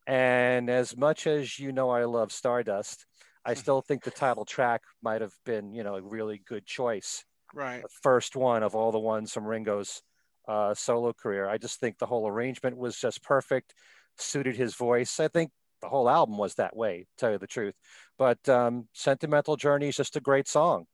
And 0.05 0.69
as 0.69 0.97
much 0.97 1.27
as 1.27 1.59
you 1.59 1.71
know, 1.71 1.89
I 1.89 2.03
love 2.03 2.31
Stardust, 2.31 3.05
I 3.45 3.53
still 3.53 3.81
think 3.81 4.03
the 4.03 4.11
title 4.11 4.45
track 4.45 4.81
might 5.01 5.21
have 5.21 5.33
been, 5.45 5.73
you 5.73 5.83
know, 5.83 5.95
a 5.95 6.01
really 6.01 6.41
good 6.45 6.65
choice 6.65 7.23
right. 7.53 7.81
the 7.81 7.89
first 8.01 8.35
one 8.35 8.63
of 8.63 8.75
all 8.75 8.91
the 8.91 8.99
ones 8.99 9.31
from 9.31 9.45
Ringo's 9.45 10.01
uh, 10.47 10.73
solo 10.73 11.13
career. 11.13 11.47
I 11.47 11.57
just 11.57 11.79
think 11.79 11.97
the 11.97 12.05
whole 12.05 12.27
arrangement 12.27 12.77
was 12.77 12.97
just 12.97 13.23
perfect, 13.23 13.73
suited 14.17 14.55
his 14.55 14.75
voice. 14.75 15.19
I 15.19 15.27
think 15.27 15.51
the 15.83 15.89
whole 15.89 16.09
album 16.09 16.37
was 16.37 16.55
that 16.55 16.75
way, 16.75 16.99
to 16.99 17.05
tell 17.17 17.31
you 17.31 17.37
the 17.37 17.47
truth. 17.47 17.75
But 18.17 18.47
um, 18.47 18.87
Sentimental 18.93 19.57
Journey 19.57 19.89
is 19.89 19.97
just 19.97 20.15
a 20.15 20.21
great 20.21 20.47
song. 20.47 20.85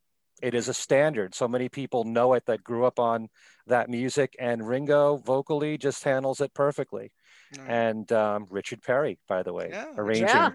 It 0.42 0.54
is 0.54 0.68
a 0.68 0.74
standard. 0.74 1.34
So 1.34 1.46
many 1.46 1.68
people 1.68 2.04
know 2.04 2.34
it 2.34 2.44
that 2.46 2.64
grew 2.64 2.84
up 2.84 2.98
on 2.98 3.28
that 3.66 3.88
music, 3.88 4.34
and 4.38 4.66
Ringo 4.66 5.18
vocally 5.18 5.78
just 5.78 6.02
handles 6.02 6.40
it 6.40 6.52
perfectly. 6.54 7.12
Right. 7.58 7.68
And 7.68 8.10
um, 8.12 8.46
Richard 8.50 8.82
Perry, 8.82 9.18
by 9.28 9.42
the 9.42 9.52
way, 9.52 9.68
yeah. 9.70 9.92
arranging 9.96 10.26
Yeah. 10.26 10.50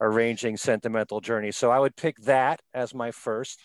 Arranging 0.00 0.56
Sentimental 0.56 1.20
Journey. 1.20 1.52
So 1.52 1.70
I 1.70 1.78
would 1.78 1.96
pick 1.96 2.16
that 2.22 2.60
as 2.74 2.94
my 2.94 3.10
first. 3.10 3.60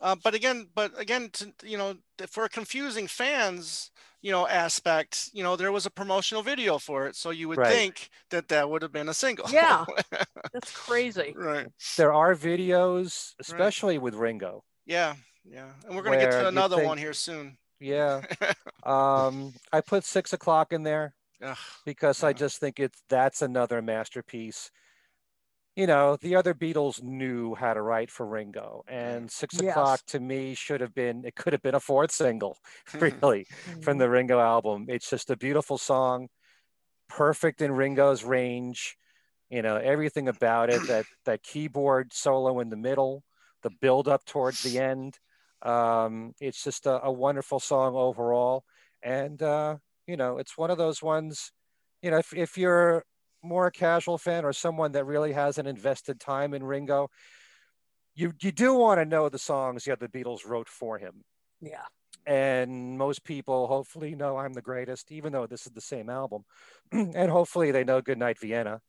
Uh, 0.00 0.16
but 0.22 0.34
again, 0.34 0.68
but 0.74 0.92
again, 1.00 1.30
to, 1.32 1.52
you 1.62 1.78
know, 1.78 1.94
for 2.28 2.48
confusing 2.48 3.06
fans, 3.06 3.90
you 4.20 4.30
know, 4.30 4.46
aspect, 4.46 5.30
you 5.32 5.42
know, 5.42 5.56
there 5.56 5.72
was 5.72 5.86
a 5.86 5.90
promotional 5.90 6.42
video 6.42 6.78
for 6.78 7.06
it, 7.06 7.14
so 7.16 7.30
you 7.30 7.48
would 7.48 7.58
Right. 7.58 7.72
think 7.72 8.10
that 8.30 8.48
that 8.48 8.68
would 8.68 8.82
have 8.82 8.92
been 8.92 9.08
a 9.08 9.14
single. 9.14 9.48
Yeah. 9.50 9.84
That's 10.52 10.70
crazy. 10.72 11.32
right. 11.36 11.68
There 11.96 12.12
are 12.12 12.34
videos, 12.34 13.34
especially 13.40 13.98
with 13.98 14.14
Ringo. 14.14 14.64
Yeah. 14.86 15.14
Yeah. 15.44 15.70
And 15.86 15.94
we're 15.96 16.02
gonna 16.02 16.18
get 16.18 16.30
to 16.32 16.48
another 16.48 16.76
think- 16.76 16.88
one 16.88 16.98
here 16.98 17.12
soon. 17.14 17.58
Yeah. 17.80 18.22
Um, 18.84 19.54
I 19.72 19.80
put 19.80 20.04
six 20.04 20.34
o'clock 20.34 20.70
in 20.74 20.82
there 20.82 21.14
Ugh. 21.42 21.56
because 21.86 22.22
I 22.22 22.34
just 22.34 22.58
think 22.60 22.78
it's 22.78 23.00
that's 23.08 23.40
another 23.40 23.80
masterpiece. 23.80 24.70
You 25.76 25.88
know, 25.88 26.16
the 26.16 26.36
other 26.36 26.54
Beatles 26.54 27.02
knew 27.02 27.56
how 27.56 27.74
to 27.74 27.82
write 27.82 28.08
for 28.10 28.24
Ringo, 28.26 28.84
and 28.86 29.28
six 29.30 29.58
Yes. 29.58 29.58
o'clock 29.58 30.06
to 30.06 30.20
me 30.20 30.54
should 30.54 30.80
have 30.80 30.94
been 30.94 31.24
it 31.24 31.34
could 31.34 31.52
have 31.52 31.62
been 31.62 31.74
a 31.74 31.80
fourth 31.80 32.12
single, 32.12 32.58
really, 33.00 33.48
from 33.80 33.98
the 33.98 34.08
Ringo 34.08 34.38
album. 34.38 34.86
It's 34.88 35.10
just 35.10 35.30
a 35.30 35.36
beautiful 35.36 35.76
song, 35.76 36.28
perfect 37.08 37.62
in 37.62 37.72
Ringo's 37.72 38.24
range. 38.24 38.96
You 39.50 39.62
know, 39.62 39.76
everything 39.76 40.28
about 40.28 40.70
it, 40.70 40.86
that 40.86 41.06
that 41.26 41.42
keyboard 41.44 42.12
solo 42.14 42.60
in 42.60 42.70
the 42.70 42.76
middle, 42.76 43.24
the 43.62 43.70
build 43.70 44.08
up 44.08 44.24
towards 44.26 44.62
the 44.62 44.78
end. 44.78 45.18
Um, 45.62 46.34
it's 46.40 46.64
just 46.64 46.86
a, 46.86 47.02
a 47.04 47.12
wonderful 47.12 47.60
song 47.60 47.94
overall. 47.96 48.64
And, 49.02 49.42
uh, 49.42 49.78
you 50.06 50.16
know, 50.16 50.38
it's 50.38 50.58
one 50.58 50.70
of 50.70 50.78
those 50.78 51.02
ones, 51.02 51.52
you 52.02 52.10
know, 52.10 52.18
if, 52.18 52.34
if 52.34 52.58
you're 52.58 53.04
more 53.44 53.66
a 53.66 53.72
casual 53.72 54.18
fan 54.18 54.44
or 54.44 54.52
someone 54.52 54.92
that 54.92 55.04
really 55.04 55.32
hasn't 55.32 55.68
invested 55.68 56.20
time 56.20 56.54
in 56.54 56.64
Ringo, 56.64 57.10
you, 58.14 58.32
you 58.40 58.52
do 58.52 58.74
want 58.74 59.00
to 59.00 59.04
know 59.04 59.28
the 59.28 59.38
songs 59.38 59.84
the 59.84 59.96
Beatles 59.96 60.46
wrote 60.46 60.68
for 60.68 60.98
him. 60.98 61.22
Yeah. 61.60 61.84
And 62.26 62.96
most 62.96 63.24
people 63.24 63.66
hopefully 63.66 64.14
know 64.14 64.36
I'm 64.36 64.52
the 64.54 64.62
greatest, 64.62 65.12
even 65.12 65.32
though 65.32 65.46
this 65.46 65.66
is 65.66 65.72
the 65.72 65.80
same 65.80 66.08
album. 66.08 66.44
and 66.92 67.30
hopefully 67.30 67.70
they 67.70 67.84
know 67.84 68.00
Goodnight 68.00 68.38
Vienna 68.40 68.80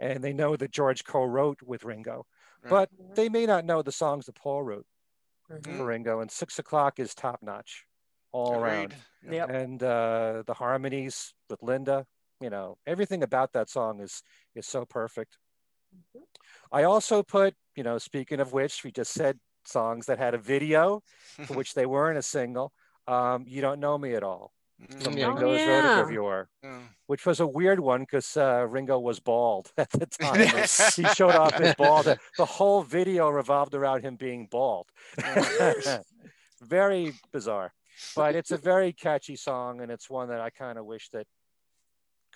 and 0.00 0.22
they 0.22 0.32
know 0.32 0.56
that 0.56 0.70
George 0.72 1.04
co 1.04 1.24
wrote 1.24 1.62
with 1.62 1.84
Ringo. 1.84 2.26
Right. 2.62 2.70
But 2.70 2.90
they 3.14 3.28
may 3.28 3.46
not 3.46 3.64
know 3.64 3.82
the 3.82 3.92
songs 3.92 4.26
that 4.26 4.34
Paul 4.36 4.62
wrote 4.62 4.86
Mhm. 5.50 5.76
for 5.76 5.86
Ringo, 5.86 6.20
and 6.20 6.30
Six 6.30 6.58
O'clock 6.58 6.98
is 6.98 7.14
top 7.14 7.42
notch 7.42 7.84
all 8.32 8.54
around. 8.54 8.94
Agreed. 9.22 9.36
Yep. 9.36 9.50
And 9.50 9.82
uh, 9.82 10.42
the 10.46 10.54
harmonies 10.54 11.34
with 11.50 11.62
Linda, 11.62 12.06
you 12.40 12.50
know, 12.50 12.78
everything 12.86 13.22
about 13.22 13.52
that 13.52 13.68
song 13.70 14.00
is 14.00 14.22
is 14.54 14.66
so 14.66 14.84
perfect. 14.84 15.36
I 16.72 16.82
also 16.84 17.22
put, 17.22 17.54
you 17.76 17.84
know, 17.84 17.98
speaking 17.98 18.40
of 18.40 18.52
which, 18.52 18.82
we 18.84 18.90
just 18.90 19.12
said 19.12 19.38
songs 19.66 20.06
that 20.06 20.18
had 20.18 20.34
a 20.34 20.38
video 20.38 21.02
for 21.46 21.54
which 21.58 21.74
they 21.74 21.86
weren't 21.86 22.18
a 22.18 22.22
single. 22.22 22.72
Um, 23.06 23.44
you 23.46 23.60
don't 23.60 23.80
know 23.80 23.96
me 23.98 24.14
at 24.14 24.22
all 24.22 24.52
from 25.00 25.14
Mm, 25.14 25.18
Yeah. 25.18 25.28
Ringo's 25.28 25.60
yeah. 25.60 26.02
Rotogravure, 26.02 26.46
yeah. 26.64 26.78
which 27.06 27.24
was 27.26 27.38
a 27.38 27.46
weird 27.46 27.78
one 27.78 28.00
because 28.00 28.36
uh, 28.36 28.66
Ringo 28.68 28.98
was 28.98 29.20
bald 29.20 29.70
at 29.78 29.90
the 29.90 30.06
time. 30.20 30.40
he 30.96 31.04
showed 31.14 31.36
off 31.36 31.54
his 31.54 31.74
bald. 31.76 32.06
The 32.36 32.44
whole 32.44 32.82
video 32.82 33.28
revolved 33.28 33.74
around 33.74 34.02
him 34.02 34.16
being 34.16 34.48
bald. 34.50 34.88
very 36.60 37.12
bizarre, 37.32 37.72
but 38.16 38.34
it's 38.34 38.50
a 38.50 38.56
very 38.56 38.92
catchy 38.92 39.36
song, 39.36 39.80
and 39.80 39.90
it's 39.92 40.08
one 40.10 40.28
that 40.28 40.40
I 40.40 40.50
kind 40.50 40.78
of 40.78 40.86
wish 40.86 41.08
that 41.10 41.26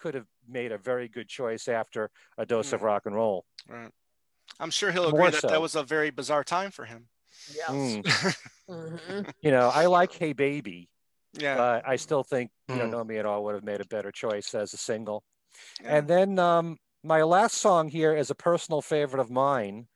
could 0.01 0.15
have 0.15 0.27
made 0.49 0.73
a 0.73 0.79
very 0.79 1.09
good 1.09 1.29
choice 1.29 1.69
after 1.69 2.11
a 2.37 2.47
dose 2.47 2.73
of 2.73 2.81
Mm. 2.81 2.85
rock 2.85 3.07
and 3.07 3.15
roll. 3.15 3.45
Right. 3.69 3.91
I'm 4.61 4.71
sure 4.71 4.91
he'll 4.91 5.09
agree 5.09 5.19
More 5.21 5.31
that 5.31 5.41
so. 5.43 5.49
that 5.49 5.61
was 5.61 5.75
a 5.77 5.83
very 5.83 6.11
bizarre 6.11 6.45
time 6.45 6.71
for 6.71 6.85
him. 6.85 7.09
Yes. 7.55 7.71
Mm. 7.71 8.03
Mhm. 8.69 9.33
You 9.41 9.51
know, 9.51 9.69
I 9.69 9.87
like 9.87 10.13
"Hey 10.13 10.33
Baby," 10.35 10.89
Yeah. 11.33 11.57
but 11.57 11.89
I 11.89 11.97
still 11.97 12.23
think 12.23 12.51
"You 12.69 12.77
Don't 12.77 12.89
Mm. 12.89 12.93
Know 12.93 13.05
Me 13.05 13.17
at 13.19 13.25
All" 13.27 13.45
would 13.45 13.55
have 13.55 13.65
made 13.65 13.81
a 13.81 13.87
better 13.87 14.13
choice 14.13 14.55
as 14.55 14.75
a 14.75 14.77
single. 14.77 15.23
yeah. 15.83 15.97
And 15.97 16.09
then 16.09 16.39
um, 16.39 16.77
my 17.03 17.23
last 17.23 17.57
song 17.59 17.89
here 17.89 18.15
is 18.15 18.31
a 18.31 18.35
personal 18.35 18.83
favorite 18.83 19.21
of 19.21 19.31
mine. 19.31 19.89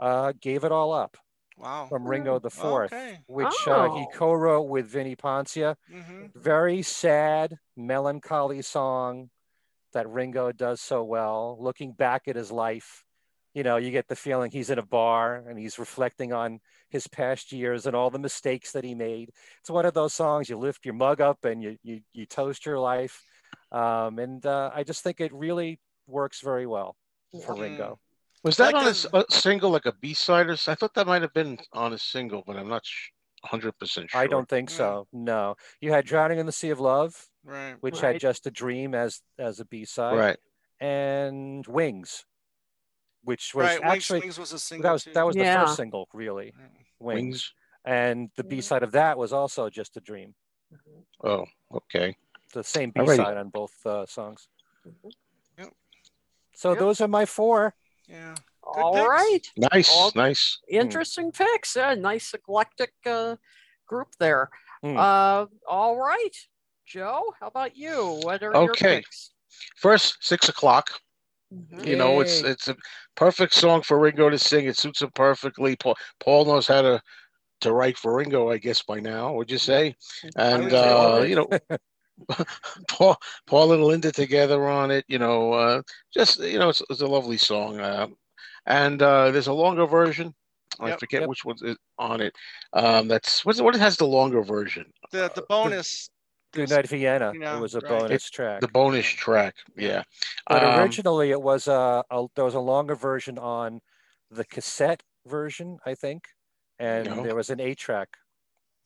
Uh, 0.00 0.32
Gave 0.40 0.64
It 0.64 0.72
All 0.72 0.92
Up 0.92 1.16
Wow. 1.58 1.88
from 1.88 2.06
Ringo 2.06 2.38
the 2.38 2.50
Fourth, 2.50 2.92
Okay. 2.92 3.24
which 3.26 3.68
uh, 3.68 3.88
he 3.88 4.06
Oh. 4.06 4.10
co-wrote 4.12 4.68
with 4.68 4.86
Vinnie 4.86 5.16
Poncia. 5.16 5.76
hmm 5.90 6.26
Very 6.34 6.82
sad, 6.82 7.58
melancholy 7.76 8.62
song 8.62 9.30
that 9.92 10.08
Ringo 10.08 10.52
does 10.52 10.80
so 10.80 11.02
well. 11.04 11.56
Looking 11.60 11.92
back 11.92 12.28
at 12.28 12.36
his 12.36 12.50
life, 12.52 13.04
you 13.54 13.62
know, 13.62 13.76
you 13.76 13.90
get 13.90 14.08
the 14.08 14.16
feeling 14.16 14.50
he's 14.50 14.70
in 14.70 14.78
a 14.78 14.82
bar 14.86 15.36
and 15.48 15.58
he's 15.58 15.78
reflecting 15.78 16.32
on 16.32 16.60
his 16.90 17.06
past 17.08 17.52
years 17.52 17.86
and 17.86 17.96
all 17.96 18.10
the 18.10 18.18
mistakes 18.18 18.72
that 18.72 18.84
he 18.84 18.94
made. 18.94 19.30
It's 19.60 19.70
one 19.70 19.86
of 19.86 19.94
those 19.94 20.14
songs 20.14 20.48
you 20.48 20.58
lift 20.58 20.84
your 20.84 20.94
mug 20.94 21.20
up 21.20 21.44
and 21.44 21.62
you 21.62 21.76
you, 21.82 22.00
you 22.12 22.26
toast 22.26 22.66
your 22.66 22.78
life, 22.78 23.22
um, 23.72 24.18
and 24.18 24.44
uh, 24.46 24.70
I 24.74 24.84
just 24.84 25.02
think 25.02 25.20
it 25.20 25.32
really 25.32 25.80
works 26.06 26.40
very 26.40 26.66
well 26.66 26.96
for 27.44 27.54
Mm. 27.54 27.60
Ringo. 27.60 27.98
Was 28.44 28.56
that 28.58 28.72
Like 28.72 28.82
on 28.82 28.88
a, 28.88 28.92
the- 28.92 29.26
single, 29.30 29.70
like 29.70 29.86
a 29.86 29.92
B 29.92 30.14
side 30.14 30.46
or 30.48 30.52
s- 30.52 30.68
I 30.68 30.74
thought 30.74 30.94
that 30.94 31.06
might 31.06 31.22
have 31.22 31.34
been 31.34 31.58
on 31.72 31.92
a 31.92 31.98
single, 31.98 32.42
but 32.46 32.56
I'm 32.56 32.68
not 32.68 32.84
hundred 33.44 33.72
percent 33.78 34.10
sure. 34.10 34.20
I 34.20 34.26
don't 34.26 34.48
think 34.48 34.70
so. 34.70 35.06
No, 35.12 35.56
you 35.80 35.92
had 35.92 36.04
"Drowning 36.06 36.38
in 36.38 36.46
the 36.46 36.52
Sea 36.52 36.70
of 36.70 36.80
Love," 36.80 37.28
Right. 37.44 37.74
which 37.80 38.02
Right. 38.02 38.12
had 38.14 38.20
"Just 38.20 38.46
a 38.46 38.50
Dream" 38.50 38.94
as 38.94 39.22
as 39.38 39.58
a 39.60 39.64
B 39.64 39.84
side, 39.84 40.16
Right. 40.18 40.36
and 40.80 41.66
"Wings," 41.66 42.24
which 43.22 43.54
was 43.54 43.64
right. 43.64 43.80
Actually 43.82 44.20
Wings 44.20 44.38
was 44.38 44.52
a 44.52 44.58
single. 44.58 44.84
that 44.88 44.92
was 44.92 45.04
too. 45.04 45.12
that 45.14 45.26
was 45.26 45.34
the 45.36 45.44
first 45.44 45.76
single, 45.76 46.08
really. 46.12 46.52
Wings. 46.98 46.98
Wings. 47.00 47.52
And 47.84 48.30
the 48.36 48.44
B 48.44 48.60
side 48.60 48.82
of 48.82 48.92
that 48.92 49.18
was 49.18 49.32
also 49.32 49.68
"Just 49.70 49.96
a 49.96 50.00
Dream." 50.00 50.34
Oh, 51.24 51.44
okay. 51.72 52.16
The 52.52 52.62
same 52.64 52.90
B 52.90 53.04
side 53.06 53.36
on 53.36 53.48
both 53.50 53.74
uh, 53.86 54.06
songs. 54.06 54.48
Yep. 55.58 55.68
So 56.54 56.70
Yep. 56.70 56.78
those 56.78 57.00
are 57.00 57.08
my 57.08 57.24
four. 57.24 57.74
Yeah. 58.08 58.34
All 58.62 58.94
picks. 58.94 59.08
right. 59.08 59.40
Nice, 59.72 59.90
All- 59.90 60.12
nice. 60.14 60.58
Interesting 60.68 61.32
picks. 61.32 61.76
Yeah, 61.76 61.94
nice 61.94 62.34
eclectic 62.34 62.92
uh, 63.06 63.36
group 63.86 64.08
there. 64.18 64.50
Hmm. 64.82 64.96
Uh, 64.96 65.46
all 65.68 65.96
right. 65.96 66.36
Joe, 66.86 67.34
how 67.40 67.48
about 67.48 67.76
you? 67.76 68.20
What 68.22 68.42
are 68.42 68.54
Okay. 68.56 68.64
your 68.64 68.74
picks? 69.02 69.30
First, 69.76 70.18
six 70.20 70.48
o'clock. 70.48 71.00
Mhm. 71.52 71.86
You 71.86 71.96
know, 71.96 72.20
it's 72.20 72.40
it's 72.42 72.68
a 72.68 72.76
perfect 73.14 73.54
song 73.54 73.82
for 73.82 73.98
Ringo 73.98 74.28
to 74.28 74.38
sing. 74.38 74.66
It 74.66 74.76
suits 74.76 75.00
him 75.02 75.10
perfectly. 75.14 75.76
Paul 75.76 75.96
Paul 76.20 76.44
knows 76.44 76.66
how 76.66 76.82
to 76.82 77.02
to 77.62 77.72
write 77.72 77.96
for 77.98 78.14
Ringo, 78.16 78.50
I 78.50 78.58
guess 78.58 78.82
by 78.82 79.00
now. 79.00 79.32
Would 79.32 79.50
you 79.50 79.58
say? 79.58 79.96
And 80.36 80.72
uh, 80.72 81.24
you 81.26 81.34
know, 81.36 81.48
Paul 82.88 83.16
Paul 83.46 83.72
and 83.72 83.84
Linda 83.84 84.12
together 84.12 84.68
on 84.68 84.90
it. 84.90 85.04
You 85.08 85.18
know, 85.18 85.52
uh, 85.52 85.82
just 86.12 86.40
you 86.40 86.58
know, 86.58 86.68
it's, 86.70 86.82
it's 86.90 87.00
a 87.00 87.06
lovely 87.06 87.36
song. 87.38 87.80
Uh, 87.80 88.08
and 88.66 89.00
uh, 89.02 89.30
there's 89.30 89.46
a 89.46 89.52
longer 89.52 89.86
version. 89.86 90.34
I 90.80 90.88
Yep. 90.90 91.00
forget 91.00 91.20
Yep. 91.22 91.28
which 91.28 91.44
one's 91.44 91.62
on 91.98 92.20
it. 92.20 92.34
Um, 92.72 93.08
that's 93.08 93.44
what's 93.44 93.60
what 93.60 93.74
has 93.76 93.96
the 93.96 94.06
longer 94.06 94.42
version. 94.42 94.92
The 95.10 95.30
the 95.34 95.42
bonus. 95.48 96.10
Good 96.54 96.70
Night 96.70 96.88
Vienna. 96.88 97.32
Yeah, 97.38 97.58
it 97.58 97.60
was 97.60 97.74
a 97.74 97.80
right. 97.80 98.00
bonus 98.00 98.30
track. 98.30 98.60
The 98.62 98.68
bonus 98.68 99.06
track. 99.06 99.54
Yeah. 99.76 100.02
But 100.48 100.64
Um, 100.64 100.80
originally, 100.80 101.30
it 101.30 101.42
was 101.42 101.68
a, 101.68 102.02
a 102.10 102.26
there 102.34 102.44
was 102.44 102.54
a 102.54 102.60
longer 102.60 102.94
version 102.94 103.38
on 103.38 103.80
the 104.30 104.46
cassette 104.46 105.02
version, 105.26 105.78
I 105.84 105.94
think, 105.94 106.24
and 106.78 107.06
No. 107.06 107.22
there 107.22 107.34
was 107.34 107.50
an 107.50 107.60
eight 107.60 107.78
track 107.78 108.08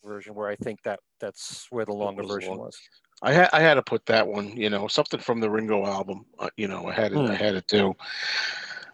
version 0.05 0.35
where 0.35 0.49
I 0.49 0.57
think 0.57 0.83
that 0.83 0.99
that's 1.21 1.69
where 1.71 1.85
the 1.85 1.93
longer 1.93 2.23
was 2.23 2.33
version 2.33 2.51
long. 2.51 2.59
was. 2.59 2.77
I 3.23 3.32
had 3.32 3.51
I 3.53 3.61
had 3.61 3.74
to 3.74 3.82
put 3.82 4.05
that 4.07 4.27
one, 4.27 4.57
you 4.57 4.69
know, 4.69 4.89
something 4.89 5.20
from 5.20 5.40
the 5.40 5.51
Ringo 5.51 5.86
album. 5.86 6.27
Uh, 6.39 6.51
you 6.57 6.66
know, 6.69 6.89
I 6.89 6.93
had 6.93 7.12
it. 7.12 7.19
Hmm. 7.19 7.31
I 7.31 7.35
had 7.35 7.53
to 7.55 7.62
do. 7.69 7.94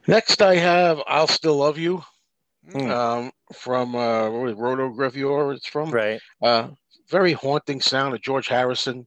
Next, 0.07 0.43
I 0.43 0.57
have 0.57 1.01
"I'll 1.07 1.27
Still 1.29 1.57
Love 1.57 1.79
You" 1.79 2.03
Hmm. 2.71 2.91
um, 2.91 3.33
from 3.55 3.95
uh, 3.95 4.29
what 4.31 4.51
it, 4.51 4.57
Rotogravure. 4.59 5.55
It's 5.55 5.67
from 5.67 5.91
Right. 5.91 6.21
uh, 6.43 6.69
very 7.11 7.33
haunting 7.33 7.81
sound, 7.81 8.15
a 8.15 8.19
George 8.19 8.49
Harrison 8.49 9.07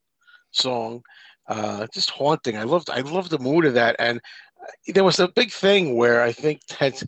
song. 0.52 1.04
Uh, 1.48 1.88
just 1.94 2.10
haunting. 2.12 2.58
I 2.58 2.64
loved. 2.64 2.90
I 2.90 3.02
loved 3.02 3.30
the 3.30 3.40
mood 3.40 3.66
of 3.66 3.74
that. 3.76 3.96
And 4.00 4.20
uh, 4.62 4.72
there 4.94 5.04
was 5.04 5.20
a 5.20 5.28
big 5.28 5.52
thing 5.52 5.96
where 5.96 6.22
I 6.22 6.32
think 6.32 6.66
that 6.80 7.04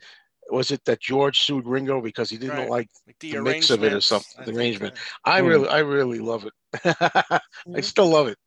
was 0.54 0.72
it 0.72 0.86
that 0.86 1.02
George 1.02 1.40
sued 1.42 1.68
Ringo 1.68 2.02
because 2.02 2.30
he 2.32 2.38
didn't 2.38 2.58
Right. 2.58 2.68
like. 2.68 2.90
Like 3.08 3.18
the, 3.20 3.36
the 3.36 3.38
mix 3.38 3.70
of 3.72 3.84
it 3.84 3.94
or 3.94 4.02
something, 4.02 4.42
I 4.42 4.46
the 4.46 4.54
think, 4.56 4.58
arrangement. 4.58 4.94
uh, 4.94 4.98
I 5.26 5.40
Hmm. 5.40 5.50
really, 5.50 5.68
I 5.68 5.80
really 5.80 6.20
love 6.20 6.46
it. 6.46 6.54
I 7.76 7.82
still 7.82 8.08
love 8.10 8.28
it. 8.28 8.38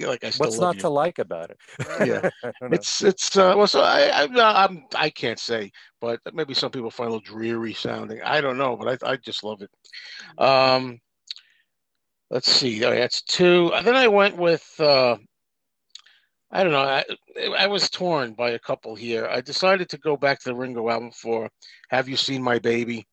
Like 0.00 0.24
I 0.24 0.30
still 0.30 0.54
What's 0.54 0.56
love 0.56 0.72
not 0.72 0.78
you. 0.78 0.80
to 0.80 0.88
like 0.88 1.18
about 1.18 1.50
it? 1.50 1.58
Yeah. 1.98 2.22
I 2.44 2.52
don't 2.60 2.72
know. 2.72 2.82
It's 2.82 3.02
it's 3.02 3.36
uh, 3.36 3.54
well, 3.56 3.66
so 3.66 3.80
I 3.80 4.22
I'm, 4.22 4.38
I'm 4.38 4.84
I 4.94 5.10
can't 5.10 5.38
say, 5.38 5.70
but 6.00 6.20
maybe 6.32 6.54
some 6.54 6.70
people 6.70 6.90
find 6.90 7.08
a 7.10 7.12
little 7.14 7.34
dreary 7.36 7.74
sounding. 7.74 8.20
I 8.22 8.40
don't 8.40 8.58
know, 8.58 8.76
but 8.76 9.02
I 9.04 9.12
I 9.12 9.16
just 9.16 9.44
love 9.44 9.62
it. 9.62 9.70
Um, 10.42 11.00
let's 12.30 12.50
see, 12.50 12.84
oh, 12.84 12.90
that's 12.90 13.22
two. 13.22 13.72
And 13.74 13.86
then 13.86 13.96
I 13.96 14.08
went 14.08 14.36
with 14.36 14.64
uh, 14.80 15.16
I 16.50 16.62
don't 16.62 16.72
know. 16.72 16.80
I 16.80 17.04
I 17.58 17.66
was 17.66 17.88
torn 17.90 18.34
by 18.34 18.50
a 18.50 18.58
couple 18.58 18.94
here. 18.94 19.26
I 19.26 19.40
decided 19.40 19.88
to 19.90 19.98
go 19.98 20.16
back 20.16 20.40
to 20.40 20.48
the 20.50 20.54
Ringo 20.54 20.88
album 20.88 21.12
for 21.12 21.48
"Have 21.90 22.08
You 22.08 22.16
Seen 22.16 22.42
My 22.42 22.58
Baby," 22.58 23.06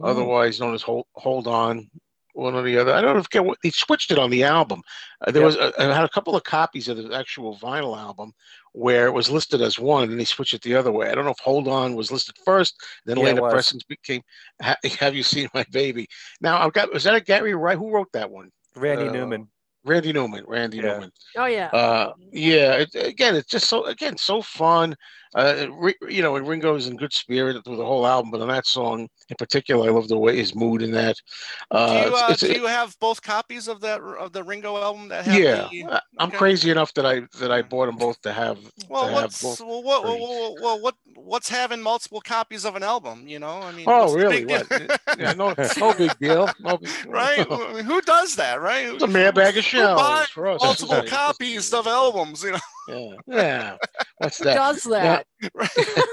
Mm. 0.00 0.08
otherwise 0.08 0.60
known 0.60 0.74
as 0.74 0.82
"Hold 0.82 1.06
Hold 1.14 1.46
On." 1.46 1.88
One 2.32 2.54
or 2.54 2.62
the 2.62 2.78
other. 2.78 2.94
I 2.94 3.00
don't 3.00 3.20
forget 3.20 3.44
what 3.44 3.58
he 3.60 3.70
switched 3.70 4.12
it 4.12 4.18
on 4.18 4.30
the 4.30 4.44
album. 4.44 4.82
Uh, 5.20 5.32
there 5.32 5.42
Yep. 5.42 5.46
was 5.46 5.56
a, 5.56 5.82
I 5.82 5.92
had 5.92 6.04
a 6.04 6.08
couple 6.08 6.36
of 6.36 6.44
copies 6.44 6.86
of 6.86 6.96
the 6.96 7.12
actual 7.12 7.56
vinyl 7.56 7.98
album 7.98 8.32
where 8.72 9.06
it 9.06 9.10
was 9.10 9.28
listed 9.28 9.60
as 9.60 9.80
one, 9.80 10.08
and 10.08 10.18
they 10.18 10.24
switched 10.24 10.54
it 10.54 10.62
the 10.62 10.76
other 10.76 10.92
way. 10.92 11.10
I 11.10 11.14
don't 11.16 11.24
know 11.24 11.32
if 11.32 11.40
"Hold 11.40 11.66
On" 11.66 11.96
was 11.96 12.12
listed 12.12 12.36
first, 12.44 12.76
then 13.04 13.16
Yeah, 13.16 13.24
later 13.24 13.42
was. 13.42 13.72
became 13.88 14.22
"Ha- 14.62 14.76
"Have 15.00 15.16
You 15.16 15.24
Seen 15.24 15.48
My 15.54 15.66
Baby." 15.72 16.06
Now 16.40 16.64
I've 16.64 16.72
got 16.72 16.92
was 16.92 17.02
that 17.04 17.16
a 17.16 17.20
Gary 17.20 17.54
Wright? 17.54 17.76
Who 17.76 17.90
wrote 17.90 18.12
that 18.12 18.30
one? 18.30 18.50
Randy 18.76 19.08
uh, 19.08 19.12
Newman. 19.12 19.48
Randy 19.84 20.12
Newman. 20.12 20.44
Randy 20.46 20.78
Yeah. 20.78 20.82
Newman. 20.82 21.12
Oh 21.36 21.46
yeah. 21.46 21.66
Uh, 21.68 22.12
yeah. 22.32 22.74
It, 22.76 22.94
again, 22.94 23.34
it's 23.34 23.48
just 23.48 23.68
so 23.68 23.84
again 23.86 24.16
so 24.16 24.42
fun. 24.42 24.94
Uh, 25.34 25.66
you 26.08 26.22
know, 26.22 26.34
and 26.36 26.46
Ringo's 26.48 26.88
in 26.88 26.96
good 26.96 27.12
spirit 27.12 27.62
through 27.64 27.76
the 27.76 27.84
whole 27.84 28.06
album, 28.06 28.30
but 28.32 28.40
on 28.40 28.48
that 28.48 28.66
song 28.66 29.08
in 29.28 29.36
particular, 29.38 29.88
I 29.88 29.92
love 29.92 30.08
the 30.08 30.18
way 30.18 30.36
his 30.36 30.54
mood 30.56 30.82
in 30.82 30.90
that. 30.90 31.16
Uh, 31.70 31.86
do 32.04 32.10
you, 32.10 32.16
uh, 32.16 32.18
it's- 32.32 32.40
do 32.40 32.52
you 32.52 32.66
have 32.66 32.98
both 32.98 33.22
copies 33.22 33.68
of 33.68 33.80
that 33.82 34.00
of 34.00 34.32
the 34.32 34.42
Ringo 34.42 34.76
album 34.76 35.08
that 35.08 35.24
have 35.26 35.38
yeah, 35.38 35.68
the? 35.70 35.84
I- 35.84 36.00
I'm 36.18 36.28
okay. 36.28 36.36
crazy 36.38 36.70
enough 36.70 36.92
that 36.94 37.06
I 37.06 37.20
that 37.38 37.52
I 37.52 37.62
bought 37.62 37.86
them 37.86 37.96
both 37.96 38.20
to 38.22 38.32
have. 38.32 38.58
Well, 38.88 39.06
to 39.06 39.12
have 39.12 39.22
what's 39.22 39.42
both 39.42 39.60
well, 39.60 39.82
what, 39.82 40.04
well, 40.04 40.54
well, 40.60 40.80
what 40.80 40.94
what's 41.14 41.48
having 41.48 41.80
multiple 41.80 42.20
copies 42.20 42.64
of 42.64 42.74
an 42.74 42.82
album? 42.82 43.28
You 43.28 43.38
know, 43.38 43.60
I 43.62 43.70
mean, 43.72 43.84
Oh, 43.88 44.12
really? 44.12 44.44
What? 44.46 44.66
Yeah, 45.18 45.32
no, 45.34 45.54
no 45.78 45.92
big 45.94 46.16
deal. 46.18 46.50
No 46.60 46.76
big 46.78 46.90
deal. 47.02 47.12
right? 47.12 47.46
I 47.50 47.72
mean, 47.74 47.84
who 47.84 48.00
does 48.00 48.36
that, 48.36 48.60
right? 48.60 48.86
It's 48.86 49.02
a 49.02 49.06
mere 49.06 49.32
bag 49.32 49.56
of 49.56 49.64
shells 49.64 50.28
multiple 50.36 51.02
copies 51.06 51.72
of 51.72 51.86
albums? 51.86 52.42
You 52.42 52.52
know, 52.52 52.58
Yeah, 52.86 53.16
yeah. 53.26 53.76
What's 54.18 54.38
Who 54.38 54.44
that? 54.44 54.56
does 54.56 54.82
that? 54.84 55.26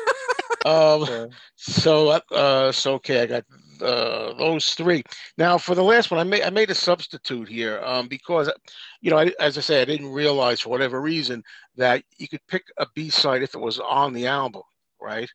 Um, 0.66 1.06
Yeah. 1.08 1.26
so 1.56 2.10
uh, 2.32 2.72
so 2.72 2.96
okay, 2.96 3.22
I 3.22 3.26
got 3.26 3.46
uh, 3.82 4.34
those 4.34 4.74
three. 4.74 5.04
Now 5.38 5.58
for 5.58 5.76
the 5.76 5.84
last 5.84 6.12
one, 6.12 6.20
I 6.20 6.24
made 6.24 6.44
I 6.44 6.50
made 6.50 6.70
a 6.70 6.76
substitute 6.76 7.48
here 7.48 7.80
um, 7.84 8.08
because 8.08 8.52
you 9.02 9.10
know, 9.12 9.18
I, 9.18 9.32
as 9.40 9.58
I 9.58 9.62
say, 9.62 9.82
I 9.82 9.86
didn't 9.86 10.12
realize 10.12 10.60
for 10.62 10.70
whatever 10.70 11.02
reason 11.02 11.44
that 11.78 12.04
you 12.18 12.28
could 12.28 12.46
pick 12.48 12.64
a 12.78 12.88
B 12.96 13.10
side 13.10 13.44
if 13.44 13.56
it 13.56 13.60
was 13.62 13.80
on 13.80 14.14
the 14.14 14.28
album, 14.28 14.64
right? 15.02 15.30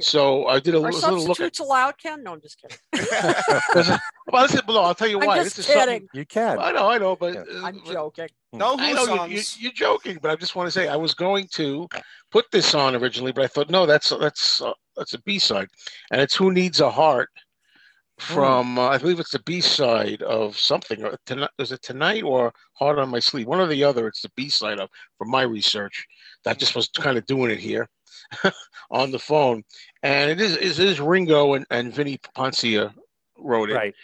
So 0.00 0.46
I 0.46 0.58
did 0.58 0.74
a, 0.74 0.78
Are 0.78 0.90
little- 0.90 1.00
little 1.00 1.10
look 1.18 1.20
at. 1.22 1.26
substitutes 1.26 1.60
allowed, 1.60 1.98
Ken? 1.98 2.22
No, 2.22 2.32
I'm 2.32 2.40
just 2.40 2.58
kidding. 2.60 2.78
Well, 4.32 4.44
this 4.46 4.54
is, 4.54 4.62
no, 4.66 4.78
I'll 4.80 4.94
tell 4.94 5.08
you 5.08 5.20
I'm 5.20 5.26
why. 5.26 5.42
just 5.42 5.56
this 5.56 5.68
is 5.68 5.74
kidding. 5.74 6.08
You 6.14 6.24
can. 6.24 6.58
I 6.58 6.70
know, 6.70 6.88
I 6.88 6.96
know, 6.96 7.16
but 7.16 7.34
Yeah. 7.34 7.40
uh, 7.40 7.66
I'm 7.66 7.82
but- 7.84 7.92
joking. 7.92 8.28
no 8.52 8.76
I 8.78 8.88
Who 8.90 8.94
know 8.94 9.02
you, 9.26 9.32
you, 9.32 9.36
songs. 9.42 9.60
you're 9.60 9.72
joking, 9.72 10.18
but 10.22 10.30
I 10.30 10.36
just 10.36 10.54
want 10.56 10.68
to 10.68 10.70
say 10.70 10.88
I 10.88 10.96
was 10.96 11.12
going 11.12 11.48
to 11.54 11.88
put 12.30 12.46
this 12.52 12.74
on 12.74 12.94
originally, 12.94 13.32
but 13.32 13.44
I 13.44 13.48
thought 13.48 13.68
no, 13.68 13.84
that's 13.84 14.10
that's 14.10 14.62
uh, 14.62 14.72
that's 14.96 15.12
a 15.14 15.18
B 15.22 15.38
side, 15.38 15.68
and 16.12 16.20
it's 16.20 16.34
"Who 16.36 16.52
Needs 16.52 16.80
a 16.80 16.90
Heart" 16.90 17.28
from 18.18 18.78
uh, 18.78 18.88
I 18.88 18.98
believe 18.98 19.20
it's 19.20 19.32
the 19.32 19.40
B 19.40 19.60
side 19.60 20.22
of 20.22 20.58
something. 20.58 21.02
Or 21.04 21.16
tonight, 21.26 21.50
is 21.58 21.72
it 21.72 21.82
tonight 21.82 22.22
or 22.22 22.52
Heart 22.74 22.98
on 22.98 23.08
My 23.10 23.20
Sleeve"? 23.20 23.46
One 23.46 23.60
or 23.60 23.66
the 23.66 23.84
other. 23.84 24.06
It's 24.08 24.22
the 24.22 24.30
B 24.36 24.48
side 24.48 24.78
of 24.80 24.88
from 25.18 25.30
my 25.30 25.42
research. 25.42 26.06
That 26.44 26.58
just 26.58 26.74
was 26.76 26.88
kind 26.88 27.16
of 27.18 27.26
doing 27.26 27.50
it 27.50 27.58
here 27.58 27.88
on 28.90 29.10
the 29.10 29.18
phone, 29.18 29.62
and 30.02 30.30
it 30.30 30.40
is 30.40 30.56
it 30.56 30.78
is 30.78 31.00
Ringo 31.00 31.54
and 31.54 31.66
and 31.70 31.94
Vinnie 31.94 32.18
Poncia 32.36 32.92
wrote 33.38 33.70
it, 33.70 33.74
Right. 33.74 33.94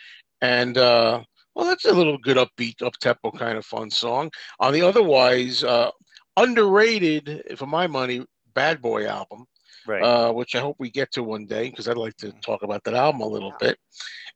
and 0.41 0.77
uh, 0.79 1.23
well, 1.55 1.67
that's 1.67 1.85
a 1.85 1.93
little 1.93 2.19
good 2.19 2.37
upbeat, 2.37 2.83
up 2.83 2.95
tempo 3.01 3.31
kind 3.31 3.59
of 3.59 3.65
fun 3.67 3.91
song. 3.91 4.31
On 4.61 4.73
the 4.73 4.83
otherwise 4.83 5.63
uh, 5.65 5.91
underrated, 6.37 7.43
for 7.57 7.67
my 7.67 7.87
money, 7.87 8.25
Bad 8.55 8.81
Boy 8.81 9.07
album, 9.07 9.47
Right. 9.89 10.03
uh, 10.03 10.33
which 10.33 10.55
I 10.55 10.61
hope 10.61 10.77
we 10.79 10.91
get 10.91 11.11
to 11.13 11.23
one 11.23 11.47
day 11.47 11.71
because 11.71 11.89
I'd 11.89 11.97
like 11.97 12.17
to 12.19 12.31
talk 12.43 12.63
about 12.63 12.85
that 12.85 12.95
album 12.95 13.23
a 13.23 13.27
little 13.27 13.55
bit. 13.59 13.79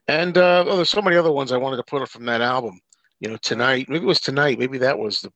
And 0.09 0.37
uh, 0.39 0.65
well, 0.67 0.77
there's 0.77 0.89
so 0.91 1.03
many 1.03 1.17
other 1.17 1.31
ones 1.31 1.53
I 1.53 1.59
wanted 1.59 1.77
to 1.77 1.83
put 1.85 2.01
up 2.03 2.09
from 2.09 2.25
that 2.25 2.41
album. 2.41 2.81
You 3.21 3.29
know, 3.29 3.37
tonight, 3.37 3.87
maybe 3.89 4.05
it 4.05 4.09
was 4.09 4.21
tonight, 4.21 4.59
maybe 4.59 4.79
that 4.79 4.99
was 4.99 5.21
the 5.21 5.31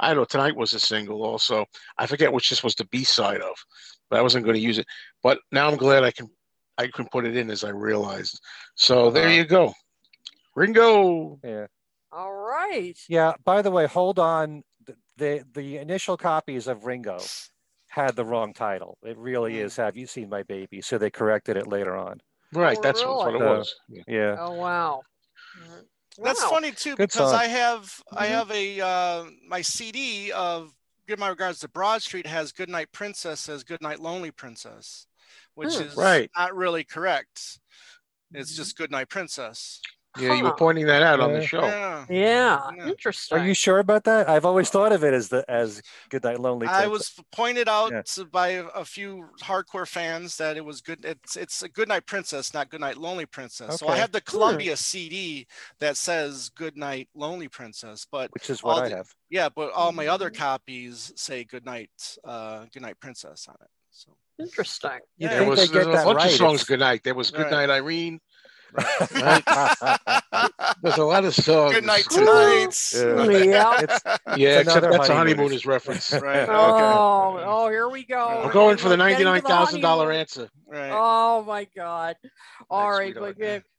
I 0.00 0.08
don't 0.08 0.16
know. 0.18 0.24
Tonight 0.24 0.56
was 0.56 0.74
a 0.74 0.80
single 0.80 1.22
also. 1.24 1.64
I 1.96 2.06
forget 2.06 2.32
which 2.32 2.50
this 2.50 2.64
was 2.64 2.74
the 2.74 2.84
B 2.86 3.04
side 3.04 3.40
of, 3.40 3.54
but 4.10 4.18
I 4.18 4.22
wasn't 4.22 4.44
going 4.44 4.56
to 4.56 4.60
use 4.60 4.78
it. 4.78 4.86
But 5.22 5.38
now 5.52 5.68
I'm 5.68 5.76
glad 5.76 6.02
I 6.02 6.10
can 6.10 6.28
I 6.76 6.88
can 6.88 7.06
put 7.12 7.24
it 7.24 7.36
in 7.36 7.48
as 7.50 7.62
I 7.64 7.68
realized. 7.70 8.40
So 8.74 9.10
there 9.10 9.26
Uh-huh. 9.26 9.34
you 9.34 9.44
go. 9.44 9.72
Ringo. 10.56 11.38
Yeah. 11.44 11.66
All 12.10 12.32
right. 12.34 12.94
Yeah. 13.08 13.32
By 13.44 13.62
the 13.62 13.70
way, 13.70 13.86
hold 13.86 14.18
on. 14.18 14.62
The, 14.84 14.96
the 15.16 15.44
the 15.54 15.76
initial 15.78 16.16
copies 16.16 16.66
of 16.66 16.84
Ringo 16.84 17.18
had 17.92 18.16
the 18.16 18.24
wrong 18.24 18.54
title. 18.54 18.96
It 19.02 19.18
really 19.18 19.52
Mm. 19.52 19.64
is 19.64 19.76
Have 19.76 19.98
You 19.98 20.06
Seen 20.06 20.30
My 20.30 20.42
Baby? 20.42 20.80
So 20.80 20.96
they 20.96 21.10
corrected 21.10 21.58
it 21.58 21.66
later 21.66 21.94
on. 21.94 22.22
Right, 22.52 22.78
Oh, 22.78 22.80
that's 22.80 23.04
what 23.04 23.34
it 23.34 23.38
really? 23.38 23.58
was. 23.58 23.74
Yeah. 23.88 24.02
Yeah. 24.08 24.36
Oh 24.40 24.54
wow. 24.54 25.02
That's 26.18 26.42
Wow. 26.42 26.50
funny 26.50 26.72
too 26.72 26.96
Good 26.96 27.10
because 27.10 27.32
song. 27.32 27.34
I 27.38 27.46
have 27.48 28.02
I 28.10 28.26
Mhm. 28.26 28.30
have 28.30 28.50
a 28.50 28.80
uh, 28.80 29.24
my 29.46 29.60
CD 29.60 30.32
of 30.32 30.74
Give 31.06 31.18
My 31.18 31.28
Regards 31.28 31.60
to 31.60 31.68
Broad 31.68 32.00
Street 32.02 32.26
has 32.26 32.50
Goodnight 32.50 32.92
Princess 32.92 33.46
as 33.50 33.62
Goodnight 33.62 34.00
Lonely 34.00 34.30
Princess, 34.30 35.06
which 35.54 35.74
Hmm. 35.74 35.82
is 35.82 35.96
Right. 35.96 36.30
not 36.34 36.56
really 36.56 36.84
correct. 36.84 37.58
It's 38.32 38.56
just 38.56 38.76
Goodnight 38.78 39.10
Princess. 39.10 39.82
Yeah, 40.18 40.34
you 40.34 40.44
were 40.44 40.54
pointing 40.54 40.86
that 40.86 41.02
out 41.02 41.20
on 41.20 41.32
the 41.32 41.44
show. 41.46 41.62
Yeah. 41.62 42.04
Yeah. 42.10 42.70
Yeah. 42.76 42.86
Interesting. 42.88 43.38
Are 43.38 43.46
you 43.46 43.54
sure 43.54 43.78
about 43.78 44.04
that? 44.04 44.28
I've 44.28 44.44
always 44.44 44.68
thought 44.68 44.92
of 44.92 45.02
it 45.04 45.14
as 45.14 45.28
the 45.28 45.42
as 45.48 45.80
Goodnight 46.10 46.38
Lonely. 46.38 46.66
I 46.66 46.82
Princess. 46.86 46.90
was 47.16 47.24
pointed 47.32 47.66
out 47.68 47.92
Yeah. 47.92 48.24
by 48.30 48.48
a, 48.48 48.64
a 48.66 48.84
few 48.84 49.28
hardcore 49.40 49.88
fans 49.88 50.36
that 50.36 50.56
it 50.58 50.64
was 50.64 50.82
good. 50.82 51.04
It's 51.04 51.36
it's 51.36 51.62
a 51.62 51.68
Goodnight 51.68 52.06
Princess, 52.06 52.52
not 52.52 52.68
Goodnight 52.68 52.98
Lonely 52.98 53.24
Princess. 53.26 53.78
So 53.78 53.88
I 53.88 53.96
have 53.96 54.12
the 54.12 54.20
Columbia 54.20 54.76
CD 54.76 55.46
that 55.80 55.96
says 55.96 56.50
Goodnight 56.50 57.08
Lonely 57.14 57.48
Princess, 57.48 58.06
but 58.10 58.30
which 58.34 58.50
is 58.50 58.62
what 58.62 58.84
I 58.84 58.88
the- 58.90 58.96
have. 58.96 59.08
yeah, 59.30 59.48
but 59.48 59.72
all 59.72 59.92
my 59.92 60.08
other 60.08 60.30
Mhm. 60.30 60.36
copies 60.36 61.12
say 61.16 61.44
Goodnight, 61.44 61.90
uh, 62.24 62.66
Goodnight 62.72 63.00
Princess 63.00 63.46
on 63.48 63.56
it. 63.62 63.68
So 63.90 64.14
Interesting. 64.38 64.90
You 65.18 65.28
Yeah, 65.28 65.38
There 65.40 65.48
was, 65.48 65.70
there 65.70 65.86
was 65.86 66.00
a 66.00 66.04
bunch 66.04 66.16
right? 66.16 66.30
of 66.32 66.36
songs 66.38 66.54
It's- 66.62 66.64
good 66.68 66.80
night. 66.80 67.02
There 67.04 67.14
was 67.14 67.30
Good 67.30 67.42
Right. 67.42 67.68
Night 67.68 67.70
Irene. 67.70 68.18
There's 70.82 70.98
a 70.98 71.04
lot 71.04 71.24
of 71.24 71.34
songs. 71.34 71.74
Good 71.74 71.84
night 71.84 72.04
tonight. 72.10 72.76
Yeah. 72.94 73.28
Yeah. 73.44 73.80
It's, 73.80 74.00
Yeah, 74.36 74.60
except 74.60 74.86
another 74.86 74.90
that's 74.98 75.08
a 75.08 75.14
Honeymooners. 75.14 75.64
honeymooners 75.64 75.66
reference. 75.66 76.12
Right. 76.12 76.48
Oh, 76.48 76.74
okay. 76.74 76.84
Oh, 76.84 77.42
oh, 77.44 77.68
here 77.70 77.88
we 77.88 78.04
go. 78.04 78.26
I'm 78.28 78.38
I'm 78.38 78.44
We're 78.44 78.52
going 78.52 78.76
for 78.78 78.88
the 78.88 78.96
getting 78.96 79.16
to 79.16 79.24
ninety-nine 79.24 79.42
thousand 79.42 79.80
dollar 79.80 80.12
answer. 80.12 80.48
Right. 80.72 80.90
Oh 80.90 81.44
my 81.44 81.66
God! 81.76 82.16
All 82.70 82.90
right, 82.90 83.14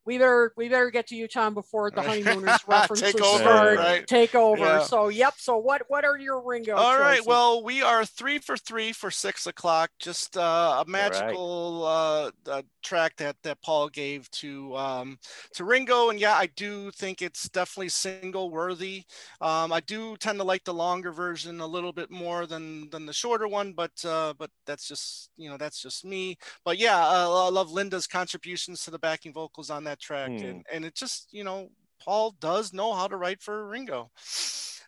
we, 0.06 0.18
better 0.18 0.54
we 0.58 0.68
better 0.68 0.92
get 0.92 1.08
to 1.08 1.16
you, 1.16 1.28
Tom, 1.28 1.54
before 1.54 1.90
the 1.90 2.02
honeymooners 2.02 2.60
references 2.68 3.14
Take 3.14 3.24
over, 3.24 3.40
start. 3.40 3.78
right. 3.78 4.06
Take 4.08 4.36
over. 4.36 4.60
Yeah. 4.60 4.84
So, 4.84 5.08
yep. 5.08 5.36
So, 5.38 5.58
what 5.58 5.84
what 5.88 6.04
are 6.04 6.18
your 6.18 6.46
Ringo? 6.46 6.76
All 6.76 7.00
right. 7.00 7.16
choices? 7.16 7.28
Well, 7.28 7.64
we 7.64 7.82
are 7.82 8.06
three 8.06 8.38
for 8.38 8.58
three 8.58 8.92
for 8.92 9.10
six 9.10 9.48
o'clock. 9.48 9.92
Just 10.00 10.38
uh, 10.38 10.84
a 10.86 10.90
magical 10.90 11.86
uh, 11.86 12.32
uh, 12.50 12.62
track 12.84 13.16
that 13.18 13.38
that 13.44 13.62
Paul 13.62 13.88
gave 13.88 14.30
to 14.32 14.76
um, 14.76 15.20
to 15.54 15.64
Ringo, 15.64 16.10
and 16.10 16.20
yeah, 16.20 16.34
I 16.36 16.48
do 16.48 16.92
think 16.92 17.22
it's 17.22 17.48
definitely 17.50 17.90
single 17.90 18.52
worthy. 18.52 19.04
Um, 19.40 19.72
I 19.72 19.80
do 19.80 20.18
tend 20.18 20.38
to 20.40 20.44
like 20.44 20.66
the 20.66 20.74
longer 20.74 21.12
version 21.12 21.62
a 21.62 21.68
little 21.68 21.94
bit 21.94 22.12
more 22.12 22.46
than 22.46 22.90
than 22.90 23.06
the 23.06 23.14
shorter 23.14 23.48
one, 23.48 23.72
but 23.72 23.92
uh, 24.06 24.34
but 24.38 24.52
that's 24.66 24.88
just 24.88 25.30
you 25.38 25.50
know 25.50 25.58
that's 25.58 25.82
just 25.82 26.04
me. 26.04 26.38
But 26.66 26.78
yeah, 26.78 26.83
uh, 26.92 27.30
I 27.30 27.50
love 27.50 27.72
Linda's 27.72 28.08
contributions 28.08 28.84
to 28.84 28.92
the 28.92 29.00
backing 29.00 29.34
vocals 29.34 29.70
on 29.70 29.84
that 29.86 30.00
track, 30.00 30.30
Hmm. 30.32 30.46
and 30.46 30.66
and 30.72 30.86
it 30.86 30.96
just 30.96 31.32
you 31.34 31.44
know 31.44 31.70
Paul 32.00 32.32
does 32.40 32.74
know 32.74 32.94
how 32.94 33.08
to 33.08 33.18
write 33.18 33.42
for 33.42 33.68
Ringo. 33.68 34.12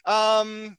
Um, 0.06 0.78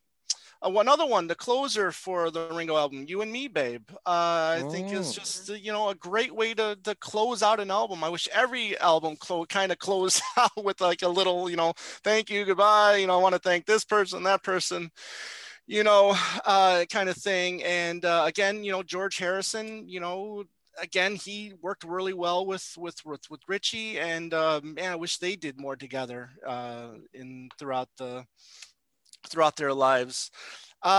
uh, 0.64 0.70
one 0.70 0.88
other 0.88 1.04
one, 1.06 1.26
the 1.26 1.34
closer 1.34 1.92
for 1.92 2.30
the 2.30 2.48
Ringo 2.50 2.76
album, 2.76 3.04
"You 3.06 3.20
and 3.22 3.30
Me, 3.30 3.46
Babe," 3.48 3.88
uh, 4.06 4.58
I 4.58 4.64
think 4.70 4.90
is 4.92 5.12
Mm. 5.12 5.14
just 5.14 5.48
you 5.50 5.72
know 5.72 5.88
a 5.90 5.94
great 5.94 6.34
way 6.34 6.54
to 6.54 6.76
to 6.82 6.94
close 6.94 7.42
out 7.42 7.60
an 7.60 7.70
album. 7.70 8.02
I 8.02 8.08
wish 8.08 8.28
every 8.32 8.78
album 8.78 9.16
clo- 9.16 9.44
kind 9.46 9.70
of 9.72 9.78
closed 9.78 10.22
out 10.36 10.56
with 10.56 10.80
like 10.80 11.02
a 11.02 11.08
little 11.08 11.50
you 11.50 11.56
know 11.56 11.74
thank 12.04 12.30
you, 12.30 12.44
goodbye. 12.44 12.96
You 12.96 13.06
know, 13.06 13.18
I 13.18 13.22
want 13.22 13.34
to 13.34 13.38
thank 13.40 13.66
this 13.66 13.84
person, 13.84 14.22
that 14.24 14.42
person. 14.42 14.90
You 15.66 15.82
know, 15.84 16.14
uh, 16.46 16.84
kind 16.90 17.08
of 17.10 17.16
thing. 17.16 17.62
And 17.64 18.04
uh, 18.04 18.24
again, 18.26 18.64
you 18.64 18.72
know, 18.72 18.82
George 18.82 19.18
Harrison. 19.18 19.88
You 19.88 20.00
know, 20.00 20.44
again, 20.80 21.16
he 21.16 21.54
worked 21.62 21.84
really 21.84 22.12
well 22.12 22.46
with 22.46 22.74
with 22.78 23.04
with, 23.04 23.22
with 23.30 23.40
Richie, 23.48 23.98
and 23.98 24.32
uh, 24.34 24.60
man, 24.62 24.92
I 24.92 24.96
wish 24.96 25.18
they 25.18 25.36
did 25.36 25.58
more 25.60 25.76
together 25.76 26.30
uh, 26.46 26.88
in 27.14 27.48
throughout 27.58 27.88
the 27.98 28.26
throughout 29.28 29.56
their 29.56 29.72
lives. 29.72 30.30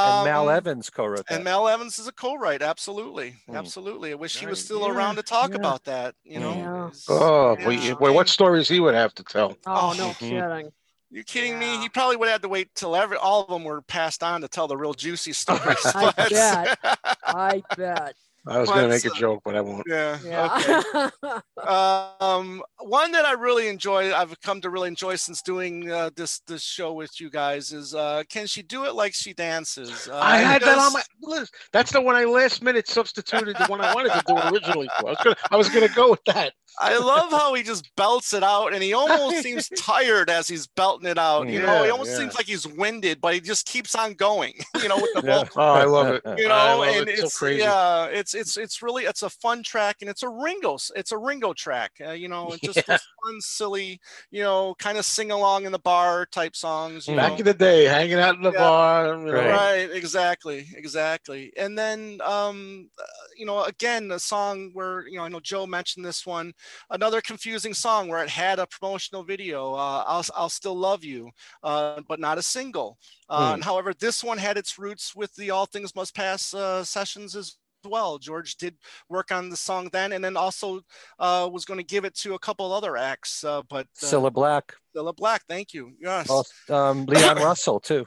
and 0.03 0.25
Mal 0.25 0.49
Um, 0.49 0.49
Evans 0.49 0.89
co-wrote 0.89 1.25
that. 1.27 1.35
and 1.35 1.43
Mal 1.43 1.67
Evans 1.67 1.99
is 1.99 2.07
a 2.07 2.11
co-write. 2.11 2.61
Absolutely, 2.61 3.35
Hmm. 3.47 3.55
absolutely. 3.55 4.11
I 4.11 4.15
wish 4.15 4.37
he 4.37 4.45
was 4.45 4.59
still 4.59 4.81
yeah, 4.81 4.91
around 4.91 5.15
to 5.15 5.23
talk 5.23 5.49
yeah. 5.51 5.55
about 5.55 5.83
that. 5.85 6.15
You 6.23 6.39
know. 6.39 6.53
Yeah. 6.53 6.89
Oh, 7.07 7.55
yeah, 7.57 7.65
boy, 7.65 7.77
shame. 7.77 7.95
boy, 7.95 8.11
what 8.11 8.27
stories 8.29 8.67
he 8.67 8.79
would 8.79 8.95
have 8.95 9.13
to 9.15 9.23
tell. 9.23 9.57
Oh, 9.65 9.89
Oh, 9.91 9.93
no 9.93 10.09
mhm. 10.09 10.17
kidding. 10.19 10.71
You 11.09 11.23
kidding 11.23 11.57
me? 11.57 11.77
He 11.77 11.87
probably 11.87 12.17
would 12.17 12.27
have 12.27 12.41
to 12.41 12.49
wait 12.49 12.75
till 12.75 12.93
every 12.95 13.15
all 13.17 13.41
of 13.43 13.47
them 13.49 13.63
were 13.63 13.81
passed 13.81 14.23
on 14.23 14.41
to 14.41 14.49
tell 14.49 14.67
the 14.67 14.75
real 14.75 14.93
juicy 14.93 15.31
stories. 15.33 15.77
I 15.85 16.11
bet. 16.29 16.77
I 17.23 17.63
bet. 17.77 18.15
I 18.49 18.59
was 18.59 18.69
going 18.69 18.83
to 18.83 18.89
make 18.89 19.05
a 19.05 19.09
joke, 19.09 19.41
but 19.45 19.55
I 19.55 19.61
won't. 19.61 19.83
yeah. 19.87 20.17
Yeah. 20.25 20.81
Okay. 21.23 21.39
um, 21.67 22.61
one 22.79 23.11
that 23.11 23.25
I 23.25 23.33
really 23.33 23.67
enjoy, 23.67 24.13
I've 24.13 24.39
come 24.41 24.61
to 24.61 24.69
really 24.69 24.87
enjoy 24.87 25.15
since 25.15 25.41
doing 25.41 25.91
uh, 25.91 26.09
this 26.15 26.39
this 26.47 26.63
show 26.63 26.93
with 26.93 27.19
you 27.19 27.29
guys 27.29 27.71
is 27.71 27.93
uh, 27.93 28.23
"Can 28.29 28.47
She 28.47 28.61
Do 28.61 28.85
It 28.85 28.95
Like 28.95 29.13
She 29.13 29.33
Dances?" 29.33 30.07
Uh, 30.09 30.17
I 30.17 30.37
had 30.37 30.61
that 30.61 30.77
on 30.77 30.93
my 30.93 31.01
list. 31.21 31.53
That's 31.73 31.91
the 31.91 32.01
one 32.01 32.15
I 32.15 32.23
last 32.25 32.61
minute 32.61 32.87
substituted 32.87 33.57
the 33.57 33.65
one 33.65 33.81
I 33.81 33.93
wanted 33.93 34.13
to 34.13 34.23
do 34.27 34.37
originally 34.37 34.89
for. 34.99 35.07
I 35.07 35.11
was 35.11 35.19
gonna, 35.23 35.35
I 35.51 35.55
was 35.57 35.69
gonna 35.69 35.89
go 35.89 36.09
with 36.11 36.23
that. 36.25 36.53
I 36.79 36.97
love 36.97 37.31
how 37.31 37.53
he 37.55 37.63
just 37.63 37.89
belts 37.95 38.33
it 38.33 38.43
out, 38.43 38.73
and 38.73 38.83
he 38.83 38.93
almost 38.93 39.37
seems 39.43 39.69
tired 39.69 40.29
as 40.29 40.47
he's 40.47 40.67
belting 40.67 41.07
it 41.07 41.17
out. 41.17 41.49
You 41.49 41.61
know, 41.61 41.83
he 41.83 41.89
almost 41.89 42.11
yeah. 42.11 42.17
seems 42.17 42.35
like 42.35 42.45
he's 42.45 42.67
winded, 42.67 43.19
but 43.19 43.33
he 43.33 43.39
just 43.41 43.65
keeps 43.65 43.95
on 43.95 44.13
going. 44.13 44.53
You 44.81 44.89
know, 44.89 44.97
with 44.97 45.11
the 45.15 45.23
Yeah. 45.27 45.37
vocal. 45.39 45.61
Oh, 45.63 45.73
I 45.73 45.83
love 45.85 46.07
it. 46.13 46.21
You 46.37 46.45
I 46.45 46.73
know, 46.73 46.79
love 46.79 46.95
and 46.95 47.09
it. 47.09 47.17
So 47.17 47.25
it's 47.25 47.37
crazy. 47.39 47.61
yeah, 47.61 48.05
it's 48.05 48.35
it's 48.37 48.57
it's 48.57 48.81
really 48.81 49.03
it's 49.05 49.23
a 49.23 49.29
fun 49.29 49.63
track, 49.63 49.97
and 50.01 50.09
it's 50.09 50.23
a 50.23 50.29
Ringo 50.29 50.77
it's 50.95 51.11
a 51.11 51.17
Ringo 51.17 51.53
track. 51.53 51.91
Uh, 52.05 52.11
you 52.11 52.27
know, 52.29 52.53
it's 52.63 52.63
just 52.63 52.87
Yeah. 52.87 52.97
fun, 53.23 53.41
silly, 53.41 53.99
you 54.31 54.43
know, 54.43 54.75
kind 54.79 54.97
of 54.97 55.05
sing 55.05 55.31
along 55.31 55.65
in 55.65 55.71
the 55.71 55.79
bar 55.79 56.25
type 56.25 56.55
songs. 56.55 57.07
You 57.07 57.15
Back 57.15 57.39
know? 57.39 57.39
in 57.39 57.45
the 57.45 57.53
day, 57.53 57.85
hanging 57.85 58.15
out 58.19 58.35
in 58.35 58.41
the 58.43 58.51
Yeah. 58.51 58.53
bar. 58.53 59.17
Right. 59.17 59.69
Right, 59.69 59.89
exactly, 59.91 60.67
exactly. 60.73 61.51
And 61.57 61.77
then, 61.77 62.19
um, 62.23 62.89
uh, 62.97 63.03
you 63.37 63.45
know, 63.45 63.63
again, 63.63 64.11
a 64.11 64.19
song 64.19 64.71
where 64.73 65.07
you 65.07 65.17
know 65.17 65.23
I 65.23 65.29
know 65.29 65.41
Joe 65.41 65.65
mentioned 65.67 66.05
this 66.05 66.25
one, 66.25 66.53
another 66.91 67.19
confusing 67.21 67.73
song 67.73 68.07
where 68.07 68.23
it 68.23 68.29
had 68.29 68.59
a 68.59 68.67
promotional 68.67 69.23
video. 69.23 69.73
Uh, 69.73 70.03
I'll 70.07 70.25
I'll 70.35 70.49
still 70.49 70.75
love 70.75 71.03
you, 71.03 71.31
uh, 71.63 72.01
but 72.07 72.19
not 72.21 72.37
a 72.37 72.41
single. 72.43 72.97
And 73.29 73.63
however, 73.63 73.93
this 73.93 74.23
one 74.23 74.37
had 74.37 74.57
its 74.57 74.79
roots 74.79 75.13
with 75.15 75.35
the 75.35 75.51
All 75.51 75.65
Things 75.65 75.93
Must 75.95 76.15
Pass 76.15 76.53
uh, 76.53 76.83
sessions 76.85 77.35
as 77.35 77.57
well. 77.89 78.17
George 78.17 78.55
did 78.57 78.75
work 79.09 79.31
on 79.31 79.49
the 79.49 79.57
song 79.57 79.89
then, 79.91 80.13
and 80.13 80.23
then 80.23 80.37
also 80.37 80.81
uh, 81.19 81.49
was 81.51 81.65
going 81.65 81.79
to 81.79 81.85
give 81.85 82.05
it 82.05 82.15
to 82.15 82.33
a 82.33 82.39
couple 82.39 82.71
other 82.71 82.97
acts. 82.97 83.43
Uh, 83.43 83.61
but 83.69 83.87
uh, 84.01 84.05
Cilla 84.05 84.31
Black, 84.31 84.73
Cilla 84.95 85.15
Black, 85.15 85.43
thank 85.47 85.73
you. 85.73 85.93
Yes, 85.99 86.29
um, 86.69 87.05
Leon 87.05 87.37
Russell 87.43 87.79
too. 87.79 88.05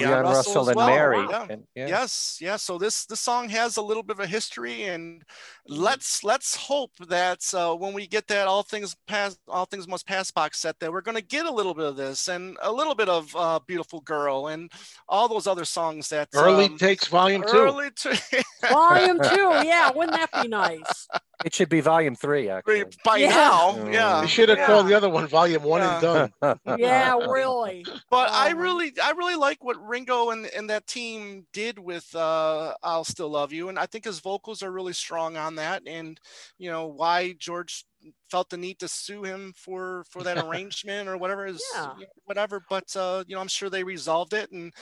Leon, 0.00 0.22
Russell, 0.24 0.62
as 0.62 0.68
and 0.68 0.76
well. 0.76 0.86
Mary. 0.88 1.26
Yeah. 1.30 1.46
And, 1.50 1.62
yeah. 1.74 1.86
Yes, 1.88 2.38
yes. 2.40 2.62
So 2.62 2.78
this 2.78 3.06
this 3.06 3.20
song 3.20 3.48
has 3.50 3.76
a 3.76 3.82
little 3.82 4.02
bit 4.02 4.16
of 4.16 4.20
a 4.20 4.26
history, 4.26 4.84
and 4.84 5.22
let's 5.66 6.24
let's 6.24 6.56
hope 6.56 6.92
that 7.08 7.40
uh, 7.54 7.74
when 7.74 7.92
we 7.94 8.06
get 8.06 8.26
that 8.28 8.48
all 8.48 8.62
things 8.62 8.96
pass, 9.06 9.36
all 9.48 9.64
things 9.66 9.86
must 9.88 10.06
pass 10.06 10.30
box 10.30 10.58
set, 10.60 10.78
that 10.80 10.92
we're 10.92 11.00
going 11.00 11.16
to 11.16 11.22
get 11.22 11.46
a 11.46 11.50
little 11.52 11.74
bit 11.74 11.84
of 11.86 11.96
this 11.96 12.28
and 12.28 12.56
a 12.62 12.72
little 12.72 12.94
bit 12.94 13.08
of 13.08 13.34
uh, 13.36 13.58
beautiful 13.66 14.00
girl 14.00 14.48
and 14.48 14.70
all 15.08 15.28
those 15.28 15.46
other 15.46 15.64
songs 15.64 16.08
that 16.08 16.28
Early 16.34 16.66
um, 16.66 16.78
takes 16.78 17.06
volume 17.08 17.42
two. 17.46 17.56
early 17.56 17.90
to, 17.90 18.22
Volume 18.70 19.18
two. 19.20 19.50
Yeah. 19.66 19.90
Wouldn't 19.90 20.16
that 20.16 20.42
be 20.42 20.48
nice? 20.48 21.08
It 21.44 21.52
should 21.52 21.68
be 21.68 21.80
volume 21.80 22.14
three, 22.14 22.48
actually. 22.48 22.84
by 23.04 23.16
Yeah. 23.16 23.28
now, 23.30 23.88
yeah. 23.90 24.22
You 24.22 24.28
should 24.28 24.48
have 24.48 24.58
Yeah. 24.58 24.66
called 24.66 24.86
the 24.86 24.94
other 24.94 25.08
one 25.08 25.26
volume 25.26 25.64
one 25.64 25.80
Yeah. 25.80 25.94
and 26.22 26.32
done. 26.40 26.78
Yeah, 26.78 27.14
really. 27.16 27.84
But 28.10 28.30
I 28.30 28.52
Um, 28.52 28.58
really, 28.58 28.92
I 29.02 29.10
really 29.10 29.34
like 29.34 29.62
what 29.64 29.76
Ringo 29.82 30.30
and, 30.30 30.46
and 30.46 30.70
that 30.70 30.86
team 30.86 31.46
did 31.52 31.78
with 31.78 32.14
uh, 32.14 32.74
"I'll 32.82 33.04
Still 33.04 33.30
Love 33.30 33.52
You," 33.52 33.68
and 33.68 33.78
I 33.78 33.86
think 33.86 34.04
his 34.04 34.20
vocals 34.20 34.62
are 34.62 34.70
really 34.72 34.92
strong 34.92 35.36
on 35.36 35.56
that. 35.56 35.82
And 35.86 36.20
you 36.58 36.70
know 36.70 36.86
why 36.86 37.34
George 37.38 37.84
felt 38.30 38.48
the 38.50 38.56
need 38.56 38.78
to 38.78 38.88
sue 38.88 39.22
him 39.24 39.52
for 39.56 40.04
for 40.10 40.22
that 40.22 40.38
arrangement 40.44 41.08
or 41.08 41.16
whatever 41.18 41.46
is 41.46 41.62
Yeah. 41.74 41.92
whatever. 42.24 42.62
But 42.68 42.94
uh, 42.96 43.24
you 43.26 43.34
know, 43.34 43.40
I'm 43.40 43.48
sure 43.48 43.68
they 43.70 43.84
resolved 43.84 44.32
it. 44.34 44.50
And 44.52 44.72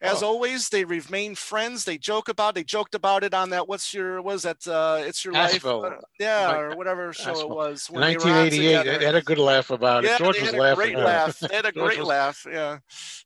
as 0.00 0.22
Oh. 0.22 0.28
always, 0.28 0.68
they 0.68 0.84
remain 0.84 1.34
friends. 1.34 1.84
They 1.84 1.98
joke 1.98 2.28
about. 2.28 2.54
They 2.54 2.64
joked 2.64 2.94
about 2.94 3.24
it 3.24 3.32
on 3.34 3.50
that. 3.50 3.68
What's 3.68 3.94
your 3.94 4.20
was 4.22 4.42
that? 4.42 4.66
Uh, 4.66 5.02
it's 5.06 5.24
your 5.24 5.34
life. 5.34 5.62
Aspel. 5.62 5.92
uh, 5.92 6.00
yeah, 6.18 6.46
Right. 6.52 6.58
or 6.60 6.76
whatever 6.76 7.12
show 7.12 7.38
it 7.40 7.48
was. 7.48 7.88
In 7.88 7.94
when 8.00 8.02
they 8.02 8.16
1988, 8.16 8.98
they 8.98 9.04
had 9.06 9.14
a 9.14 9.22
good 9.22 9.38
laugh 9.38 9.70
about 9.70 10.04
it. 10.04 10.08
Yeah, 10.10 10.18
George 10.18 10.40
was 10.40 10.52
laughing. 10.52 10.74
great 10.94 10.98
laugh. 10.98 11.38
They 11.38 11.54
had 11.54 11.66
a 11.66 11.72
great 11.72 11.98
was 11.98 12.06
laugh. 12.08 12.46
Yeah. 12.50 12.78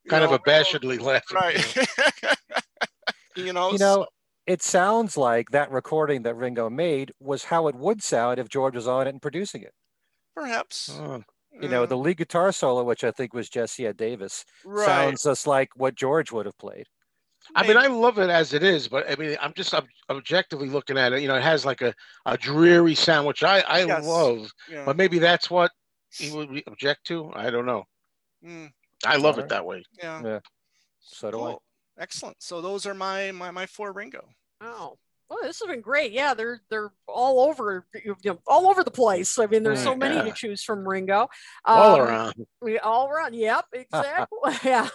You 0.04 0.10
Kind 0.10 0.24
of 0.24 0.30
know, 0.30 0.38
abashedly 0.38 1.00
laugh 1.00 1.24
Right. 1.32 1.76
you 3.36 3.52
know. 3.52 3.72
You 3.72 3.78
know, 3.78 4.06
it 4.52 4.62
sounds 4.62 5.16
like 5.16 5.50
that 5.50 5.70
recording 5.70 6.22
that 6.24 6.34
Ringo 6.34 6.68
made 6.68 7.12
was 7.20 7.44
how 7.44 7.68
it 7.68 7.74
would 7.74 8.02
sound 8.02 8.38
if 8.38 8.48
George 8.48 8.74
was 8.74 8.88
on 8.88 9.06
it 9.06 9.10
and 9.10 9.22
producing 9.22 9.62
it. 9.62 9.74
perhaps. 10.34 10.90
Oh, 11.00 11.22
You 11.62 11.68
know, 11.68 11.84
the 11.86 11.96
lead 12.04 12.16
guitar 12.16 12.50
solo, 12.52 12.82
which 12.84 13.04
I 13.04 13.10
think 13.10 13.34
was 13.34 13.48
Jesse 13.48 13.86
Ed 13.86 13.96
Davis, 13.96 14.44
right. 14.64 14.86
sounds 14.86 15.22
just 15.24 15.46
like 15.46 15.68
what 15.76 15.94
George 15.94 16.30
would 16.32 16.46
have 16.46 16.58
played. 16.58 16.86
I 17.54 17.66
mean, 17.66 17.76
I 17.76 17.86
love 17.86 18.18
it 18.18 18.30
as 18.30 18.52
it 18.52 18.62
is, 18.62 18.86
but 18.88 19.10
I 19.10 19.16
mean, 19.16 19.36
I'm 19.40 19.52
just 19.54 19.72
ob- 19.74 19.88
objectively 20.08 20.68
looking 20.68 20.96
at 20.98 21.12
it. 21.12 21.20
You 21.22 21.28
know, 21.28 21.34
it 21.36 21.42
has 21.42 21.64
like 21.64 21.80
a, 21.82 21.92
a 22.26 22.36
dreary 22.36 22.94
sound, 22.94 23.26
which 23.26 23.42
I, 23.42 23.60
I 23.60 23.84
Yes. 23.84 24.04
love, 24.06 24.50
yeah. 24.70 24.84
but 24.84 24.96
maybe 24.96 25.18
that's 25.18 25.50
what 25.50 25.70
he 26.12 26.30
would 26.30 26.62
object 26.66 27.06
to. 27.06 27.30
I 27.34 27.50
don't 27.50 27.66
know. 27.66 27.82
Mm, 28.44 28.70
I 29.04 29.16
love 29.16 29.34
Alright. 29.36 29.44
it 29.44 29.48
that 29.48 29.64
way. 29.66 29.82
yeah. 30.02 30.22
Yeah. 30.22 30.40
So 31.00 31.30
do 31.30 31.40
I. 31.42 31.54
Excellent. 31.98 32.36
So 32.40 32.60
those 32.60 32.86
are 32.86 32.94
my 32.94 33.30
my 33.32 33.50
my 33.50 33.66
four 33.66 33.92
Ringo. 33.92 34.24
Oh, 34.60 34.98
well, 35.28 35.38
this 35.42 35.60
has 35.60 35.68
been 35.68 35.80
great. 35.80 36.12
Yeah, 36.12 36.34
they're 36.34 36.60
they're 36.70 36.90
all 37.06 37.40
over, 37.40 37.86
you 38.04 38.16
know, 38.24 38.38
all 38.46 38.66
over 38.68 38.82
the 38.82 38.90
place. 38.90 39.38
I 39.38 39.46
mean, 39.46 39.62
there's 39.62 39.82
so 39.82 39.94
many 39.94 40.20
to 40.22 40.32
choose 40.32 40.62
from. 40.62 40.86
Ringo, 40.86 41.28
All 41.64 41.94
Um, 41.94 42.00
around. 42.00 42.46
We 42.60 42.78
all 42.78 43.08
around. 43.08 43.34
Yep, 43.34 43.66
exactly. 43.72 44.52
yeah. 44.64 44.88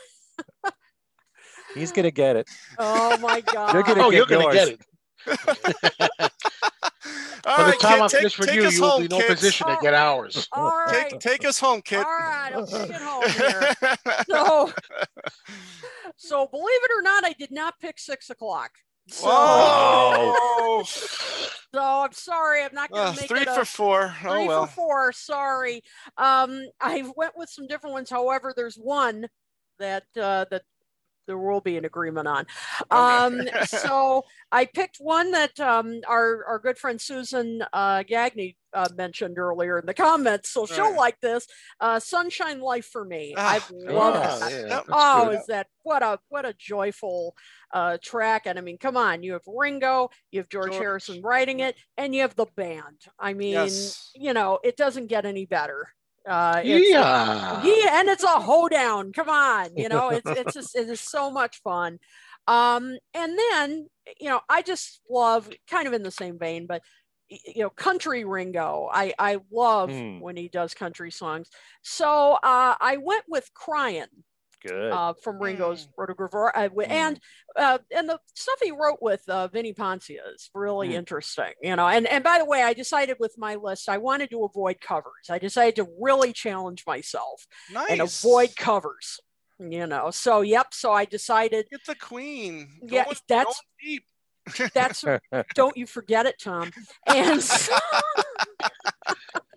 He's 1.73 1.91
gonna 1.91 2.11
get 2.11 2.35
it. 2.35 2.47
Oh 2.77 3.17
my 3.17 3.41
God. 3.41 3.73
You're 3.73 3.83
gonna 3.83 4.03
Oh, 4.03 4.11
get 4.11 4.17
you're 4.17 4.25
going 4.25 4.47
to 4.47 4.53
get 4.53 4.67
it. 4.67 4.79
All 7.47 7.57
By 7.57 7.63
the 7.63 7.69
right, 7.71 7.79
time 7.79 7.91
kid, 7.93 8.01
I'm 8.01 8.09
take, 8.09 8.19
finished 8.19 8.39
with 8.39 8.49
take 8.49 8.55
you, 8.55 8.65
us 8.65 8.73
you'll 8.75 8.89
home, 8.89 8.99
be 9.01 9.05
in 9.05 9.09
no 9.11 9.17
kids. 9.19 9.35
position 9.35 9.67
to 9.67 9.77
get 9.81 9.93
ours. 9.93 10.47
All 10.51 10.75
right. 10.87 11.09
Take 11.11 11.19
take 11.19 11.45
us 11.45 11.59
home, 11.59 11.81
kid. 11.83 11.97
All 11.99 12.03
right, 12.03 12.51
I'll 12.53 12.65
take 12.65 12.89
it 12.89 12.95
home 12.95 13.29
here. 13.29 13.73
So, 14.27 14.73
so 16.17 16.47
believe 16.47 16.65
it 16.83 16.91
or 16.97 17.03
not, 17.03 17.23
I 17.23 17.33
did 17.33 17.51
not 17.51 17.75
pick 17.79 17.99
six 17.99 18.31
o'clock. 18.31 18.71
So, 19.07 19.27
Whoa. 19.27 20.83
so 20.85 21.49
I'm 21.81 22.11
sorry, 22.11 22.63
I'm 22.63 22.73
not 22.73 22.89
going 22.89 23.03
Uh, 23.03 23.13
to 23.13 23.21
make 23.21 23.29
three 23.29 23.41
it 23.41 23.47
a, 23.47 23.53
for 23.53 23.65
four. 23.65 24.15
Oh 24.23 24.31
three 24.33 24.47
well. 24.47 24.65
for 24.65 24.73
four. 24.73 25.11
Sorry. 25.11 25.81
Um, 26.17 26.61
I 26.81 27.03
went 27.15 27.37
with 27.37 27.49
some 27.49 27.67
different 27.67 27.93
ones. 27.93 28.09
However, 28.09 28.53
there's 28.55 28.75
one 28.77 29.27
that 29.79 30.03
uh, 30.19 30.45
that 30.49 30.63
there 31.27 31.37
will 31.37 31.61
be 31.61 31.77
an 31.77 31.85
agreement 31.85 32.27
on. 32.27 32.45
Um, 32.91 33.41
so 33.65 34.23
I 34.51 34.65
picked 34.65 34.97
one 34.97 35.31
that 35.31 35.59
um, 35.59 36.01
our 36.07 36.45
our 36.47 36.59
good 36.59 36.77
friend 36.77 36.99
Susan 36.99 37.63
uh, 37.73 38.03
Gagney 38.03 38.55
uh, 38.73 38.87
mentioned 38.95 39.37
earlier 39.37 39.79
in 39.79 39.85
the 39.85 39.93
comments. 39.93 40.49
So 40.49 40.65
she'll 40.65 40.89
Right. 40.89 40.97
like 40.97 41.19
this. 41.21 41.47
Uh, 41.79 41.99
Sunshine 41.99 42.59
Life 42.59 42.85
for 42.85 43.05
me. 43.05 43.33
Ah, 43.37 43.55
I 43.55 43.61
love 43.91 44.15
it. 44.51 44.67
yeah, 44.67 44.81
Oh, 44.89 45.29
is 45.29 45.45
that 45.47 45.67
what 45.83 46.03
a 46.03 46.19
what 46.29 46.45
a 46.45 46.53
joyful 46.53 47.35
uh, 47.73 47.97
track? 48.03 48.45
And 48.45 48.57
I 48.59 48.61
mean, 48.61 48.77
come 48.77 48.97
on, 48.97 49.23
you 49.23 49.33
have 49.33 49.43
Ringo, 49.47 50.09
you 50.31 50.39
have 50.39 50.49
George, 50.49 50.71
George. 50.71 50.81
Harrison 50.81 51.21
writing 51.21 51.61
it, 51.61 51.75
and 51.97 52.13
you 52.13 52.21
have 52.21 52.35
the 52.35 52.47
band. 52.55 53.01
I 53.19 53.33
mean, 53.33 53.53
Yes. 53.53 54.11
you 54.15 54.33
know, 54.33 54.59
it 54.63 54.77
doesn't 54.77 55.07
get 55.07 55.25
any 55.25 55.45
better. 55.45 55.87
Uh, 56.27 56.61
Yeah. 56.63 57.61
yeah, 57.63 57.99
and 57.99 58.09
it's 58.09 58.23
a 58.23 58.39
hoedown. 58.39 59.13
Come 59.13 59.29
on, 59.29 59.75
you 59.77 59.89
know, 59.89 60.09
it's 60.09 60.29
it's 60.29 60.53
just 60.55 60.75
it 60.75 60.89
is 60.89 60.99
so 60.99 61.31
much 61.31 61.61
fun. 61.61 61.99
Um, 62.47 62.97
and 63.13 63.37
then 63.51 63.87
you 64.19 64.29
know, 64.29 64.41
I 64.49 64.61
just 64.61 65.01
love 65.09 65.49
kind 65.69 65.87
of 65.87 65.93
in 65.93 66.03
the 66.03 66.11
same 66.11 66.37
vein, 66.39 66.65
but 66.67 66.81
you 67.29 67.63
know, 67.63 67.69
country 67.69 68.23
Ringo. 68.25 68.89
I 68.91 69.13
I 69.19 69.39
love 69.51 69.91
Hmm. 69.91 70.19
when 70.19 70.37
he 70.37 70.47
does 70.47 70.73
country 70.73 71.11
songs. 71.11 71.49
So 71.83 72.33
uh, 72.43 72.75
I 72.79 72.97
went 73.01 73.25
with 73.27 73.49
"Crying" 73.53 74.05
Good. 74.65 74.91
uh, 74.91 75.13
from 75.23 75.39
Ringo's 75.41 75.87
Rotogravure, 75.97 76.51
uh, 76.55 76.63
wi- 76.69 76.87
and 76.89 77.19
uh, 77.55 77.77
and 77.95 78.09
the 78.09 78.19
stuff 78.33 78.59
he 78.63 78.71
wrote 78.71 78.99
with 79.01 79.21
uh, 79.29 79.47
Vinnie 79.47 79.73
Poncia 79.73 80.19
is 80.33 80.49
really 80.53 80.89
Mm. 80.89 80.93
interesting, 80.93 81.51
you 81.61 81.75
know. 81.75 81.87
And 81.87 82.07
and 82.07 82.23
by 82.23 82.37
the 82.39 82.45
way, 82.45 82.63
I 82.63 82.73
decided 82.73 83.17
with 83.19 83.35
my 83.37 83.55
list, 83.55 83.87
I 83.89 83.97
wanted 83.97 84.29
to 84.31 84.43
avoid 84.43 84.81
covers. 84.81 85.29
I 85.29 85.37
decided 85.39 85.75
to 85.77 85.87
really 85.99 86.33
challenge 86.33 86.83
myself 86.87 87.45
Nice. 87.71 87.89
and 87.91 88.01
avoid 88.01 88.55
covers, 88.55 89.19
you 89.59 89.87
know. 89.87 90.11
So 90.11 90.41
yep, 90.41 90.73
so 90.73 90.91
I 90.91 91.05
decided 91.05 91.67
Get 91.69 91.85
the 91.85 91.95
queen. 91.95 92.79
Yeah, 92.81 93.05
Going- 93.05 93.15
that's- 93.27 93.61
deep. 93.83 94.03
that's 94.73 95.03
don't 95.55 95.75
you 95.75 95.87
forget 95.87 96.25
it, 96.25 96.35
Tom. 96.39 96.71
And 97.07 97.41
so, 97.41 97.75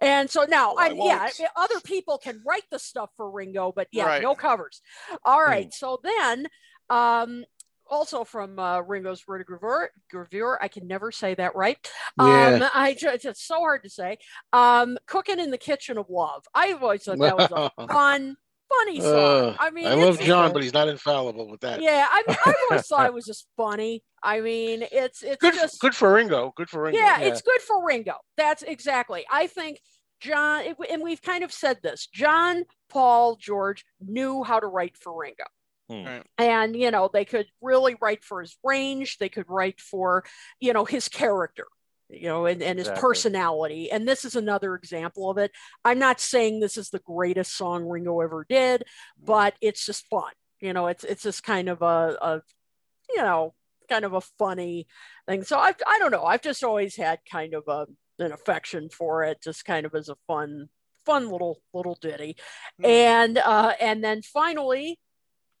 and 0.00 0.30
so 0.30 0.44
now, 0.48 0.72
Oh, 0.72 0.78
I 0.78 0.88
I, 0.88 1.30
yeah, 1.38 1.48
other 1.56 1.80
people 1.80 2.18
can 2.18 2.42
write 2.46 2.64
the 2.70 2.78
stuff 2.78 3.10
for 3.16 3.30
Ringo, 3.30 3.72
but 3.74 3.88
yeah, 3.92 4.06
Right. 4.06 4.22
no 4.22 4.34
covers. 4.34 4.82
All 5.24 5.42
right, 5.42 5.72
so 5.72 6.00
then, 6.02 6.46
um, 6.88 7.44
also 7.88 8.22
from 8.22 8.58
uh, 8.58 8.80
Ringo's 8.80 9.24
Rotogravure, 9.28 9.88
Gravure, 10.14 10.56
I 10.60 10.68
can 10.68 10.86
never 10.86 11.10
say 11.10 11.34
that 11.34 11.56
right. 11.56 11.76
Yeah. 12.18 12.60
Um, 12.62 12.70
I 12.72 12.94
just, 12.94 13.24
it's 13.24 13.42
so 13.42 13.56
hard 13.56 13.82
to 13.82 13.90
say. 13.90 14.18
Um, 14.52 14.96
Cooking 15.06 15.40
in 15.40 15.50
the 15.50 15.58
Kitchen 15.58 15.98
of 15.98 16.08
Love. 16.08 16.44
I 16.54 16.72
always 16.72 17.02
thought 17.02 17.18
that 17.18 17.36
was 17.36 17.50
a 17.50 17.86
fun, 17.92 18.36
funny 18.78 19.00
song. 19.00 19.14
Uh, 19.14 19.56
I 19.58 19.70
mean, 19.70 19.86
I 19.86 19.94
love 19.94 20.20
John, 20.20 20.52
but 20.52 20.62
he's 20.62 20.72
not 20.72 20.88
infallible 20.88 21.48
with 21.48 21.60
that. 21.60 21.82
yeah, 21.82 22.06
I 22.10 22.22
mean, 22.26 22.36
I 22.44 22.54
always 22.70 22.86
thought 22.86 23.06
it 23.06 23.14
was 23.14 23.26
just 23.26 23.46
funny. 23.56 24.02
I 24.22 24.40
mean, 24.40 24.84
it's 24.90 25.22
it's 25.22 25.36
Good, 25.36 25.54
just 25.54 25.80
good 25.80 25.94
for 25.94 26.12
Ringo. 26.12 26.52
Good 26.56 26.68
for 26.68 26.82
Ringo. 26.82 26.98
yeah, 26.98 27.20
yeah. 27.20 27.26
it's 27.26 27.42
good 27.42 27.60
for 27.60 27.84
Ringo. 27.84 28.14
That's 28.36 28.62
exactly. 28.62 29.24
I 29.30 29.46
think 29.46 29.80
John, 30.20 30.64
and 30.90 31.02
we've 31.02 31.22
kind 31.22 31.42
of 31.44 31.52
said 31.52 31.78
this. 31.82 32.06
John, 32.12 32.64
Paul, 32.88 33.36
George 33.36 33.84
knew 34.00 34.44
how 34.44 34.60
to 34.60 34.66
write 34.66 34.96
for 34.96 35.18
Ringo. 35.18 35.44
Hmm. 35.88 36.04
Right. 36.04 36.26
And 36.38 36.76
you 36.76 36.90
know, 36.90 37.10
they 37.12 37.24
could 37.24 37.46
really 37.60 37.96
write 38.00 38.22
for 38.22 38.40
his 38.40 38.56
range. 38.62 39.18
They 39.18 39.28
could 39.28 39.46
write 39.48 39.80
for, 39.80 40.24
you 40.60 40.72
know, 40.72 40.84
his 40.84 41.08
character, 41.08 41.66
you 42.10 42.28
know, 42.28 42.46
and, 42.46 42.62
and 42.62 42.78
his 42.78 42.88
Exactly. 42.88 43.00
personality. 43.08 43.90
And 43.90 44.06
this 44.06 44.24
is 44.24 44.36
another 44.36 44.74
example 44.74 45.30
of 45.30 45.38
it. 45.38 45.52
I'm 45.84 45.98
not 45.98 46.20
saying 46.20 46.60
this 46.60 46.76
is 46.76 46.90
the 46.90 46.98
greatest 47.00 47.56
song 47.56 47.86
Ringo 47.86 48.20
ever 48.20 48.44
did, 48.48 48.84
but 49.22 49.54
it's 49.60 49.84
just 49.86 50.06
fun. 50.06 50.32
You 50.60 50.72
know, 50.72 50.88
it's 50.88 51.04
it's 51.04 51.22
just 51.22 51.42
kind 51.42 51.68
of 51.68 51.82
a, 51.82 52.16
a 52.20 52.42
you 53.08 53.22
know, 53.22 53.54
kind 53.88 54.04
of 54.04 54.12
a 54.12 54.20
funny 54.20 54.86
thing. 55.28 55.42
So 55.44 55.58
I 55.58 55.72
I 55.86 55.98
don't 55.98 56.10
know. 56.10 56.24
I've 56.24 56.42
just 56.42 56.64
always 56.64 56.96
had 56.96 57.20
kind 57.30 57.54
of 57.54 57.64
a 57.68 57.86
an 58.22 58.32
affection 58.32 58.90
for 58.90 59.24
it, 59.24 59.42
just 59.42 59.64
kind 59.64 59.86
of 59.86 59.94
as 59.94 60.08
a 60.08 60.16
fun 60.26 60.68
fun 61.06 61.30
little 61.30 61.60
little 61.72 61.96
ditty. 62.00 62.36
Hmm. 62.78 62.86
And 62.86 63.38
uh 63.38 63.72
and 63.80 64.04
then 64.04 64.22
finally, 64.22 64.98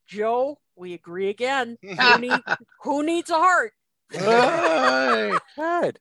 Joe, 0.06 0.58
we 0.76 0.92
agree 0.94 1.28
again. 1.28 1.78
Who, 1.82 2.18
need, 2.18 2.40
who 2.82 3.02
needs 3.02 3.30
a 3.30 3.34
heart? 3.34 3.72
Hey. 4.10 5.32
Good. 5.56 5.98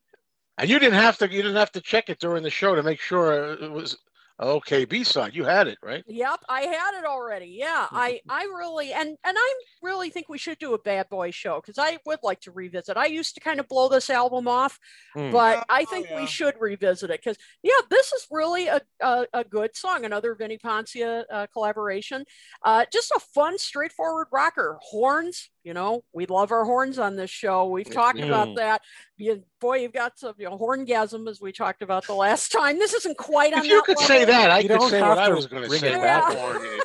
And 0.60 0.70
you 0.70 0.78
didn't 0.80 1.00
have 1.00 1.18
to. 1.20 1.32
You 1.32 1.42
didn't 1.42 1.58
have 1.58 1.72
to 1.74 1.82
check 1.82 2.10
it 2.10 2.20
during 2.20 2.44
the 2.44 2.50
show 2.52 2.76
to 2.76 2.84
make 2.84 3.00
sure 3.00 3.54
it 3.54 3.72
was 3.72 3.98
okay. 4.40 4.86
B 4.86 5.04
side. 5.04 5.34
You 5.36 5.46
had 5.46 5.68
it 5.68 5.80
right. 5.82 6.04
Yep, 6.08 6.40
I 6.50 6.62
had 6.62 6.98
it 6.98 7.06
already. 7.06 7.56
Yeah, 7.60 7.88
I 7.94 8.22
I 8.28 8.44
really 8.46 8.92
and 8.94 9.10
and 9.24 9.38
I 9.38 9.54
really 9.84 10.10
think 10.10 10.28
we 10.28 10.40
should 10.40 10.58
do 10.58 10.74
a 10.74 10.80
bad 10.80 11.08
boy 11.08 11.30
show 11.30 11.62
because 11.62 11.78
I 11.78 12.00
would 12.08 12.18
like 12.24 12.42
to 12.42 12.52
revisit. 12.52 12.98
I 12.98 13.06
used 13.06 13.36
to 13.36 13.42
kind 13.42 13.60
of 13.60 13.68
blow 13.68 13.90
this 13.90 14.10
album 14.10 14.48
off, 14.48 14.80
Hmm. 15.14 15.32
but 15.32 15.64
I 15.70 15.86
Oh, 15.86 15.86
think 15.86 16.08
yeah. 16.10 16.16
we 16.16 16.26
should 16.26 16.56
revisit 16.60 17.12
it 17.12 17.20
because 17.24 17.38
yeah, 17.62 17.74
this 17.92 18.12
is 18.12 18.26
really 18.32 18.68
a, 18.68 18.82
a, 19.02 19.28
a 19.34 19.44
good 19.44 19.76
song. 19.78 20.04
Another 20.04 20.34
Vinnie 20.34 20.58
Poncia 20.58 21.26
uh, 21.32 21.46
collaboration. 21.54 22.26
Uh, 22.64 22.86
just 22.92 23.12
a 23.12 23.20
fun, 23.20 23.58
straightforward 23.60 24.28
rocker. 24.32 24.80
Horns, 24.82 25.50
you 25.70 25.76
know, 25.76 26.04
we 26.14 26.26
love 26.26 26.52
our 26.52 26.66
horns 26.66 26.98
on 26.98 27.16
this 27.16 27.30
show. 27.30 27.68
We've 27.68 27.88
talked 27.88 28.18
we 28.18 28.24
about 28.24 28.56
that. 28.56 28.82
You, 29.18 29.44
boy, 29.62 29.82
you've 29.82 29.94
got 29.94 30.18
some 30.18 30.34
you 30.40 30.50
know, 30.50 30.58
horngasm 30.58 31.30
as 31.30 31.40
we 31.40 31.52
talked 31.52 31.84
about 31.84 32.08
the 32.08 32.16
last 32.16 32.52
time. 32.52 32.80
This 32.80 32.96
isn't 32.96 33.20
quite 33.20 33.54
on 33.54 33.60
If 33.60 33.66
you 33.66 33.76
that 33.76 33.86
could 33.86 34.00
say 34.00 34.26
that, 34.26 34.50
I 34.50 34.62
You 34.62 34.68
could 34.68 34.80
don't 34.80 34.90
say 34.90 34.98
have 34.98 35.10
what 35.10 35.20
I 35.20 35.30
was 35.30 35.46
going 35.46 35.62
to 35.62 35.70
say. 35.70 35.94
it 35.94 36.02
back. 36.02 36.34
Horn. 36.36 36.58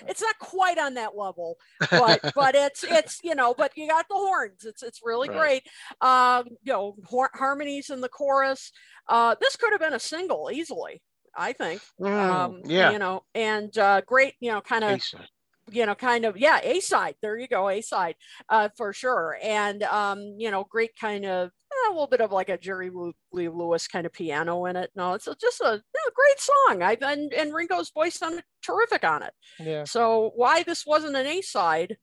it's 0.08 0.20
not 0.20 0.36
quite 0.40 0.78
on 0.78 0.94
that 0.94 1.16
level 1.16 1.56
but 1.92 2.18
but 2.34 2.56
it's 2.56 2.82
it's 2.82 3.20
you 3.22 3.36
know 3.36 3.54
but 3.56 3.70
you 3.76 3.86
got 3.86 4.04
the 4.08 4.16
horns 4.16 4.64
it's 4.64 4.82
it's 4.82 4.98
really 5.04 5.28
Right. 5.28 5.38
great 5.38 5.62
um 6.00 6.46
you 6.64 6.72
know 6.72 6.96
har- 7.08 7.30
harmonies 7.34 7.88
in 7.90 8.00
the 8.00 8.08
chorus 8.08 8.72
uh 9.08 9.36
this 9.40 9.54
could 9.54 9.70
have 9.72 9.80
been 9.80 9.92
a 9.94 10.00
single 10.00 10.50
easily 10.52 11.02
i 11.36 11.52
think 11.52 11.80
Mm, 12.00 12.08
um 12.30 12.60
yeah. 12.64 12.90
you 12.90 12.98
know 12.98 13.22
and 13.34 13.76
uh 13.78 14.00
great 14.00 14.34
you 14.40 14.50
know 14.50 14.60
kind 14.60 14.82
of 14.82 14.94
B-side. 14.96 15.28
You 15.72 15.86
know 15.86 15.94
kind 15.94 16.24
of 16.24 16.36
yeah 16.36 16.60
a 16.62 16.80
side 16.80 17.14
there 17.22 17.38
you 17.38 17.48
go 17.48 17.68
a 17.68 17.80
side 17.80 18.14
uh 18.48 18.68
for 18.76 18.92
sure 18.92 19.36
and 19.42 19.82
um 19.84 20.20
you 20.38 20.50
know 20.50 20.64
great 20.68 20.94
kind 20.96 21.24
of 21.24 21.50
a 21.88 21.90
little 21.90 22.06
bit 22.06 22.20
of 22.20 22.30
like 22.32 22.48
a 22.48 22.58
Jerry 22.58 22.90
Lee 23.32 23.48
Lewis 23.48 23.88
kind 23.88 24.04
of 24.04 24.12
piano 24.12 24.64
in 24.66 24.76
it. 24.76 24.90
No, 24.94 25.14
it's 25.14 25.28
just 25.40 25.60
a, 25.60 25.72
a 25.74 26.10
great 26.14 26.38
song. 26.40 26.82
I 26.82 26.96
and, 27.00 27.32
and 27.32 27.54
Ringo's 27.54 27.90
voice 27.90 28.16
sounded 28.18 28.44
terrific 28.62 29.04
on 29.04 29.22
it. 29.22 29.32
Yeah. 29.58 29.84
So 29.84 30.32
why 30.34 30.62
this 30.62 30.84
wasn't 30.84 31.16
an 31.16 31.26
A 31.26 31.40
side, 31.40 31.96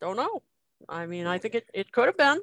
don't 0.00 0.16
know. 0.16 0.42
I 0.88 1.06
mean, 1.06 1.26
I 1.26 1.38
think 1.38 1.54
it, 1.54 1.64
it 1.74 1.92
could 1.92 2.06
have 2.06 2.16
been. 2.16 2.40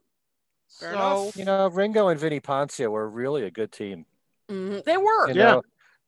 Fair 0.80 0.92
so 0.92 0.96
enough. 0.96 1.36
You 1.38 1.46
know, 1.46 1.68
Ringo 1.68 2.10
and 2.10 2.20
Vinnie 2.20 2.42
Poncia 2.42 2.90
were 2.90 3.10
really 3.10 3.44
a 3.44 3.52
good 3.52 3.72
team. 3.72 4.06
mhm, 4.50 4.84
they 4.84 4.98
were. 4.98 5.28
You 5.30 5.36
Yeah. 5.36 5.46
know, 5.46 5.62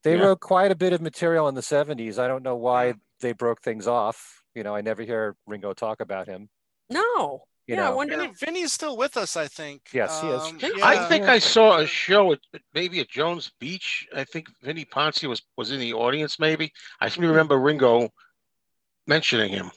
they 0.04 0.16
Yeah. 0.16 0.24
wrote 0.26 0.40
quite 0.40 0.72
a 0.72 0.76
bit 0.76 0.94
of 0.94 1.02
material 1.02 1.48
in 1.48 1.56
the 1.56 1.62
70s. 1.62 2.20
I 2.20 2.28
don't 2.28 2.44
know 2.44 2.56
why 2.56 2.96
they 3.22 3.34
broke 3.34 3.62
things 3.62 3.88
off. 3.88 4.39
You 4.56 4.64
know, 4.64 4.76
I 4.76 4.82
never 4.82 5.04
hear 5.04 5.36
Ringo 5.48 5.74
talk 5.74 6.00
about 6.02 6.28
him. 6.28 6.50
No. 6.90 7.44
You 7.68 7.76
yeah, 7.76 7.88
I 7.88 7.90
know, 7.92 7.96
wonder. 7.98 8.18
Vinny, 8.18 8.34
Vinny's 8.34 8.74
still 8.74 8.98
with 8.98 9.16
us, 9.16 9.38
I 9.38 9.48
think. 9.48 9.90
Yes, 9.94 10.20
he 10.22 10.28
is. 10.28 10.42
Um, 10.42 10.60
I 10.82 11.08
think 11.08 11.26
I 11.26 11.38
saw 11.38 11.78
a 11.78 11.86
show 11.86 12.32
at 12.34 12.40
maybe 12.74 13.00
at 13.00 13.10
Jones 13.10 13.52
Beach. 13.60 14.08
I 14.16 14.24
think 14.24 14.48
Vinnie 14.64 14.86
Poncia 14.86 15.30
was 15.30 15.42
was 15.56 15.72
in 15.72 15.80
the 15.80 15.94
audience. 15.94 16.40
Maybe 16.40 16.72
I 17.00 17.10
seem 17.10 17.22
to 17.22 17.28
remember 17.30 17.60
Ringo 17.60 18.10
mentioning 19.06 19.50
him. 19.52 19.70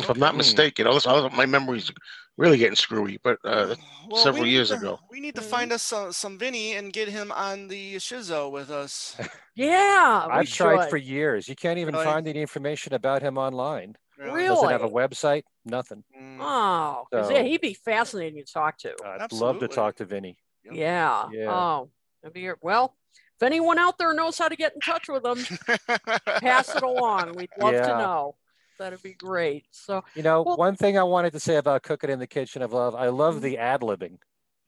If 0.00 0.08
I'm 0.08 0.18
not 0.18 0.30
Okay. 0.30 0.38
mistaken, 0.38 0.86
Unless- 0.86 1.04
unless 1.04 1.36
my 1.36 1.44
memory's 1.44 1.90
really 2.38 2.56
getting 2.58 2.76
screwy, 2.76 3.18
but 3.22 3.38
uh, 3.44 3.74
Well, 4.08 4.22
several 4.22 4.46
years 4.46 4.68
to- 4.70 4.76
ago. 4.76 4.98
We 5.10 5.20
need 5.20 5.34
to 5.36 5.40
Mhm. 5.42 5.50
find 5.50 5.72
us 5.72 5.82
some, 5.82 6.12
some 6.12 6.38
Vinny 6.38 6.74
and 6.74 6.92
get 6.92 7.08
him 7.08 7.30
on 7.32 7.68
the 7.68 7.96
Shizo 7.96 8.50
with 8.50 8.70
us. 8.70 9.16
Yeah, 9.54 10.26
we 10.28 10.32
I've 10.32 10.48
tried 10.48 10.84
should. 10.84 10.90
for 10.90 10.96
years. 10.96 11.46
You 11.46 11.54
can't 11.54 11.78
even 11.78 11.92
Really? 11.94 12.06
find 12.06 12.26
any 12.26 12.40
information 12.40 12.94
about 12.94 13.20
him 13.20 13.36
online. 13.36 13.96
Really? 14.16 14.46
Doesn't 14.48 14.70
have 14.70 14.82
a 14.82 14.88
website, 14.88 15.42
nothing. 15.66 16.04
Mm, 16.18 16.38
Oh, 16.40 17.04
'cause, 17.12 17.26
So- 17.28 17.34
yeah, 17.34 17.42
he'd 17.42 17.60
be 17.60 17.74
fascinating 17.74 18.42
to 18.42 18.50
talk 18.50 18.78
to. 18.78 18.94
I'd 19.04 19.30
love 19.30 19.58
to 19.60 19.68
talk 19.68 19.96
to 19.96 20.06
Vinny. 20.06 20.38
Yep. 20.64 20.74
Yeah. 20.74 21.28
Yeah. 21.32 21.50
Oh, 21.52 21.90
that'd 22.22 22.32
be 22.32 22.48
well. 22.62 22.96
If 23.36 23.42
anyone 23.42 23.78
out 23.78 23.98
there 23.98 24.14
knows 24.14 24.38
how 24.38 24.48
to 24.48 24.56
get 24.56 24.72
in 24.74 24.80
touch 24.80 25.08
with 25.08 25.22
them, 25.24 25.36
pass 26.40 26.74
it 26.74 26.82
along. 26.82 27.34
We'd 27.34 27.50
love 27.58 27.74
to 27.74 27.88
know. 27.88 28.36
That'd 28.82 29.02
be 29.02 29.14
great. 29.14 29.64
So 29.70 30.02
You 30.14 30.22
know, 30.22 30.42
Well- 30.42 30.56
one 30.56 30.76
thing 30.76 30.98
I 30.98 31.04
wanted 31.04 31.32
to 31.34 31.40
say 31.40 31.56
about 31.56 31.82
Cooking 31.82 32.10
in 32.10 32.18
the 32.18 32.26
Kitchen 32.26 32.62
of 32.62 32.72
Love, 32.72 32.94
I 32.94 33.08
love 33.08 33.40
the 33.40 33.58
ad 33.58 33.80
libbing 33.80 34.18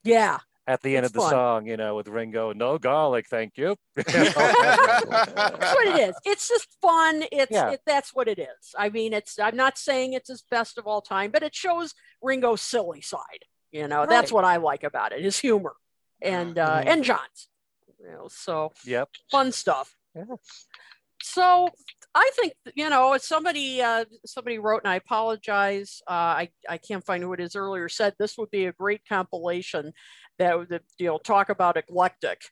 yeah, 0.04 0.38
at 0.66 0.82
the 0.82 0.96
end 0.96 1.04
of 1.06 1.12
the 1.12 1.18
fun. 1.20 1.30
song, 1.30 1.66
you 1.66 1.76
know, 1.76 1.96
with 1.96 2.08
Ringo, 2.08 2.52
no 2.52 2.78
garlic, 2.78 3.26
thank 3.28 3.58
you. 3.58 3.76
that's 3.96 4.34
what 4.36 5.86
it 5.88 6.08
is. 6.08 6.14
It's 6.24 6.48
just 6.48 6.68
fun. 6.80 7.24
It's 7.32 7.50
Yeah. 7.50 7.70
it, 7.72 7.80
that's 7.86 8.14
what 8.14 8.28
it 8.28 8.38
is. 8.38 8.74
I 8.78 8.88
mean, 8.90 9.12
it's. 9.12 9.38
I'm 9.38 9.56
not 9.56 9.76
saying 9.78 10.12
it's 10.12 10.28
his 10.28 10.42
best 10.42 10.78
of 10.78 10.86
all 10.86 11.00
time, 11.02 11.30
but 11.30 11.42
it 11.42 11.54
shows 11.54 11.94
Ringo's 12.22 12.60
silly 12.62 13.00
side. 13.00 13.44
You 13.72 13.88
know, 13.88 14.06
that's 14.06 14.30
what 14.30 14.44
I 14.44 14.56
like 14.56 14.84
about 14.84 15.12
it. 15.12 15.20
His 15.22 15.38
humor 15.38 15.74
and 16.22 16.58
uh, 16.58 16.82
Mhm. 16.82 16.86
and 16.86 17.04
John's. 17.04 17.48
You 17.98 18.10
know, 18.10 18.28
so 18.28 18.72
yep. 18.84 19.08
fun 19.30 19.50
stuff. 19.52 19.96
Yeah. 20.14 20.24
So 21.22 21.68
I 22.14 22.30
think 22.36 22.54
you 22.74 22.88
know 22.88 23.16
somebody 23.18 23.82
uh, 23.82 24.04
somebody 24.24 24.58
wrote, 24.58 24.82
and 24.84 24.90
I 24.90 24.96
apologize. 24.96 26.00
Uh, 26.08 26.12
I 26.12 26.48
I 26.68 26.78
can't 26.78 27.04
find 27.04 27.22
who 27.22 27.32
it 27.32 27.40
is 27.40 27.56
earlier 27.56 27.88
said 27.88 28.14
this 28.18 28.38
would 28.38 28.50
be 28.50 28.66
a 28.66 28.72
great 28.72 29.02
compilation 29.08 29.92
that 30.38 30.56
would 30.56 30.80
you 30.98 31.06
know 31.06 31.18
talk 31.18 31.48
about 31.48 31.76
eclectic, 31.76 32.42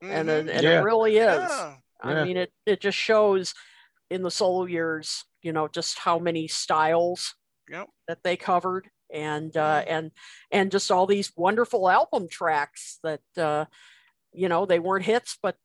and 0.00 0.28
it, 0.30 0.46
Mhm. 0.46 0.56
and 0.56 0.64
Yeah. 0.64 0.80
it 0.80 0.84
really 0.84 1.18
is. 1.18 1.38
Yeah. 1.38 1.76
I 2.02 2.14
Yeah. 2.14 2.24
mean, 2.24 2.36
it 2.38 2.52
it 2.66 2.80
just 2.80 2.96
shows 2.98 3.54
in 4.10 4.22
the 4.22 4.30
solo 4.30 4.64
years, 4.64 5.24
you 5.42 5.52
know, 5.52 5.68
just 5.68 5.98
how 5.98 6.18
many 6.18 6.48
styles 6.48 7.34
Yep. 7.68 7.88
that 8.08 8.22
they 8.22 8.36
covered, 8.36 8.90
and 9.12 9.54
uh, 9.56 9.82
Mhm. 9.82 9.86
and 9.88 10.10
and 10.50 10.70
just 10.72 10.90
all 10.90 11.06
these 11.06 11.32
wonderful 11.36 11.88
album 11.90 12.28
tracks 12.28 12.98
that 13.02 13.20
uh, 13.36 13.66
you 14.32 14.48
know 14.48 14.66
they 14.66 14.78
weren't 14.80 15.04
hits, 15.04 15.38
but 15.42 15.56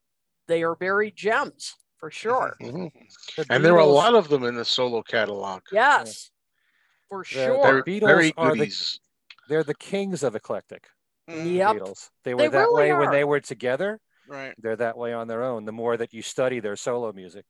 they 0.47 0.63
are 0.63 0.75
very 0.75 1.11
gems 1.11 1.75
for 1.97 2.11
sure. 2.11 2.55
Mhm. 2.61 2.91
The 3.35 3.45
And 3.49 3.63
there 3.65 3.73
are 3.73 3.79
a 3.79 3.85
lot 3.85 4.13
of 4.15 4.29
them 4.29 4.43
in 4.43 4.55
the 4.55 4.65
solo 4.65 5.01
catalog. 5.01 5.63
Yes, 5.71 6.29
for 7.09 7.19
The- 7.19 7.25
sure. 7.25 7.63
Very, 7.63 7.83
Beatles 7.83 8.07
very 8.07 8.33
are 8.37 8.55
the- 8.55 8.99
They're 9.49 9.63
the 9.63 9.75
kings 9.75 10.23
of 10.23 10.35
eclectic. 10.35 10.87
Mm, 11.29 11.53
Yep. 11.55 11.75
Beatles. 11.77 12.09
They 12.23 12.33
were 12.33 12.41
They 12.41 12.47
that 12.49 12.57
really 12.65 12.91
way 12.91 12.93
when 12.93 13.11
they 13.11 13.23
were 13.23 13.39
together. 13.39 13.99
Right. 14.27 14.53
They're 14.57 14.75
that 14.75 14.97
way 14.97 15.13
on 15.13 15.27
their 15.27 15.43
own. 15.43 15.63
The 15.65 15.71
more 15.71 15.95
that 15.97 16.13
you 16.13 16.21
study 16.21 16.59
their 16.59 16.75
solo 16.75 17.13
music, 17.13 17.45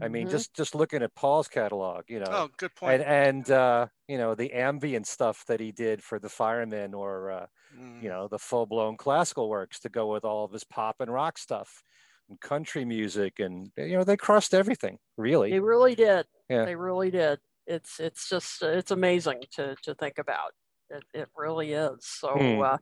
I 0.00 0.08
mean, 0.08 0.26
Mhm. 0.28 0.30
just 0.30 0.54
just 0.54 0.74
looking 0.74 1.02
at 1.02 1.14
Paul's 1.14 1.46
catalog, 1.48 2.04
you 2.08 2.18
know, 2.20 2.26
Oh, 2.30 2.48
good 2.56 2.74
point. 2.76 2.94
and 2.94 3.02
and 3.04 3.50
uh, 3.50 3.86
you 4.08 4.18
know 4.18 4.34
the 4.34 4.52
ambient 4.52 5.06
stuff 5.06 5.44
that 5.46 5.58
he 5.60 5.70
did 5.72 6.02
for 6.02 6.18
the 6.20 6.28
Fireman, 6.28 6.94
or 6.94 7.30
uh, 7.30 7.46
Mm. 7.76 8.02
you 8.02 8.08
know 8.08 8.26
the 8.28 8.38
full 8.38 8.66
blown 8.66 8.96
classical 8.96 9.48
works 9.48 9.78
to 9.80 9.88
go 9.88 10.06
with 10.12 10.24
all 10.24 10.44
of 10.44 10.52
his 10.52 10.64
pop 10.64 11.00
and 11.00 11.12
rock 11.12 11.36
stuff, 11.38 11.82
and 12.28 12.40
country 12.40 12.84
music, 12.84 13.38
and 13.40 13.70
you 13.76 13.92
know 13.96 14.04
they 14.04 14.16
crossed 14.16 14.54
everything 14.54 14.98
really. 15.16 15.50
they 15.50 15.60
really 15.60 15.94
did. 15.94 16.26
Yeah. 16.48 16.64
They 16.64 16.76
really 16.76 17.10
did. 17.10 17.38
It's 17.66 17.98
it's 18.00 18.28
just 18.28 18.62
it's 18.62 18.90
amazing 18.90 19.42
to 19.52 19.76
to 19.82 19.94
think 19.94 20.18
about. 20.18 20.52
It, 20.90 21.02
it 21.14 21.28
really 21.36 21.72
is. 21.72 21.96
So 22.06 22.30
Hmm. 22.38 22.60
uh, 22.60 22.78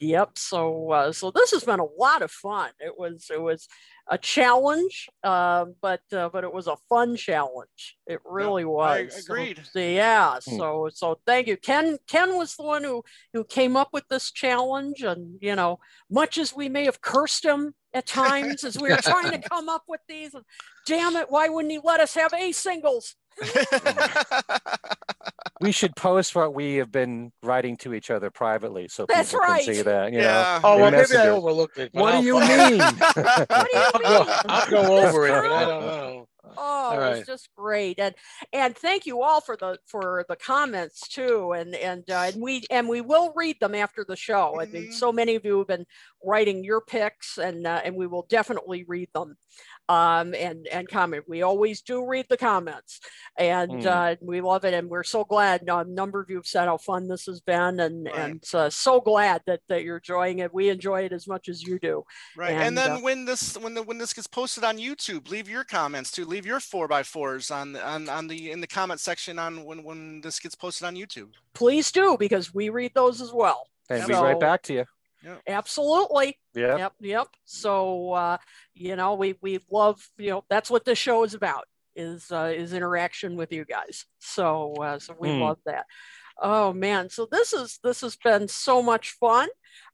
yep. 0.00 0.30
So 0.36 0.90
uh, 0.90 1.12
so 1.12 1.30
this 1.30 1.52
has 1.52 1.64
been 1.64 1.80
a 1.80 1.84
lot 1.84 2.22
of 2.22 2.30
fun. 2.30 2.70
It 2.80 2.98
was 2.98 3.30
it 3.32 3.40
was 3.40 3.68
a 4.08 4.18
challenge, 4.18 5.08
uh, 5.22 5.66
but 5.80 6.00
uh, 6.12 6.28
but 6.32 6.42
it 6.42 6.52
was 6.52 6.66
a 6.66 6.76
fun 6.88 7.16
challenge. 7.16 7.96
It 8.06 8.20
really 8.24 8.64
was. 8.64 9.24
So- 9.26 9.32
agreed. 9.32 9.60
so, 9.70 9.78
yeah. 9.78 10.38
Hmm. 10.44 10.56
So 10.56 10.88
so 10.92 11.20
thank 11.26 11.46
you, 11.46 11.56
Ken. 11.56 11.98
Ken 12.08 12.36
was 12.36 12.56
the 12.56 12.64
one 12.64 12.82
who 12.82 13.04
who 13.32 13.44
came 13.44 13.76
up 13.76 13.90
with 13.92 14.08
this 14.08 14.32
challenge, 14.32 15.02
and 15.02 15.38
you 15.40 15.54
know, 15.54 15.78
much 16.10 16.38
as 16.38 16.54
we 16.54 16.68
may 16.68 16.84
have 16.84 17.00
cursed 17.00 17.44
him 17.44 17.74
at 17.92 18.06
times 18.06 18.64
as 18.64 18.78
we 18.78 18.90
were 18.90 18.96
trying 18.96 19.30
to 19.30 19.38
come 19.48 19.68
up 19.68 19.82
with 19.88 20.00
these, 20.08 20.34
damn 20.86 21.16
it, 21.16 21.26
why 21.28 21.48
wouldn't 21.48 21.72
he 21.72 21.80
let 21.82 22.00
us 22.00 22.14
have 22.14 22.32
A 22.32 22.52
singles? 22.52 23.16
We 25.60 25.72
should 25.72 25.94
post 25.96 26.34
what 26.34 26.54
we 26.54 26.76
have 26.76 26.90
been 26.90 27.32
writing 27.42 27.76
to 27.78 27.94
each 27.94 28.10
other 28.10 28.30
privately 28.30 28.88
so 28.88 29.06
That's 29.06 29.30
people 29.32 29.40
right. 29.46 29.64
can 29.64 29.74
see 29.74 29.82
that. 29.82 30.12
You 30.12 30.18
know, 30.18 30.24
yeah. 30.24 30.60
Oh, 30.64 30.74
in 30.76 30.80
well, 30.80 30.90
maybe 30.90 31.16
I 31.16 31.28
overlooked 31.28 31.78
it. 31.78 31.92
what 31.94 32.14
I'll 32.14 32.22
do 32.22 32.26
you 32.26 32.40
mean? 32.40 32.98
What 33.50 33.64
do 33.64 33.68
you 33.74 33.82
I'll 33.94 34.02
go, 34.02 34.24
mean? 34.24 34.34
I'll 34.48 34.70
go 34.70 34.98
over 35.08 35.28
it, 35.28 35.42
but 35.42 35.52
I 35.52 35.64
don't 35.66 35.86
know. 35.86 36.28
Oh, 36.44 36.52
All 36.56 36.92
it 36.92 36.96
was 36.98 37.18
right. 37.18 37.26
just 37.26 37.48
great, 37.56 37.98
and 37.98 38.14
and 38.52 38.76
thank 38.76 39.06
you 39.06 39.22
all 39.22 39.40
for 39.40 39.56
the 39.56 39.78
for 39.86 40.24
the 40.28 40.36
comments 40.36 41.06
too, 41.08 41.52
and 41.52 41.74
and 41.74 42.08
uh, 42.10 42.30
and 42.32 42.40
we 42.42 42.64
and 42.70 42.88
we 42.88 43.00
will 43.00 43.32
read 43.36 43.56
them 43.60 43.74
after 43.74 44.04
the 44.08 44.16
show. 44.16 44.60
I 44.60 44.66
mean, 44.66 44.88
Mhm. 44.88 44.92
so 44.94 45.12
many 45.12 45.34
of 45.36 45.44
you 45.44 45.58
have 45.58 45.68
been 45.68 45.86
writing 46.24 46.64
your 46.64 46.80
picks, 46.80 47.38
and 47.38 47.66
uh, 47.66 47.80
and 47.84 47.94
we 47.94 48.06
will 48.06 48.26
definitely 48.28 48.84
read 48.84 49.08
them, 49.14 49.36
um, 49.88 50.34
and 50.34 50.66
and 50.68 50.88
comment. 50.88 51.24
We 51.28 51.42
always 51.42 51.82
do 51.82 52.06
read 52.06 52.26
the 52.28 52.36
comments, 52.38 53.00
and 53.36 53.70
Mm. 53.82 53.86
uh, 53.86 54.16
we 54.22 54.40
love 54.40 54.64
it, 54.64 54.72
and 54.74 54.88
we're 54.88 55.04
so 55.04 55.24
glad. 55.24 55.62
A 55.68 55.84
number 55.84 56.20
of 56.20 56.30
you 56.30 56.36
have 56.36 56.46
said 56.46 56.66
how 56.66 56.78
fun 56.78 57.06
this 57.08 57.26
has 57.26 57.40
been, 57.40 57.80
and 57.80 58.06
Right. 58.06 58.14
and 58.14 58.44
uh, 58.54 58.70
so 58.70 59.00
glad 59.00 59.42
that 59.46 59.60
that 59.68 59.82
you're 59.84 59.98
enjoying 59.98 60.38
it. 60.38 60.54
We 60.54 60.70
enjoy 60.70 61.02
it 61.04 61.12
as 61.12 61.26
much 61.28 61.48
as 61.48 61.62
you 61.62 61.78
do. 61.78 62.04
Right. 62.36 62.52
And, 62.52 62.62
And, 62.62 62.78
then 62.78 62.90
uh, 62.92 63.00
when 63.00 63.24
this 63.26 63.56
when 63.58 63.74
the 63.74 63.82
when 63.82 63.98
this 63.98 64.14
gets 64.14 64.26
posted 64.26 64.64
on 64.64 64.78
YouTube, 64.78 65.28
leave 65.28 65.48
your 65.48 65.64
comments 65.64 66.10
too. 66.10 66.24
Leave 66.30 66.46
your 66.46 66.60
four 66.60 66.86
by 66.86 67.02
fours 67.02 67.50
on 67.50 67.74
on, 67.76 68.08
on 68.08 68.28
the 68.28 68.52
in 68.52 68.60
the 68.60 68.66
comment 68.66 69.00
section 69.00 69.36
on 69.38 69.64
when 69.64 69.82
when 69.82 70.20
this 70.20 70.38
gets 70.38 70.54
posted 70.54 70.86
on 70.86 70.94
YouTube. 70.94 71.30
Please 71.54 71.90
do 71.90 72.16
because 72.18 72.54
we 72.54 72.68
read 72.68 72.92
those 72.94 73.20
as 73.20 73.32
well. 73.32 73.66
and 73.90 74.06
be 74.06 74.14
So- 74.14 74.22
right 74.22 74.38
back 74.38 74.62
to 74.62 74.72
you. 74.74 74.84
Absolutely. 75.46 76.38
Yeah. 76.54 76.76
Yep. 76.78 76.92
Yep. 77.00 77.28
So 77.44 78.12
uh, 78.12 78.36
you 78.74 78.94
know, 78.96 79.14
we 79.14 79.34
we 79.42 79.58
love 79.70 80.00
you 80.18 80.30
know 80.30 80.44
that's 80.48 80.70
what 80.70 80.84
this 80.84 80.98
show 80.98 81.24
is 81.24 81.34
about 81.34 81.64
is 81.96 82.30
uh, 82.30 82.52
is 82.54 82.72
interaction 82.72 83.36
with 83.36 83.52
you 83.52 83.64
guys. 83.64 84.06
So 84.20 84.72
uh, 84.74 84.98
so 85.00 85.14
we 85.18 85.28
Hmm. 85.34 85.42
love 85.42 85.58
that. 85.66 85.84
Oh 86.40 86.72
man, 86.72 87.10
so 87.10 87.26
this 87.30 87.52
is 87.52 87.80
this 87.82 88.00
has 88.02 88.16
been 88.16 88.48
so 88.48 88.82
much 88.82 89.10
fun. 89.20 89.48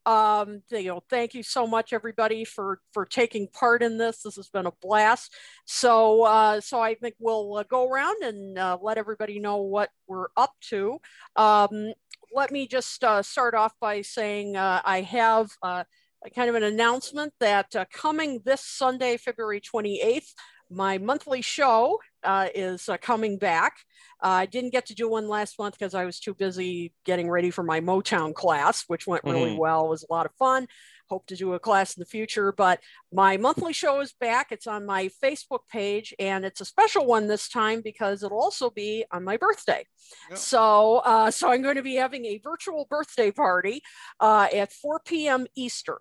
Um, 0.06 0.62
you 0.70 0.84
know, 0.84 1.02
thank 1.10 1.34
you 1.34 1.42
so 1.42 1.66
much 1.66 1.92
everybody 1.92 2.44
for 2.44 2.80
for 2.92 3.04
taking 3.04 3.48
part 3.48 3.82
in 3.82 3.98
this. 3.98 4.22
This 4.22 4.36
has 4.36 4.48
been 4.48 4.66
a 4.66 4.72
blast. 4.80 5.34
So 5.64 6.22
uh, 6.22 6.60
so 6.60 6.80
I 6.80 6.94
think 6.94 7.16
we'll 7.18 7.56
uh, 7.56 7.64
go 7.64 7.88
around 7.88 8.22
and 8.22 8.56
uh, 8.56 8.78
let 8.80 8.98
everybody 8.98 9.40
know 9.40 9.58
what 9.58 9.90
we're 10.06 10.28
up 10.36 10.52
to. 10.68 10.98
Um, 11.34 11.92
let 12.32 12.52
me 12.52 12.66
just 12.68 13.02
uh, 13.02 13.22
start 13.22 13.54
off 13.54 13.72
by 13.80 14.02
saying 14.02 14.56
uh, 14.56 14.80
I 14.84 15.00
have 15.02 15.50
uh, 15.62 15.84
a 16.24 16.30
kind 16.30 16.48
of 16.48 16.54
an 16.54 16.62
announcement 16.62 17.32
that 17.40 17.74
uh, 17.74 17.84
coming 17.92 18.40
this 18.44 18.64
Sunday, 18.64 19.16
February 19.16 19.60
28th, 19.60 20.34
my 20.70 20.98
monthly 20.98 21.42
show 21.42 21.98
uh, 22.24 22.48
is 22.54 22.88
uh, 22.88 22.96
coming 22.96 23.38
back. 23.38 23.74
Uh, 24.22 24.28
I 24.28 24.46
didn't 24.46 24.70
get 24.70 24.86
to 24.86 24.94
do 24.94 25.08
one 25.08 25.28
last 25.28 25.58
month 25.58 25.78
because 25.78 25.94
I 25.94 26.04
was 26.04 26.18
too 26.18 26.34
busy 26.34 26.92
getting 27.04 27.30
ready 27.30 27.50
for 27.50 27.62
my 27.62 27.80
Motown 27.80 28.34
class, 28.34 28.84
which 28.88 29.06
went 29.06 29.22
really 29.24 29.52
Mhm. 29.54 29.58
well. 29.58 29.86
It 29.86 29.90
was 29.90 30.04
a 30.08 30.12
lot 30.12 30.26
of 30.26 30.32
fun. 30.38 30.66
hope 31.08 31.24
to 31.24 31.36
do 31.36 31.54
a 31.54 31.60
class 31.60 31.96
in 31.96 32.00
the 32.00 32.04
future. 32.04 32.50
But 32.50 32.80
my 33.12 33.36
monthly 33.36 33.72
show 33.72 34.00
is 34.00 34.12
back. 34.14 34.50
It's 34.50 34.66
on 34.66 34.84
my 34.84 35.08
Facebook 35.22 35.60
page, 35.70 36.12
and 36.18 36.44
it's 36.44 36.60
a 36.60 36.64
special 36.64 37.06
one 37.06 37.28
this 37.28 37.48
time 37.48 37.80
because 37.80 38.24
it'll 38.24 38.40
also 38.40 38.70
be 38.70 39.04
on 39.12 39.22
my 39.22 39.36
birthday. 39.36 39.86
Yep. 40.30 40.38
So, 40.40 40.96
uh, 41.04 41.30
so 41.30 41.52
I'm 41.52 41.62
going 41.62 41.76
to 41.76 41.82
be 41.84 41.94
having 41.94 42.24
a 42.24 42.38
virtual 42.38 42.86
birthday 42.90 43.30
party 43.30 43.82
uh, 44.18 44.48
at 44.52 44.72
4 44.72 44.98
p.m. 45.06 45.46
Eastern 45.54 45.98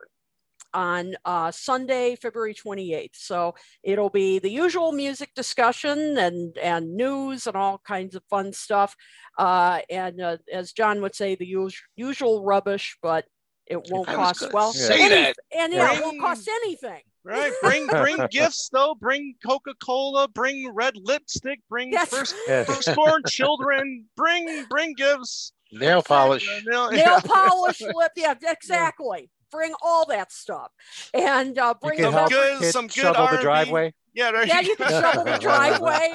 on 0.76 1.16
uh, 1.24 1.50
Sunday, 1.52 2.16
February 2.22 2.54
28th. 2.54 3.16
So 3.16 3.56
it'll 3.82 4.10
be 4.10 4.40
the 4.40 4.52
usual 4.52 4.92
music 4.92 5.32
discussion 5.36 6.18
and, 6.18 6.58
and 6.58 6.96
news 6.96 7.48
and 7.48 7.56
all 7.56 7.80
kinds 7.88 8.14
of 8.16 8.24
fun 8.30 8.52
stuff. 8.54 8.96
Uh, 9.40 9.80
and 9.90 10.22
uh, 10.22 10.38
as 10.52 10.74
John 10.74 11.02
would 11.02 11.16
say, 11.16 11.36
the 11.36 11.46
usual, 11.48 11.86
usual 11.96 12.44
rubbish, 12.44 12.98
but 13.02 13.26
it 13.66 13.88
won't 13.90 14.10
I 14.10 14.16
cost 14.16 14.52
well. 14.54 14.74
say 14.74 15.02
any- 15.06 15.10
that. 15.16 15.36
And 15.58 15.74
yeah, 15.74 15.96
it 15.96 16.04
won't 16.04 16.20
cost 16.22 16.48
anything. 16.48 17.02
Right. 17.24 17.52
Bring 17.64 17.88
bring 17.88 18.18
gifts 18.30 18.70
though. 18.72 18.94
Bring 18.94 19.34
Coca 19.44 19.74
Cola. 19.84 20.28
Bring 20.28 20.72
red 20.76 20.94
lipstick. 20.96 21.60
Bring 21.68 21.92
Yes. 21.92 22.10
first 22.10 22.36
Yes. 22.48 22.68
firstborn 22.68 23.24
children. 23.28 24.06
Bring 24.16 24.66
bring 24.70 24.94
gifts. 24.94 25.52
Nail 25.72 26.04
polish. 26.04 26.48
Nail- 26.68 26.92
Nail 26.92 27.20
polish, 27.22 27.82
lip. 27.82 28.12
Yeah, 28.16 28.36
exactly. 28.48 29.32
Bring 29.56 29.74
all 29.82 30.06
that 30.08 30.32
stuff. 30.32 30.72
And 31.14 31.58
uh, 31.58 31.74
You 31.82 31.88
bring 31.88 31.98
can 32.00 32.06
Some 32.06 32.14
help 32.14 32.30
good- 32.30 32.60
kids 32.60 32.72
some 32.74 32.88
good 32.88 32.94
shovel 32.94 33.14
the 33.26 33.32
R&B. 33.32 33.42
driveway. 33.44 33.94
Yeah. 34.14 34.30
Right. 34.32 34.48
Yeah, 34.48 34.62
you 34.62 34.76
can 34.78 34.88
shovel 34.90 35.24
the 35.26 35.38
driveway. 35.42 36.14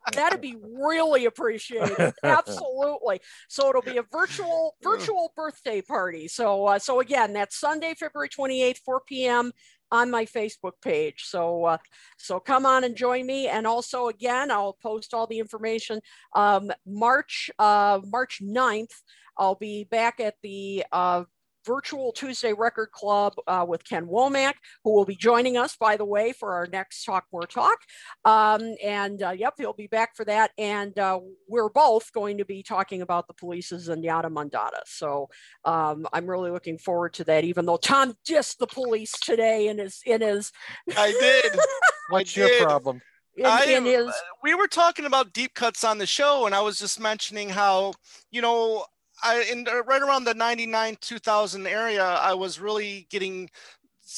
That'd 0.14 0.40
be 0.40 0.56
really 0.60 1.24
appreciated. 1.26 2.12
Absolutely. 2.22 3.20
So 3.48 3.68
it'll 3.68 3.82
be 3.82 3.96
a 3.98 4.04
virtual 4.12 4.76
virtual 4.82 5.32
birthday 5.36 5.82
party. 5.82 6.28
So 6.28 6.66
uh, 6.66 6.78
so 6.78 7.00
again, 7.00 7.32
that's 7.32 7.56
Sunday, 7.58 7.94
February 7.98 8.28
28th, 8.28 8.78
4 8.84 9.00
p.m. 9.08 9.52
on 9.90 10.10
my 10.10 10.24
Facebook 10.24 10.74
page. 10.82 11.24
So 11.24 11.64
uh, 11.64 11.78
so 12.16 12.38
come 12.38 12.64
on 12.64 12.84
and 12.84 12.94
join 12.96 13.26
me. 13.26 13.48
And 13.48 13.66
also 13.66 14.06
again, 14.08 14.50
I'll 14.52 14.76
post 14.80 15.12
all 15.12 15.26
the 15.26 15.40
information. 15.40 16.00
Um, 16.36 16.70
March 16.86 17.50
uh, 17.58 18.00
March 18.06 18.40
9th, 18.40 18.94
I'll 19.36 19.56
be 19.56 19.82
back 19.82 20.20
at 20.20 20.36
the 20.44 20.84
uh, 20.92 21.24
virtual 21.64 22.12
Tuesday 22.12 22.52
Record 22.52 22.90
Club 22.92 23.34
uh, 23.46 23.64
with 23.66 23.84
Ken 23.84 24.06
Womack, 24.06 24.54
who 24.84 24.92
will 24.92 25.04
be 25.04 25.16
joining 25.16 25.56
us, 25.56 25.76
by 25.76 25.96
the 25.96 26.04
way, 26.04 26.32
for 26.32 26.52
our 26.52 26.66
next 26.66 27.04
Talk 27.04 27.26
More 27.32 27.46
Talk. 27.46 27.78
Um, 28.24 28.74
and 28.82 29.22
uh, 29.22 29.30
yep, 29.30 29.54
he'll 29.58 29.72
be 29.72 29.86
back 29.86 30.16
for 30.16 30.24
that. 30.24 30.50
And 30.58 30.98
uh, 30.98 31.20
we're 31.48 31.68
both 31.68 32.12
going 32.12 32.38
to 32.38 32.44
be 32.44 32.62
talking 32.62 33.02
about 33.02 33.26
the 33.26 33.34
police's 33.34 33.88
Zenyatta 33.88 34.30
Mondatta. 34.30 34.80
So 34.86 35.28
um, 35.64 36.06
I'm 36.12 36.26
really 36.26 36.50
looking 36.50 36.78
forward 36.78 37.14
to 37.14 37.24
that, 37.24 37.44
even 37.44 37.66
though 37.66 37.76
Tom 37.76 38.14
dissed 38.28 38.58
the 38.58 38.66
police 38.66 39.12
today 39.12 39.68
in 39.68 39.78
his, 39.78 40.00
in 40.04 40.20
his, 40.20 40.52
I 40.96 41.12
did. 41.12 41.58
What's 42.10 42.36
I 42.36 42.40
your 42.40 42.48
did. 42.48 42.62
problem? 42.64 43.00
in, 43.36 43.46
I 43.46 43.64
in 43.64 43.84
his, 43.84 44.12
we 44.42 44.54
were 44.54 44.66
talking 44.66 45.06
about 45.06 45.32
deep 45.32 45.54
cuts 45.54 45.84
on 45.84 45.98
the 45.98 46.06
show, 46.06 46.46
and 46.46 46.54
I 46.54 46.60
was 46.60 46.78
just 46.78 47.00
mentioning 47.00 47.48
how 47.48 47.94
you 48.30 48.42
know, 48.42 48.84
I 49.22 49.42
in 49.50 49.66
uh, 49.68 49.82
right 49.84 50.02
around 50.02 50.24
the 50.24 50.34
'99 50.34 50.96
2000 51.00 51.66
area, 51.66 52.04
I 52.04 52.34
was 52.34 52.58
really 52.60 53.06
getting 53.10 53.50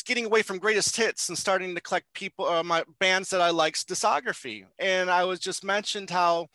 getting 0.06 0.24
away 0.24 0.42
from 0.42 0.58
greatest 0.58 0.96
hits 0.96 1.28
and 1.28 1.38
starting 1.38 1.74
to 1.74 1.80
collect 1.80 2.06
people 2.14 2.46
uh, 2.46 2.62
my 2.62 2.84
bands 2.98 3.30
that 3.30 3.40
I 3.40 3.50
likes 3.50 3.84
discography, 3.84 4.64
and 4.78 5.10
I 5.10 5.24
was 5.24 5.38
just 5.40 5.64
mentioned 5.64 6.10
how. 6.10 6.48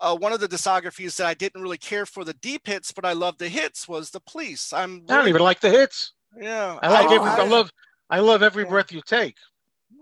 Uh, 0.00 0.14
one 0.16 0.32
of 0.32 0.38
the 0.38 0.46
discographies 0.46 1.16
that 1.16 1.26
I 1.26 1.34
didn't 1.34 1.60
really 1.60 1.76
care 1.76 2.06
for 2.06 2.22
the 2.22 2.34
deep 2.34 2.68
hits, 2.68 2.92
but 2.92 3.04
I 3.04 3.14
loved 3.14 3.40
the 3.40 3.48
hits 3.48 3.88
was 3.88 4.10
the 4.10 4.20
Police. 4.20 4.72
I'm 4.72 5.02
I 5.08 5.16
don't 5.16 5.26
even 5.26 5.42
like 5.42 5.58
the 5.58 5.70
hits. 5.70 6.12
yeah. 6.40 6.78
I 6.80 6.88
like 6.88 7.08
Oh, 7.10 7.14
every, 7.16 7.28
I 7.28 7.38
I- 7.38 7.48
love 7.48 7.72
I 8.08 8.20
love 8.20 8.44
every 8.44 8.64
breath 8.64 8.92
you 8.92 9.02
take. 9.04 9.34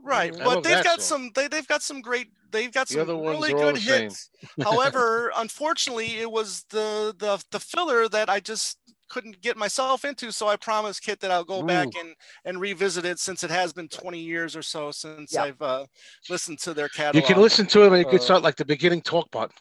Right, 0.07 0.33
I 0.41 0.45
but 0.45 0.63
they've 0.63 0.85
got 0.85 1.03
song. 1.03 1.25
some. 1.25 1.31
They 1.35 1.49
they've 1.49 1.67
got 1.67 1.83
some 1.83 2.01
great. 2.01 2.29
They've 2.53 2.73
got 2.73 2.89
The 2.89 2.95
some 3.05 3.21
really 3.23 3.53
good 3.53 3.77
hits. 3.77 4.31
However, 4.63 5.33
unfortunately, 5.37 6.19
it 6.19 6.31
was 6.31 6.65
the 6.71 7.13
the 7.19 7.43
the 7.51 7.59
filler 7.59 8.09
that 8.09 8.31
I 8.31 8.39
just 8.39 8.79
couldn't 9.09 9.41
get 9.41 9.57
myself 9.57 10.05
into. 10.05 10.31
So 10.33 10.49
I 10.49 10.57
promised 10.57 11.03
Kit 11.03 11.21
that 11.21 11.31
I'll 11.31 11.45
go 11.45 11.63
back 11.63 11.89
and 11.99 12.15
and 12.45 12.61
revisit 12.61 13.05
it 13.05 13.19
since 13.19 13.43
it 13.45 13.51
has 13.51 13.73
been 13.73 13.89
20 13.89 14.19
years 14.19 14.57
or 14.57 14.63
so 14.63 14.91
since 14.91 15.33
Yep. 15.35 15.45
I've 15.45 15.63
uh, 15.63 15.87
listened 16.29 16.59
to 16.61 16.75
their 16.75 16.89
catalog. 16.89 17.23
You 17.29 17.35
can 17.35 17.43
listen 17.43 17.67
to 17.67 17.83
it 17.85 17.89
and 17.89 17.99
you 17.99 18.05
can 18.05 18.19
Uh, 18.19 18.23
start 18.23 18.43
like 18.43 18.57
the 18.57 18.65
beginning 18.65 19.03
talk 19.03 19.31
part. 19.31 19.53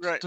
Right. 0.00 0.22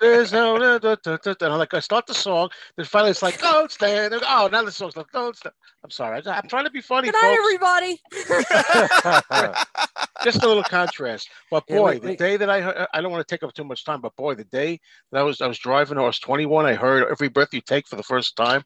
There's 0.00 0.32
no 0.32 0.56
and 0.56 1.42
I'm 1.42 1.58
like 1.58 1.74
I 1.74 1.80
start 1.80 2.06
the 2.06 2.14
song, 2.14 2.50
then 2.76 2.86
finally 2.86 3.10
it's 3.10 3.22
like 3.22 3.40
don't 3.40 3.70
stand. 3.70 4.14
Oh, 4.26 4.48
now 4.50 4.62
the 4.62 4.72
song's 4.72 4.96
like 4.96 5.10
don't 5.12 5.36
stand. 5.36 5.54
I'm 5.82 5.90
sorry, 5.90 6.20
I- 6.26 6.38
I'm 6.38 6.48
trying 6.48 6.64
to 6.64 6.70
be 6.70 6.80
funny, 6.82 7.10
good 7.10 7.14
night, 7.22 7.38
folks. 7.38 8.00
everybody. 8.44 9.54
Just 10.24 10.42
a 10.42 10.46
little 10.46 10.62
contrast. 10.62 11.30
But 11.50 11.64
Yeah, 11.68 11.76
boy, 11.78 11.84
wait, 11.84 12.02
the 12.02 12.08
wait. 12.08 12.18
day 12.18 12.36
that 12.36 12.50
I 12.50 12.60
heard, 12.60 12.86
I 12.92 13.00
don't 13.00 13.10
want 13.10 13.26
to 13.26 13.34
take 13.34 13.42
up 13.42 13.54
too 13.54 13.64
much 13.64 13.84
time, 13.86 14.02
but 14.02 14.14
boy, 14.16 14.34
the 14.34 14.44
day 14.44 14.78
that 15.12 15.20
I 15.20 15.22
was 15.22 15.40
I 15.40 15.46
was 15.46 15.58
driving, 15.58 15.96
I 15.96 16.02
was 16.02 16.18
21. 16.18 16.66
I 16.66 16.74
heard 16.74 17.06
every 17.10 17.29
breath 17.30 17.52
you 17.54 17.60
take 17.60 17.86
for 17.88 17.96
the 17.96 18.02
first 18.02 18.36
time. 18.36 18.62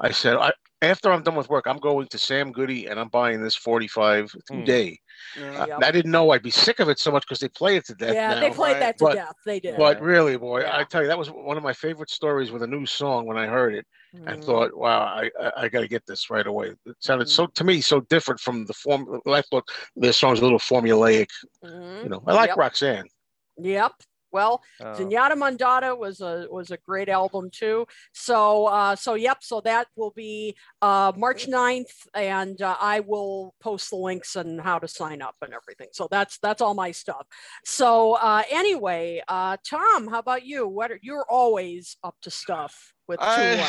I 0.00 0.10
said, 0.10 0.36
I 0.36 0.52
after 0.82 1.10
I'm 1.10 1.22
done 1.22 1.36
with 1.36 1.48
work, 1.48 1.64
I'm 1.66 1.78
going 1.78 2.06
to 2.08 2.18
Sam 2.18 2.52
Goody 2.52 2.86
and 2.86 3.00
I'm 3.00 3.08
buying 3.08 3.42
this 3.42 3.54
45 3.56 4.30
Hmm. 4.48 4.60
today. 4.60 4.98
Yeah. 5.40 5.62
Uh, 5.62 5.66
Yep. 5.68 5.78
I 5.84 5.90
didn't 5.90 6.10
know 6.12 6.30
I'd 6.30 6.42
be 6.42 6.50
sick 6.50 6.80
of 6.80 6.90
it 6.90 6.98
so 6.98 7.10
much 7.10 7.22
because 7.26 7.38
they 7.38 7.48
play 7.48 7.76
it 7.76 7.86
to 7.86 7.94
death 7.94 8.14
yeah, 8.14 8.34
now. 8.34 8.40
they 8.40 8.50
played 8.50 8.72
right? 8.74 8.80
that 8.80 8.98
to 8.98 9.04
But- 9.06 9.14
death. 9.14 9.32
They 9.46 9.58
did. 9.58 9.78
But 9.78 10.02
really, 10.02 10.36
boy, 10.36 10.60
Yeah. 10.60 10.76
I 10.76 10.84
tell 10.84 11.00
you, 11.00 11.08
that 11.08 11.16
was 11.18 11.30
one 11.30 11.56
of 11.56 11.62
my 11.62 11.72
favorite 11.72 12.10
stories 12.10 12.50
with 12.52 12.62
a 12.62 12.66
new 12.66 12.84
song 12.84 13.24
when 13.24 13.38
I 13.38 13.46
heard 13.46 13.74
it 13.74 13.86
and 14.12 14.42
Mm. 14.42 14.44
thought, 14.44 14.76
wow, 14.76 15.00
I, 15.00 15.30
I, 15.40 15.52
I 15.62 15.68
got 15.68 15.80
to 15.80 15.88
get 15.88 16.04
this 16.06 16.28
right 16.28 16.46
away. 16.46 16.74
It 16.84 16.96
sounded 17.00 17.28
Mm. 17.28 17.30
so, 17.30 17.46
to 17.46 17.64
me, 17.64 17.80
so 17.80 18.00
different 18.02 18.38
from 18.40 18.66
the 18.66 18.74
form. 18.74 19.18
I 19.26 19.40
thought 19.50 19.66
the 19.96 20.12
song's 20.12 20.40
a 20.40 20.42
little 20.42 20.58
formulaic. 20.58 21.28
Mhm. 21.64 22.02
You 22.02 22.08
know, 22.10 22.22
I 22.26 22.34
like 22.34 22.48
Yep. 22.48 22.58
Roxanne. 22.58 23.08
Yep. 23.56 23.92
Well, 24.32 24.62
Oh. 24.80 24.92
Zenyatta 24.92 25.32
Mondatta 25.32 25.96
was 25.96 26.20
a 26.20 26.46
was 26.50 26.70
a 26.70 26.76
great 26.76 27.08
album 27.08 27.50
too. 27.50 27.86
So 28.12 28.66
uh, 28.66 28.96
so 28.96 29.14
yep. 29.14 29.38
So 29.42 29.60
that 29.62 29.88
will 29.96 30.12
be 30.12 30.56
uh, 30.82 31.12
March 31.16 31.46
9th, 31.46 32.06
and 32.14 32.60
uh, 32.60 32.76
I 32.80 33.00
will 33.00 33.54
post 33.60 33.90
the 33.90 33.96
links 33.96 34.36
and 34.36 34.60
how 34.60 34.78
to 34.78 34.88
sign 34.88 35.22
up 35.22 35.36
and 35.42 35.52
everything. 35.54 35.88
So 35.92 36.08
that's 36.10 36.38
that's 36.38 36.60
all 36.60 36.74
my 36.74 36.90
stuff. 36.90 37.26
So 37.64 38.14
uh, 38.14 38.42
anyway, 38.50 39.22
uh, 39.28 39.56
Tom, 39.68 40.08
how 40.08 40.18
about 40.18 40.44
you? 40.44 40.66
What 40.66 40.90
are, 40.92 41.00
you're 41.02 41.26
always 41.28 41.96
up 42.04 42.16
to 42.22 42.30
stuff 42.30 42.92
with 43.08 43.20
two 43.20 43.24
I, 43.28 43.68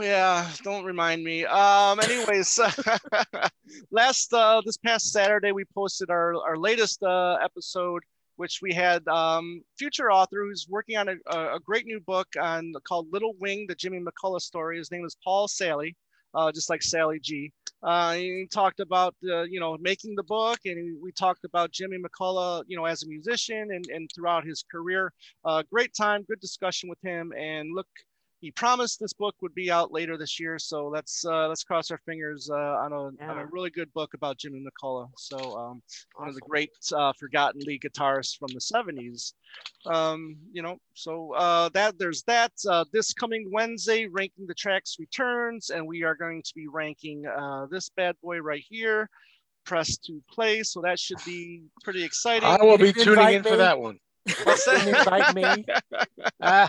yeah, 0.00 0.48
don't 0.62 0.84
remind 0.84 1.22
me. 1.24 1.44
Um, 1.44 2.00
anyways, 2.00 2.60
last 3.90 4.32
uh, 4.32 4.62
this 4.64 4.76
past 4.76 5.12
Saturday 5.12 5.52
we 5.52 5.64
posted 5.74 6.10
our 6.10 6.34
our 6.42 6.56
latest 6.56 7.02
uh, 7.02 7.36
episode, 7.42 8.02
which 8.36 8.60
we 8.62 8.72
had 8.72 9.06
um, 9.08 9.62
future 9.78 10.10
author 10.10 10.42
who's 10.42 10.66
working 10.68 10.96
on 10.96 11.08
a, 11.08 11.54
a 11.54 11.60
great 11.64 11.86
new 11.86 12.00
book 12.00 12.28
on 12.40 12.72
called 12.86 13.06
Little 13.12 13.34
Wing, 13.40 13.66
the 13.68 13.74
Jimmy 13.74 14.00
McCulloch 14.00 14.40
story. 14.40 14.78
His 14.78 14.90
name 14.90 15.04
is 15.04 15.16
Paul 15.22 15.48
Salley, 15.48 15.94
uh, 16.34 16.52
just 16.52 16.70
like 16.70 16.82
Sally 16.82 17.18
G. 17.20 17.52
Uh, 17.82 18.14
he 18.14 18.48
talked 18.52 18.80
about 18.80 19.14
you 19.20 19.60
know 19.60 19.76
making 19.80 20.14
the 20.16 20.22
book, 20.22 20.58
and 20.64 21.00
we 21.02 21.12
talked 21.12 21.44
about 21.44 21.72
Jimmy 21.72 21.98
McCulloch, 21.98 22.64
you 22.66 22.76
know, 22.76 22.84
as 22.84 23.02
a 23.02 23.08
musician 23.08 23.68
and 23.70 23.84
and 23.92 24.10
throughout 24.14 24.44
his 24.44 24.64
career. 24.70 25.12
Uh, 25.44 25.62
great 25.70 25.92
time, 25.94 26.24
good 26.28 26.40
discussion 26.40 26.88
with 26.88 27.00
him, 27.02 27.32
and 27.36 27.74
look 27.74 27.86
he 28.40 28.50
promised 28.50 29.00
this 29.00 29.12
book 29.12 29.34
would 29.40 29.54
be 29.54 29.70
out 29.70 29.92
later 29.92 30.18
this 30.18 30.38
year, 30.38 30.58
so 30.58 30.88
let's 30.88 31.24
uh, 31.24 31.48
let's 31.48 31.64
cross 31.64 31.90
our 31.90 32.00
fingers 32.04 32.50
uh, 32.50 32.54
on, 32.54 32.92
a, 32.92 33.24
on 33.24 33.38
a 33.38 33.46
really 33.46 33.70
good 33.70 33.92
book 33.94 34.14
about 34.14 34.36
Jimmy 34.36 34.62
McCulloch. 34.62 35.10
So 35.16 35.56
um, 35.56 35.82
one 36.16 36.28
of 36.28 36.34
the 36.34 36.42
great 36.42 36.70
uh, 36.94 37.12
forgotten 37.18 37.62
lead 37.64 37.82
guitarists 37.82 38.36
from 38.38 38.48
the 38.48 38.60
'70s. 38.60 39.32
Um, 39.86 40.36
you 40.52 40.62
know, 40.62 40.76
so 40.94 41.32
uh, 41.34 41.70
that 41.70 41.98
there's 41.98 42.22
that. 42.24 42.52
Uh, 42.68 42.84
this 42.92 43.14
coming 43.14 43.48
Wednesday, 43.50 44.06
ranking 44.06 44.46
the 44.46 44.54
tracks 44.54 44.96
returns, 44.98 45.70
and 45.70 45.86
we 45.86 46.02
are 46.02 46.14
going 46.14 46.42
to 46.42 46.52
be 46.54 46.66
ranking 46.68 47.24
uh, 47.26 47.66
this 47.70 47.88
bad 47.96 48.16
boy 48.22 48.38
right 48.38 48.64
here. 48.68 49.08
Press 49.64 49.96
to 49.98 50.22
play, 50.30 50.62
so 50.62 50.80
that 50.82 51.00
should 51.00 51.18
be 51.24 51.64
pretty 51.82 52.04
exciting. 52.04 52.48
I 52.48 52.62
will 52.62 52.78
be 52.78 52.92
tuning 52.92 53.12
invite 53.12 53.34
in 53.36 53.42
for 53.42 53.56
that 53.56 53.80
one. 53.80 53.98
What's 54.44 54.64
that? 54.66 54.86
invite 54.86 55.34
me? 55.34 55.64
Ah, 56.42 56.68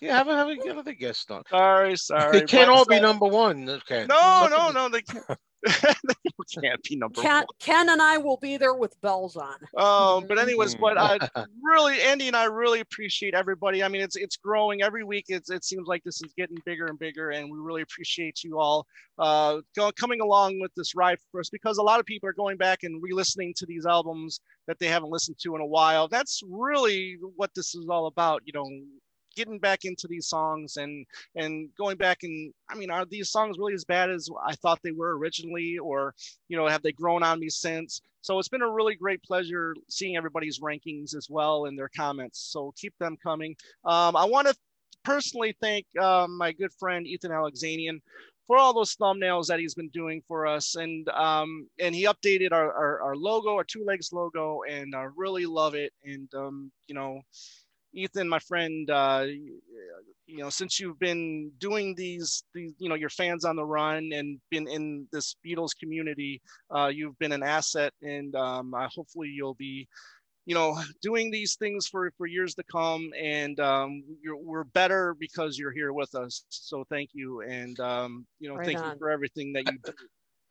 yeah, 0.00 0.16
have 0.16 0.28
a, 0.28 0.36
have 0.36 0.48
a, 0.48 0.56
get 0.56 0.68
another 0.68 0.92
guest 0.92 1.30
on. 1.30 1.42
sorry, 1.48 1.96
sorry. 1.96 2.40
They 2.40 2.46
can't 2.46 2.70
all 2.70 2.84
be 2.84 3.00
number 3.00 3.26
one. 3.26 3.68
Okay. 3.68 4.06
No, 4.08 4.48
no, 4.50 4.70
no. 4.70 4.88
They 4.88 5.02
can't. 5.02 5.24
they 5.66 6.60
can't 6.62 6.82
be 6.82 6.96
number 6.96 7.20
Ken, 7.20 7.36
one. 7.36 7.46
Ken 7.58 7.88
and 7.90 8.00
I 8.00 8.16
will 8.16 8.38
be 8.38 8.56
there 8.56 8.72
with 8.72 8.98
bells 9.02 9.36
on. 9.36 9.56
Um, 9.76 10.26
but 10.26 10.38
anyways, 10.38 10.74
but 10.74 10.96
I 10.96 11.18
really, 11.62 12.00
Andy 12.00 12.28
and 12.28 12.36
I 12.36 12.44
really 12.44 12.80
appreciate 12.80 13.34
everybody. 13.34 13.84
I 13.84 13.88
mean, 13.88 14.00
it's 14.00 14.16
it's 14.16 14.38
growing 14.38 14.80
every 14.80 15.04
week. 15.04 15.26
It's 15.28 15.50
it 15.50 15.64
seems 15.64 15.86
like 15.86 16.02
this 16.02 16.22
is 16.22 16.32
getting 16.34 16.56
bigger 16.64 16.86
and 16.86 16.98
bigger, 16.98 17.30
and 17.30 17.50
we 17.50 17.58
really 17.58 17.82
appreciate 17.82 18.42
you 18.42 18.58
all 18.58 18.86
uh, 19.18 19.58
go, 19.76 19.92
coming 19.92 20.22
along 20.22 20.60
with 20.60 20.72
this 20.76 20.94
ride 20.94 21.18
for 21.30 21.40
us 21.40 21.50
because 21.50 21.76
a 21.76 21.82
lot 21.82 22.00
of 22.00 22.06
people 22.06 22.26
are 22.26 22.34
going 22.34 22.56
back 22.56 22.82
and 22.82 23.02
re-listening 23.02 23.52
to 23.58 23.66
these 23.66 23.84
albums 23.84 24.40
that 24.66 24.78
they 24.78 24.86
haven't 24.86 25.10
listened 25.10 25.36
to 25.42 25.54
in 25.56 25.60
a 25.60 25.66
while. 25.66 26.08
That's 26.08 26.40
really 26.48 27.18
what 27.36 27.50
this 27.54 27.74
is 27.74 27.86
all 27.90 28.06
about. 28.06 28.40
You 28.46 28.54
know, 28.54 28.66
getting 29.34 29.58
back 29.58 29.84
into 29.84 30.06
these 30.08 30.26
songs 30.26 30.76
and 30.76 31.06
and 31.36 31.68
going 31.76 31.96
back 31.96 32.22
and 32.22 32.52
I 32.68 32.74
mean, 32.74 32.90
are 32.90 33.04
these 33.04 33.30
songs 33.30 33.58
really 33.58 33.74
as 33.74 33.84
bad 33.84 34.10
as 34.10 34.28
I 34.46 34.54
thought 34.56 34.80
they 34.82 34.92
were 34.92 35.16
originally, 35.16 35.78
or 35.78 36.14
you 36.48 36.56
know, 36.56 36.66
have 36.66 36.82
they 36.82 36.92
grown 36.92 37.22
on 37.22 37.40
me 37.40 37.48
since? 37.48 38.02
So 38.22 38.38
it's 38.38 38.48
been 38.48 38.62
a 38.62 38.70
really 38.70 38.94
great 38.94 39.22
pleasure 39.22 39.74
seeing 39.88 40.16
everybody's 40.16 40.60
rankings 40.60 41.14
as 41.16 41.28
well 41.30 41.66
and 41.66 41.78
their 41.78 41.90
comments. 41.96 42.38
So 42.38 42.72
keep 42.76 42.94
them 42.98 43.16
coming. 43.22 43.56
Um, 43.84 44.14
I 44.14 44.24
want 44.24 44.48
to 44.48 44.54
personally 45.04 45.56
thank 45.60 45.86
um, 45.98 46.36
my 46.36 46.52
good 46.52 46.72
friend 46.74 47.06
Ethan 47.06 47.30
Alexanian 47.30 48.00
for 48.46 48.58
all 48.58 48.74
those 48.74 48.96
thumbnails 48.96 49.46
that 49.46 49.60
he's 49.60 49.74
been 49.74 49.88
doing 49.90 50.20
for 50.26 50.46
us. 50.46 50.74
And 50.74 51.08
um, 51.10 51.68
and 51.78 51.94
he 51.94 52.04
updated 52.04 52.52
our, 52.52 52.72
our, 52.72 53.02
our 53.02 53.16
logo, 53.16 53.54
our 53.54 53.64
two 53.64 53.84
legs 53.84 54.12
logo, 54.12 54.62
and 54.68 54.94
I 54.94 55.06
really 55.16 55.46
love 55.46 55.74
it. 55.74 55.92
And 56.04 56.28
um, 56.34 56.72
you 56.88 56.94
know, 56.94 57.20
Ethan, 57.92 58.28
my 58.28 58.38
friend, 58.38 58.88
uh, 58.90 59.24
you 60.26 60.38
know, 60.38 60.50
since 60.50 60.78
you've 60.78 60.98
been 60.98 61.50
doing 61.58 61.94
these, 61.96 62.44
these, 62.54 62.72
you 62.78 62.88
know, 62.88 62.94
your 62.94 63.10
fans 63.10 63.44
on 63.44 63.56
the 63.56 63.64
run 63.64 64.10
and 64.12 64.40
been 64.50 64.68
in 64.68 65.08
this 65.12 65.34
Beatles 65.44 65.76
community, 65.78 66.40
uh, 66.74 66.86
you've 66.86 67.18
been 67.18 67.32
an 67.32 67.42
asset, 67.42 67.92
and 68.02 68.34
um, 68.36 68.74
uh, 68.74 68.88
hopefully 68.88 69.28
you'll 69.28 69.54
be 69.54 69.88
you 70.46 70.54
know, 70.54 70.80
doing 71.02 71.30
these 71.30 71.56
things 71.56 71.86
for 71.86 72.10
for 72.16 72.26
years 72.26 72.54
to 72.54 72.64
come, 72.64 73.10
and 73.16 73.60
um, 73.60 74.02
we're 74.24 74.64
better 74.64 75.14
because 75.18 75.58
you're 75.58 75.70
here 75.70 75.92
with 75.92 76.14
us. 76.14 76.44
So 76.48 76.84
thank 76.90 77.10
you, 77.12 77.42
and 77.42 77.78
um, 77.78 78.26
you 78.40 78.48
know, 78.48 78.56
right 78.56 78.66
thank 78.66 78.80
on. 78.80 78.92
you 78.92 78.98
for 78.98 79.10
everything 79.10 79.52
that 79.52 79.70
you 79.70 79.78
do. 79.84 79.92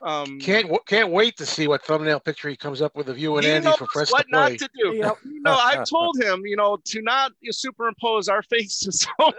Um, 0.02 0.40
can't 0.40 0.72
can't 0.86 1.12
wait 1.12 1.36
to 1.38 1.46
see 1.46 1.68
what 1.68 1.84
thumbnail 1.84 2.22
picture 2.22 2.48
he 2.48 2.56
comes 2.56 2.82
up 2.82 2.96
with 2.96 3.10
of 3.10 3.18
you 3.18 3.36
and 3.36 3.46
he 3.46 3.52
Andy 3.52 3.72
for 3.78 3.86
press 3.88 4.12
what 4.12 4.24
to 4.24 4.28
play. 4.30 4.52
not 4.52 4.60
to 4.60 4.70
do. 4.82 4.96
Yep. 4.96 5.18
you 5.26 5.42
I've 5.46 5.86
told 5.90 6.22
him, 6.22 6.42
you 6.46 6.56
know, 6.56 6.78
to 6.86 7.02
not 7.02 7.32
superimpose 7.52 8.30
our 8.30 8.42
faces 8.44 9.06
over. 9.20 9.36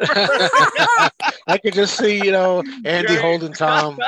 I 1.46 1.58
could 1.62 1.72
just 1.72 1.96
see, 1.96 2.22
you 2.22 2.32
know, 2.32 2.62
Andy 2.84 3.16
holding 3.16 3.52
Tom. 3.52 3.98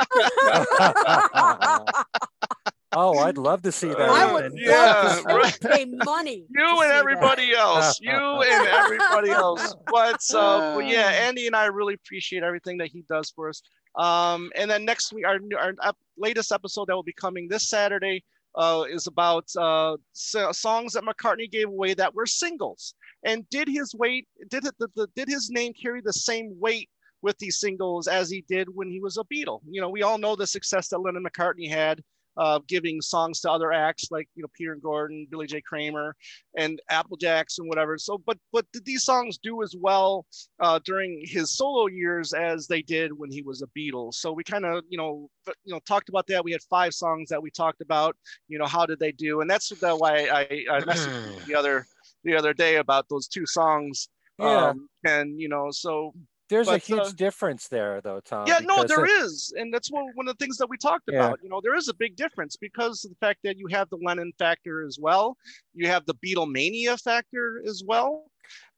Oh, 2.95 3.17
I'd 3.17 3.39
love 3.39 3.63
to 3.63 3.71
see 3.71 3.87
that. 3.87 3.99
I 3.99 4.31
would 4.31 4.53
yeah, 4.55 5.19
right. 5.23 5.57
pay 5.59 5.85
money. 5.85 6.45
You 6.49 6.81
and 6.83 6.91
everybody 6.91 7.49
that. 7.49 7.57
else. 7.57 7.99
You 7.99 8.11
and 8.11 8.67
everybody 8.67 9.31
else. 9.31 9.75
But, 9.91 10.21
uh, 10.35 10.75
but 10.75 10.85
yeah, 10.85 11.07
Andy 11.07 11.47
and 11.47 11.55
I 11.55 11.65
really 11.65 11.95
appreciate 11.95 12.43
everything 12.43 12.77
that 12.77 12.89
he 12.89 13.03
does 13.09 13.31
for 13.31 13.49
us. 13.49 13.63
Um, 13.95 14.51
and 14.55 14.69
then 14.69 14.85
next 14.85 15.11
week, 15.11 15.25
our, 15.25 15.39
our 15.59 15.73
latest 16.17 16.51
episode 16.51 16.87
that 16.87 16.95
will 16.95 17.03
be 17.03 17.13
coming 17.13 17.47
this 17.47 17.69
Saturday 17.69 18.23
uh, 18.55 18.83
is 18.89 19.07
about 19.07 19.45
uh, 19.57 19.97
songs 20.13 20.93
that 20.93 21.03
McCartney 21.03 21.49
gave 21.49 21.67
away 21.67 21.93
that 21.93 22.13
were 22.13 22.25
singles. 22.25 22.93
And 23.25 23.47
did 23.49 23.67
his 23.67 23.95
weight, 23.95 24.27
did 24.49 24.65
it, 24.65 24.75
the, 24.79 24.87
the, 24.95 25.07
did 25.15 25.27
his 25.27 25.49
name 25.49 25.73
carry 25.73 26.01
the 26.01 26.13
same 26.13 26.53
weight 26.59 26.89
with 27.21 27.37
these 27.39 27.59
singles 27.59 28.07
as 28.07 28.29
he 28.29 28.43
did 28.47 28.67
when 28.73 28.89
he 28.89 28.99
was 28.99 29.17
a 29.17 29.23
Beatle? 29.23 29.61
You 29.69 29.81
know, 29.81 29.89
we 29.89 30.03
all 30.03 30.17
know 30.17 30.35
the 30.35 30.45
success 30.45 30.89
that 30.89 30.99
Lennon 30.99 31.23
McCartney 31.23 31.69
had 31.69 32.03
uh, 32.37 32.59
giving 32.67 33.01
songs 33.01 33.39
to 33.41 33.51
other 33.51 33.71
acts 33.71 34.09
like 34.11 34.27
you 34.35 34.41
know 34.41 34.49
Peter 34.55 34.73
and 34.73 34.81
Gordon, 34.81 35.27
Billy 35.29 35.47
J. 35.47 35.61
Kramer, 35.61 36.15
and 36.57 36.81
Applejacks 36.91 37.59
and 37.59 37.67
whatever. 37.67 37.97
So, 37.97 38.17
but 38.25 38.37
but 38.51 38.65
did 38.73 38.85
these 38.85 39.03
songs 39.03 39.37
do 39.37 39.61
as 39.63 39.75
well 39.79 40.25
uh, 40.59 40.79
during 40.85 41.21
his 41.25 41.55
solo 41.55 41.87
years 41.87 42.33
as 42.33 42.67
they 42.67 42.81
did 42.81 43.11
when 43.17 43.31
he 43.31 43.41
was 43.41 43.61
a 43.61 43.67
Beatles? 43.77 44.15
So 44.15 44.31
we 44.31 44.43
kind 44.43 44.65
of 44.65 44.83
you 44.89 44.97
know 44.97 45.29
you 45.63 45.73
know 45.73 45.79
talked 45.87 46.09
about 46.09 46.27
that. 46.27 46.43
We 46.43 46.51
had 46.51 46.61
five 46.63 46.93
songs 46.93 47.29
that 47.29 47.41
we 47.41 47.51
talked 47.51 47.81
about. 47.81 48.15
You 48.47 48.57
know 48.57 48.65
how 48.67 48.85
did 48.85 48.99
they 48.99 49.11
do? 49.11 49.41
And 49.41 49.49
that's 49.49 49.69
the 49.69 49.95
why 49.95 50.27
I, 50.27 50.65
I 50.71 50.79
messaged 50.81 51.45
the 51.45 51.55
other 51.55 51.85
the 52.23 52.35
other 52.35 52.53
day 52.53 52.77
about 52.77 53.07
those 53.09 53.27
two 53.27 53.45
songs. 53.45 54.09
Yeah. 54.39 54.69
Um, 54.69 54.89
and 55.05 55.39
you 55.39 55.47
know 55.49 55.69
so 55.71 56.13
there's 56.53 56.67
but, 56.67 56.75
a 56.75 56.85
huge 56.85 56.99
uh, 56.99 57.11
difference 57.17 57.67
there, 57.67 57.99
though, 58.01 58.19
Tom. 58.19 58.45
Yeah, 58.47 58.59
no, 58.59 58.83
there 58.83 59.05
it, 59.05 59.11
is, 59.11 59.53
and 59.57 59.73
that's 59.73 59.91
one 59.91 60.05
one 60.13 60.27
of 60.27 60.37
the 60.37 60.43
things 60.43 60.57
that 60.57 60.69
we 60.69 60.77
talked 60.77 61.05
yeah. 61.07 61.25
about. 61.25 61.39
You 61.41 61.49
know, 61.49 61.59
there 61.61 61.75
is 61.75 61.87
a 61.87 61.93
big 61.93 62.15
difference 62.15 62.55
because 62.55 63.03
of 63.03 63.11
the 63.11 63.17
fact 63.19 63.39
that 63.43 63.57
you 63.57 63.67
have 63.71 63.89
the 63.89 63.97
Lennon 63.97 64.31
factor 64.37 64.85
as 64.85 64.99
well, 64.99 65.35
you 65.73 65.87
have 65.87 66.05
the 66.05 66.15
Beatlemania 66.15 67.01
factor 67.01 67.63
as 67.67 67.83
well. 67.85 68.25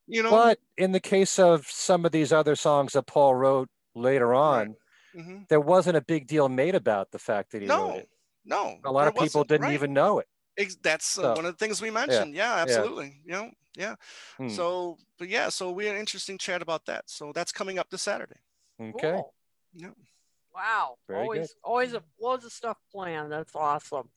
You 0.07 0.23
know, 0.23 0.31
but 0.31 0.59
in 0.77 0.91
the 0.91 0.99
case 0.99 1.37
of 1.37 1.65
some 1.67 2.05
of 2.05 2.11
these 2.11 2.31
other 2.31 2.55
songs 2.55 2.93
that 2.93 3.07
Paul 3.07 3.35
wrote 3.35 3.69
later 3.93 4.33
on, 4.33 4.67
right. 4.67 4.75
mm-hmm. 5.17 5.37
there 5.49 5.59
wasn't 5.59 5.97
a 5.97 6.01
big 6.01 6.27
deal 6.27 6.47
made 6.47 6.75
about 6.75 7.11
the 7.11 7.19
fact 7.19 7.51
that 7.51 7.61
he 7.61 7.67
no, 7.67 7.89
wrote 7.89 7.97
it. 7.97 8.09
No, 8.45 8.77
a 8.85 8.91
lot 8.91 9.07
of 9.07 9.15
people 9.15 9.43
didn't 9.43 9.63
right. 9.63 9.73
even 9.73 9.93
know 9.93 10.19
it. 10.19 10.27
That's 10.81 11.17
uh, 11.17 11.21
so, 11.21 11.33
one 11.33 11.45
of 11.45 11.53
the 11.53 11.57
things 11.57 11.81
we 11.81 11.91
mentioned. 11.91 12.33
Yeah, 12.33 12.55
yeah 12.55 12.61
absolutely. 12.61 13.21
Yeah. 13.25 13.41
You 13.41 13.45
know, 13.45 13.51
yeah. 13.77 13.95
Hmm. 14.37 14.49
So, 14.49 14.97
but 15.19 15.29
yeah, 15.29 15.49
so 15.49 15.71
we 15.71 15.85
had 15.85 15.95
an 15.95 15.99
interesting 15.99 16.37
chat 16.37 16.61
about 16.61 16.85
that. 16.85 17.03
So 17.07 17.31
that's 17.33 17.51
coming 17.51 17.79
up 17.79 17.89
this 17.89 18.03
Saturday. 18.03 18.39
Okay. 18.81 19.11
Cool. 19.11 19.33
Yeah. 19.73 19.89
Wow. 20.53 20.95
Very 21.07 21.21
always, 21.21 21.47
good. 21.47 21.55
always 21.63 21.93
a 21.93 22.03
loads 22.19 22.45
of 22.45 22.53
stuff 22.53 22.77
planned. 22.91 23.31
That's 23.31 23.55
awesome. 23.55 24.09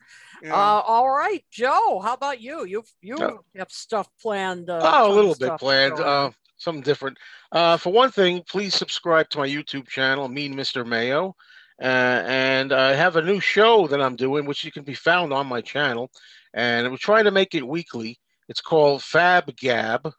Yeah. 0.43 0.55
Uh, 0.55 0.82
all 0.86 1.10
right, 1.10 1.44
Joe. 1.51 2.01
How 2.02 2.15
about 2.15 2.40
you? 2.40 2.65
You 2.65 2.85
you 3.01 3.16
oh. 3.20 3.40
have 3.56 3.73
stuff 3.73 4.09
planned. 4.23 4.70
Uh, 4.70 4.81
oh, 4.82 5.12
a 5.12 5.15
little 5.15 5.35
bit 5.35 5.59
planned. 5.59 5.98
Uh, 5.98 6.31
something 6.56 6.82
different. 6.82 7.19
Uh, 7.51 7.77
for 7.77 7.93
one 7.93 8.10
thing, 8.12 8.43
please 8.48 8.74
subscribe 8.74 9.28
to 9.31 9.39
my 9.39 9.48
YouTube 9.48 9.89
channel, 9.89 10.28
Mean 10.28 10.55
Mr. 10.55 10.86
Mayo. 10.86 11.35
Uh, 11.80 12.24
and 12.26 12.72
I 12.72 12.94
have 12.94 13.16
a 13.16 13.22
new 13.22 13.40
show 13.40 13.86
that 13.86 14.00
I'm 14.00 14.16
doing, 14.16 14.46
which 14.46 14.64
you 14.64 14.72
can 14.72 14.82
be 14.82 14.94
found 14.94 15.32
on 15.32 15.46
my 15.46 15.60
channel. 15.60 16.10
And 16.55 16.90
we're 16.90 16.96
trying 16.96 17.24
to 17.24 17.30
make 17.30 17.55
it 17.55 17.66
weekly. 17.66 18.18
It's 18.48 18.60
called 18.60 19.02
Fab 19.02 19.55
Gab, 19.56 20.06
uh, 20.06 20.12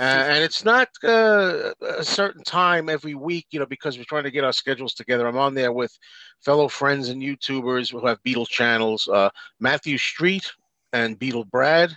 and 0.00 0.44
it's 0.44 0.64
not 0.64 0.88
uh, 1.04 1.72
a 1.80 2.04
certain 2.04 2.42
time 2.42 2.88
every 2.88 3.14
week, 3.14 3.46
you 3.50 3.60
know, 3.60 3.66
because 3.66 3.96
we're 3.96 4.04
trying 4.04 4.24
to 4.24 4.30
get 4.32 4.44
our 4.44 4.52
schedules 4.52 4.94
together. 4.94 5.26
I'm 5.26 5.36
on 5.36 5.54
there 5.54 5.72
with 5.72 5.96
fellow 6.40 6.68
friends 6.68 7.08
and 7.08 7.22
YouTubers 7.22 7.90
who 7.90 8.04
have 8.06 8.22
Beatle 8.22 8.48
channels, 8.48 9.08
uh, 9.08 9.30
Matthew 9.60 9.96
Street 9.96 10.50
and 10.92 11.18
Beatle 11.18 11.48
Brad. 11.48 11.96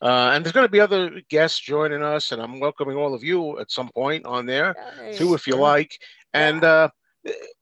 Uh, 0.00 0.30
and 0.32 0.44
there's 0.44 0.52
going 0.52 0.66
to 0.66 0.70
be 0.70 0.80
other 0.80 1.20
guests 1.28 1.58
joining 1.58 2.02
us, 2.02 2.30
and 2.30 2.40
I'm 2.40 2.60
welcoming 2.60 2.96
all 2.96 3.14
of 3.14 3.24
you 3.24 3.58
at 3.58 3.70
some 3.70 3.88
point 3.88 4.24
on 4.26 4.46
there 4.46 4.76
too, 5.16 5.34
if 5.34 5.46
you 5.46 5.56
like. 5.56 5.98
And 6.32 6.62
uh, 6.62 6.90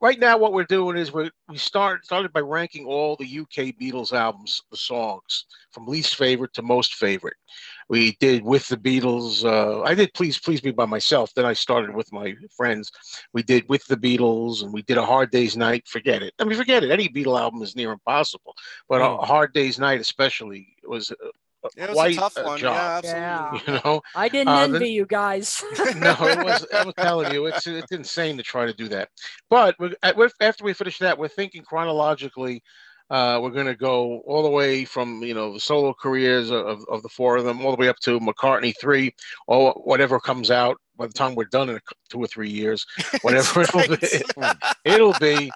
right 0.01 0.19
now 0.19 0.37
what 0.39 0.53
we're 0.53 0.65
doing 0.65 0.97
is 0.97 1.13
we 1.13 1.31
we 1.49 1.57
start 1.57 2.05
started 2.05 2.33
by 2.33 2.41
ranking 2.41 2.87
all 2.87 3.17
the 3.17 3.41
UK 3.41 3.75
Beatles 3.81 4.13
albums, 4.13 4.63
the 4.71 4.77
songs 4.77 5.47
from 5.71 5.87
least 5.87 6.17
favorite 6.17 6.53
to 6.55 6.63
most 6.63 6.95
favorite. 6.95 7.37
We 7.89 8.17
did 8.21 8.43
with 8.43 8.67
the 8.69 8.77
Beatles. 8.77 9.45
Uh, 9.45 9.83
I 9.83 9.95
did 9.95 10.13
please 10.15 10.39
please 10.39 10.63
me 10.63 10.71
by 10.71 10.87
myself. 10.87 11.33
Then 11.35 11.47
I 11.47 11.53
started 11.53 11.95
with 11.95 12.13
my 12.13 12.35
friends. 12.57 12.91
We 13.33 13.43
did 13.43 13.69
with 13.69 13.85
the 13.87 13.97
Beatles, 13.97 14.63
and 14.63 14.73
we 14.73 14.83
did 14.83 14.99
a 14.99 15.07
Hard 15.07 15.31
Day's 15.31 15.57
Night. 15.57 15.87
Forget 15.87 16.23
it. 16.23 16.35
I 16.39 16.45
mean, 16.45 16.57
forget 16.57 16.83
it. 16.83 16.91
Any 16.91 17.09
Beatle 17.09 17.39
album 17.39 17.63
is 17.63 17.77
near 17.77 17.93
impossible, 17.93 18.55
but 18.89 19.01
a, 19.01 19.05
a 19.05 19.27
Hard 19.27 19.53
Day's 19.53 19.79
Night 19.79 20.01
especially 20.01 20.69
was 20.85 21.13
it 21.77 21.89
was 21.89 21.97
quite 21.97 22.17
a 22.17 22.17
tough 22.17 22.37
one. 22.43 22.59
Job, 22.59 23.05
yeah, 23.05 23.51
absolutely. 23.53 23.75
You 23.75 23.81
know, 23.85 24.03
I 24.15 24.29
didn't 24.29 24.49
uh, 24.49 24.61
envy 24.61 24.91
you 24.91 25.07
guys. 25.07 25.63
no, 25.97 26.17
it 26.21 26.45
was. 26.45 26.67
I'm 26.73 26.93
telling 26.93 27.33
you, 27.33 27.47
it's 27.47 27.67
it's 27.67 27.93
insane 27.93 28.37
to 28.37 28.43
try 28.43 28.67
to 28.67 28.73
do 28.73 28.89
that. 28.89 29.09
But 29.51 29.77
we're, 29.79 30.31
after 30.41 30.65
we 30.65 30.73
finish 30.73 30.99
that, 30.99 31.19
we're 31.19 31.29
thinking 31.29 31.63
chronologically. 31.63 32.63
Uh, 33.09 33.39
we're 33.41 33.51
going 33.51 33.67
to 33.67 33.77
go 33.77 34.19
all 34.27 34.43
the 34.43 34.51
way 34.51 34.85
from 34.85 35.23
you 35.23 35.33
know 35.33 35.53
the 35.53 35.61
solo 35.61 35.95
careers 35.95 36.51
of, 36.51 36.85
of 36.91 37.03
the 37.03 37.09
four 37.09 37.37
of 37.37 37.45
them, 37.45 37.65
all 37.65 37.71
the 37.71 37.81
way 37.81 37.89
up 37.89 37.99
to 38.01 38.19
McCartney 38.19 38.75
three, 38.81 39.15
or 39.47 39.73
whatever 39.85 40.19
comes 40.19 40.51
out 40.51 40.77
by 40.97 41.07
the 41.07 41.13
time 41.13 41.35
we're 41.35 41.45
done 41.45 41.69
in 41.69 41.79
two 42.11 42.19
or 42.19 42.27
three 42.27 42.51
years, 42.51 42.85
whatever 43.23 43.63
it'll 43.63 43.97
be, 43.97 44.23
it'll 44.85 45.15
be, 45.21 45.51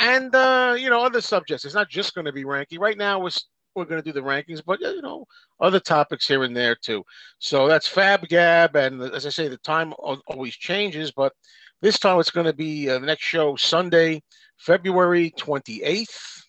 and 0.00 0.34
uh, 0.34 0.74
you 0.76 0.90
know 0.90 1.02
other 1.02 1.20
subjects. 1.20 1.64
It's 1.64 1.74
not 1.74 1.88
just 1.88 2.14
going 2.14 2.24
to 2.24 2.32
be 2.32 2.44
ranky. 2.44 2.78
Right 2.78 2.98
now, 2.98 3.20
we're 3.20 3.30
we're 3.78 3.84
going 3.86 4.02
to 4.02 4.12
do 4.12 4.12
the 4.12 4.26
rankings, 4.26 4.62
but 4.64 4.80
you 4.80 5.00
know, 5.02 5.26
other 5.60 5.80
topics 5.80 6.26
here 6.26 6.44
and 6.44 6.56
there 6.56 6.74
too. 6.74 7.04
So 7.38 7.68
that's 7.68 7.86
Fab 7.86 8.28
Gab, 8.28 8.76
and 8.76 9.02
as 9.02 9.26
I 9.26 9.30
say, 9.30 9.48
the 9.48 9.58
time 9.58 9.94
always 10.26 10.54
changes, 10.54 11.10
but 11.10 11.32
this 11.80 11.98
time 11.98 12.18
it's 12.18 12.30
going 12.30 12.46
to 12.46 12.52
be 12.52 12.90
uh, 12.90 12.98
the 12.98 13.06
next 13.06 13.22
show 13.22 13.56
Sunday, 13.56 14.22
February 14.58 15.32
twenty 15.36 15.82
eighth. 15.82 16.44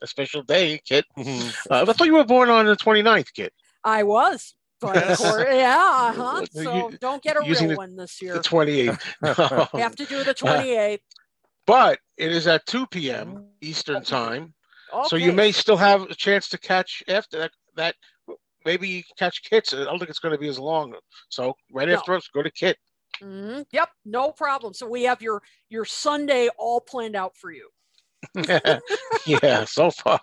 A 0.00 0.06
special 0.06 0.42
day, 0.42 0.80
Kit. 0.84 1.04
Mm-hmm. 1.16 1.72
Uh, 1.72 1.84
I 1.88 1.92
thought 1.92 2.06
you 2.06 2.14
were 2.14 2.24
born 2.24 2.50
on 2.50 2.66
the 2.66 2.74
29th, 2.74 3.32
Kit. 3.34 3.52
I 3.84 4.02
was. 4.02 4.54
But 4.82 4.96
yeah, 4.96 6.10
uh-huh. 6.10 6.44
So 6.50 6.88
you, 6.90 6.98
don't 6.98 7.22
get 7.22 7.36
a 7.36 7.40
real 7.40 7.68
the, 7.68 7.76
one 7.76 7.94
this 7.94 8.20
year. 8.20 8.34
The 8.34 8.40
28th. 8.40 9.70
Have 9.80 9.94
to 9.94 10.04
do 10.04 10.24
the 10.24 10.34
28th. 10.34 10.98
but 11.66 12.00
it 12.16 12.32
is 12.32 12.48
at 12.48 12.66
2 12.66 12.88
p.m. 12.88 13.46
Eastern 13.60 14.02
time. 14.02 14.54
Okay. 14.92 15.08
So 15.08 15.16
you 15.16 15.32
may 15.32 15.52
still 15.52 15.76
have 15.76 16.02
a 16.02 16.14
chance 16.14 16.48
to 16.50 16.58
catch 16.58 17.02
after 17.08 17.38
that. 17.38 17.52
that 17.76 17.94
maybe 18.64 18.88
you 18.88 19.02
catch 19.18 19.42
Kits. 19.42 19.72
I 19.72 19.84
don't 19.84 19.98
think 19.98 20.10
it's 20.10 20.18
going 20.18 20.34
to 20.34 20.40
be 20.40 20.48
as 20.48 20.58
long. 20.58 20.94
So 21.28 21.54
right 21.72 21.88
no. 21.88 21.94
after 21.94 22.14
us, 22.14 22.28
go 22.32 22.42
to 22.42 22.50
Kit. 22.50 22.76
Mm-hmm. 23.22 23.62
Yep, 23.70 23.88
no 24.04 24.30
problem. 24.32 24.74
So 24.74 24.88
we 24.88 25.04
have 25.04 25.22
your 25.22 25.42
your 25.68 25.84
Sunday 25.84 26.48
all 26.58 26.80
planned 26.80 27.16
out 27.16 27.36
for 27.36 27.52
you. 27.52 27.68
yeah, 29.26 29.64
so 29.64 29.90
far 29.90 30.20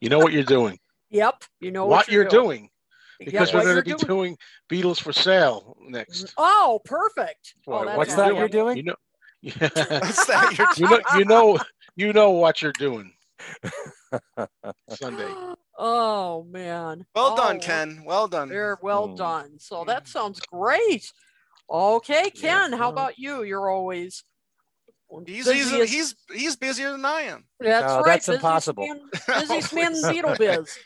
you 0.00 0.08
know 0.08 0.18
what 0.18 0.32
you're 0.32 0.42
doing. 0.42 0.78
Yep, 1.10 1.44
you 1.60 1.70
know 1.70 1.86
what, 1.86 2.06
what 2.06 2.08
you're 2.08 2.24
doing. 2.24 2.58
doing. 2.58 2.70
because 3.18 3.52
Yeah, 3.52 3.58
we're 3.58 3.64
going 3.64 3.84
to 3.84 3.96
be 3.96 4.06
doing 4.06 4.36
Beatles 4.70 5.00
for 5.00 5.12
sale 5.12 5.76
next. 5.80 6.32
Oh, 6.36 6.80
perfect. 6.84 7.54
Well, 7.66 7.88
oh, 7.88 7.96
What's 7.96 8.14
that 8.14 8.28
doing? 8.28 8.38
you're 8.38 8.48
doing? 8.48 8.76
You 8.76 8.82
know, 8.84 8.94
What's 9.42 10.26
that 10.26 10.56
you're 10.56 10.88
you 10.88 10.96
know, 10.96 11.18
you 11.18 11.24
know, 11.24 11.58
you 11.96 12.12
know 12.12 12.30
what 12.30 12.62
you're 12.62 12.72
doing. 12.72 13.12
Sunday. 14.88 15.28
Oh 15.82 16.44
man. 16.50 17.06
Well 17.14 17.34
done, 17.36 17.56
Oh, 17.56 17.58
Ken. 17.58 18.02
Well 18.04 18.28
done. 18.28 18.50
Very 18.50 18.76
well 18.82 19.08
Mm. 19.08 19.16
done. 19.16 19.58
So 19.58 19.82
that 19.86 20.06
sounds 20.06 20.38
great. 20.40 21.10
Okay, 21.70 22.24
Yeah. 22.34 22.40
Ken, 22.68 22.72
how 22.74 22.90
about 22.90 23.18
you? 23.18 23.44
You're 23.44 23.70
always 23.70 24.22
He's 25.26 25.46
busy 25.46 25.58
he's, 25.78 25.90
he's 25.90 26.14
he's 26.34 26.56
busier 26.56 26.90
than 26.92 27.04
I 27.06 27.22
am. 27.22 27.44
that's 27.58 27.86
No, 27.86 27.96
right. 28.00 28.04
that's 28.04 28.26
busiest 28.26 28.44
impossible. 28.44 28.86
Man, 28.88 29.00
busiest 29.26 29.72
man 29.74 29.94
in 29.94 30.02
Beatle 30.02 30.36
biz. 30.36 30.78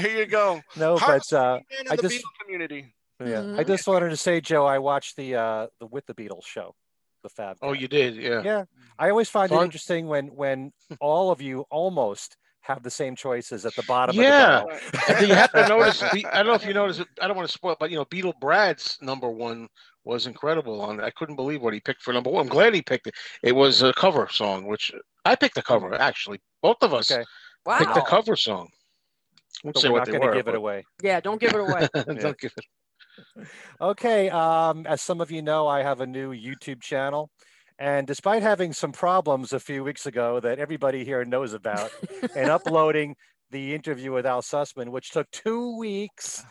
Here 0.00 0.18
you 0.18 0.26
go. 0.26 0.60
No, 0.76 0.96
Hardest 0.96 1.30
but 1.32 1.36
uh, 1.42 1.54
man 1.70 1.86
I 1.90 1.96
just- 1.96 2.24
community. 2.40 2.94
yeah, 3.18 3.40
I 3.40 3.64
Mhm. 3.64 3.66
just 3.66 3.88
wanted 3.88 4.10
to 4.10 4.16
say, 4.16 4.40
Joe, 4.40 4.64
I 4.64 4.78
watched 4.78 5.16
the 5.16 5.34
uh, 5.34 5.66
the 5.80 5.86
with 5.86 6.06
the 6.06 6.14
Beatles 6.14 6.46
show, 6.46 6.76
the 7.24 7.30
Fab. 7.30 7.56
Oh, 7.62 7.70
Cast. 7.70 7.80
you 7.80 7.88
did, 7.88 8.14
yeah. 8.14 8.42
Yeah, 8.44 8.64
I 8.96 9.10
always 9.10 9.28
find 9.28 9.50
it 9.50 9.60
interesting 9.60 10.06
when 10.06 10.28
when 10.28 10.72
all 11.00 11.32
of 11.32 11.42
you 11.42 11.64
almost 11.68 12.36
have 12.66 12.82
the 12.82 12.90
same 12.90 13.14
choices 13.14 13.64
at 13.64 13.74
the 13.76 13.82
bottom 13.84 14.16
Yeah. 14.16 14.62
of 14.62 14.64
the 14.64 14.66
barrel. 14.68 14.80
And 15.08 15.18
then 15.18 15.28
you 15.28 15.34
have 15.34 15.52
to 15.52 15.68
notice. 15.68 16.02
Be- 16.12 16.26
I 16.26 16.38
don't 16.38 16.46
know 16.46 16.54
if 16.54 16.66
you 16.66 16.74
noticed. 16.74 17.00
it- 17.00 17.08
I 17.20 17.26
don't 17.28 17.36
want 17.36 17.48
to 17.48 17.52
spoil, 17.52 17.76
but 17.78 17.90
you 17.90 17.96
know, 17.96 18.04
Beatle 18.06 18.38
Brad's 18.40 18.98
number 19.00 19.30
one 19.30 19.68
was 20.04 20.26
incredible. 20.26 20.80
On 20.80 21.00
I 21.00 21.10
couldn't 21.10 21.36
believe 21.36 21.62
what 21.62 21.74
he 21.74 21.80
picked 21.80 22.02
for 22.02 22.12
number 22.12 22.30
one. 22.30 22.42
I'm 22.42 22.48
glad 22.48 22.74
he 22.74 22.82
picked 22.82 23.06
it. 23.06 23.14
It 23.42 23.52
was 23.52 23.82
a 23.82 23.92
cover 23.92 24.28
song, 24.30 24.66
which 24.66 24.90
I 25.24 25.34
picked 25.36 25.54
the 25.54 25.62
cover 25.62 25.94
actually. 25.94 26.40
Both 26.62 26.78
of 26.82 26.92
us 26.94 27.10
Okay. 27.10 27.24
Wow. 27.64 27.78
picked 27.78 27.94
the 27.94 28.00
cover 28.02 28.36
song. 28.36 28.68
Won't 29.64 29.74
But 29.74 29.80
say 29.80 29.88
we're 29.88 29.94
what 29.94 29.98
not 30.00 30.08
going 30.08 30.20
to 30.20 30.26
were. 30.28 30.34
give 30.34 30.48
it 30.48 30.54
away. 30.54 30.84
Yeah, 31.02 31.20
don't 31.20 31.40
give 31.40 31.54
it 31.54 31.60
away. 31.60 31.88
Don't 32.20 32.38
give 32.38 32.52
it. 32.56 33.46
Okay, 33.80 34.28
um, 34.28 34.86
as 34.86 35.00
some 35.00 35.20
of 35.22 35.30
you 35.30 35.40
know, 35.42 35.66
I 35.66 35.82
have 35.82 36.00
a 36.00 36.06
new 36.06 36.32
YouTube 36.34 36.82
channel. 36.82 37.30
And 37.78 38.06
despite 38.06 38.42
having 38.42 38.72
some 38.72 38.92
problems 38.92 39.52
a 39.52 39.60
few 39.60 39.84
weeks 39.84 40.06
ago 40.06 40.40
that 40.40 40.58
everybody 40.58 41.04
here 41.04 41.24
knows 41.24 41.52
about, 41.52 41.90
and 42.34 42.50
uploading 42.50 43.16
the 43.50 43.74
interview 43.74 44.12
with 44.12 44.26
Al 44.26 44.42
Sussman, 44.42 44.88
which 44.88 45.10
took 45.10 45.30
two 45.30 45.76
weeks 45.76 46.42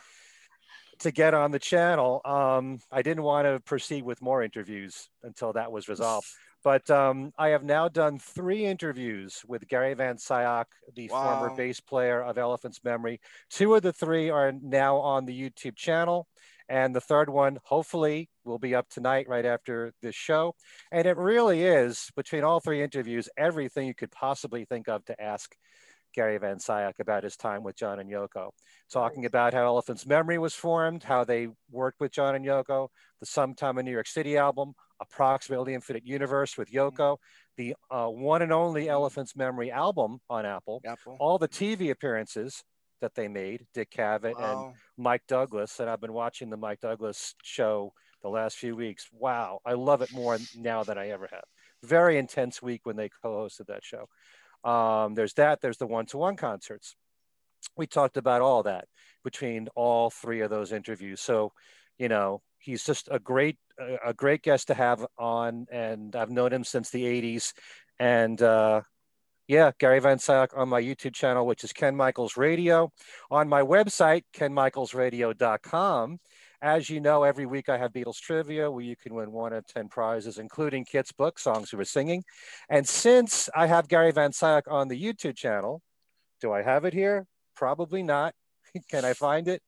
to 0.99 1.11
get 1.11 1.33
on 1.33 1.51
the 1.51 1.59
channel, 1.59 2.21
um, 2.25 2.79
I 2.91 3.01
didn't 3.01 3.23
want 3.23 3.47
to 3.47 3.59
proceed 3.65 4.03
with 4.03 4.21
more 4.21 4.43
interviews 4.43 5.09
until 5.23 5.53
that 5.53 5.71
was 5.71 5.87
resolved. 5.87 6.27
But 6.63 6.89
um, 6.89 7.31
I 7.37 7.49
have 7.49 7.63
now 7.63 7.89
done 7.89 8.17
three 8.17 8.65
interviews 8.65 9.43
with 9.47 9.67
Gary 9.67 9.93
Van 9.93 10.15
Scyoc, 10.17 10.65
the 10.95 11.07
former 11.09 11.55
bass 11.55 11.79
player 11.79 12.23
of 12.23 12.39
Elephant's 12.39 12.83
Memory. 12.83 13.21
Two 13.51 13.75
of 13.75 13.83
the 13.83 13.93
three 13.93 14.31
are 14.31 14.51
now 14.51 14.97
on 14.97 15.25
the 15.25 15.39
YouTube 15.39 15.75
channel. 15.75 16.27
And 16.67 16.95
the 16.95 17.01
third 17.01 17.29
one, 17.29 17.59
hopefully, 17.63 18.29
will 18.45 18.59
be 18.59 18.75
up 18.75 18.89
tonight 18.89 19.27
right 19.27 19.45
after 19.45 19.93
this 20.01 20.15
show. 20.15 20.55
And 20.91 21.05
it 21.05 21.17
really 21.17 21.63
is, 21.63 22.09
between 22.15 22.43
all 22.43 22.59
three 22.59 22.83
interviews, 22.83 23.29
everything 23.37 23.87
you 23.87 23.95
could 23.95 24.11
possibly 24.11 24.65
think 24.65 24.87
of 24.87 25.03
to 25.05 25.21
ask 25.21 25.55
Gary 26.15 26.37
Van 26.37 26.57
Scyoc 26.57 26.99
about 26.99 27.23
his 27.23 27.35
time 27.35 27.61
with 27.61 27.75
John 27.75 27.99
and 27.99 28.09
Yoko. 28.09 28.51
Talking 28.91 29.25
about 29.25 29.53
how 29.53 29.65
Elephant's 29.65 30.05
Memory 30.05 30.37
was 30.37 30.53
formed, 30.53 31.03
how 31.03 31.25
they 31.25 31.49
worked 31.69 31.99
with 31.99 32.13
John 32.13 32.35
and 32.35 32.45
Yoko, 32.45 32.87
the 33.19 33.25
Sometime 33.25 33.77
in 33.77 33.85
New 33.85 33.91
York 33.91 34.07
City 34.07 34.37
album, 34.37 34.73
Approximately 35.01 35.73
Infinite 35.73 36.05
Universe 36.05 36.57
with 36.57 36.71
Yoko, 36.71 37.17
the 37.57 37.75
uh, 37.91 38.07
one 38.07 38.41
and 38.41 38.53
only 38.53 38.87
Elephant's 38.87 39.35
Memory 39.35 39.71
album 39.71 40.19
on 40.29 40.45
Apple, 40.45 40.81
Apple. 40.85 41.17
all 41.19 41.37
the 41.37 41.49
TV 41.49 41.91
appearances 41.91 42.63
that 43.01 43.13
they 43.13 43.27
made, 43.27 43.67
Dick 43.73 43.91
Cavett 43.91 44.41
and 44.41 44.73
Mike 44.97 45.23
Douglas, 45.27 45.81
and 45.81 45.89
I've 45.89 45.99
been 45.99 46.13
watching 46.13 46.49
the 46.49 46.57
Mike 46.57 46.79
Douglas 46.79 47.35
show 47.43 47.91
the 48.25 48.31
last 48.31 48.57
few 48.57 48.75
weeks. 48.75 49.07
Wow, 49.13 49.59
I 49.63 49.73
love 49.73 50.01
it 50.01 50.11
more 50.11 50.39
now 50.57 50.83
than 50.83 50.97
I 50.97 51.09
ever 51.09 51.29
have. 51.31 51.43
Very 51.83 52.17
intense 52.17 52.59
week 52.59 52.81
when 52.83 52.95
they 52.95 53.09
co-hosted 53.21 53.67
that 53.67 53.83
show. 53.83 54.09
Um, 54.67 55.13
there's 55.13 55.33
that. 55.33 55.61
There's 55.61 55.77
the 55.77 55.85
one-to-one 55.85 56.35
concerts. 56.35 56.95
We 57.77 57.85
talked 57.85 58.17
about 58.17 58.41
all 58.41 58.63
that 58.63 58.87
between 59.23 59.67
all 59.75 60.09
three 60.09 60.41
of 60.41 60.49
those 60.49 60.71
interviews. 60.71 61.21
So, 61.21 61.51
you 61.99 62.09
know, 62.09 62.41
he's 62.57 62.83
just 62.83 63.09
a 63.11 63.19
great, 63.19 63.57
a 64.03 64.13
great 64.13 64.41
guest 64.41 64.67
to 64.67 64.73
have 64.73 65.05
on, 65.19 65.67
and 65.71 66.15
I've 66.15 66.31
known 66.31 66.51
him 66.51 66.63
since 66.63 66.89
the 66.89 67.03
'80s. 67.03 67.53
And 67.99 68.41
uh, 68.41 68.81
yeah, 69.47 69.71
Gary 69.79 69.99
Van 69.99 70.17
Scyoc 70.17 70.57
on 70.57 70.69
my 70.69 70.81
YouTube 70.81 71.13
channel, 71.13 71.45
which 71.45 71.63
is 71.63 71.73
Ken 71.73 71.95
Michaels 71.95 72.37
Radio. 72.37 72.91
On 73.29 73.47
my 73.47 73.61
website, 73.61 74.23
kenmichaelsradio.com. 74.35 76.19
As 76.61 76.89
you 76.89 76.99
know, 77.01 77.23
every 77.23 77.45
week 77.45 77.69
I 77.69 77.77
have 77.77 77.91
Beatles 77.91 78.19
trivia 78.19 78.69
where 78.71 78.83
you 78.83 78.95
can 78.95 79.13
win 79.13 79.31
one 79.31 79.53
of 79.53 79.65
10 79.67 79.89
prizes, 79.89 80.37
including 80.37 80.85
Kit's 80.85 81.11
book, 81.11 81.37
Songs 81.39 81.71
We 81.71 81.77
Were 81.77 81.85
Singing. 81.85 82.23
And 82.69 82.87
since 82.87 83.49
I 83.55 83.67
have 83.67 83.87
Gary 83.87 84.11
Van 84.11 84.31
Scyoc 84.31 84.63
on 84.69 84.87
the 84.87 85.01
YouTube 85.01 85.35
channel, 85.35 85.81
do 86.41 86.51
I 86.51 86.61
have 86.61 86.85
it 86.85 86.93
here? 86.93 87.25
Probably 87.55 88.03
not. 88.03 88.33
Can 88.89 89.05
I 89.05 89.13
find 89.13 89.47
it? 89.47 89.61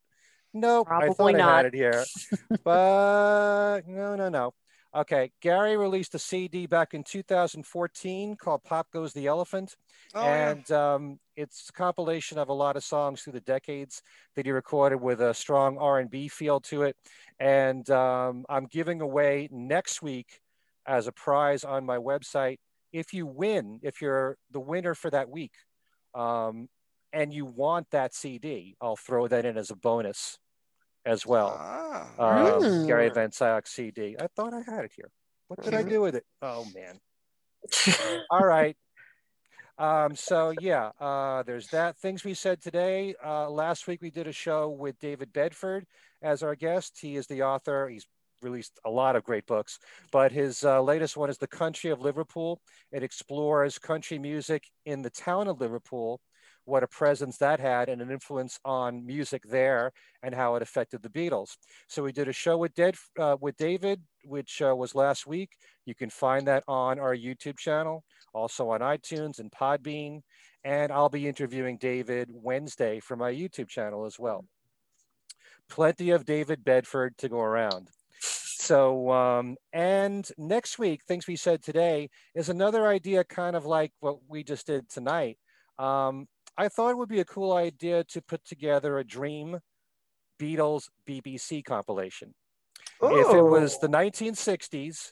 Nope. 0.54 0.88
I 0.90 1.06
Probably 1.08 1.34
thought 1.34 1.42
I 1.42 1.58
had 1.58 1.66
it 1.66 1.74
here. 1.76 2.04
but 2.64 3.82
no, 3.88 4.16
no, 4.16 4.30
no. 4.30 4.54
Okay. 4.96 5.32
Gary 5.42 5.78
released 5.78 6.16
a 6.16 6.20
CD 6.20 6.66
back 6.66 6.94
in 6.94 7.04
2014 7.04 8.36
called 8.38 8.64
Pop 8.64 8.88
Goes 8.92 9.14
the 9.14 9.28
Elephant 9.28 9.76
Oh, 10.16 10.24
yeah. 10.24 10.50
and 10.50 10.72
um, 10.72 11.20
it's 11.38 11.70
a 11.70 11.72
compilation 11.72 12.40
of 12.40 12.50
a 12.50 12.54
lot 12.54 12.76
of 12.76 12.84
songs 12.84 13.22
through 13.22 13.34
the 13.34 13.42
decades 13.42 14.02
that 14.36 14.46
he 14.46 14.52
recorded 14.52 14.98
with 14.98 15.22
a 15.22 15.34
strong 15.34 15.78
R&B 15.78 16.28
feel 16.28 16.60
to 16.62 16.82
it. 16.82 16.98
And 17.40 17.88
um, 17.92 18.44
I'm 18.50 18.66
giving 18.66 19.02
away 19.02 19.48
next 19.52 20.02
week 20.02 20.42
as 20.88 21.06
a 21.06 21.12
prize 21.12 21.64
on 21.64 21.86
my 21.86 21.98
website. 21.98 22.58
If 22.92 23.14
you 23.14 23.28
win, 23.28 23.80
if 23.84 24.02
you're 24.02 24.38
the 24.52 24.60
winner 24.60 24.96
for 24.96 25.12
that 25.12 25.30
week, 25.30 25.54
um, 26.16 26.68
and 27.14 27.32
you 27.32 27.46
want 27.46 27.92
that 27.92 28.16
CD, 28.16 28.76
I'll 28.82 28.96
throw 28.96 29.28
that 29.28 29.46
in 29.46 29.58
as 29.58 29.70
a 29.70 29.76
bonus 29.76 30.40
as 31.06 31.26
well. 31.26 31.56
Ah. 31.62 32.56
Um, 32.58 32.64
Mm. 32.64 32.88
Gary 32.88 33.10
Van 33.10 33.30
Scyoc 33.30 33.68
CD. 33.68 34.16
I 34.20 34.28
thought 34.36 34.54
I 34.54 34.62
had 34.62 34.86
it 34.86 34.92
here. 34.96 35.12
What 35.48 35.64
did 35.64 35.76
I 35.76 35.84
Mhm. 35.84 35.90
do 35.90 36.02
with 36.02 36.16
it? 36.16 36.26
Oh 36.42 36.66
man. 36.66 37.00
All 38.32 38.46
right. 38.46 38.76
Um, 39.78 40.16
so 40.16 40.54
yeah, 40.60 40.91
uh, 40.99 41.44
there's 41.44 41.68
that. 41.68 41.98
Things 41.98 42.24
we 42.24 42.34
said 42.34 42.62
today. 42.62 43.14
Uh, 43.24 43.49
last 43.49 43.88
week 43.88 44.02
we 44.02 44.10
did 44.10 44.28
a 44.28 44.32
show 44.32 44.70
with 44.70 44.99
David 44.99 45.32
Bedford 45.34 45.86
as 46.22 46.41
our 46.41 46.56
guest. 46.56 46.98
He 46.99 47.16
is 47.16 47.28
the 47.28 47.44
author. 47.44 47.88
He's 47.88 48.08
released 48.41 48.80
a 48.86 48.90
lot 48.90 49.16
of 49.16 49.24
great 49.24 49.45
books, 49.45 49.80
but 50.12 50.32
his 50.32 50.64
uh, 50.64 50.82
latest 50.82 51.18
one 51.18 51.30
is 51.30 51.38
The 51.38 51.48
Country 51.48 51.91
of 51.91 52.02
Liverpool. 52.02 52.62
It 52.91 53.04
explores 53.04 53.80
country 53.80 54.20
music 54.20 54.64
in 54.86 55.02
the 55.02 55.10
town 55.10 55.48
of 55.48 55.60
Liverpool, 55.60 56.22
what 56.68 56.84
a 56.84 56.88
presence 56.88 57.38
that 57.38 57.60
had 57.60 57.88
and 57.88 58.02
an 58.02 58.11
influence 58.11 58.60
on 58.65 59.06
music 59.06 59.44
there, 59.49 59.94
and 60.22 60.35
how 60.35 60.56
it 60.56 60.61
affected 60.61 61.02
the 61.02 61.10
Beatles. 61.10 61.56
So 61.88 62.03
we 62.03 62.11
did 62.11 62.27
a 62.27 62.34
show 62.34 62.57
with 62.57 62.73
Dead 62.76 62.95
uh, 63.18 63.38
with 63.39 63.56
David, 63.57 64.02
which 64.26 64.61
uh, 64.61 64.76
was 64.76 64.94
last 64.94 65.26
week. 65.26 65.52
You 65.85 65.95
can 65.95 66.10
find 66.10 66.45
that 66.48 66.64
on 66.68 66.99
our 66.99 67.15
YouTube 67.15 67.57
channel, 67.57 68.03
also 68.34 68.69
on 68.72 68.81
iTunes 68.81 69.39
and 69.39 69.52
Podbean. 69.52 70.22
And 70.64 70.91
I'll 70.91 71.07
be 71.10 71.27
interviewing 71.27 71.77
David 71.77 72.30
Wednesday 72.30 72.99
for 72.99 73.15
my 73.15 73.31
YouTube 73.31 73.69
channel 73.69 74.06
as 74.06 74.19
well. 74.19 74.44
Plenty 75.69 76.10
of 76.10 76.26
David 76.26 76.65
Bedford 76.65 77.18
to 77.19 77.30
go 77.30 77.39
around. 77.39 77.89
So, 78.19 79.11
um, 79.11 79.56
and 79.72 80.30
next 80.38 80.77
week, 80.77 81.03
things 81.07 81.27
we 81.27 81.38
said 81.38 81.64
today 81.64 82.10
is 82.35 82.49
another 82.49 82.88
idea, 82.88 83.23
kind 83.23 83.56
of 83.56 83.65
like 83.65 83.94
what 84.02 84.18
we 84.27 84.44
just 84.44 84.68
did 84.68 84.89
tonight. 84.89 85.38
Um, 85.80 86.27
I 86.58 86.70
thought 86.70 86.90
it 86.92 86.98
would 86.98 87.10
be 87.10 87.20
a 87.20 87.26
cool 87.26 87.54
idea 87.54 88.04
to 88.06 88.22
put 88.22 88.44
together 88.44 88.98
a 88.98 89.04
dream 89.04 89.60
Beatles 90.40 90.90
BBC 91.08 91.64
compilation. 91.64 92.34
If 93.02 93.34
it 93.34 93.42
was 93.44 93.80
the 93.80 93.88
1960s 93.88 95.12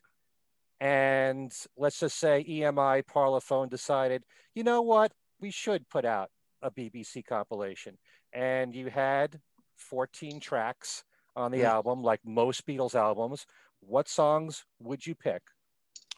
and 0.80 1.52
let's 1.78 2.00
just 2.00 2.18
say 2.18 2.44
EMI 2.44 3.04
Parlophone 3.04 3.70
decided, 3.70 4.24
you 4.56 4.64
know 4.64 4.82
what, 4.82 5.12
we 5.40 5.52
should 5.52 5.88
put 5.90 6.04
out 6.04 6.32
a 6.62 6.72
BBC 6.72 7.24
compilation. 7.24 7.98
And 8.34 8.76
you 8.76 8.90
had 8.90 9.40
14 9.78 10.40
tracks 10.40 11.04
on 11.36 11.52
the 11.52 11.60
Mm. 11.60 11.70
album, 11.70 12.02
like 12.02 12.26
most 12.26 12.66
Beatles 12.66 12.96
albums. 12.96 13.46
What 13.82 14.08
songs 14.08 14.66
would 14.80 15.06
you 15.06 15.16
pick? 15.16 15.44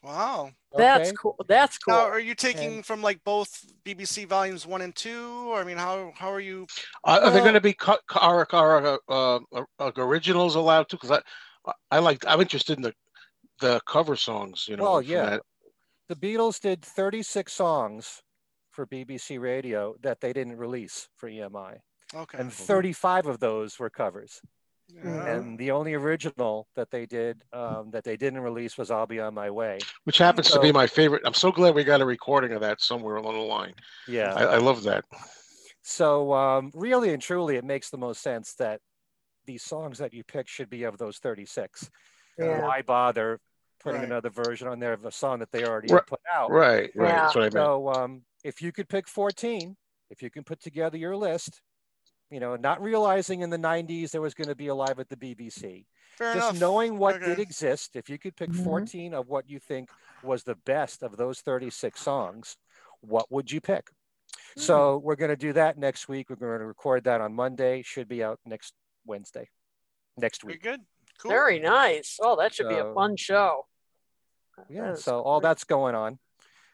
Wow. 0.02 0.50
That's 0.76 1.08
Okay? 1.08 1.16
cool. 1.16 1.36
That's 1.48 1.78
cool. 1.78 1.94
Now, 1.94 2.04
are 2.04 2.20
you 2.20 2.34
taking 2.34 2.82
from 2.82 3.02
like 3.02 3.22
both 3.24 3.64
BBC 3.84 4.26
volumes 4.26 4.66
one 4.66 4.82
and 4.82 4.94
two? 4.94 5.50
Or 5.50 5.60
I 5.60 5.64
mean, 5.64 5.76
how 5.76 6.12
how 6.16 6.32
are 6.32 6.40
you? 6.40 6.66
Uh, 7.04 7.20
are 7.24 7.30
they 7.30 7.40
going 7.40 7.54
to 7.54 7.60
be 7.60 7.72
co- 7.72 7.98
co- 8.08 8.20
are, 8.20 8.46
are, 8.52 8.98
uh, 9.08 9.38
uh, 9.52 9.62
uh, 9.80 9.90
originals 9.96 10.54
allowed 10.54 10.88
too? 10.88 10.98
Because 11.00 11.22
I, 11.66 11.72
I 11.90 11.98
like 11.98 12.24
I'm 12.26 12.40
interested 12.40 12.76
in 12.78 12.82
the 12.82 12.94
the 13.60 13.80
cover 13.86 14.14
songs. 14.14 14.66
You 14.68 14.76
know. 14.76 14.84
Well, 14.84 15.02
yeah. 15.02 15.30
that. 15.30 15.42
The 16.08 16.16
Beatles 16.16 16.58
did 16.58 16.82
36 16.82 17.52
songs 17.52 18.22
for 18.70 18.86
BBC 18.86 19.38
Radio 19.38 19.94
that 20.02 20.20
they 20.20 20.32
didn't 20.32 20.56
release 20.56 21.08
for 21.16 21.28
EMI. 21.28 21.76
Okay. 22.14 22.38
and 22.38 22.50
35 22.50 23.26
of 23.26 23.38
those 23.38 23.78
were 23.78 23.90
covers. 23.90 24.40
Yeah. 24.94 25.26
And 25.36 25.58
the 25.58 25.70
only 25.70 25.94
original 25.94 26.66
that 26.74 26.90
they 26.90 27.04
did 27.04 27.42
um, 27.52 27.90
that 27.90 28.04
they 28.04 28.16
didn't 28.16 28.40
release 28.40 28.78
was 28.78 28.90
"I'll 28.90 29.06
Be 29.06 29.20
on 29.20 29.34
My 29.34 29.50
Way." 29.50 29.78
Which 30.04 30.18
happens 30.18 30.50
to 30.50 30.60
be 30.60 30.72
my 30.72 30.86
favorite. 30.86 31.22
I'm 31.26 31.34
so 31.34 31.52
glad 31.52 31.74
we 31.74 31.84
got 31.84 32.00
a 32.00 32.06
recording 32.06 32.52
of 32.52 32.62
that 32.62 32.80
somewhere 32.80 33.16
along 33.16 33.34
the 33.34 33.40
line. 33.40 33.74
Yeah. 34.06 34.32
I, 34.34 34.44
I 34.44 34.58
love 34.58 34.82
that. 34.84 35.04
So 35.82 36.32
um, 36.32 36.70
really 36.74 37.12
and 37.12 37.22
truly, 37.22 37.56
it 37.56 37.64
makes 37.64 37.90
the 37.90 37.98
most 37.98 38.22
sense 38.22 38.54
that 38.54 38.80
these 39.46 39.62
songs 39.62 39.98
that 39.98 40.12
you 40.12 40.24
pick 40.24 40.48
should 40.48 40.68
be 40.70 40.84
of 40.84 40.98
those 40.98 41.18
36. 41.18 41.90
Yeah. 42.38 42.62
Why 42.62 42.82
bother 42.82 43.40
putting 43.80 44.00
Right. 44.00 44.08
another 44.10 44.30
version 44.30 44.68
on 44.68 44.78
there 44.80 44.92
of 44.92 45.04
a 45.04 45.10
song 45.12 45.38
that 45.38 45.50
they 45.52 45.64
already 45.64 45.92
Right, 45.92 46.06
put 46.06 46.20
out? 46.32 46.50
Right, 46.50 46.90
right. 46.94 47.08
That's 47.08 47.34
what 47.34 47.42
I 47.42 47.44
meant. 47.46 47.52
So 47.54 47.88
um, 47.90 48.22
if 48.44 48.60
you 48.60 48.72
could 48.72 48.88
pick 48.88 49.08
14, 49.08 49.76
if 50.10 50.22
you 50.22 50.30
can 50.30 50.44
put 50.44 50.60
together 50.60 50.96
your 50.98 51.16
list, 51.16 51.60
you 52.30 52.40
know, 52.40 52.56
not 52.56 52.82
realizing 52.82 53.40
in 53.42 53.50
the 53.50 53.56
90s 53.58 54.10
there 54.10 54.20
was 54.20 54.34
going 54.34 54.48
to 54.48 54.54
be 54.54 54.66
a 54.68 54.74
live 54.74 54.98
at 54.98 55.08
the 55.08 55.16
BBC, 55.16 55.86
Fair 56.16 56.34
just 56.34 56.50
enough. 56.50 56.60
knowing 56.60 56.98
what 56.98 57.20
did 57.20 57.38
exist, 57.38 57.96
if 57.96 58.08
you 58.10 58.18
could 58.18 58.36
pick 58.36 58.50
Mhm. 58.50 58.64
14 58.64 59.14
of 59.14 59.28
what 59.28 59.48
you 59.48 59.58
think 59.58 59.90
was 60.22 60.42
the 60.44 60.54
best 60.56 61.02
of 61.02 61.16
those 61.16 61.40
36 61.40 62.00
songs, 62.00 62.56
what 63.00 63.30
would 63.30 63.50
you 63.50 63.60
pick? 63.60 63.88
So 64.56 64.98
we're 64.98 65.16
going 65.16 65.30
to 65.30 65.36
do 65.36 65.52
that 65.54 65.78
next 65.78 66.08
week. 66.08 66.28
We're 66.28 66.36
going 66.36 66.58
to 66.58 66.66
record 66.66 67.04
that 67.04 67.20
on 67.20 67.32
Monday. 67.34 67.82
Should 67.82 68.08
be 68.08 68.22
out 68.24 68.40
next 68.44 68.74
Wednesday, 69.06 69.48
next 70.16 70.42
Very 70.42 70.54
week. 70.54 70.62
good. 70.62 70.80
Cool. 71.18 71.30
Very 71.30 71.58
nice. 71.60 72.18
Oh, 72.20 72.36
that 72.36 72.52
should 72.54 72.68
be 72.68 72.76
a 72.76 72.92
fun 72.94 73.16
show. 73.16 73.66
Yeah. 74.68 74.82
That 74.88 74.92
is 74.94 75.04
So 75.04 75.20
all 75.22 75.40
that's 75.40 75.64
going 75.64 75.94
on. 75.94 76.18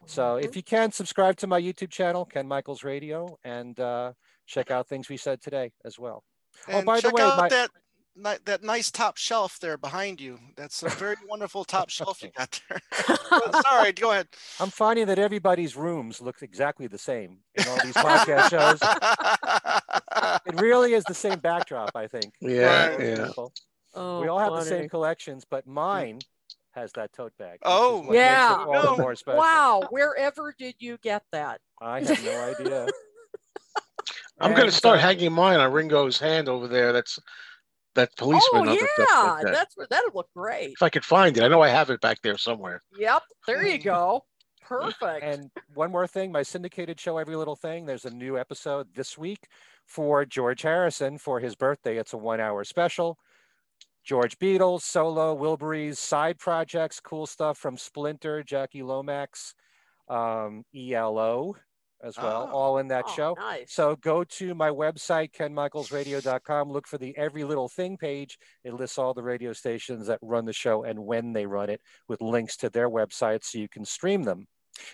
So 0.07 0.35
if 0.37 0.55
you 0.55 0.61
can 0.63 0.91
subscribe 0.91 1.37
to 1.37 1.47
my 1.47 1.59
YouTube 1.61 1.89
channel, 1.91 2.25
Ken 2.25 2.47
Michaels 2.47 2.83
Radio, 2.83 3.39
and 3.43 3.79
uh, 3.79 4.13
check 4.45 4.71
out 4.71 4.87
things 4.87 5.09
we 5.09 5.17
said 5.17 5.41
today 5.41 5.71
as 5.83 5.97
well. 5.99 6.23
Oh, 6.67 6.77
And 6.77 6.85
by 6.85 6.99
the 7.01 7.09
way, 7.09 7.21
out 7.21 7.37
my- 7.37 7.49
that 7.49 7.69
that 8.45 8.63
nice 8.63 8.89
top 8.91 9.17
shelf 9.17 9.59
there 9.59 9.77
behind 9.77 10.21
you. 10.21 10.39
That's 10.55 10.81
a 10.83 10.87
very 10.89 11.17
wonderful 11.27 11.65
top 11.65 11.89
shelf 11.89 12.23
you 12.23 12.29
got 12.37 12.61
there. 12.69 12.79
Sorry, 13.63 13.91
go 13.91 14.11
ahead. 14.11 14.29
I'm 14.61 14.69
finding 14.69 15.07
that 15.07 15.19
everybody's 15.19 15.75
rooms 15.75 16.21
look 16.21 16.41
exactly 16.41 16.87
the 16.87 16.97
same 16.97 17.39
in 17.55 17.67
all 17.67 17.77
these 17.83 17.93
podcast 17.93 18.49
shows. 18.51 18.79
It 20.45 20.61
really 20.61 20.93
is 20.93 21.03
the 21.05 21.13
same 21.13 21.39
backdrop, 21.39 21.91
I 21.95 22.07
think. 22.07 22.33
Yeah, 22.39 22.87
Right. 22.89 22.99
yeah. 22.99 23.29
Oh, 23.95 24.21
we 24.21 24.27
all 24.27 24.39
have 24.39 24.53
the 24.53 24.61
same 24.61 24.87
collections, 24.89 25.43
but 25.49 25.65
mine 25.67 26.19
has 26.71 26.91
that 26.93 27.11
tote 27.13 27.33
bag. 27.37 27.59
Oh, 27.63 27.97
what 27.99 28.09
makes 28.09 28.11
it 28.11 28.15
Yeah. 28.21 28.55
all 28.67 28.81
the 28.81 28.89
Oh, 28.89 28.97
more. 28.97 29.15
Wow, 29.27 29.83
wherever 29.89 30.53
did 30.57 30.75
you 30.79 30.97
get 31.01 31.23
that? 31.31 31.61
I 31.81 32.01
have 32.01 32.23
no 32.23 32.53
idea. 32.53 32.87
I'm 34.39 34.53
going 34.53 34.65
to 34.69 34.71
start 34.71 34.99
hanging 34.99 35.31
mine 35.31 35.59
on 35.59 35.71
Ringo's 35.71 36.19
hand 36.19 36.49
over 36.49 36.67
there. 36.67 36.91
That's 36.91 37.17
that 37.95 38.09
Oh 38.19 38.25
policeman. 38.25 38.67
of 38.67 38.75
yeah, 38.75 38.81
the- 38.97 39.05
that- 39.05 39.39
that- 39.43 39.53
that's 39.53 39.77
what 39.77 39.89
that'd 39.89 40.13
look 40.13 40.29
great. 40.35 40.73
if 40.73 40.83
I 40.83 40.89
could 40.89 41.05
find 41.05 41.37
it, 41.37 41.43
I 41.43 41.47
know 41.47 41.61
I 41.61 41.69
have 41.69 41.89
it 41.89 42.01
back 42.01 42.21
there 42.21 42.37
somewhere. 42.37 42.81
Yep, 42.97 43.23
there 43.47 43.65
you 43.65 43.77
go. 43.79 44.25
Perfect. 44.61 45.23
And 45.23 45.51
one 45.75 45.91
more 45.91 46.07
thing, 46.07 46.31
my 46.31 46.41
syndicated 46.43 46.99
show, 46.99 47.17
Every 47.19 47.35
Little 47.35 47.55
Thing, 47.55 47.85
there's 47.85 48.05
a 48.05 48.09
new 48.09 48.37
episode 48.37 48.87
this 48.95 49.15
week 49.17 49.47
for 49.85 50.25
George 50.25 50.63
Harrison 50.63 51.17
for 51.19 51.39
his 51.39 51.55
birthday. 51.55 51.97
It's 51.97 52.13
a 52.13 52.17
one 52.17 52.39
hour 52.41 52.63
special. 52.63 53.17
George 54.03 54.37
Beatles, 54.39 54.81
solo, 54.81 55.35
Wilburys, 55.37 55.97
side 55.97 56.37
projects, 56.39 56.99
cool 56.99 57.25
stuff 57.27 57.57
from 57.57 57.77
Splinter, 57.77 58.43
Jackie 58.43 58.83
Lomax, 58.83 59.53
um, 60.09 60.63
ELO 60.75 61.55
as 62.05 62.15
well, 62.17 62.47
Oh. 62.51 62.55
all 62.55 62.77
in 62.77 62.87
that 62.89 63.05
Oh, 63.07 63.13
show. 63.15 63.33
nice. 63.37 63.73
So 63.73 63.95
go 63.95 64.23
to 64.23 64.53
my 64.53 64.69
website, 64.69 65.31
kenmichaelsradio.com, 65.33 66.71
look 66.71 66.87
for 66.87 66.97
the 66.97 67.17
Every 67.17 67.43
Little 67.43 67.67
Thing 67.69 67.97
page. 67.97 68.37
It 68.63 68.73
lists 68.73 68.97
all 68.97 69.13
the 69.13 69.23
radio 69.23 69.53
stations 69.53 70.07
that 70.07 70.19
run 70.21 70.45
the 70.45 70.53
show 70.53 70.83
and 70.83 70.99
when 71.05 71.33
they 71.33 71.45
run 71.45 71.69
it 71.69 71.81
with 72.07 72.21
links 72.21 72.57
to 72.57 72.69
their 72.69 72.89
websites 72.89 73.45
so 73.45 73.57
you 73.57 73.67
can 73.69 73.85
stream 73.85 74.23
them. 74.23 74.47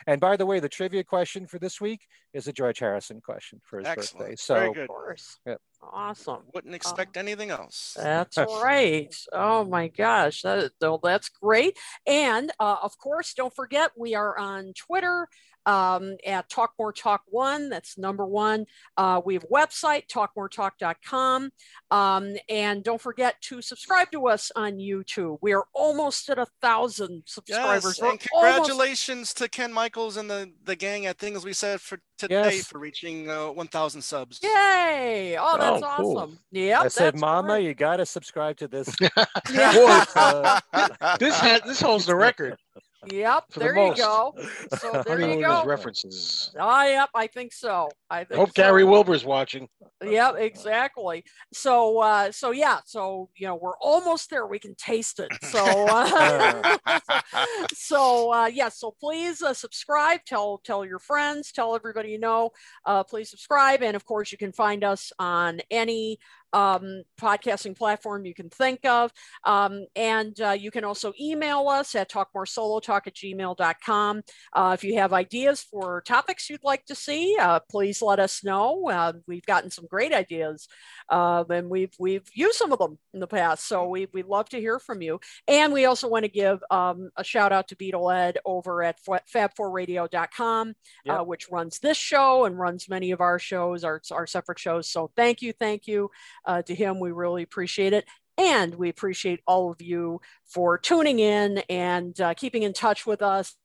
And 0.06 0.22
by 0.22 0.38
the 0.38 0.46
way, 0.46 0.60
the 0.60 0.70
trivia 0.70 1.04
question 1.04 1.48
for 1.48 1.58
this 1.58 1.82
week 1.82 2.06
is 2.34 2.48
a 2.48 2.54
George 2.54 2.78
Harrison 2.78 3.20
question 3.20 3.60
for 3.64 3.80
his 3.80 3.88
Excellent. 3.88 4.20
birthday. 4.20 4.36
So 4.36 4.54
Very 4.54 4.82
of 4.84 4.88
course. 4.88 5.40
Yeah. 5.44 5.56
Awesome. 5.82 6.44
Wouldn't 6.54 6.76
expect 6.76 7.18
anything 7.18 7.50
else. 7.50 7.98
That's 8.00 8.38
right. 8.64 9.12
Oh 9.34 9.66
my 9.66 9.88
gosh, 9.88 10.44
that 10.44 10.74
that's 11.02 11.30
great. 11.30 11.80
And 12.06 12.52
uh, 12.60 12.76
of 12.84 12.96
course, 13.00 13.34
don't 13.34 13.56
forget 13.56 13.90
we 13.98 14.14
are 14.14 14.38
on 14.38 14.74
Twitter 14.78 15.28
um, 15.66 16.16
at 16.26 16.50
Talk 16.50 16.74
More 16.80 16.92
Talk 16.94 17.22
One. 17.28 17.70
That's 17.70 17.98
number 17.98 18.26
one. 18.26 18.66
Uh, 18.98 19.22
we 19.24 19.34
have 19.36 19.44
a 19.44 19.48
website 19.48 20.08
talkmoretalk.com, 20.08 21.52
um, 21.92 22.36
and 22.50 22.84
don't 22.84 23.02
forget 23.02 23.40
to 23.42 23.62
subscribe 23.62 24.12
to 24.12 24.28
us 24.28 24.52
on 24.56 24.74
YouTube. 24.74 25.38
We 25.42 25.54
are 25.54 25.66
almost 25.74 26.30
at 26.30 26.40
a 26.40 26.48
thousand 26.62 27.24
subscribers. 27.26 27.84
Yes, 27.84 28.02
We're 28.02 28.10
and 28.12 28.28
almost- 28.34 28.60
congratulations 28.70 29.34
to 29.36 29.48
Ken 29.50 29.72
Michaels 29.74 30.18
and 30.18 30.30
the, 30.30 30.52
the 30.64 30.76
gang 30.76 31.06
at 31.06 31.18
Things 31.18 31.44
We 31.44 31.54
Said 31.54 31.82
for 31.82 32.00
today 32.18 32.56
Yes. 32.58 32.68
for 32.68 32.80
reaching 32.80 33.30
uh, 33.30 33.48
1,000 33.52 34.02
subs. 34.02 34.40
Yay! 34.44 35.38
Oh, 35.40 35.58
that's 35.58 35.84
Oh, 35.84 35.94
cool. 35.98 36.18
awesome. 36.18 36.40
Yeah, 36.52 36.82
I 36.82 36.88
said, 36.88 37.20
Mama, 37.20 37.48
great. 37.56 37.66
you 37.66 37.74
got 37.74 37.98
to 37.98 38.06
subscribe 38.06 38.58
to 38.58 38.68
this. 38.68 38.94
Yeah. 39.52 40.06
Uh, 40.16 40.60
this 41.20 41.38
has 41.40 41.62
this 41.62 41.82
holds 41.82 42.06
the 42.06 42.16
record 42.16 42.56
Yep. 43.10 43.46
for 43.50 43.60
the 43.60 43.66
There 43.66 43.88
you 43.88 43.96
go. 43.96 44.36
So 44.78 45.04
there 45.06 45.20
you 45.22 45.42
go. 45.42 45.64
references. 45.66 46.52
Oh, 46.60 46.84
yep. 46.84 47.10
I 47.16 47.28
think 47.28 47.52
so. 47.54 47.90
I 48.10 48.24
think 48.24 48.40
Hope 48.40 48.50
so. 48.50 48.54
Gary 48.54 48.84
Wilbur's 48.84 49.26
watching. 49.26 49.68
Yep, 50.04 50.36
exactly. 50.38 51.24
So, 51.54 52.00
uh, 52.00 52.32
so 52.32 52.52
yeah, 52.52 52.80
so 52.86 53.30
you 53.36 53.48
know, 53.48 53.56
we're 53.56 53.78
almost 53.78 54.30
there. 54.30 54.46
We 54.48 54.60
can 54.60 54.76
taste 54.76 55.20
it. 55.20 55.30
So, 55.52 55.66
uh, 55.90 56.78
so 57.74 58.34
uh, 58.34 58.46
yeah. 58.46 58.70
So 58.70 58.96
please 59.00 59.42
uh, 59.42 59.54
subscribe. 59.54 60.22
Tell 60.26 60.60
tell 60.64 60.86
your 60.86 61.00
friends. 61.00 61.52
Tell 61.52 61.76
everybody 61.76 62.10
you 62.10 62.20
know. 62.20 62.52
Uh, 62.86 63.04
please 63.04 63.30
subscribe, 63.30 63.84
and 63.84 63.96
of 63.96 64.06
course, 64.06 64.32
you 64.32 64.38
can 64.38 64.54
find 64.54 64.84
us 64.86 65.12
on 65.20 65.60
any 65.70 66.20
um, 66.54 67.04
podcasting 67.20 67.78
platform 67.78 68.26
you 68.26 68.34
can 68.34 68.50
think 68.50 68.86
of. 68.86 69.12
Um, 69.46 69.86
and 69.96 70.40
uh, 70.42 70.52
you 70.52 70.72
can 70.72 70.84
also 70.84 71.14
email 71.20 71.68
us 71.68 71.96
at 71.96 72.10
talkmoresolotalk 72.10 73.08
at 73.08 73.16
gmail.com. 73.16 74.22
Uh, 74.54 74.72
if 74.74 74.84
you 74.84 74.96
have 74.98 75.14
ideas 75.14 75.62
for 75.62 76.02
topics 76.02 76.50
you'd 76.50 76.64
like 76.64 76.86
to 76.86 76.96
see, 76.96 77.36
uh, 77.40 77.60
please 77.70 78.02
let 78.02 78.20
us 78.20 78.44
know. 78.44 78.90
Uh, 78.90 79.14
we've 79.28 79.46
gotten 79.46 79.70
some 79.72 79.86
great 79.90 80.14
ideas, 80.14 80.68
uh, 81.10 81.44
and 81.50 81.70
we've 81.70 81.94
we've 82.00 82.28
used 82.34 82.58
some 82.58 82.72
of 82.72 82.80
them 82.80 82.98
in 83.14 83.20
the 83.20 83.28
past. 83.28 83.68
So 83.68 83.88
we 83.88 84.08
we'd 84.14 84.26
love 84.26 84.50
to 84.50 84.60
hear 84.60 84.80
from 84.80 85.02
you. 85.02 85.20
And 85.48 85.74
we 85.74 85.86
also 85.86 86.08
want 86.08 86.26
to 86.26 86.32
give 86.32 86.62
um, 86.72 87.10
a 87.16 87.24
shout 87.24 87.52
out 87.52 87.68
to 87.70 87.76
Beatle 87.76 88.14
Ed 88.14 88.38
over 88.46 88.84
at 88.84 89.00
fab4radio.com, 89.06 90.74
Yep. 91.06 91.20
uh, 91.20 91.24
which 91.24 91.50
runs 91.50 91.80
this 91.80 91.98
show 91.98 92.46
and 92.46 92.58
runs 92.60 92.90
many 92.90 93.12
of 93.12 93.22
our 93.22 93.40
shows, 93.40 93.84
our 93.84 94.02
our 94.12 94.28
separate 94.28 94.60
shows. 94.60 94.90
So 94.90 95.12
thank 95.16 95.42
you, 95.42 95.54
thank 95.54 95.88
you 95.88 96.10
uh, 96.46 96.62
to 96.64 96.76
him. 96.76 97.00
We 97.00 97.12
really 97.12 97.44
appreciate 97.44 97.94
it. 97.94 98.06
And 98.38 98.74
we 98.76 98.90
appreciate 98.90 99.42
all 99.46 99.72
of 99.72 99.82
you 99.82 100.22
for 100.46 100.78
tuning 100.78 101.20
in 101.20 101.60
and 101.70 102.20
uh, 102.20 102.34
keeping 102.34 102.64
in 102.64 102.74
touch 102.74 103.06
with 103.06 103.22
us, 103.22 103.56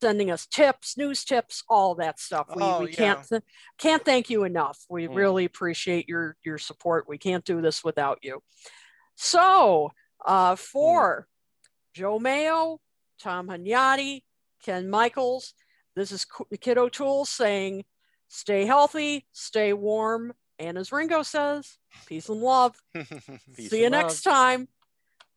sending 0.00 0.30
us 0.30 0.46
tips, 0.46 0.96
news 0.96 1.24
tips, 1.24 1.62
all 1.68 1.94
that 1.96 2.18
stuff. 2.18 2.46
We, 2.54 2.62
Oh, 2.62 2.82
we 2.84 2.90
yeah. 2.90 2.96
can't 2.96 3.28
th- 3.28 3.42
can't 3.78 4.04
thank 4.04 4.30
you 4.30 4.44
enough. 4.44 4.78
We 4.88 5.06
Mm. 5.08 5.16
really 5.16 5.44
appreciate 5.44 6.08
your 6.08 6.36
your 6.44 6.56
support. 6.58 7.08
We 7.08 7.18
can't 7.18 7.44
do 7.44 7.60
this 7.60 7.84
without 7.84 8.20
you. 8.22 8.42
So 9.16 9.90
uh, 10.24 10.56
for 10.56 11.26
Joe 11.94 12.18
Mayo, 12.18 12.80
Tom 13.20 13.48
Hunyadi, 13.48 14.22
Ken 14.64 14.88
Michaels, 14.88 15.54
this 15.94 16.10
is 16.12 16.24
K- 16.24 16.56
Kit 16.58 16.78
O'Toole 16.78 17.24
saying, 17.26 17.84
"Stay 18.28 18.64
healthy, 18.64 19.26
stay 19.32 19.72
warm." 19.72 20.32
And 20.62 20.78
as 20.78 20.92
Ringo 20.92 21.24
says, 21.24 21.76
peace 22.06 22.28
and 22.28 22.40
love. 22.40 22.76
Peace 22.94 23.68
See 23.68 23.78
you 23.78 23.90
love. 23.90 24.02
next 24.02 24.22
time. 24.22 24.68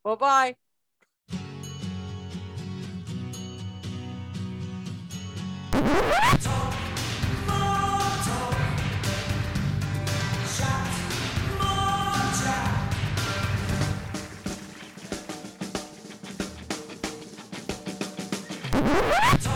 Bye 0.04 0.14
bye. 0.14 0.56
Talk 19.42 19.55